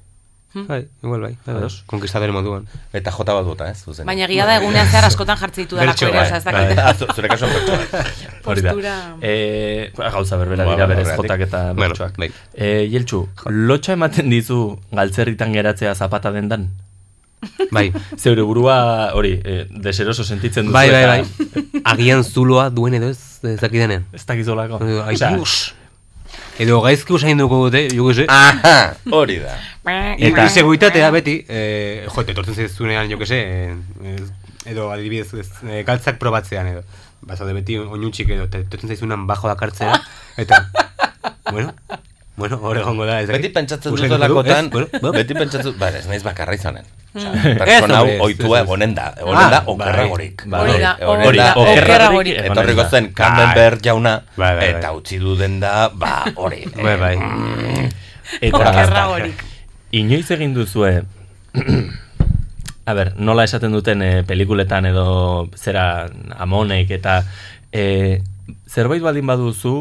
bai. 0.58 0.68
Bai, 0.68 0.88
igual 1.04 1.22
bai. 1.22 1.32
bai, 1.46 1.54
bai. 1.54 1.62
Ados. 1.62 1.84
Konkistadore 1.86 2.32
moduan. 2.32 2.66
Eta 2.94 3.12
jota 3.12 3.34
bat 3.38 3.46
bota, 3.46 3.70
ez? 3.70 3.84
Zuzen. 3.84 4.06
Baina 4.10 4.26
egia 4.26 4.46
da 4.50 4.56
egunean 4.62 4.88
zehar 4.90 5.06
askotan 5.06 5.38
jartzen 5.38 5.66
ditu 5.66 5.76
dalako 5.78 6.06
ere, 6.08 6.18
bai, 6.18 6.26
ez 6.38 6.44
bai. 6.44 6.54
dakit. 6.54 6.80
Ah, 6.80 6.94
zu- 6.94 7.10
Zure 7.16 7.28
kasuan 7.30 7.54
bertso, 7.54 7.78
bai. 7.78 8.04
Hori 8.48 8.62
da. 8.66 8.72
Postura. 8.74 8.96
E, 9.22 9.92
gauza 9.98 10.38
berbera 10.42 10.66
Ba, 10.66 10.74
dira 10.76 10.88
ba, 10.88 10.96
berez 10.96 11.16
jotak 11.16 11.42
eta 11.48 11.64
Bueno, 11.74 11.94
bertsoak. 11.94 12.18
bai. 12.18 12.32
E, 12.54 12.88
Jeltxu, 12.92 13.28
lotxa 13.46 13.94
ematen 13.94 14.30
dizu 14.30 14.80
galtzerritan 14.92 15.54
geratzea 15.54 15.94
zapata 15.96 16.32
dendan? 16.32 16.70
Bai. 17.72 17.92
Zeure 18.18 18.42
burua, 18.42 19.12
hori, 19.14 19.36
e, 19.46 19.68
deseroso 19.70 20.24
sentitzen 20.24 20.66
duzu 20.66 20.74
Bai, 20.74 20.90
bai, 20.90 21.04
eta... 21.04 21.52
bai. 21.54 21.82
Agian 21.94 22.24
zuloa 22.26 22.70
duen 22.74 22.96
edo 22.98 23.10
ez, 23.14 23.20
ez 23.46 23.60
dakidanean. 23.62 24.08
Ez 24.12 24.26
dakizolako. 24.26 24.80
Osea, 24.82 25.30
Edo 26.58 26.80
gaizki 26.82 27.14
usain 27.14 27.38
dugu 27.38 27.60
dute, 27.68 27.84
jo 27.94 28.08
que 28.10 28.26
Aha, 28.34 28.96
hori 29.14 29.38
da. 29.38 29.54
Eta 30.18 30.48
seguitatea 30.50 31.10
beti, 31.14 31.36
eh, 31.48 32.08
jo, 32.10 32.24
etortzen 32.24 32.56
zaizunean, 32.56 33.10
jo 33.12 33.20
que 33.20 33.28
se, 33.30 33.38
eh, 33.38 34.18
edo 34.66 34.90
adibidez, 34.92 35.34
ez, 35.34 35.50
eh, 35.70 35.84
galtzak 35.86 36.18
probatzean 36.18 36.68
edo. 36.68 36.84
Bazaude 37.22 37.54
beti 37.54 37.78
oinutxik 37.78 38.34
edo, 38.34 38.50
eta 38.50 38.64
etortzen 38.64 38.90
zaizunean 38.90 39.28
bajo 39.30 39.48
dakartzea, 39.48 40.02
eta, 40.38 40.64
bueno, 41.52 41.76
bueno, 42.38 42.60
hor 42.62 42.78
egongo 42.78 43.06
da. 43.06 43.20
Ez 43.22 43.28
Beti 43.28 43.42
dakit. 43.48 43.54
pentsatzen 43.56 43.96
dut 43.96 44.04
delakotan, 44.10 44.66
ez? 44.70 44.72
Bueno, 44.72 45.12
beti 45.16 45.34
pentsatzen, 45.34 45.74
bai, 45.80 45.90
ez 45.98 46.06
naiz 46.08 46.22
bakarra 46.24 46.54
izanen. 46.56 46.86
Osea, 47.18 47.32
Ez, 47.34 47.58
Pertsona 47.58 47.98
hau 48.04 48.10
oitua 48.28 48.60
egonen 48.62 48.94
da, 48.94 49.08
egonen 49.18 49.42
Ah, 49.42 49.50
da 49.50 49.60
bai, 49.66 49.74
okerragorik. 49.74 50.44
bai. 50.46 50.60
Hori 50.62 50.80
da, 50.84 50.92
Egonen 51.02 51.28
hori 51.28 51.38
da, 51.42 51.48
okerragorik 51.58 52.38
Etorriko 52.46 52.84
da. 52.84 52.90
zen 52.90 53.08
Camembert 53.18 53.82
jauna, 53.84 54.14
Bai, 54.38 54.52
bai, 54.60 54.68
eta 54.70 54.92
bai. 54.92 54.98
utzi 55.02 55.18
du 55.20 55.36
den 55.36 55.60
da, 55.60 55.90
ba, 55.90 56.26
hori. 56.36 56.62
Bai, 56.86 56.96
bai. 57.02 57.16
Eta 58.42 58.58
Okerragorik. 58.60 59.44
inoiz 59.92 60.30
egin 60.32 60.54
duzue 60.54 61.04
A 62.88 62.94
ber, 62.94 63.14
nola 63.20 63.44
esaten 63.44 63.72
duten 63.76 64.02
e, 64.02 64.24
pelikuletan 64.24 64.86
edo 64.88 65.50
zera 65.60 66.08
amonek 66.40 66.92
eta 66.96 67.18
e, 67.74 68.22
zerbait 68.70 69.02
baldin 69.04 69.28
baduzu 69.28 69.74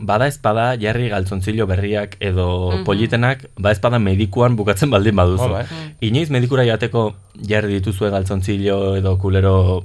bada 0.00 0.26
espada 0.30 0.76
jarri 0.78 1.08
galtzontzilo 1.10 1.66
berriak 1.66 2.16
edo 2.20 2.70
Mhm. 2.70 2.84
politenak 2.84 3.50
ba 3.58 3.72
espada 3.72 3.98
medikuan 3.98 4.54
bukatzen 4.56 4.90
baldin 4.90 5.16
baduzu. 5.16 5.42
Oh, 5.42 5.48
bai. 5.50 5.64
Inoiz 6.00 6.30
medikura 6.30 6.64
jateko 6.64 7.16
jarri 7.34 7.74
dituzue 7.80 8.10
galtzontzilo 8.10 8.94
edo 8.96 9.18
kulero 9.18 9.84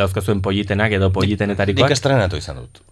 dauzkazuen 0.00 0.40
politenak 0.42 0.90
edo 0.92 1.12
politenetarikoak. 1.12 1.88
Nik 1.88 1.92
estrenatu 1.94 2.36
izan 2.36 2.56
dut. 2.56 2.82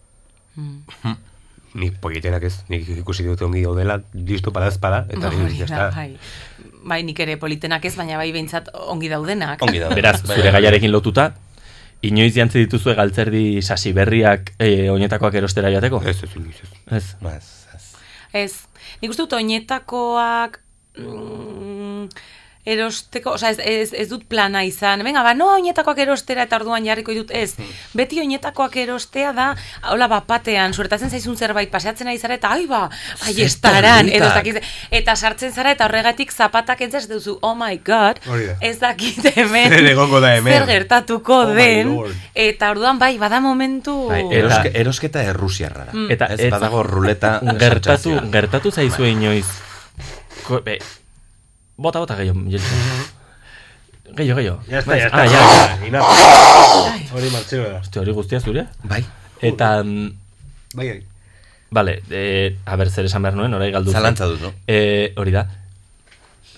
Nik 1.74 1.94
politenak 2.05 2.43
ez, 2.44 2.59
nik 2.68 2.84
ikusi 3.01 3.24
dut 3.24 3.40
ongi 3.43 3.62
daudela, 3.64 4.02
listo 4.12 4.52
para 4.52 4.68
espada, 4.68 5.06
eta 5.09 5.28
Hori 5.28 5.39
ni, 5.40 5.56
ya 5.56 5.64
da, 5.66 5.89
está. 5.89 5.97
bai. 5.97 6.18
Bai, 6.84 6.98
nik 7.02 7.18
ere 7.24 7.39
politenak 7.40 7.82
ez, 7.89 7.94
baina 7.97 8.18
bai 8.20 8.28
behintzat 8.30 8.68
ongi 8.93 9.09
daudenak. 9.09 9.62
Ongi 9.64 9.78
daude. 9.80 9.94
Beraz, 9.97 10.20
Bai, 10.22 10.36
zure 10.36 10.51
bai. 10.52 10.60
gaiarekin 10.60 10.93
lotuta, 10.93 11.32
inoiz 12.03 12.35
jantzi 12.35 12.65
dituzue 12.65 12.95
galtzerdi 12.99 13.62
sasi 13.62 13.93
berriak 13.97 14.53
e, 14.59 14.91
oinetakoak 14.91 15.39
erostera 15.39 15.70
jateko? 15.74 16.03
Ez, 16.07 16.19
ez, 16.23 16.31
inoiz 16.37 16.62
ez. 16.62 16.73
Ez. 16.99 17.09
Ez, 17.33 17.51
ez. 17.74 17.89
Ez, 18.43 18.53
nik 19.03 19.15
uste 19.15 19.24
dut 19.24 19.37
oinetakoak 19.39 20.61
mm, 20.99 22.09
erosteko, 22.64 23.32
oza, 23.34 23.51
ez, 23.51 23.59
ez, 23.59 23.90
ez 23.93 24.06
dut 24.09 24.22
plana 24.30 24.62
izan. 24.62 25.02
Venga, 25.02 25.24
ba, 25.26 25.32
no 25.34 25.48
oinetakoak 25.56 25.98
erostera 26.05 26.44
eta 26.47 26.60
orduan 26.60 26.84
jarriko 26.86 27.10
ditut, 27.10 27.32
ez. 27.34 27.56
Beti 27.98 28.20
oinetakoak 28.22 28.76
erostea 28.84 29.32
da, 29.34 29.48
hola, 29.90 30.06
bapatean, 30.12 30.74
suertatzen 30.74 31.10
zaizun 31.10 31.36
zerbait, 31.36 31.70
paseatzen 31.72 32.06
ari 32.12 32.20
zara, 32.22 32.39
eta 32.39 32.52
ai 32.55 32.68
ba, 32.70 32.84
ai 33.26 33.34
Zer 33.34 33.48
estaran, 33.48 34.06
politak. 34.06 34.14
edo 34.16 34.28
ez 34.28 34.34
dakit, 34.39 34.70
eta 35.01 35.16
sartzen 35.16 35.52
zara, 35.52 35.74
eta 35.74 35.89
horregatik 35.90 36.30
zapatak 36.32 36.86
entzaz 36.86 37.09
duzu, 37.10 37.39
oh 37.43 37.55
my 37.59 37.80
god, 37.84 38.22
ez 38.60 38.78
dakit 38.78 39.26
hemen, 39.34 39.68
Zer 39.74 40.20
da 40.22 40.34
hemen. 40.36 40.52
zer 40.52 40.66
gertatuko 40.70 41.43
Oh 41.43 41.52
den, 41.56 41.93
eta 42.34 42.70
orduan 42.70 42.98
bai, 42.98 43.16
bada 43.18 43.40
momentu... 43.40 44.09
Bai, 44.09 44.22
eroske, 44.39 44.70
erosketa 44.78 45.22
errusiarra 45.26 45.86
da. 45.90 45.93
Mm. 45.97 46.10
Eta 46.14 46.30
ez 46.36 46.51
badago 46.52 46.82
ruleta 46.86 47.40
gertatu, 47.62 48.14
gertatu 48.30 48.70
zaizue 48.70 49.10
inoiz. 49.10 49.47
Ko, 50.47 50.60
be, 50.62 50.78
bota 51.82 51.98
bota 52.02 52.16
gehiago, 52.20 52.44
jeltzu. 52.48 52.74
Gehiago, 54.16 54.38
gehiago. 54.40 54.59
Ya 54.68 54.78
está, 54.80 54.90
Bai, 54.92 55.00
ya 55.00 55.06
está. 55.06 55.22
Ah, 55.22 55.26
ya. 55.26 55.86
Ina. 55.88 56.00
Hori 57.16 57.30
martxeo 57.32 57.62
da. 57.64 57.78
Hostia, 57.80 58.02
hori 58.02 58.12
guztia 58.12 58.40
zure? 58.40 58.66
Bai. 58.84 59.00
Eta, 59.40 59.82
mm, 59.82 60.12
Bai, 60.74 60.88
bai. 60.90 61.02
Vale, 61.72 62.02
e, 62.10 62.56
a 62.68 62.76
ber, 62.76 62.90
zer 62.92 63.06
esan 63.09 63.22
behar 63.24 63.34
nuen, 63.38 63.54
orai 63.56 63.70
galdu. 63.72 63.92
Zalantza 63.94 64.26
dut, 64.28 64.42
no? 64.44 64.50
E, 64.68 65.14
hori 65.16 65.32
da. 65.32 65.46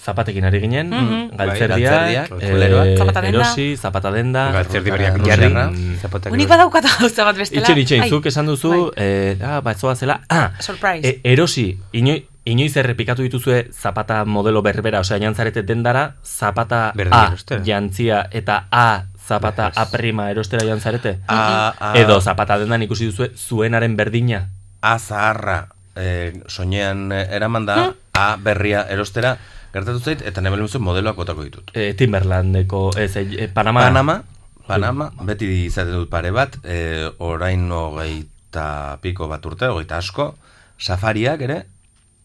Zapatekin 0.05 0.45
ari 0.45 0.59
ginen, 0.61 0.91
Mhm. 0.91 1.37
galtzerdia, 1.39 1.91
Bai, 1.93 2.15
galtzerdiak, 2.19 2.43
eh, 2.43 2.51
kuleroak. 2.51 2.99
Zapata 2.99 3.21
denda. 3.23 3.39
erosi, 3.39 3.77
zapata 3.77 4.11
denda, 4.13 4.43
Galtzerdi 4.53 4.91
berriak 4.91 5.23
jarri, 5.25 5.49
mm, 5.49 6.33
Unik 6.35 6.49
badaukat 6.49 6.85
gauza 6.99 7.25
bat 7.25 7.37
bestela. 7.39 7.63
Itxen, 7.63 7.79
itxen, 7.79 8.09
zuk 8.11 8.27
esan 8.27 8.47
duzu, 8.51 8.91
eh, 8.97 9.39
ah, 9.41 9.61
ba, 9.63 9.75
zoa 9.75 9.95
zela, 9.95 10.21
ah, 10.29 10.51
Surprise. 10.61 11.09
e, 11.09 11.21
erosi, 11.33 11.79
inoi, 11.93 12.27
inoiz 12.45 12.77
errepikatu 12.77 13.23
dituzue 13.23 13.71
zapata 13.73 14.25
modelo 14.25 14.63
berbera, 14.63 15.01
osea, 15.01 15.19
jantzarete 15.19 15.63
dendara, 15.63 16.17
zapata 16.25 16.93
Berdin 16.95 17.15
A 17.15 17.27
erostera. 17.29 17.63
jantzia 17.65 18.29
eta 18.31 18.67
A 18.71 19.05
zapata 19.17 19.71
A 19.75 19.87
prima 19.91 20.31
erostera 20.31 20.67
jantzarete? 20.67 21.21
A, 21.29 21.75
A, 21.79 21.93
Edo 21.99 22.21
zapata 22.21 22.59
dendan 22.59 22.83
ikusi 22.83 23.07
duzue 23.07 23.31
zuenaren 23.37 23.97
berdina? 23.97 24.49
A 24.83 24.99
zaharra 24.99 25.69
eh, 25.97 26.43
soinean 26.47 27.13
eh, 27.13 27.27
eraman 27.33 27.67
da, 27.67 27.95
A 28.13 28.37
berria 28.37 28.85
erostera, 28.91 29.39
gertatu 29.73 29.99
zait, 29.99 30.21
eta 30.23 30.41
nebel 30.41 30.61
muzu 30.63 30.79
modeloak 30.79 31.17
botako 31.17 31.43
ditut. 31.43 31.73
E, 31.75 31.95
Timberlandeko, 31.95 32.93
ez, 32.97 33.17
e, 33.17 33.49
Panama. 33.49 33.81
Panama, 33.89 34.23
Panama, 34.69 35.11
beti 35.27 35.49
izaten 35.67 35.97
dut 35.97 36.11
pare 36.13 36.31
bat, 36.31 36.57
eh, 36.63 37.09
orain 37.19 37.67
hogei 37.73 38.25
hogeita 38.55 38.99
piko 39.03 39.29
bat 39.29 39.45
urte, 39.47 39.67
hogeita 39.67 39.99
asko, 39.99 40.35
safariak 40.79 41.41
ere, 41.43 41.65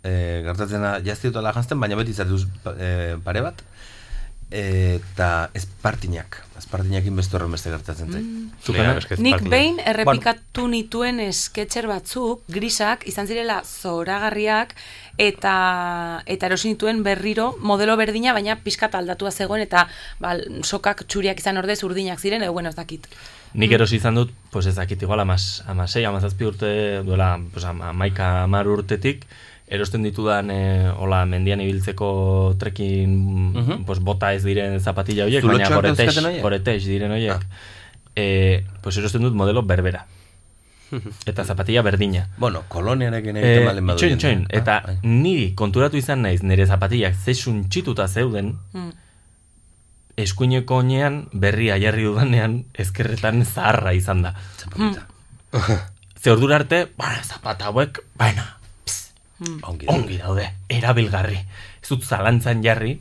e, 0.04 0.42
gertatzen 0.46 0.86
da, 0.86 0.98
jaztituela 1.06 1.54
jantzten, 1.56 1.80
baina 1.80 2.00
beti 2.00 2.16
izatuz 2.16 2.46
e, 2.78 3.18
pare 3.24 3.44
bat, 3.46 3.64
eta 4.50 5.52
espartinak, 5.54 6.40
espartinak 6.58 7.06
inbestu 7.06 7.38
horren 7.38 7.52
beste 7.54 7.70
gertatzen 7.70 8.10
zait. 8.10 8.26
Mm. 8.26 9.20
Nik 9.22 9.44
behin 9.46 9.78
errepikatu 9.86 10.66
nituen 10.72 11.22
sketcher 11.30 11.86
batzuk, 11.90 12.42
grisak, 12.50 13.06
izan 13.08 13.30
zirela 13.30 13.60
zoragarriak, 13.62 14.74
eta 15.22 15.54
eta 16.26 16.50
erosi 16.50 16.74
nituen 16.74 17.04
berriro 17.06 17.52
modelo 17.62 17.94
berdina, 18.00 18.34
baina 18.34 18.58
pixkat 18.64 18.98
aldatua 18.98 19.30
zegoen, 19.30 19.62
eta 19.68 19.86
bal, 20.24 20.42
sokak 20.64 21.06
txuriak 21.06 21.44
izan 21.44 21.62
ordez 21.62 21.84
urdinak 21.86 22.20
ziren, 22.20 22.42
edo 22.42 22.56
bueno, 22.56 22.74
ez 22.74 22.80
dakit. 22.80 23.06
Nik 23.54 23.72
erosi 23.78 24.00
izan 24.02 24.18
dut, 24.18 24.34
pues 24.50 24.66
ez 24.66 24.76
dakit 24.78 25.06
igual 25.06 25.22
amaz, 25.22 25.62
amasei, 25.70 26.04
amazazpi 26.10 26.50
urte, 26.50 26.74
duela, 27.06 27.36
pues 27.54 27.66
amaika 27.70 28.32
amar 28.48 28.68
urtetik, 28.68 29.28
erosten 29.70 30.02
ditudan 30.04 30.50
e, 30.52 30.90
hola, 30.90 31.26
mendian 31.30 31.62
ibiltzeko 31.62 32.56
trekin 32.60 33.12
Mhm. 33.54 33.84
pues, 33.86 34.00
bota 34.00 34.34
ez 34.34 34.44
diren 34.44 34.80
zapatilla 34.80 35.26
horiek, 35.26 35.44
baina 35.46 35.70
goretex, 35.70 36.18
goretex 36.42 36.86
diren 36.86 37.12
horiek. 37.12 37.46
E, 38.16 38.66
pues 38.82 38.98
erosten 38.98 39.22
dut 39.22 39.34
modelo 39.38 39.62
berbera. 39.64 40.06
Eta 41.30 41.46
zapatilla 41.46 41.84
berdina. 41.86 42.28
Bueno, 42.38 42.64
koloniarekin 42.68 43.38
egiten 43.38 43.66
baldin 43.68 43.86
badu 43.88 44.00
jende. 44.02 44.16
itxoin. 44.16 44.46
Eta 44.50 44.80
niri 45.04 45.54
konturatu 45.56 45.98
izan 46.02 46.24
naiz 46.26 46.42
nire 46.42 46.66
zapatillak 46.66 47.14
zesun 47.16 47.70
txituta 47.70 48.08
zeuden, 48.08 48.56
Mm. 48.74 48.90
eskuineko 50.18 50.78
oinean 50.82 51.30
berria 51.32 51.78
jarri 51.80 52.04
dudanean 52.04 52.66
ezkerretan 52.74 53.46
zaharra 53.46 53.94
izan 53.94 54.24
da. 54.26 54.34
Ze 56.20 56.32
ordura 56.32 56.58
arte, 56.58 56.88
bara, 56.98 57.22
zapata 57.24 57.70
hauek, 57.70 58.02
baina, 58.20 58.58
ongi, 59.64 59.88
ongi 59.88 60.18
daude, 60.20 60.50
erabilgarri. 60.70 61.40
Ez 61.82 61.90
dut 61.90 62.04
zalantzan 62.04 62.64
jarri, 62.64 62.98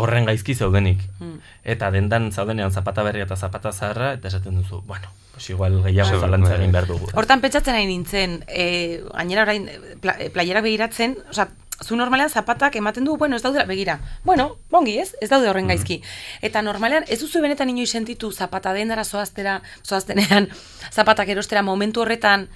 horren 0.00 0.28
gaizki 0.28 0.54
zeudenik. 0.54 1.00
Mm. 1.18 1.38
Eta 1.74 1.90
dendan 1.94 2.30
zaudenean 2.32 2.72
zapata 2.72 3.04
berria 3.06 3.26
eta 3.28 3.36
zapata 3.36 3.72
zaharra, 3.72 4.12
eta 4.16 4.28
esaten 4.28 4.56
duzu, 4.60 4.82
bueno, 4.86 5.08
pues 5.32 5.50
igual 5.50 5.82
gehiago 5.82 6.08
Seguro, 6.08 6.26
zalantza 6.26 6.54
bai. 6.54 6.60
egin 6.60 6.72
behar 6.72 6.86
dugu. 6.86 7.10
Hortan 7.14 7.40
pentsatzen 7.40 7.76
nahi 7.76 7.88
nintzen, 7.88 8.44
e, 8.48 9.02
gainera 9.10 9.42
orain 9.48 9.68
eh, 9.68 9.96
pla, 10.00 10.16
eh, 10.18 10.30
playerak 10.30 10.64
begiratzen, 10.64 11.18
osea, 11.30 11.50
zu 11.80 11.96
normalean 11.96 12.28
zapatak 12.28 12.76
ematen 12.76 13.06
du, 13.08 13.16
bueno, 13.16 13.36
ez 13.36 13.42
daude, 13.42 13.64
begira, 13.64 14.00
bueno, 14.24 14.58
bongi 14.70 14.98
ez, 15.00 15.14
ez 15.20 15.30
daude 15.30 15.48
horren 15.48 15.70
gaizki. 15.70 16.02
Eta 16.44 16.60
normalean, 16.62 17.06
ez 17.08 17.20
duzu 17.22 17.40
benetan 17.40 17.72
inoiz 17.72 17.88
sentitu 17.90 18.32
zapata 18.32 18.74
dendara 18.76 19.04
zoaztera, 19.04 19.62
zoaztenean, 19.86 20.50
zapatak 20.92 21.32
erostera 21.32 21.62
momentu 21.62 22.04
horretan, 22.04 22.48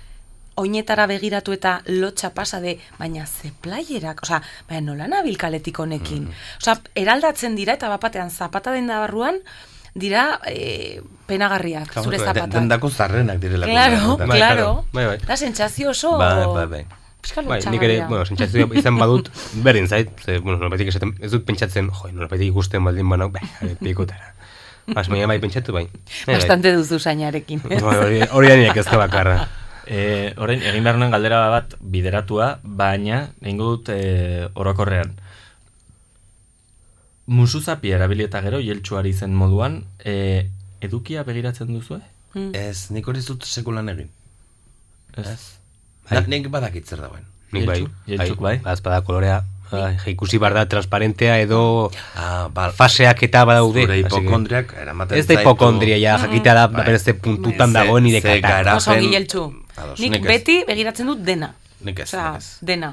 oinetara 0.61 1.07
begiratu 1.11 1.53
eta 1.53 1.81
lotxa 1.87 2.31
pasa 2.35 2.61
de, 2.61 2.79
baina 2.99 3.27
ze 3.27 3.53
playerak, 3.61 4.23
osea, 4.23 4.43
baina 4.69 4.93
nola 4.93 5.09
nabil 5.09 5.37
kaletik 5.39 5.79
honekin. 5.79 6.29
Osea, 6.61 6.79
eraldatzen 6.95 7.57
dira 7.57 7.75
eta 7.75 7.89
bapatean 7.93 8.31
zapata 8.31 8.73
denda 8.73 8.99
barruan, 9.03 9.41
dira 9.95 10.41
e, 10.47 11.01
penagarriak, 11.27 11.95
zure 12.03 12.19
zapatak. 12.19 12.59
Dendako 12.59 12.91
zarrenak 12.91 13.39
direlako. 13.39 13.73
Claro, 13.73 14.17
Bai, 14.19 14.39
claro. 14.39 14.69
Bai, 14.93 15.07
bai. 15.07 15.19
Da 15.27 15.37
sentsazio 15.37 15.91
oso... 15.91 16.19
Bai, 16.19 16.45
bai, 16.47 16.67
bai. 16.67 16.85
Bai, 17.49 17.63
nik 17.73 17.83
ere, 17.87 18.03
bueno, 18.05 18.27
sentsazioa 18.29 18.75
izan 18.77 18.99
badut, 19.01 19.31
berdin 19.65 19.87
zait, 19.89 20.11
ze, 20.21 20.41
bueno, 20.45 20.59
norbetik 20.61 20.91
esaten, 20.93 21.15
ez 21.25 21.31
dut 21.33 21.47
pentsatzen, 21.49 21.89
jo, 21.89 22.11
norbetik 22.13 22.51
ikusten 22.51 22.85
baldin 22.85 23.09
banau, 23.09 23.31
bai, 23.33 23.47
pikutara. 23.81 24.35
Bas, 24.93 25.09
baina 25.09 25.25
bai 25.31 25.39
pentsatu 25.41 25.73
bai. 25.73 25.87
Bastante 26.29 26.75
duzu 26.77 26.99
zainarekin. 27.01 27.63
Bai, 27.65 28.27
hori, 28.29 28.51
da 28.51 28.57
niak 28.61 28.77
ez 28.83 28.85
da 28.91 28.99
bakarra. 29.01 29.39
E, 29.87 30.33
orain, 30.41 30.63
egin 30.63 30.85
behar 30.85 30.97
nuen 30.99 31.11
galdera 31.13 31.49
bat 31.53 31.75
bideratua, 31.81 32.59
baina, 32.65 33.31
egingo 33.43 33.77
dut 33.77 33.89
e, 33.93 34.49
orokorrean. 34.55 35.15
Musuzapi 37.27 37.93
erabili 37.97 38.25
eta 38.27 38.41
gero, 38.45 38.61
jeltsuari 38.61 39.13
zen 39.17 39.33
moduan, 39.35 39.85
e, 40.05 40.47
edukia 40.85 41.25
begiratzen 41.25 41.73
duzu, 41.73 42.01
Mm. 42.35 42.51
Ez, 42.59 42.91
nik 42.91 43.07
hori 43.07 43.21
ez 43.23 43.27
dut 43.29 43.45
sekulan 43.47 43.87
egin. 43.93 44.09
Ez. 45.23 45.55
Da, 46.11 46.21
nik 46.27 46.49
badakit 46.51 46.85
zer 46.91 46.99
dagoen. 46.99 47.23
Nik 47.55 47.67
bai, 47.69 47.77
Jeltzuk 48.11 48.41
bai. 48.43 48.57
Bazpada 48.59 49.05
kolorea, 49.07 49.37
bai, 49.71 49.93
ikusi 50.11 50.41
bar 50.43 50.53
da 50.57 50.65
transparentea 50.67 51.37
edo 51.45 51.93
ah, 52.19 52.49
ba, 52.51 52.73
faseak 52.75 53.23
eta 53.29 53.45
badaude. 53.47 53.85
Zure 53.87 54.01
hipokondriak 54.01 54.75
eramaten 54.83 55.17
Ez 55.19 55.29
da 55.31 55.37
hipokondria, 55.39 55.97
ja, 56.03 56.17
jakita 56.25 56.57
da, 56.59 56.67
Bai. 56.67 56.83
berez 56.89 57.05
puntutan 57.23 57.73
dagoen 57.73 58.03
nire 58.03 58.21
ze 58.21 58.41
kata. 58.41 58.49
garapen- 58.49 58.77
Oso 58.83 58.91
ongi 58.91 59.13
jeltzu. 59.15 59.45
Ados, 59.77 59.99
Nik 60.01 60.11
nik 60.13 60.23
beti 60.27 60.65
begiratzen 60.67 61.07
dut 61.07 61.23
dena. 61.27 61.55
Nik 61.85 61.99
ez, 62.01 62.09
Osea, 62.09 62.33
nik 62.33 62.39
ez. 62.39 62.59
dena. 62.63 62.91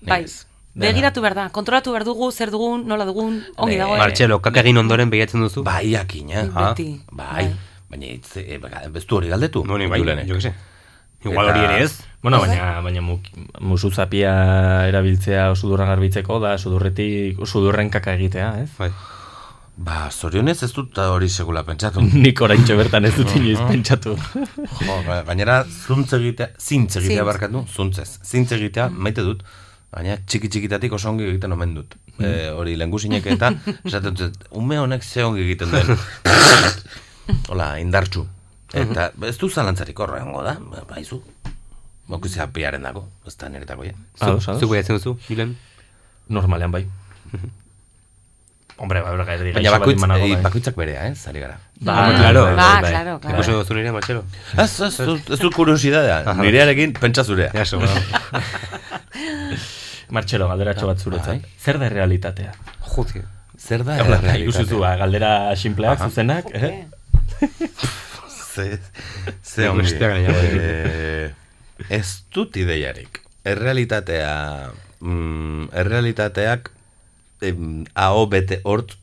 Nik 0.00 0.08
Bai. 0.10 0.22
ez. 0.24 0.46
Dena. 0.74 0.88
Begiratu 0.92 1.20
behar 1.20 1.34
da, 1.36 1.48
kontrolatu 1.52 1.92
behar 1.92 2.04
dugu, 2.04 2.30
zer 2.32 2.50
dugun, 2.50 2.86
nola 2.88 3.04
dugun, 3.04 3.42
ongi 3.56 3.76
dago. 3.76 3.96
Martxelo, 4.00 4.40
kaka 4.40 4.60
egin 4.60 4.78
ondoren 4.80 5.10
begiatzen 5.12 5.40
duzu? 5.44 5.62
Bai, 5.64 5.90
jakina. 5.92 6.46
Beti. 6.48 6.86
Bai. 7.12 7.50
Baina 7.92 8.06
hitz, 8.06 8.36
e, 8.40 8.56
bestu 8.88 9.16
hori 9.18 9.28
galdetu. 9.28 9.64
Bueno, 9.68 9.88
bai, 9.90 10.00
Julenek. 10.00 10.28
jo 10.28 10.38
que. 10.38 10.54
Igual 11.28 11.50
hori 11.50 11.60
ere 11.60 11.82
ez. 11.84 12.00
Bueno, 12.22 12.40
baina, 12.40 12.80
baina 12.80 13.00
mu, 13.02 13.18
musuzapia 13.60 14.32
erabiltzea 14.88 15.54
sudurra 15.54 15.84
garbitzeko 15.86 16.38
da 16.40 16.56
sudurretik, 16.58 17.38
sudurren 17.46 17.90
kaka 17.90 18.14
egitea, 18.14 18.62
ez? 18.62 18.70
Bai. 18.78 18.90
Ba, 19.76 20.10
zorionez 20.12 20.58
ez 20.62 20.70
dut 20.76 20.98
hori 21.00 21.28
segula 21.32 21.62
pentsatu. 21.64 22.02
Nik 22.24 22.40
oraintxe 22.44 22.74
bertan 22.76 23.06
ez 23.08 23.14
dut 23.16 23.30
inoiz 23.38 23.58
pentsatu. 23.70 24.12
Jo, 24.36 24.98
ga- 25.06 25.22
gainera, 25.28 25.62
zuntz 25.64 26.12
egitea, 26.18 26.50
zintz 26.60 26.96
egitea 27.00 27.22
Zintz. 27.22 27.28
barkatu, 27.30 27.64
zuntzez. 27.72 28.18
Zintz 28.26 28.52
egitea, 28.58 28.90
maite 28.92 29.24
dut, 29.26 29.40
baina 29.94 30.18
txiki 30.26 30.50
txikitatik 30.52 30.92
oso 30.98 31.08
ongi 31.10 31.24
egiten 31.30 31.56
omen 31.56 31.72
dut. 31.78 31.96
E, 32.20 32.50
hori 32.52 32.76
lengusinek 32.76 33.26
eta, 33.32 33.48
esaten 33.88 34.14
dut, 34.20 34.44
ume 34.60 34.78
honek 34.82 35.02
ze 35.08 35.24
ongi 35.24 35.42
egiten 35.46 35.72
duen. 35.72 35.96
Hola, 37.48 37.72
indartxu. 37.80 38.26
Eta 38.76 39.10
ez 39.28 39.34
du 39.40 39.48
zalantzarik 39.52 39.98
horra 40.00 40.20
da, 40.44 40.54
ba, 40.60 40.84
baizu. 40.88 41.22
Mokizea 42.12 42.46
piaren 42.52 42.82
dago, 42.84 43.06
ez 43.26 43.34
da 43.40 43.48
niretako 43.48 43.84
ja. 43.88 43.96
Zuk 44.20 44.68
behatzen 44.70 44.98
duzu, 44.98 45.16
Julen? 45.28 45.56
Normalean 46.28 46.72
bai. 46.72 46.84
Hombre, 48.76 49.00
ba, 49.04 49.10
berga, 49.14 49.34
erdi 49.36 49.52
Baina 49.54 49.70
bakoitz, 49.74 50.00
eh, 50.02 50.36
bakoitzak 50.42 50.76
berea, 50.76 51.04
eh, 51.08 51.14
zari 51.14 51.40
gara. 51.42 51.56
Ba, 51.80 51.92
Ah, 51.92 52.14
claro. 52.16 52.42
Ba, 52.56 52.68
claro, 52.80 53.18
claro. 53.20 53.36
Ikusi 53.36 53.52
duzu 53.52 53.74
nire, 53.76 53.92
Martxelo? 53.92 54.22
Ez, 54.56 54.80
ez, 54.80 55.00
ez, 55.00 55.38
dut 55.40 55.54
kuriosidadea. 55.54 56.34
Nirearekin 56.40 56.92
pentsa 56.98 57.24
zurea. 57.24 57.50
Ja, 57.54 57.64
seguro. 57.64 57.90
Martxelo, 60.16 60.48
galderatxo 60.50 60.86
bat 60.90 60.98
zuretzat. 61.00 61.40
Bai. 61.42 61.52
Zer 61.60 61.78
da 61.80 61.86
errealitatea? 61.90 62.52
Joder. 62.92 63.24
Zer 63.58 63.84
da 63.84 63.96
Hola, 64.00 64.18
errealitatea? 64.18 64.42
ikusi 64.44 64.64
zu, 64.68 64.78
ba, 64.82 64.94
galdera 65.00 65.32
sinpleak, 65.56 65.98
Aha. 66.00 66.08
zuzenak, 66.08 66.44
eh? 66.52 66.84
Ze, 68.52 68.78
ze 69.42 69.68
bai. 69.72 70.24
Eh, 70.28 71.30
ez 71.88 72.08
dut 72.34 72.56
ideiarik. 72.60 73.22
Errealitatea, 73.48 74.32
mm, 75.00 75.70
errealitateak 75.72 76.70
em, 77.42 77.84
aho 77.94 78.26
bete 78.30 78.60
hort 78.64 78.96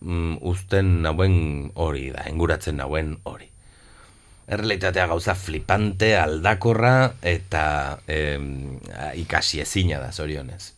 mm, 0.00 0.38
uzten 0.40 1.02
nauen 1.02 1.70
hori 1.74 2.10
da, 2.14 2.24
enguratzen 2.30 2.80
nauen 2.80 3.16
hori. 3.24 3.50
Errealitatea 4.46 5.08
gauza 5.10 5.34
flipante, 5.34 6.12
aldakorra 6.16 7.12
eta 7.26 7.98
em, 8.06 8.78
ikasi 9.18 9.60
ezina 9.64 9.98
da, 10.00 10.12
zorionez. 10.12 10.62
Ez 10.62 10.72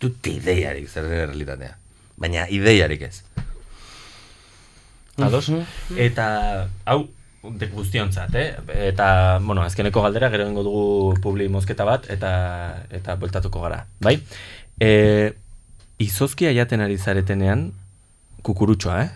Dut 0.00 0.26
ideiarik 0.28 0.88
zer 0.88 1.06
den 1.08 1.22
errealitatea. 1.24 1.76
Baina 2.18 2.46
ideiarik 2.52 3.02
ez. 3.08 3.22
Ados? 5.18 5.48
Eta, 5.98 6.26
hau, 6.86 7.08
de 7.42 7.68
guztiontzat, 7.72 8.34
eh? 8.38 8.48
Eta, 8.88 9.38
bueno, 9.42 9.62
azkeneko 9.62 10.02
galdera, 10.04 10.30
gero 10.30 10.46
ingo 10.50 10.62
dugu 10.66 11.20
publi 11.22 11.48
mozketa 11.50 11.86
bat, 11.88 12.06
eta 12.10 12.30
eta 12.94 13.16
bueltatuko 13.18 13.62
gara, 13.64 13.84
bai? 14.04 14.18
E, 14.78 14.90
izozkia 15.98 16.52
jaten 16.54 16.80
ari 16.80 16.96
zaretenean, 16.98 17.72
kukurutxoa, 18.42 19.02
eh? 19.02 19.10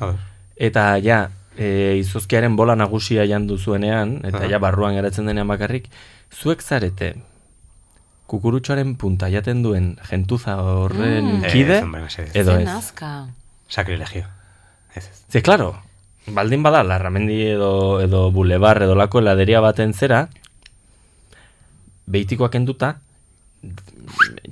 Ver. 0.00 0.14
Eta, 0.56 0.96
ja, 1.04 1.30
e, 1.58 1.96
izozkiaren 2.00 2.56
bola 2.56 2.76
nagusia 2.76 3.26
jan 3.28 3.46
duzuenean, 3.46 4.20
eta 4.24 4.44
Aha. 4.44 4.50
ja, 4.54 4.58
barruan 4.62 4.94
geratzen 4.96 5.26
denean 5.28 5.48
bakarrik, 5.48 5.88
zuek 6.32 6.62
zarete, 6.62 7.14
kukurutxoaren 8.26 8.96
punta 8.98 9.28
jaten 9.30 9.62
duen 9.62 9.96
gentuza 10.08 10.56
horren 10.62 11.36
Mm. 11.40 11.50
kide, 11.52 11.82
mesedez. 11.84 12.32
edo 12.34 12.56
ez. 12.58 12.64
nazka. 12.64 13.28
Sacrilegio. 13.68 14.24
Ez 14.94 15.04
ez. 15.06 15.24
Ze, 15.30 15.42
claro, 15.42 15.76
baldin 16.26 16.62
bada, 16.62 16.82
larramendi 16.82 17.42
edo, 17.52 18.00
edo 18.00 18.30
bulebar 18.32 18.82
edo 18.82 18.94
lako 18.94 19.18
heladeria 19.20 19.60
baten 19.60 19.92
zera, 19.94 20.28
beitikoak 22.06 22.54
enduta, 22.54 23.00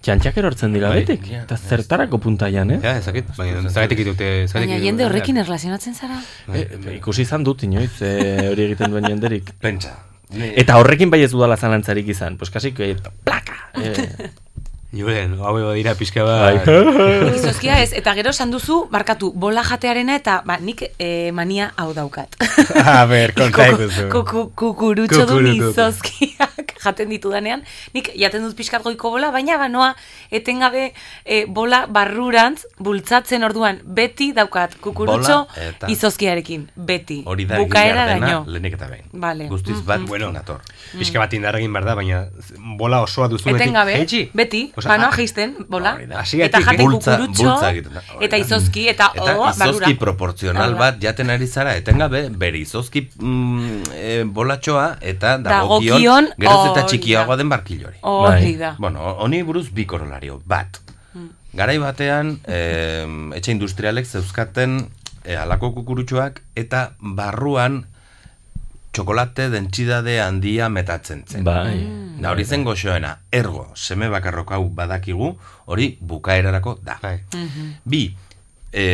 txantxak 0.03 0.37
erortzen 0.43 0.73
dira 0.75 0.91
Bai, 0.91 1.03
betik. 1.05 1.27
ja, 1.31 1.43
Eta 1.45 1.57
zertarako 1.57 2.19
punta 2.19 2.49
jan, 2.53 2.71
eh? 2.75 2.81
Ja, 2.83 2.97
ez 2.99 3.05
dakit, 3.07 3.31
baina 3.37 3.63
zagatik 3.71 4.03
ditute... 4.03 4.31
Baina 4.55 4.81
jende 4.83 5.07
horrekin 5.07 5.39
erlazionatzen 5.45 5.95
zara? 5.95 6.19
E, 6.53 6.67
ikusi 6.97 7.23
izan 7.23 7.45
dut 7.47 7.63
inoiz 7.67 7.93
e, 8.03 8.15
hori 8.51 8.67
egiten 8.71 8.91
duen 8.95 9.07
jenderik. 9.09 9.55
Pentsa, 9.63 9.95
Eta 10.35 10.79
horrekin 10.81 11.11
bai 11.13 11.21
ez 11.23 11.31
dudala 11.31 11.57
zalantzarik 11.57 12.09
izan, 12.11 12.37
pues 12.41 12.51
kasi 12.51 12.73
que 12.73 12.97
plaka. 13.25 13.55
Eh, 13.81 14.31
Julen, 14.95 15.33
hau 15.43 15.57
ego 15.59 15.73
dira 15.75 15.95
pixka 15.99 16.23
Bai. 16.23 16.59
bat. 16.67 17.35
Izozkia 17.35 17.81
ez, 17.83 17.91
eta 17.99 18.13
gero 18.15 18.31
esan 18.31 18.53
duzu, 18.55 18.85
barkatu, 18.93 19.33
bola 19.35 19.65
jatearena 19.67 20.15
eta 20.21 20.37
ba, 20.47 20.59
nik 20.63 20.85
eh, 20.99 21.33
mania 21.35 21.73
hau 21.77 21.89
daukat. 21.97 22.37
A 22.95 23.05
ber, 23.11 23.35
konta 23.35 23.67
ikuzu. 23.73 24.07
Kuku, 24.13 24.45
kukurutxo 24.55 25.25
dun 25.27 25.49
Kukurutuko. 25.51 25.75
Jaten 26.85 27.09
ditudanean, 27.09 27.63
nik 27.95 28.11
jaten 28.21 28.43
dut 28.45 28.57
pixkat 28.57 28.83
goiko 28.85 29.11
bola, 29.11 29.31
baina 29.35 29.57
banoa 29.59 29.95
etengabe 30.31 30.93
eh, 31.25 31.45
bola 31.49 31.87
barrurantz 31.87 32.65
bultzatzen 32.79 33.45
orduan 33.45 33.81
beti 33.85 34.33
daukat 34.37 34.77
kukurutxo 34.81 35.47
eta- 35.57 35.89
izozkiarekin, 35.91 36.69
beti. 36.77 37.23
Hori 37.27 37.45
da 37.47 37.59
Bukaera 37.59 38.07
daño. 38.07 38.21
dena, 38.45 38.45
lehenik 38.47 38.75
eta 38.75 38.87
behin. 38.89 39.05
Vale. 39.13 39.49
Guztiz 39.49 39.81
bat, 39.85 40.01
Bueno, 40.05 40.31
nator. 40.33 40.61
Pixka 40.99 41.19
bat 41.19 41.33
indar 41.33 41.57
egin 41.57 41.73
behar 41.73 41.85
da, 41.89 41.95
baina 41.95 42.27
bola 42.79 43.01
osoa 43.03 43.29
duzunetik. 43.29 43.63
Etengabe, 43.63 43.95
Jaitsi? 43.97 44.31
beti, 44.35 44.73
Osea, 44.77 44.91
banoa 44.91 45.09
ah, 45.09 45.17
jaisten, 45.17 45.55
bola, 45.69 45.95
eta 46.01 46.61
jate 46.61 46.77
Bultza- 46.83 47.17
kukurutxo, 47.17 47.43
bultza 47.45 47.71
egiten 47.71 47.93
eta 48.21 48.37
izozki, 48.37 48.89
eta, 48.89 49.11
Eta 49.15 49.37
oh, 49.39 49.49
izozki 49.51 49.81
barrura. 49.81 49.99
proportzional 49.99 50.63
Barrura. 50.75 50.79
bat 50.93 51.01
jaten 51.03 51.31
ari 51.31 51.47
zara, 51.47 51.77
etengabe, 51.77 52.29
bere 52.31 52.59
izozki 52.59 53.09
mm, 53.19 53.83
e, 53.95 54.25
bolatxoa 54.27 54.99
eta 55.01 55.39
Dagokion, 55.39 55.95
dagokion 55.95 56.29
geroz 56.39 56.69
eta 56.75 56.85
hori 56.85 56.99
txikiagoa 56.99 57.39
den 57.41 57.53
barkilori. 57.53 58.03
Hori 58.03 58.57
da. 58.61 58.75
Bueno, 58.79 59.15
honi 59.25 59.43
buruz 59.47 59.69
bi 59.75 59.87
korolario. 59.89 60.41
Bat, 60.45 60.81
garai 61.55 61.79
batean, 61.79 62.37
e, 62.45 62.61
etxe 63.39 63.55
industrialek 63.55 64.07
zeuzkaten 64.11 64.81
e, 65.25 65.37
alako 65.39 65.73
kukurutxoak 65.79 66.43
eta 66.59 66.89
barruan 66.99 67.85
txokolate 68.95 69.49
dentsidade 69.51 70.21
handia 70.23 70.69
metatzen 70.71 71.25
zen. 71.27 71.47
Bai. 71.47 71.79
Da 72.23 72.31
hori 72.31 72.45
zen 72.47 72.63
goxoena, 72.67 73.17
ergo, 73.35 73.67
seme 73.75 74.09
bakarrok 74.13 74.53
hau 74.55 74.69
badakigu, 74.71 75.33
hori 75.67 75.97
bukaerarako 76.01 76.79
da. 76.87 76.99
Bi, 77.85 78.05
e, 78.71 78.85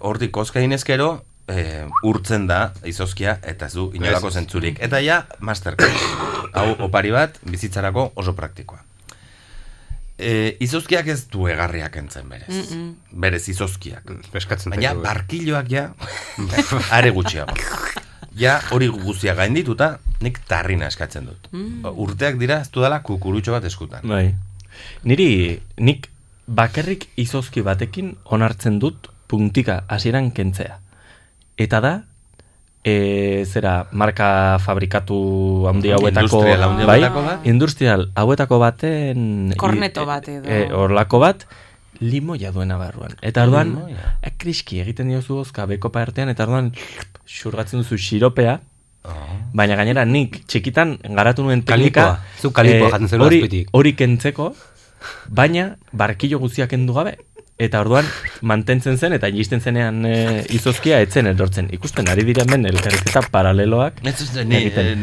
hortik 0.00 0.32
kozkain 0.32 0.72
ezkero, 0.72 1.10
e, 1.52 1.84
urtzen 2.08 2.46
da 2.48 2.72
izozkia 2.88 3.36
eta 3.42 3.68
ez 3.68 3.76
du 3.76 3.90
inolako 3.94 4.30
zentzurik. 4.30 4.80
Eta 4.82 5.00
ja, 5.04 5.22
masterclass. 5.40 6.08
Hau 6.56 6.72
opari 6.86 7.12
bat, 7.14 7.38
bizitzarako 7.48 8.10
oso 8.20 8.34
praktikoa. 8.38 8.82
E, 10.22 10.56
izozkiak 10.62 11.08
ez 11.10 11.24
du 11.32 11.48
egarriak 11.50 11.96
entzen 11.98 12.28
berez. 12.30 12.50
Mm-mm. 12.52 13.18
Berez 13.24 13.42
izozkiak. 13.50 14.12
Peskatzen 14.32 14.74
Baina 14.74 14.92
zaitu. 14.92 15.04
barkiloak 15.06 15.72
ja, 15.72 15.88
are 16.96 17.10
gutxiago. 17.10 17.56
Ja, 18.38 18.58
hori 18.72 18.88
guztia 18.88 19.34
gaindituta, 19.36 19.96
nik 20.24 20.38
tarrina 20.48 20.88
eskatzen 20.88 21.26
dut. 21.28 21.50
Mm. 21.52 21.84
Urteak 22.04 22.38
dira, 22.40 22.62
ez 22.64 22.70
dudala 22.72 23.02
kukurutxo 23.04 23.52
bat 23.52 23.66
eskutan. 23.68 24.06
Bai. 24.08 24.30
Niri, 25.04 25.58
nik 25.84 26.08
bakarrik 26.46 27.10
izozki 27.20 27.60
batekin 27.66 28.14
onartzen 28.24 28.78
dut 28.80 29.10
puntika 29.28 29.82
hasieran 29.88 30.30
kentzea. 30.32 30.78
Eta 31.60 31.80
da, 31.84 31.92
e, 32.84 33.44
zera, 33.46 33.88
marka 33.92 34.58
fabrikatu 34.64 35.68
handi 35.70 35.92
hauetako... 35.92 36.42
industrial 36.44 36.86
bai, 36.86 37.00
bat? 37.00 37.46
Industrial 37.46 38.08
hauetako 38.14 38.58
baten... 38.62 39.52
Korneto 39.60 40.06
bat 40.08 40.28
edo. 40.28 40.48
E, 40.48 40.66
horlako 40.72 41.22
bat, 41.22 41.46
limoia 42.00 42.50
duena 42.50 42.78
barruan. 42.80 43.14
Eta 43.22 43.46
orduan, 43.46 43.76
akriski 44.24 44.80
egiten 44.82 45.12
diozu 45.12 45.42
ozka 45.44 45.66
beko 45.70 45.92
artean, 45.94 46.32
eta 46.32 46.48
orduan, 46.48 46.72
xurgatzen 47.28 47.84
duzu 47.84 48.00
xiropea, 48.00 48.60
Baina 49.52 49.74
gainera 49.76 50.04
nik 50.06 50.44
txikitan 50.46 50.94
garatu 51.18 51.42
nuen 51.42 51.64
teknika 51.66 52.04
Kalipoa. 52.04 52.38
Zu 52.38 52.50
kalipoa 52.54 52.90
jaten 52.92 53.08
zenuen 53.10 53.26
hori, 53.26 53.64
hori 53.74 53.92
kentzeko, 53.98 54.52
baina 55.28 55.72
barkilo 55.92 56.38
guztiak 56.38 56.70
kendu 56.70 56.94
gabe. 56.94 57.16
Eta 57.62 57.78
orduan 57.84 58.06
mantentzen 58.48 58.96
zen 58.98 59.14
eta 59.14 59.28
iristen 59.30 59.60
zenean 59.62 60.00
e, 60.08 60.14
izozkia 60.56 60.98
etzen 61.04 61.28
erortzen. 61.30 61.68
Ikusten 61.76 62.08
ari 62.10 62.24
dira 62.26 62.42
hemen 62.42 62.66
elkarrizketa 62.66 63.22
paraleloak. 63.30 64.00
Ez, 64.02 64.16
ez, 64.24 64.46
ni, 64.48 64.64
eh, 64.66 64.94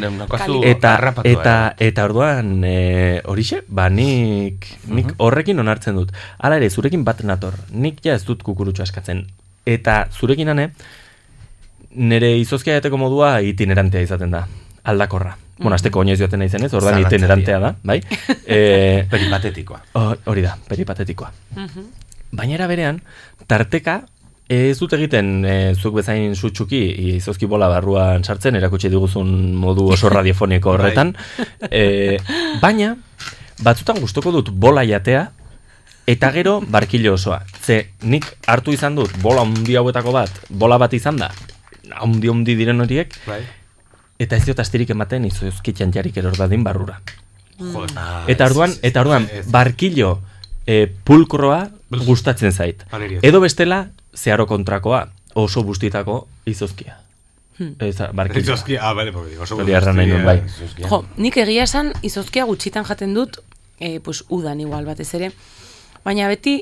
eta, 0.74 0.94
harrapatua, 0.96 1.32
eta, 1.32 1.56
eta 1.80 2.08
orduan 2.10 2.58
e, 2.68 2.76
horixe, 3.32 3.62
ba 3.68 3.88
nik, 3.94 4.68
nik 4.92 5.14
horrekin 5.18 5.64
onartzen 5.64 5.96
dut. 6.02 6.12
Hala 6.40 6.60
ere, 6.60 6.70
zurekin 6.70 7.06
bat 7.08 7.24
nator. 7.24 7.56
Nik 7.72 8.04
ja 8.04 8.18
ez 8.20 8.26
dut 8.28 8.44
kukurutxo 8.44 8.84
askatzen. 8.84 9.24
Eta 9.70 10.02
zurekin 10.12 10.52
ane, 10.52 10.72
nire 11.96 12.34
izozkia 12.42 12.80
jateko 12.80 13.00
modua 13.00 13.38
itinerantea 13.46 14.04
izaten 14.04 14.36
da. 14.36 14.44
Aldakorra. 14.90 15.38
Bueno, 15.60 15.76
azteko 15.76 16.00
oinez 16.04 16.18
joaten 16.20 16.40
nahi 16.40 16.50
zenez, 16.50 16.72
Zalantzaria. 16.72 17.08
itinerantea 17.08 17.60
da, 17.60 17.74
bai? 17.84 18.00
E, 18.50 19.06
Peripatetikoa. 19.12 19.82
Hori 20.32 20.44
da, 20.46 20.56
peripatetikoa. 20.68 21.32
Baina 22.32 22.68
berean, 22.68 23.02
tarteka 23.48 24.04
ez 24.50 24.78
dut 24.80 24.94
egiten 24.98 25.44
e, 25.46 25.56
zuk 25.78 26.00
bezain 26.00 26.34
sutsuki 26.34 26.80
izozki 27.16 27.46
bola 27.46 27.70
barruan 27.70 28.24
sartzen, 28.26 28.58
erakutsi 28.58 28.90
diguzun 28.90 29.54
modu 29.54 29.92
oso 29.94 30.10
radiofoniko 30.18 30.74
horretan. 30.74 31.14
e, 31.70 32.18
baina, 32.62 32.96
batzutan 33.62 34.02
gustuko 34.02 34.34
dut 34.34 34.50
bola 34.50 34.86
jatea, 34.86 35.28
eta 36.10 36.32
gero 36.34 36.58
barkilo 36.66 37.14
osoa. 37.14 37.44
Ze, 37.62 37.94
nik 38.10 38.26
hartu 38.50 38.74
izan 38.74 38.98
dut 38.98 39.14
bola 39.22 39.46
handi 39.46 39.78
hauetako 39.78 40.16
bat, 40.18 40.42
bola 40.50 40.82
bat 40.82 40.98
izan 40.98 41.22
da, 41.22 41.30
handi 42.02 42.34
handi 42.34 42.58
diren 42.58 42.82
horiek, 42.82 43.14
Bai. 43.30 43.44
eta 44.18 44.38
ez 44.38 44.48
diot 44.48 44.60
astirik 44.66 44.90
ematen 44.90 45.30
izozki 45.30 45.78
txantxarik 45.78 46.18
eror 46.18 46.38
dadin 46.38 46.66
barrura. 46.66 46.98
Joder. 47.60 47.94
Eta 48.32 48.48
orduan, 48.50 48.74
eta 48.82 49.02
orduan, 49.04 49.28
barkilo 49.52 50.16
e, 50.66 50.88
pulkroa 50.88 51.68
gustatzen 51.90 52.52
zait. 52.52 52.86
Edo 53.22 53.42
bestela, 53.42 53.90
zeharo 54.16 54.46
kontrakoa, 54.48 55.08
oso 55.34 55.64
bustitako 55.64 56.28
izozkia. 56.46 56.98
Hmm. 57.60 57.76
Ez, 57.80 57.98
barkilo. 58.16 58.42
Izozkia, 58.42 58.80
ah, 58.88 58.94
bale, 58.94 59.12
porque 59.12 59.38
oso 59.40 59.58
nahi 59.60 60.08
nuen, 60.08 60.26
bai. 60.26 60.42
Jo, 60.80 61.04
nik 61.18 61.38
egia 61.38 61.66
esan 61.68 61.92
izozkia 62.02 62.46
gutxitan 62.48 62.86
jaten 62.88 63.14
dut, 63.14 63.42
e, 63.80 64.00
pues, 64.00 64.24
udan 64.30 64.62
igual 64.64 64.86
batez 64.88 65.10
ere. 65.18 65.32
Baina 66.06 66.30
beti, 66.32 66.62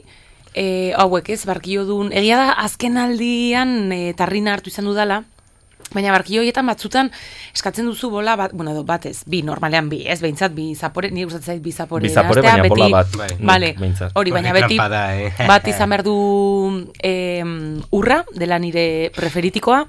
e, 0.57 0.93
hauek 0.97 1.29
ez, 1.29 1.43
barkio 1.45 1.85
duen, 1.85 2.09
egia 2.11 2.39
da 2.41 2.55
azken 2.65 2.97
aldian 2.97 3.91
e, 3.93 4.13
tarrina 4.17 4.55
hartu 4.57 4.73
izan 4.73 4.89
dudala, 4.89 5.21
Baina 5.93 6.11
barkio 6.11 6.41
horietan 6.41 6.67
batzutan 6.67 7.09
eskatzen 7.55 7.85
duzu 7.87 8.09
bola 8.11 8.35
bat, 8.35 8.51
bueno, 8.53 8.73
edo 8.75 8.83
batez, 8.83 9.21
bi, 9.25 9.39
normalean 9.47 9.87
bi, 9.89 10.01
ez, 10.07 10.19
behintzat 10.21 10.51
bi 10.53 10.73
zapore, 10.75 11.09
nire 11.11 11.29
gustatzen 11.29 11.53
zait 11.55 11.63
bi 11.63 11.71
zapore. 11.71 12.03
Bi 12.03 12.11
zapore, 12.13 12.41
nahastea, 12.43 12.63
baina 12.63 12.69
bola 12.73 12.85
beti- 12.85 12.93
bat, 12.97 13.15
bai, 13.17 13.29
Vale, 13.39 13.69
hori, 14.19 14.31
baina 14.35 14.53
beti 14.53 14.77
da, 14.77 15.01
eh? 15.15 15.31
bat 15.47 15.67
izan 15.71 15.89
behar 15.89 16.03
du 16.03 16.15
em, 16.99 17.81
urra, 17.95 18.23
dela 18.35 18.59
nire 18.59 19.11
preferitikoa, 19.15 19.85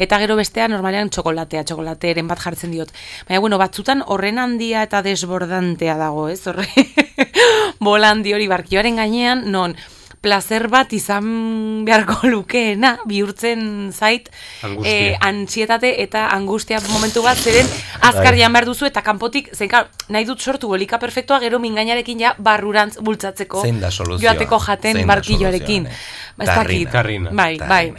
eta 0.00 0.18
gero 0.24 0.36
bestea 0.40 0.68
normalean 0.72 1.10
txokolatea, 1.12 1.64
txokolateeren 1.68 2.28
bat 2.32 2.40
jartzen 2.40 2.72
diot. 2.72 2.92
Baina, 3.28 3.40
bueno, 3.44 3.58
batzutan 3.60 4.02
horren 4.06 4.38
handia 4.40 4.82
eta 4.88 5.02
desbordantea 5.04 5.98
dago, 6.00 6.28
ez, 6.32 6.40
horre, 6.48 6.66
bola 7.80 8.10
handi 8.10 8.32
hori 8.32 8.48
barkioaren 8.48 8.96
gainean, 8.96 9.44
non, 9.52 9.76
placer 10.22 10.68
bat 10.70 10.92
izan 10.94 11.82
beharko 11.84 12.20
lukeena, 12.32 12.92
bihurtzen 13.10 13.90
zait, 13.92 14.28
Angustia. 14.62 14.92
eh, 14.92 15.16
antsietate 15.20 15.90
eta 16.04 16.28
angustia 16.30 16.78
momentu 16.92 17.24
bat, 17.26 17.36
zeren 17.42 17.66
azkar 18.00 18.30
Bai. 18.32 18.38
jan 18.40 18.52
behar 18.54 18.68
duzu, 18.70 18.86
eta 18.86 19.02
kanpotik, 19.02 19.50
zen, 19.52 19.68
claro, 19.68 19.88
nahi 20.14 20.24
dut 20.24 20.38
sortu 20.40 20.68
bolika 20.70 21.00
perfektua, 21.02 21.40
gero 21.42 21.58
mingainarekin 21.58 22.22
ja 22.22 22.34
barrurantz 22.38 22.96
bultzatzeko, 23.02 23.62
Zein 23.66 23.80
da 23.82 23.90
soluzioa? 23.90 24.30
joateko 24.32 24.58
jaten 24.62 24.92
Zein 25.00 25.06
da 25.06 25.14
barkilloarekin. 25.14 25.84
soluzioa, 25.90 26.36
Ba, 26.38 26.44
ez 26.44 26.48
dakit. 26.56 26.90
Tarrina. 26.90 27.30
Bai, 27.34 27.58
bai. 27.58 27.92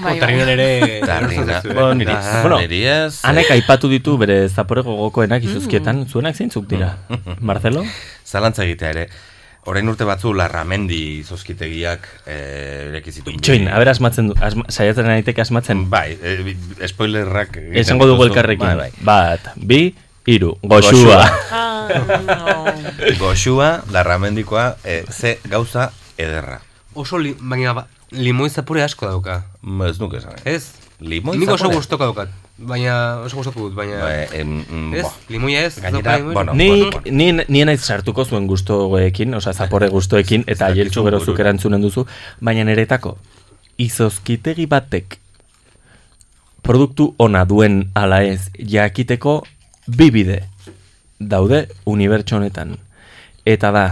Bai, 0.00 0.14
tarrinan 0.18 0.46
bai. 0.46 0.52
ere... 0.54 1.00
Tarrina. 1.04 1.58
Bueno, 1.64 1.94
niri, 1.94 2.12
Ah, 2.14 2.38
bueno, 2.40 2.58
eh. 2.62 3.10
hanek 3.22 3.50
aipatu 3.50 3.88
ditu 3.90 4.14
bere 4.16 4.48
zapore 4.48 4.80
gogokoenak 4.86 5.44
izuzkietan, 5.44 6.06
zuenak 6.08 6.36
zeintzuk 6.38 6.64
dira? 6.70 6.94
Marcelo? 7.40 7.82
Zalantza 8.24 8.64
egitea 8.64 8.94
ere. 8.94 9.04
Orain 9.70 9.86
urte 9.86 10.06
batzu 10.08 10.32
larramendi 10.34 11.22
zozkitegiak 11.22 12.06
eh, 12.26 12.88
ireki 12.88 13.12
zituen. 13.14 13.36
Itxoin, 13.38 13.68
haber 13.70 13.92
asmatzen 13.92 14.32
du, 14.32 14.34
asma, 14.42 14.64
saiatzen 14.72 15.06
naiteke 15.06 15.44
asmatzen. 15.44 15.84
Bai, 15.92 16.16
eh, 16.18 16.56
spoilerrak... 16.90 17.60
Esango 17.78 18.08
dugu 18.10 18.26
elkarrekin. 18.26 18.66
Bai, 18.66 18.88
bai. 18.88 19.04
Bat, 19.06 19.52
bi, 19.54 19.84
hiru, 20.26 20.56
goxua. 20.66 21.22
Goxua, 23.22 23.70
larramendikoa, 23.94 24.66
eh, 24.82 25.04
ze 25.10 25.36
gauza 25.46 25.92
ederra. 26.18 26.58
Oso, 26.98 27.22
li, 27.22 27.36
baina, 27.38 27.76
ba, 27.78 27.86
limoi 28.10 28.50
zapore 28.50 28.82
asko 28.82 29.06
dauka. 29.06 29.44
Ez 29.86 29.98
nuke 30.02 30.18
esan. 30.18 30.34
Ez? 30.50 30.64
Limoi 30.98 31.38
Nik 31.38 31.54
oso 31.54 31.68
zapore? 31.68 31.78
gustoko 31.78 32.10
daukat. 32.10 32.34
Baina, 32.60 32.94
oso 33.24 33.38
gustoko 33.38 33.60
dut, 33.68 33.74
baina... 33.74 34.00
Ba, 34.02 34.10
em, 34.36 34.50
mm, 34.68 34.94
ez? 35.00 35.06
Limoia 35.32 35.62
ez? 35.64 35.78
Gainera, 35.80 36.16
limoia? 36.18 36.34
bueno, 36.34 36.54
Nik, 36.54 36.98
ni, 37.10 37.30
ni 37.48 37.62
naiz 37.64 37.80
sartuko 37.80 38.24
zuen 38.28 38.46
gustoekin, 38.50 39.32
osea 39.38 39.54
zapore 39.54 39.88
gustoekin, 39.94 40.44
eta 40.46 40.66
aieltxu 40.68 41.04
gero 41.06 41.20
zuk 41.24 41.40
erantzunen 41.40 41.80
duzu, 41.80 42.04
baina 42.40 42.64
niretako, 42.68 43.14
izozkitegi 43.80 44.66
batek 44.68 45.16
produktu 46.62 47.14
ona 47.18 47.46
duen 47.48 47.86
ala 47.96 48.20
ez 48.28 48.50
jakiteko 48.58 49.38
bi 49.96 50.10
bide 50.12 50.42
daude 51.18 51.62
unibertso 51.88 52.36
honetan. 52.36 52.76
Eta 53.48 53.70
da, 53.72 53.86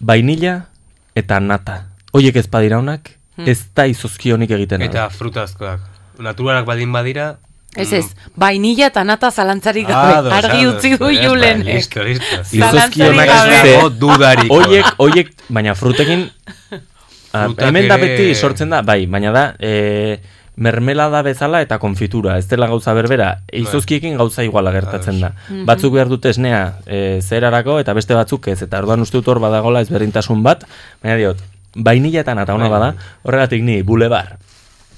vainilla 0.00 0.60
eta 1.18 1.40
nata. 1.42 1.80
Hoiek 2.14 2.36
ez 2.36 2.46
badira 2.50 2.78
honak, 2.78 3.10
Hmm. 3.34 3.48
ez 3.50 3.64
da 3.74 3.82
izozki 3.90 4.30
honik 4.30 4.52
egiten. 4.54 4.82
Eta 4.86 5.08
frutazkoak. 5.10 5.80
Naturalak 6.18 6.64
baldin 6.66 6.92
badira... 6.92 7.38
Ez 7.74 7.88
ez, 7.92 8.04
vainilla 8.38 8.86
eta 8.86 9.02
nata 9.02 9.32
zalantzarik 9.34 9.88
Ah, 9.90 9.94
gabe, 9.98 10.28
dos, 10.28 10.32
argi 10.36 10.60
ados, 10.62 10.74
utzi 10.76 10.90
du 10.94 11.08
está, 11.10 11.24
julen. 11.26 11.64
listo, 11.66 12.04
listo. 12.06 12.36
Izozki 12.36 12.60
Zalantzarik 12.60 13.08
honak 13.10 13.26
gabe. 13.32 13.56
ez 13.56 13.62
dago 13.74 13.88
dudarik. 13.90 14.52
Hoiek, 15.02 15.32
baina 15.48 15.74
frutekin... 15.74 16.22
ah, 17.32 17.48
Frutak 17.48 17.66
hemen 17.66 17.88
da 17.90 17.96
beti 17.98 18.28
sortzen 18.38 18.70
da, 18.70 18.82
bai, 18.86 19.06
baina 19.10 19.32
da, 19.34 19.42
e, 19.58 20.20
mermelada 20.54 21.22
bezala 21.26 21.64
eta 21.66 21.80
konfitura, 21.82 22.36
ez 22.38 22.46
dela 22.46 22.68
gauza 22.70 22.94
berbera, 22.94 23.40
izozkiekin 23.50 24.14
gauza 24.22 24.44
iguala 24.46 24.70
gertatzen 24.70 25.18
da. 25.24 25.32
Mhm. 25.48 25.64
Batzuk 25.66 25.96
behar 25.98 26.06
dute 26.12 26.30
esnea 26.30 26.76
e, 26.86 27.18
zerarako 27.26 27.80
eta 27.82 27.92
beste 27.98 28.14
batzuk 28.14 28.46
ez, 28.54 28.60
eta 28.62 28.78
orduan 28.84 29.02
uste 29.02 29.18
dut 29.18 29.32
hor 29.34 29.42
badagola 29.42 29.82
ezberdintasun 29.82 30.44
bat, 30.46 30.62
baina 31.02 31.18
diot, 31.18 31.42
vainilla 31.74 32.22
eta 32.22 32.36
nata 32.38 32.54
ona 32.54 32.68
Bai. 32.70 32.78
bada, 32.78 32.94
horregatik 33.26 33.66
ni 33.66 33.80
bulebar, 33.82 34.36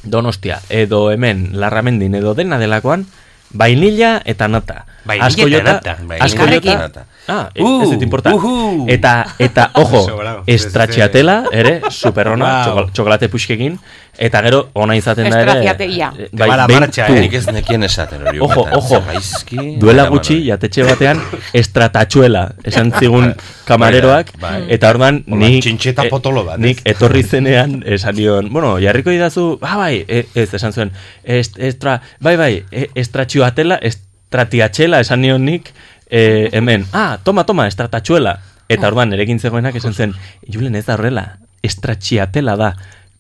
donostia, 0.07 0.61
edo 0.71 1.11
hemen 1.13 1.51
larramendin, 1.53 2.15
edo 2.15 2.35
dena 2.35 2.59
delakoan, 2.59 3.07
vainilla 3.53 4.23
eta 4.25 4.49
nata. 4.49 4.85
Vainilla 5.07 5.27
Asko 5.27 5.47
eta 5.47 5.57
jota- 5.59 5.73
nata. 5.73 6.25
asko 6.25 6.47
jota- 6.47 7.05
Ah, 7.29 7.49
Uh, 7.59 7.83
ez 7.83 7.91
dit 7.91 8.03
importa. 8.03 8.33
uhu. 8.35 8.87
Eta, 8.89 9.35
eta, 9.39 9.71
ojo, 9.75 10.05
Sobrao. 10.09 10.43
estratxiatela, 10.47 11.47
ere, 11.53 11.81
superona, 11.91 12.45
Wow. 12.51 12.65
txoko- 12.67 12.93
txokolate 12.93 13.29
puxkekin, 13.29 13.79
eta 14.19 14.41
gero, 14.43 14.71
ona 14.75 14.95
izaten 14.97 15.29
da 15.31 15.41
ere... 15.43 15.55
Eh, 15.69 16.29
Bai, 16.33 16.49
behin- 16.67 16.81
martxa, 16.81 17.07
eh? 17.09 17.21
Nik 17.27 17.35
ez 17.37 17.47
nekien 17.53 17.83
esaten 17.85 18.23
hori. 18.27 18.41
Ojo, 18.41 18.63
ojo, 18.73 19.01
Zer 19.01 19.03
gaizki, 19.13 19.59
duela 19.81 20.07
gutxi, 20.09 20.39
jatetxe 20.47 20.85
batean, 20.89 21.21
estratatxuela, 21.53 22.47
esan 22.65 22.93
zigun 22.99 23.35
kamareroak, 23.69 24.33
Bai, 24.41 24.53
bai. 24.63 24.63
eta 24.77 24.91
ordan 24.95 25.23
Hola, 25.27 25.41
nik, 25.45 25.63
txintxeta 25.67 26.07
eh, 26.07 26.11
potolo 26.13 26.45
bat, 26.49 26.59
nik 26.63 26.81
etorri 26.89 27.23
zenean, 27.25 27.83
esan 27.87 28.17
nion, 28.17 28.49
bueno, 28.53 28.77
jarriko 28.83 29.13
idazu, 29.15 29.59
ba, 29.61 29.77
bai, 29.77 30.05
e- 30.09 30.27
ez, 30.35 30.49
esan 30.55 30.73
zuen, 30.73 30.93
est, 31.25 31.59
estra, 31.59 31.99
bai, 32.21 32.37
bai, 32.41 32.53
e- 32.73 32.89
estratxioatela, 32.95 33.79
estratiatxela, 33.83 35.01
esan 35.05 35.21
nion 35.23 35.45
nik, 35.45 35.73
e, 36.11 36.49
hemen, 36.57 36.87
ah, 36.93 37.19
toma, 37.25 37.45
toma, 37.45 37.67
estratatxuela, 37.69 38.39
eta 38.69 38.89
ordan 38.89 39.13
erekin 39.15 39.39
zegoenak 39.39 39.77
esan 39.79 39.95
zen, 39.95 40.15
Julen 40.51 40.75
ez 40.75 40.85
da 40.89 40.95
horrela, 40.97 41.27
estratxiatela 41.67 42.57
da, 42.59 42.73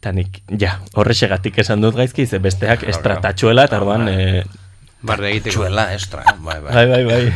eta 0.06 0.14
nik, 0.14 0.38
ja, 0.54 0.76
horrexegatik 0.94 1.58
esan 1.58 1.82
dut 1.82 1.96
gaizki, 1.98 2.28
ze 2.30 2.38
besteak 2.38 2.84
estratatxuela, 2.86 3.64
eta 3.66 3.82
ordan, 3.82 4.06
e, 4.08 4.44
Barde 5.06 5.28
egiteko. 5.30 5.58
Txuela, 5.58 5.90
estra, 5.94 6.22
bai, 6.42 6.60
bai. 6.62 6.72
Bai, 6.72 6.86
bai, 6.86 7.02
bai. 7.04 7.32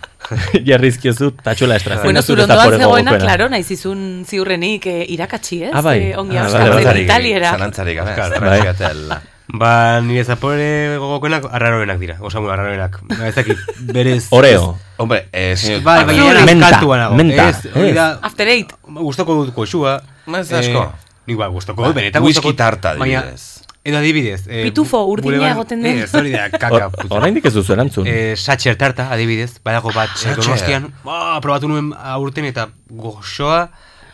Jarrizkiozu 0.68 1.32
tatxola 1.42 1.76
estra. 1.80 1.98
Bueno, 2.04 2.22
zure 2.22 2.44
ondoan 2.44 2.76
zegoena, 2.78 3.16
klaro, 3.18 3.48
nahi 3.50 3.64
zizun 3.66 4.22
ziurrenik 4.28 4.86
eh, 4.86 5.00
irakatsi, 5.16 5.64
ez? 5.66 5.72
Ah, 5.74 5.82
bai. 5.82 5.96
Eh, 6.12 6.14
ongi 6.20 6.38
Ah, 6.38 6.46
bai, 6.52 6.84
bai. 6.84 7.02
italiera. 7.02 7.50
Zalantzarik 7.56 7.98
estraxiatela. 8.04 9.20
Ba, 9.50 9.72
nire 10.06 10.22
zapore 10.22 10.96
gogokoenak 11.02 11.48
arraroenak 11.50 11.98
dira, 11.98 12.16
osamu 12.22 12.52
arraroenak. 12.54 13.00
Ba, 13.10 13.24
ez 13.26 13.34
dakit, 13.34 13.58
berez... 13.90 14.28
Oreo. 14.30 14.76
Hombre, 15.02 15.24
eh, 15.32 15.56
señor. 15.56 15.82
Bai, 15.82 16.04
era 16.06 16.44
Menta, 16.46 16.70
menta, 17.18 17.48
Ez, 17.48 17.66
hori 17.74 17.92
da, 17.92 18.12
After 18.22 18.46
eight. 18.46 18.76
gustoko 18.86 19.40
dut 19.42 19.54
koxua. 19.54 19.98
Ez 20.38 20.52
asko. 20.52 20.92
Nik 21.30 21.38
ba, 21.38 21.46
gustoko 21.54 21.82
Ba, 21.84 21.88
dut, 21.92 21.96
benetan 22.00 22.22
whisky 22.26 22.40
gustoko 22.42 22.52
dut, 22.52 22.58
tarta, 22.58 22.96
baina- 22.98 23.22
adibidez. 23.22 23.46
Edo 23.82 23.96
adibidez. 23.96 24.42
eh, 24.48 24.64
Pitufo, 24.66 24.98
urdina 25.08 25.30
bulebar- 25.38 25.52
egoten 25.54 25.82
den. 25.86 26.00
Ez, 26.04 26.10
hori 26.14 26.32
da, 26.34 26.48
kaka. 26.52 26.68
Or- 26.74 26.90
puta. 26.92 27.14
Oraindik 27.16 27.46
ez 27.48 27.54
duzu 27.54 27.72
erantzun. 27.72 28.06
Eh, 28.10 28.34
Satcher 28.36 28.74
tarta, 28.76 29.06
adibidez, 29.14 29.54
badago 29.64 29.92
bat 29.94 30.10
eh, 30.26 30.34
donostian, 30.36 30.90
ba, 31.06 31.38
probatu 31.40 31.70
nuen 31.70 31.92
aurten 31.96 32.44
eta 32.50 32.66
goxoa, 32.90 33.70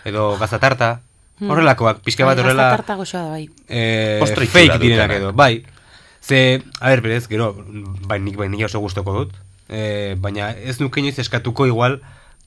edo 0.06 0.36
gazatarta, 0.38 1.00
horrelakoak, 1.42 1.98
pixka 2.06 2.24
bat 2.28 2.36
Bai, 2.38 2.44
horrela... 2.44 2.68
gazta 2.70 2.76
tarta 2.84 2.94
goxoa 3.00 3.22
da, 3.24 3.30
bai. 3.34 3.48
eh, 3.68 4.18
Postre 4.22 4.44
itxura 4.46 4.62
fake 4.68 4.78
direnak 4.84 5.16
edo, 5.18 5.32
bai. 5.32 5.64
Ze, 6.26 6.62
a 6.80 6.88
ber, 6.90 7.00
berez, 7.02 7.26
gero, 7.30 7.50
bai, 8.06 8.20
nik 8.22 8.36
bai 8.38 8.48
nila 8.48 8.66
oso 8.70 8.80
gustoko 8.82 9.12
dut, 9.18 9.34
eh, 9.68 10.14
baina 10.18 10.52
ez 10.52 10.78
nuke 10.80 11.00
inoiz 11.02 11.18
eskatuko 11.22 11.66
igual 11.66 12.00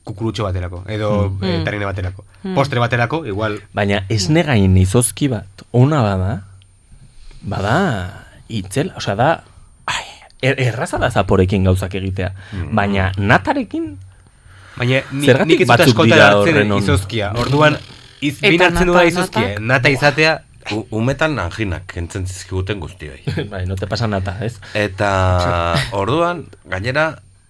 kukurutxo 0.04 0.44
baterako, 0.44 0.84
edo 0.88 1.30
Mm. 1.30 1.64
tarine 1.66 1.86
baterako. 1.86 2.24
Mm. 2.44 2.56
Postre 2.56 2.80
baterako, 2.80 3.26
igual... 3.26 3.60
Baina 3.74 4.04
esne 4.10 4.44
gain 4.44 4.78
izozki 4.78 5.28
bat, 5.30 5.64
ona 5.72 6.02
bada, 6.02 6.32
bada, 7.42 7.76
itzela, 8.50 8.94
osea 8.98 9.16
da, 9.16 9.30
ai, 9.86 10.04
er, 10.42 10.60
erraza 10.70 10.98
da 10.98 11.10
zaporekin 11.12 11.64
gauzak 11.68 11.96
egitea. 11.96 12.32
Baina 12.72 13.12
natarekin, 13.18 13.98
Baina 14.80 15.02
ni, 15.12 15.28
nik 15.28 15.62
ez 15.66 15.68
dut 15.86 16.06
dira 16.08 16.30
hartzen 16.32 16.74
izozkia. 16.78 17.34
Orduan, 17.38 17.76
iz, 18.22 18.38
behin 18.40 18.62
hartzen 18.64 18.88
duda 18.88 19.04
izozkia. 19.04 19.48
nata? 19.60 19.66
Nata 19.74 19.90
izatea, 19.90 20.38
U, 20.76 20.84
umetan 20.94 21.34
anginak 21.42 21.88
kentzen 21.90 22.28
zizkiguten 22.28 22.78
guztioi. 22.80 23.24
bai, 23.52 23.64
no 23.66 23.74
te 23.80 23.88
pasa 23.90 24.06
nata, 24.08 24.36
ez? 24.46 24.60
Eta 24.78 25.10
orduan, 25.98 26.44
gainera, 26.70 27.08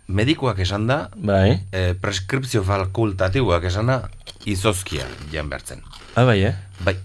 medikuak 0.10 0.58
esan 0.66 0.88
da, 0.90 0.98
Bai. 1.16 1.60
eh, 1.72 1.94
preskripzio 2.02 2.64
fakultatiboak 2.66 3.68
esan 3.70 3.92
da, 3.92 4.00
izozkia 4.50 5.06
jan 5.32 5.50
behartzen. 5.52 5.84
Ah, 6.18 6.24
bai, 6.26 6.40
eh? 6.50 6.56
Bai, 6.86 6.96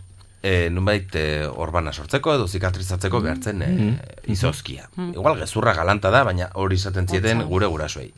e, 0.43 0.71
nunbait 0.73 1.13
e, 1.21 1.25
orbana 1.47 1.93
sortzeko 1.93 2.35
edo 2.39 2.47
zikatrizatzeko 2.49 3.21
behartzen 3.21 3.63
e, 3.63 3.69
Mhm. 3.69 4.33
izozkia. 4.33 4.89
Mm. 4.97 5.13
Igual 5.19 5.37
gezurra 5.43 5.75
galanta 5.77 6.11
da, 6.11 6.25
baina 6.25 6.49
hori 6.55 6.77
izaten 6.81 7.07
zieten 7.09 7.43
gure 7.49 7.67
gurasoei. 7.67 8.13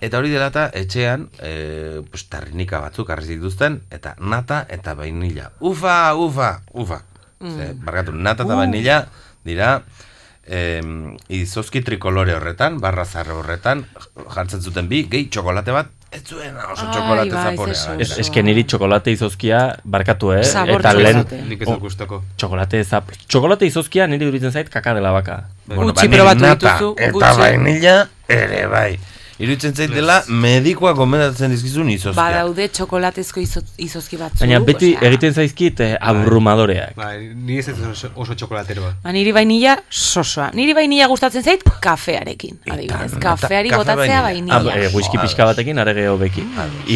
Eta 0.00 0.18
hori 0.18 0.30
dela 0.30 0.46
eta 0.52 0.68
etxean, 0.78 1.28
e, 1.42 2.02
pues, 2.10 2.28
tarrinika 2.30 2.78
batzuk 2.80 3.08
harri 3.10 3.26
dituzten, 3.26 3.80
eta 3.90 4.14
nata 4.20 4.64
eta 4.68 4.94
vainilla. 4.94 5.52
Ufa, 5.60 6.14
ufa, 6.14 6.60
ufa. 6.74 7.02
Mm. 7.40 7.56
Ze, 7.56 7.72
barkatu, 7.74 8.12
nata 8.12 8.42
eta 8.44 8.54
Uh. 8.54 8.58
vainilla 8.58 9.06
dira 9.44 9.82
em, 10.48 11.16
izozki 11.28 11.82
trikolore 11.84 12.34
horretan, 12.34 12.80
barra 12.80 13.04
zarre 13.04 13.32
horretan, 13.36 13.84
jartzen 14.34 14.60
zuten 14.64 14.88
bi, 14.88 15.04
gehi 15.10 15.28
txokolate 15.32 15.72
bat, 15.76 15.92
ez 16.10 16.22
zuen 16.24 16.56
oso 16.56 16.86
Ai, 16.86 16.92
txokolate 16.94 17.32
bai, 17.34 17.42
zaporea. 17.50 17.74
gainera. 17.74 18.04
Ez, 18.06 18.18
eske 18.24 18.42
niri 18.42 18.64
txokolate 18.64 19.12
izozkia 19.12 19.60
barkatu, 19.84 20.32
eh? 20.32 20.42
Sabor 20.48 20.80
Eta 20.80 20.94
lehen... 20.96 21.20
nik 21.50 21.62
ez 21.66 21.76
gustoko. 21.82 22.22
Txokolate 22.40 22.80
zap... 22.84 23.12
Txokolate 23.26 23.68
izozkia 23.68 24.06
niri 24.08 24.24
iruditzen 24.24 24.54
zait 24.56 24.72
kaka 24.72 24.94
dela 24.96 25.12
baka. 25.12 25.42
Bueno, 25.66 25.90
Gutxi 25.92 26.08
ba, 26.08 26.16
probatu 26.16 26.48
dituzu, 26.48 26.90
Eta 27.10 27.32
vainilla 27.36 27.96
ere 28.28 28.64
bai. 28.72 28.90
Iruditzen 29.38 29.74
zait 29.76 29.92
dela 29.94 30.16
medikoa 30.26 30.90
gomendatzen 30.98 31.52
dizkizun 31.54 31.86
izozkia. 31.92 32.18
Badaude 32.18 32.64
txokolatezko 32.74 33.38
izo, 33.38 33.60
izozki 33.78 34.18
batzu. 34.18 34.40
Baina 34.42 34.58
beti 34.66 34.88
osea. 34.96 35.08
egiten 35.08 35.34
zaizkit 35.36 35.82
eh, 35.84 35.92
abrumadoreak. 36.10 36.96
Bai, 36.98 37.28
ni 37.34 37.60
ez 37.62 37.68
ez 37.70 37.76
oso, 37.86 38.10
oso 38.18 38.34
txokolateroa. 38.34 38.96
Ba, 39.04 39.12
niri 39.14 39.30
vainilla 39.36 39.76
sosoa. 39.88 40.48
Niri 40.58 40.74
vainilla 40.74 41.06
gustatzen 41.12 41.46
zait 41.46 41.62
kafearekin. 41.84 42.58
Adibidez, 42.66 43.12
kafeari 43.22 43.70
kafe 43.70 43.84
botatzea 43.84 44.24
vainilla. 44.26 44.58
Ah, 44.58 44.74
eh, 44.74 44.90
whisky 44.94 45.22
pixka 45.22 45.46
batekin 45.52 45.78
are 45.78 45.94
geho 45.94 46.18
beki. 46.18 46.42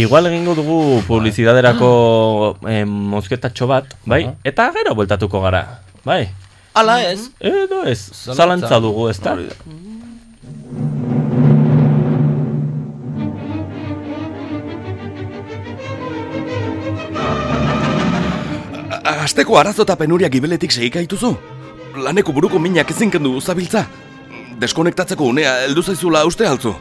Igual 0.02 0.26
egingo 0.32 0.56
dugu 0.58 0.80
publizidaderako 1.06 1.92
eh, 2.66 2.82
mozketatxo 2.84 3.70
bat, 3.70 3.94
bai? 4.04 4.24
Eta 4.42 4.72
gero 4.74 4.96
bueltatuko 4.98 5.46
gara, 5.46 5.62
bai? 6.02 6.24
Ala 6.74 6.98
ez. 7.04 7.28
Edo 7.38 7.84
ez, 7.84 8.00
Zalantza. 8.00 8.34
zalantza 8.34 8.80
dugu, 8.80 9.08
ez 9.12 9.18
da? 9.20 9.36
Asteko 19.02 19.58
arazo 19.58 19.82
eta 19.82 19.96
penuria 19.98 20.28
gibeletik 20.30 20.70
segika 20.70 21.00
dituzu? 21.02 21.32
Laneko 21.98 22.32
buruko 22.32 22.58
minak 22.62 22.90
ezin 22.94 23.10
kendu 23.10 23.40
zabiltza? 23.40 23.86
Deskonektatzeko 24.62 25.26
unea 25.26 25.56
heldu 25.64 25.82
zaizula 25.82 26.22
uste 26.24 26.46
altzu? 26.46 26.74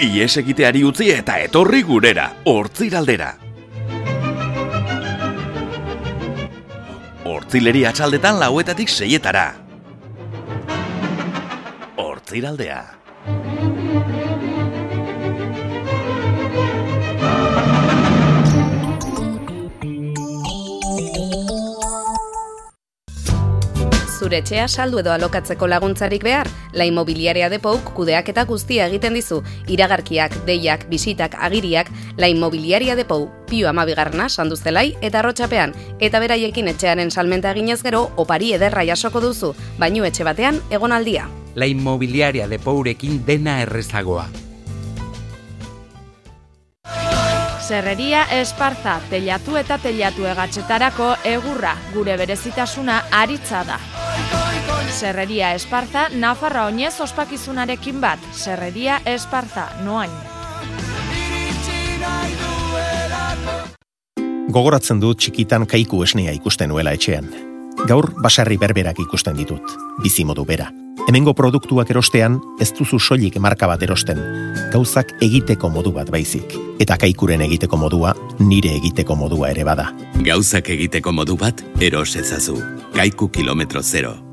Ies 0.00 0.36
egiteari 0.40 0.84
utzi 0.86 1.10
eta 1.12 1.36
etorri 1.42 1.82
gurera, 1.82 2.28
hortziraldera. 2.46 3.32
Hortzileri 7.26 7.84
atxaldetan 7.90 8.38
lauetatik 8.38 8.88
seietara. 8.88 9.50
Hortziraldea. 11.98 12.99
Zure 24.20 24.42
etxea 24.42 24.66
saldu 24.68 24.98
edo 25.00 25.14
alokatzeko 25.14 25.64
laguntzarik 25.70 26.24
behar, 26.26 26.48
La 26.76 26.84
Inmobiliaria 26.84 27.48
Depouk 27.48 27.94
kudeak 27.96 28.28
eta 28.28 28.44
guztia 28.44 28.84
egiten 28.90 29.14
dizu, 29.16 29.38
iragarkiak, 29.72 30.34
deiak, 30.44 30.84
bisitak, 30.90 31.38
agiriak, 31.40 31.88
La 32.20 32.28
Inmobiliaria 32.28 32.98
Depou, 32.98 33.30
pio 33.48 33.70
amabigarna, 33.70 34.28
sanduzelai 34.28 34.90
eta 35.00 35.22
arrotxapean, 35.22 35.72
eta 36.04 36.20
beraiekin 36.20 36.68
etxearen 36.68 37.10
salmenta 37.10 37.54
eginez 37.56 37.80
gero, 37.82 38.10
opari 38.20 38.52
ederra 38.58 38.84
jasoko 38.84 39.24
duzu, 39.24 39.54
bainu 39.78 40.04
etxe 40.04 40.28
batean 40.28 40.60
egonaldia. 40.68 41.24
La 41.54 41.66
inmobiliaria 41.66 42.46
de 42.46 42.58
Pourekin 42.58 43.24
dena 43.24 43.62
errezagoa. 43.62 44.28
Serreria 47.70 48.24
Esparza, 48.34 48.98
telatu 49.08 49.56
eta 49.56 49.78
telatu 49.78 50.26
egatxetarako 50.26 51.14
egurra, 51.24 51.76
gure 51.94 52.18
berezitasuna 52.20 53.04
aritza 53.22 53.64
da. 53.64 53.80
Serreria 54.90 55.54
Esparza, 55.54 56.08
Nafarra 56.08 56.66
oinez 56.66 57.00
ospakizunarekin 57.00 58.00
bat. 58.00 58.18
Serreria 58.32 59.00
Esparza, 59.06 59.68
noain. 59.84 60.10
Gogoratzen 64.50 65.00
dut 65.00 65.20
txikitan 65.22 65.66
kaiku 65.70 66.02
esnea 66.02 66.34
ikusten 66.34 66.68
nuela 66.72 66.92
etxean. 66.96 67.30
Gaur 67.86 68.10
basarri 68.22 68.58
berberak 68.58 68.98
ikusten 69.00 69.38
ditut, 69.38 69.76
bizimodu 70.02 70.44
bera. 70.44 70.68
Hemengo 71.08 71.32
produktuak 71.34 71.90
erostean 71.90 72.38
ez 72.60 72.68
duzu 72.76 72.98
soilik 72.98 73.38
marka 73.40 73.66
bat 73.70 73.82
erosten, 73.82 74.20
gauzak 74.72 75.14
egiteko 75.22 75.70
modu 75.70 75.94
bat 75.96 76.10
baizik. 76.10 76.56
Eta 76.82 76.98
kaikuren 77.00 77.42
egiteko 77.46 77.78
modua 77.80 78.14
nire 78.38 78.74
egiteko 78.76 79.16
modua 79.16 79.50
ere 79.54 79.64
bada. 79.64 79.90
Gauzak 80.26 80.68
egiteko 80.76 81.12
modu 81.12 81.38
bat 81.40 81.62
eros 81.80 82.16
ezazu. 82.16 82.58
Kaiku 82.94 83.30
kilometro 83.30 83.82
zero. 83.82 84.29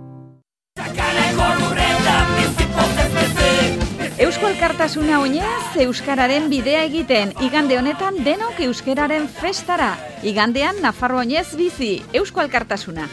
Eusko 4.68 4.74
Alkartasuna 4.84 5.20
oinez, 5.24 5.80
Euskararen 5.80 6.50
bidea 6.52 6.82
egiten, 6.84 7.30
igande 7.40 7.78
honetan 7.80 8.18
denok 8.26 8.60
Euskararen 8.66 9.30
festara. 9.32 9.94
Igandean 10.28 10.82
Nafarro 10.84 11.22
oinez 11.22 11.56
bizi, 11.56 12.02
Eusko 12.12 12.42
Alkartasuna. 12.44 13.08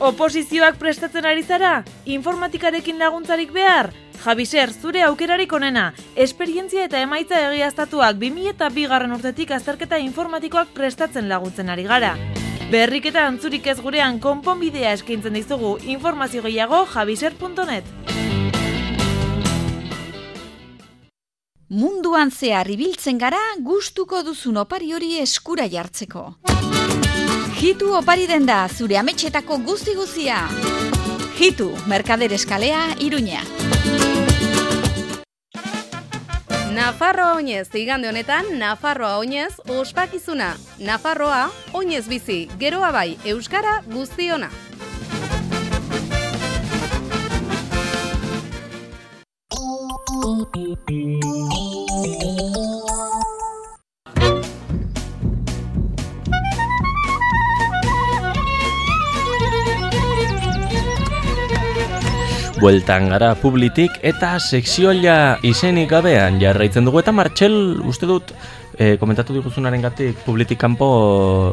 Oposizioak 0.00 0.82
prestatzen 0.82 1.30
ari 1.30 1.46
zara? 1.46 1.84
Informatikarekin 2.04 2.98
laguntzarik 2.98 3.54
behar? 3.54 3.92
Javiser, 4.24 4.74
zure 4.74 5.06
aukerarik 5.06 5.52
onena. 5.52 5.92
Esperientzia 6.16 6.88
eta 6.90 6.98
emaitza 7.06 7.38
egiaztatuak 7.52 8.18
2000 8.18 8.56
eta 8.56 8.74
bigarren 8.74 9.14
urtetik 9.14 9.54
azterketa 9.54 10.02
informatikoak 10.02 10.74
prestatzen 10.74 11.30
laguntzen 11.30 11.70
ari 11.70 11.86
gara. 11.86 12.16
Berriketa 12.70 13.26
antzurik 13.28 13.66
ez 13.68 13.76
gurean 13.84 14.16
konponbidea 14.24 14.94
eskaintzen 14.96 15.36
dizugu 15.36 15.74
informazio 15.84 16.42
gehiago 16.46 16.84
javiser.net. 16.94 17.90
Munduan 21.68 22.30
zehar 22.30 22.70
ibiltzen 22.70 23.18
gara 23.18 23.40
gustuko 23.60 24.22
duzun 24.22 24.56
opari 24.62 24.92
hori 24.96 25.18
eskura 25.20 25.66
jartzeko. 25.68 26.24
Hitu 27.60 27.92
opari 27.98 28.28
denda 28.30 28.62
zure 28.68 28.96
ametxetako 29.00 29.58
guzti 29.68 29.96
guzia. 29.98 30.40
Hitu, 31.34 31.72
Merkader 31.90 32.32
Eskalea, 32.32 32.86
Iruña. 33.00 33.42
Nafarroa 36.74 37.36
oinez, 37.36 37.68
igande 37.78 38.08
honetan, 38.08 38.48
Nafarroa 38.58 39.18
oinez, 39.20 39.60
ospakizuna. 39.70 40.48
Nafarroa, 40.82 41.44
oinez 41.72 42.08
bizi, 42.10 42.38
geroa 42.58 42.90
bai, 42.90 43.16
Euskara 43.24 43.76
guztiona. 43.94 44.50
Bueltan 62.64 63.10
gara 63.12 63.34
publitik 63.36 63.98
eta 64.08 64.38
sekzioila 64.40 65.36
izenik 65.44 65.90
gabean 65.90 66.38
jarraitzen 66.40 66.86
dugu 66.88 67.02
eta 67.02 67.12
Martxel 67.12 67.52
uste 67.84 68.06
dut 68.08 68.30
e, 68.78 68.94
komentatu 68.96 69.34
diguzunaren 69.36 69.82
gatik 69.84 70.22
publitik 70.24 70.62
kanpo, 70.62 70.86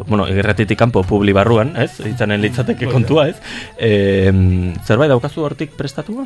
bueno, 0.08 0.24
egerratitik 0.32 0.80
kanpo 0.80 1.04
publi 1.04 1.34
barruan, 1.36 1.74
ez? 1.76 2.00
Itzanen 2.08 2.40
litzateke 2.40 2.88
kontua, 2.88 3.26
ez? 3.28 3.42
E, 3.76 4.32
zerbait 4.88 5.12
daukazu 5.12 5.44
hortik 5.44 5.74
prestatua? 5.76 6.24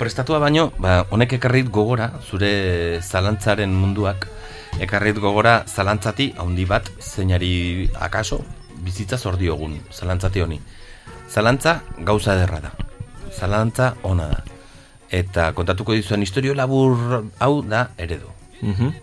Prestatua 0.00 0.40
baino, 0.42 0.72
ba, 0.82 1.04
honek 1.14 1.36
ekarrit 1.38 1.70
gogora, 1.70 2.08
zure 2.26 2.98
zalantzaren 3.04 3.70
munduak, 3.70 4.26
ekarrit 4.82 5.22
gogora 5.22 5.60
zalantzati 5.62 6.32
handi 6.42 6.66
bat, 6.66 6.90
zeinari 6.98 7.86
akaso, 8.02 8.40
bizitza 8.82 9.14
zor 9.14 9.38
diogun, 9.38 9.78
zalantzati 9.94 10.42
honi. 10.42 10.58
Zalantza 11.30 11.78
gauza 12.02 12.34
ederra 12.34 12.64
da. 12.66 12.85
Zalantza 13.32 13.94
ona 14.02 14.28
da. 14.28 14.42
Eta 15.10 15.52
kontatuko 15.54 15.94
dizuen 15.94 16.22
historio 16.22 16.54
labur 16.54 17.24
hau 17.38 17.62
da 17.62 17.88
eredu. 17.98 18.30
Mhm. 18.62 18.94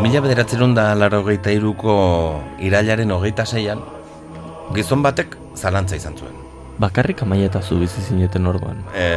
Mila 0.00 0.22
bederatzerun 0.24 0.72
da 0.72 0.94
larogeita 0.96 1.52
iruko 1.52 1.94
irailaren 2.64 3.10
hogeita 3.12 3.44
zeian, 3.44 3.82
gizon 4.72 5.02
batek 5.04 5.36
zalantza 5.54 5.98
izan 6.00 6.16
zuen. 6.16 6.38
Bakarrik 6.80 7.20
amaia 7.22 7.60
zu 7.60 7.76
bizi 7.78 8.00
zineten 8.00 8.46
orduan. 8.46 8.80
E, 8.96 9.08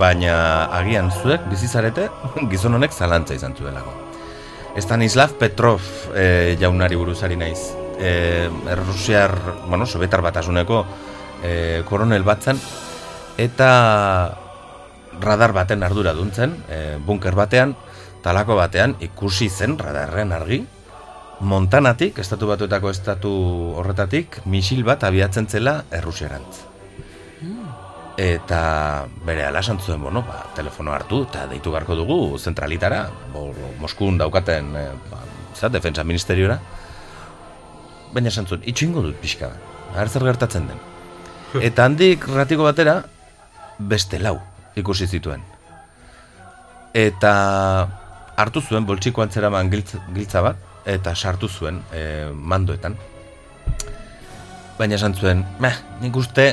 baina 0.00 0.34
agian 0.80 1.10
zuek 1.12 1.44
bizizarete 1.50 2.08
gizon 2.50 2.78
honek 2.78 2.94
zalantza 2.96 3.36
izan 3.36 3.56
zuelako. 3.56 3.92
Stanislav 4.80 5.34
Petrov 5.38 5.82
e, 6.14 6.56
jaunari 6.60 6.96
buruzari 6.96 7.36
naiz. 7.36 7.72
E, 8.00 8.48
Errusiar, 8.70 9.34
bueno, 9.68 9.86
Sobetar 9.86 10.22
batasuneko 10.24 10.84
e, 11.44 11.82
koronel 11.88 12.24
batzen, 12.24 12.60
eta 13.36 13.70
radar 15.20 15.52
baten 15.52 15.82
ardura 15.84 16.14
duntzen, 16.16 16.54
e, 16.70 16.80
bunker 17.04 17.36
batean, 17.36 17.74
talako 18.24 18.56
batean 18.56 18.96
ikusi 19.04 19.50
zen 19.50 19.76
radarren 19.78 20.32
argi, 20.32 20.62
Montanatik, 21.40 22.18
estatu 22.20 22.50
batuetako 22.50 22.90
estatu 22.92 23.30
horretatik, 23.80 24.42
misil 24.44 24.84
bat 24.84 25.08
abiatzen 25.08 25.48
zela 25.48 25.78
Errusiarantz. 25.88 26.69
Eta 28.20 29.06
bere 29.24 29.46
ala 29.48 29.62
esan 29.64 29.78
zuen, 29.80 30.02
bueno, 30.02 30.20
ba, 30.26 30.42
telefono 30.56 30.92
hartu 30.92 31.22
eta 31.24 31.46
deitu 31.48 31.72
beharko 31.72 31.94
dugu 31.96 32.18
zentralitara, 32.36 33.06
bo, 33.32 33.46
Moskun 33.80 34.18
daukaten, 34.20 34.74
e, 34.76 34.82
ba, 35.08 35.22
za, 35.56 35.70
defensa 35.72 36.04
ministeriora. 36.04 36.58
Baina 38.12 38.28
esan 38.28 38.50
zuen, 38.50 38.66
itxingo 38.68 39.00
dut 39.06 39.16
pixka, 39.22 39.48
har 39.96 40.12
zer 40.12 40.26
gertatzen 40.28 40.68
den. 40.68 40.84
Eta 41.70 41.88
handik 41.88 42.28
ratiko 42.28 42.68
batera, 42.68 42.98
beste 43.78 44.20
lau 44.20 44.36
ikusi 44.76 45.08
zituen. 45.08 45.40
Eta 46.92 47.32
hartu 48.36 48.60
zuen 48.60 48.84
boltsiko 48.84 49.24
antzeraman 49.24 49.72
giltza, 49.72 50.04
giltza 50.12 50.44
bat, 50.44 50.60
eta 50.84 51.14
sartu 51.14 51.48
zuen 51.48 51.80
e, 51.92 52.02
mandoetan. 52.34 52.96
Baina 54.76 54.96
esan 54.96 55.14
zuen, 55.16 55.46
meh, 55.60 55.76
nik 56.02 56.16
uste, 56.16 56.52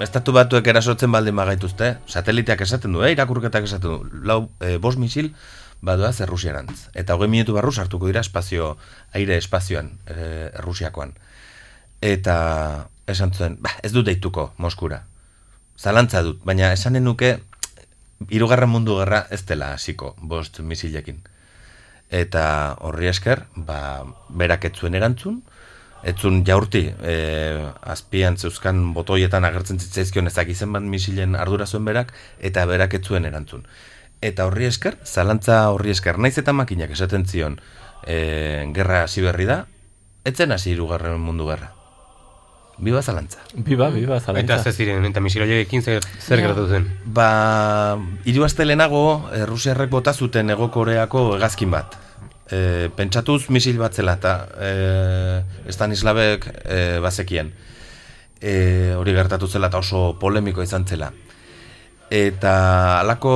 estatu 0.00 0.32
batuek 0.32 0.66
erasotzen 0.72 1.12
baldin 1.12 1.36
bagaituzte, 1.36 1.96
sateliteak 2.08 2.62
esaten 2.64 2.92
du, 2.92 3.02
eh, 3.04 3.12
irakurketak 3.12 3.66
esaten 3.68 3.90
du, 3.90 4.22
lau, 4.24 4.40
e, 4.60 4.78
bos 4.78 4.96
misil, 4.96 5.34
badoaz 5.82 6.20
Errusiarantz. 6.20 6.88
Eta 6.94 7.14
hogei 7.14 7.28
minutu 7.28 7.54
barru 7.56 7.72
sartuko 7.72 8.06
dira 8.06 8.20
espazio, 8.20 8.76
aire 9.12 9.36
espazioan, 9.36 9.92
e, 10.06 10.50
Errusiakoan. 10.54 11.14
Eta 12.00 12.88
esan 13.06 13.32
zuen, 13.32 13.58
bah, 13.60 13.76
ez 13.82 13.92
dut 13.92 14.06
deituko 14.06 14.52
Moskura. 14.56 15.04
Zalantza 15.78 16.22
dut, 16.22 16.40
baina 16.44 16.72
esanen 16.72 17.04
nuke, 17.04 17.38
hirugarren 18.28 18.68
mundu 18.68 18.98
gerra 18.98 19.26
ez 19.30 19.44
dela 19.48 19.72
hasiko 19.74 20.14
bost 20.20 20.60
misilekin. 20.60 21.22
Eta 22.10 22.76
horri 22.80 23.08
esker, 23.08 23.46
ba, 23.54 24.04
berak 24.28 24.64
ez 24.64 24.74
zuen 24.76 24.94
erantzun, 24.98 25.42
ez 26.02 26.14
zuen 26.16 26.44
jaurti, 26.46 26.86
e, 27.02 27.14
azpian 27.82 28.36
zeuzkan 28.36 28.92
botoietan 28.94 29.44
agertzen 29.44 29.78
zitzaizkion 29.80 30.26
ezak 30.30 30.48
izen 30.48 30.72
bat 30.72 30.82
misilen 30.82 31.36
ardura 31.36 31.66
zuen 31.66 31.84
berak, 31.84 32.12
eta 32.40 32.66
berak 32.66 32.94
ez 32.94 33.02
zuen 33.04 33.24
erantzun. 33.28 33.66
Eta 34.20 34.46
horri 34.48 34.66
esker, 34.68 34.98
zalantza 35.04 35.70
horri 35.72 35.90
esker, 35.90 36.18
naiz 36.18 36.36
eta 36.38 36.52
makinak 36.52 36.90
esaten 36.96 37.26
zion, 37.26 37.60
e, 38.06 38.66
gerra 38.74 39.04
hasi 39.04 39.22
berri 39.24 39.46
da, 39.48 39.66
etzen 40.24 40.52
hasi 40.52 40.72
hirugarren 40.74 41.20
mundu 41.20 41.46
gerra. 41.48 41.74
Biba 42.80 43.02
zalantza. 43.02 43.40
Biba, 43.54 43.90
biba 43.92 44.20
zalantza. 44.20 44.54
Eta 44.56 44.62
ze 44.64 44.72
ziren, 44.72 45.04
eta 45.04 45.20
misiloiekin 45.20 45.82
zer, 45.82 46.00
zer 46.18 46.38
Ja. 46.40 46.46
gertatu 46.46 46.66
zen? 46.68 46.86
Ba, 47.04 47.98
hiru 48.24 48.44
aste 48.44 48.64
lehenago, 48.64 49.28
eh, 49.34 49.44
Rusiarrek 49.44 49.90
bota 49.90 50.14
zuten 50.14 50.48
Ego 50.48 50.70
Koreako 50.70 51.34
hegazkin 51.36 51.70
bat. 51.70 51.98
E, 52.50 52.90
pentsatuz 52.96 53.44
misil 53.54 53.78
bat 53.78 53.94
zela, 53.94 54.16
eta 54.18 54.34
e, 54.58 55.70
Stanislavek 55.70 56.46
e, 56.64 56.78
bazekien. 57.02 57.52
E, 58.40 58.54
hori 58.98 59.14
gertatu 59.14 59.46
zela 59.46 59.70
eta 59.70 59.78
oso 59.78 60.18
polemiko 60.18 60.62
izan 60.62 60.86
zela. 60.86 61.12
Eta 62.10 62.54
alako 63.00 63.34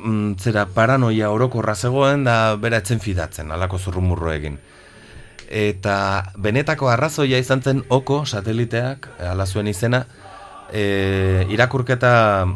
mm, 0.00 0.36
zera 0.40 0.64
paranoia 0.72 1.28
orokorra 1.30 1.74
zegoen 1.74 2.24
da 2.24 2.56
bera 2.56 2.80
etzen 2.80 3.02
fidatzen, 3.04 3.52
alako 3.52 3.78
zurrumurro 3.78 4.32
egin. 4.32 4.56
Eta 5.44 5.96
benetako 6.40 6.88
arrazoia 6.88 7.38
izan 7.38 7.60
zen 7.62 7.84
oko 7.92 8.24
sateliteak, 8.24 9.10
ala 9.20 9.44
zuen 9.46 9.68
izena, 9.68 10.06
e, 10.72 11.46
irakurketa 11.52 12.14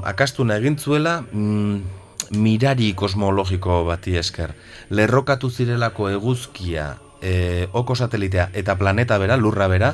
akastuna 0.09 0.57
egin 0.57 0.79
zuela 0.79 1.21
mm, 1.31 1.98
mirari 2.37 2.93
kosmologiko 2.95 3.83
bati 3.89 4.17
esker. 4.21 4.55
Lerrokatu 4.91 5.51
zirelako 5.51 6.11
eguzkia, 6.11 6.97
e, 7.23 7.69
oko 7.73 7.95
satelitea 7.95 8.51
eta 8.55 8.77
planeta 8.79 9.19
bera, 9.19 9.37
lurra 9.37 9.69
bera, 9.69 9.93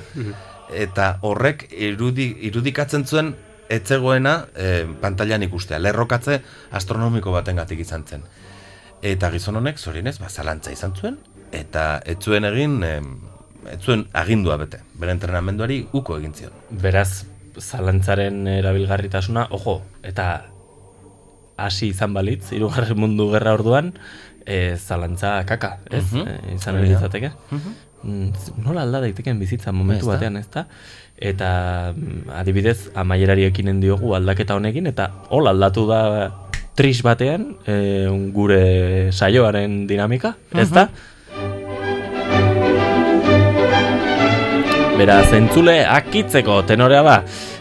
eta 0.74 1.18
horrek 1.22 1.66
irudi, 1.72 2.30
irudikatzen 2.48 3.04
zuen 3.06 3.34
etzegoena 3.72 4.34
e, 4.54 4.86
pantailan 5.00 5.44
ikustea. 5.46 5.78
Lerrokatze 5.78 6.40
astronomiko 6.72 7.32
batengatik 7.32 7.80
izan 7.84 8.04
zen. 8.06 8.24
Eta 9.04 9.30
gizon 9.32 9.60
honek, 9.60 9.78
zorinez, 9.78 10.18
ba, 10.20 10.30
zalantza 10.30 10.72
izan 10.72 10.94
zuen, 10.96 11.18
eta 11.52 12.00
ez 12.04 12.18
zuen 12.20 12.44
egin, 12.48 12.80
em, 12.84 13.10
ez 13.70 13.80
zuen 13.80 14.06
agindua 14.12 14.56
bete. 14.60 14.80
Bere 15.00 15.12
entrenamenduari 15.12 15.84
uko 15.92 16.18
egin 16.18 16.34
zion. 16.34 16.56
Beraz, 16.70 17.24
zalantzaren 17.60 18.46
erabilgarritasuna, 18.48 19.48
ojo, 19.54 19.82
eta 20.02 20.53
hasi 21.56 21.88
izan 21.94 22.14
balitz, 22.14 22.52
hirugarren 22.52 22.98
mundu 22.98 23.30
gerra 23.32 23.54
orduan, 23.54 23.92
e, 24.46 24.76
zalantza 24.76 25.44
kaka, 25.46 25.78
ez? 25.90 26.04
Mhm. 26.12 26.26
E, 26.28 26.54
izan 26.56 26.76
Hori 26.76 26.88
ere 26.88 26.94
da. 26.94 27.00
izateke. 27.00 27.30
Mm, 28.04 28.32
Nola 28.66 28.82
alda 28.82 29.00
daiteken 29.00 29.38
bizitza 29.40 29.72
momentu 29.72 30.06
da. 30.06 30.18
batean, 30.18 30.36
ez 30.36 30.48
da? 30.52 30.66
Eta 31.16 31.94
mm, 31.96 32.28
adibidez, 32.36 32.90
amaierari 32.94 33.44
ekinen 33.48 33.80
diogu 33.80 34.14
aldaketa 34.14 34.54
honekin, 34.58 34.86
eta 34.90 35.10
hola 35.30 35.54
aldatu 35.54 35.86
da 35.88 36.02
tris 36.76 37.00
batean 37.06 37.54
e, 37.66 38.06
gure 38.34 39.10
saioaren 39.12 39.86
dinamika, 39.86 40.34
ez 40.58 40.68
da? 40.74 40.88
Beraz, 44.98 45.32
entzule 45.34 45.80
akitzeko 45.90 46.60
tenorea 46.68 47.02
ba, 47.02 47.16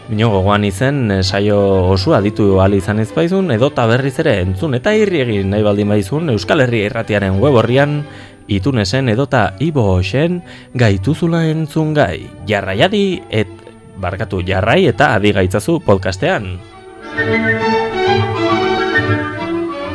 bino 0.08 0.28
gogoan 0.30 0.64
izen 0.68 1.10
eh, 1.10 1.22
saio 1.22 1.58
oso 1.94 2.14
aditu 2.14 2.58
ahal 2.60 2.74
izan 2.76 3.00
ez 3.00 3.10
baizun, 3.14 3.50
edota 3.54 3.86
berriz 3.88 4.18
ere 4.20 4.40
entzun 4.42 4.76
eta 4.76 4.92
irri 4.96 5.22
egin 5.24 5.50
nahi 5.50 5.64
baldin 5.64 5.88
baizun 5.88 6.30
Euskal 6.34 6.64
Herria 6.64 6.90
irratiaren 6.90 7.40
web 7.40 7.56
horrian, 7.60 8.02
itunesen 8.48 9.08
edota 9.08 9.54
ibo 9.64 9.86
hoxen 9.94 10.42
gaituzula 10.74 11.46
entzun 11.48 11.94
gai, 11.96 12.28
jarraiadi 12.48 13.22
et, 13.30 13.50
barkatu 13.96 14.42
jarrai 14.44 14.84
eta 14.90 15.14
adi 15.16 15.32
gaitzazu 15.32 15.78
podcastean. 15.84 16.58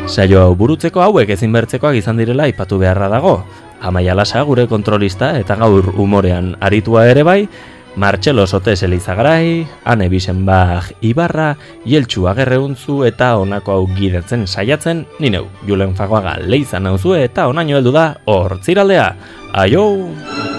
Saio 0.10 0.42
hau 0.42 0.54
burutzeko 0.58 1.04
hauek 1.06 1.30
ezin 1.36 1.52
bertzekoak 1.54 2.00
izan 2.00 2.18
direla 2.18 2.48
aipatu 2.50 2.80
beharra 2.82 3.12
dago. 3.12 3.44
Amaia 3.80 4.16
Lasa 4.18 4.42
gure 4.44 4.66
kontrolista 4.68 5.36
eta 5.40 5.56
gaur 5.56 5.94
umorean 6.02 6.56
aritua 6.60 7.06
ere 7.12 7.24
bai, 7.24 7.44
Martxelo 7.96 8.46
Sotes 8.48 8.84
Elizagarai, 8.84 9.68
Ane 9.84 10.10
Bisenbach 10.10 10.92
Ibarra, 11.02 11.56
Jeltxu 11.86 12.28
Agerreuntzu 12.30 13.04
eta 13.08 13.34
honako 13.42 13.76
hau 13.76 13.88
gidatzen 13.98 14.46
saiatzen, 14.48 15.06
nineu, 15.20 15.48
Julen 15.68 15.96
Fagoaga 15.98 16.38
leizan 16.40 16.88
nauzu 16.88 17.18
eta 17.20 17.50
onaino 17.50 17.80
heldu 17.80 17.96
da 17.96 18.08
hortziraldea. 18.26 19.12
Aio! 19.54 20.59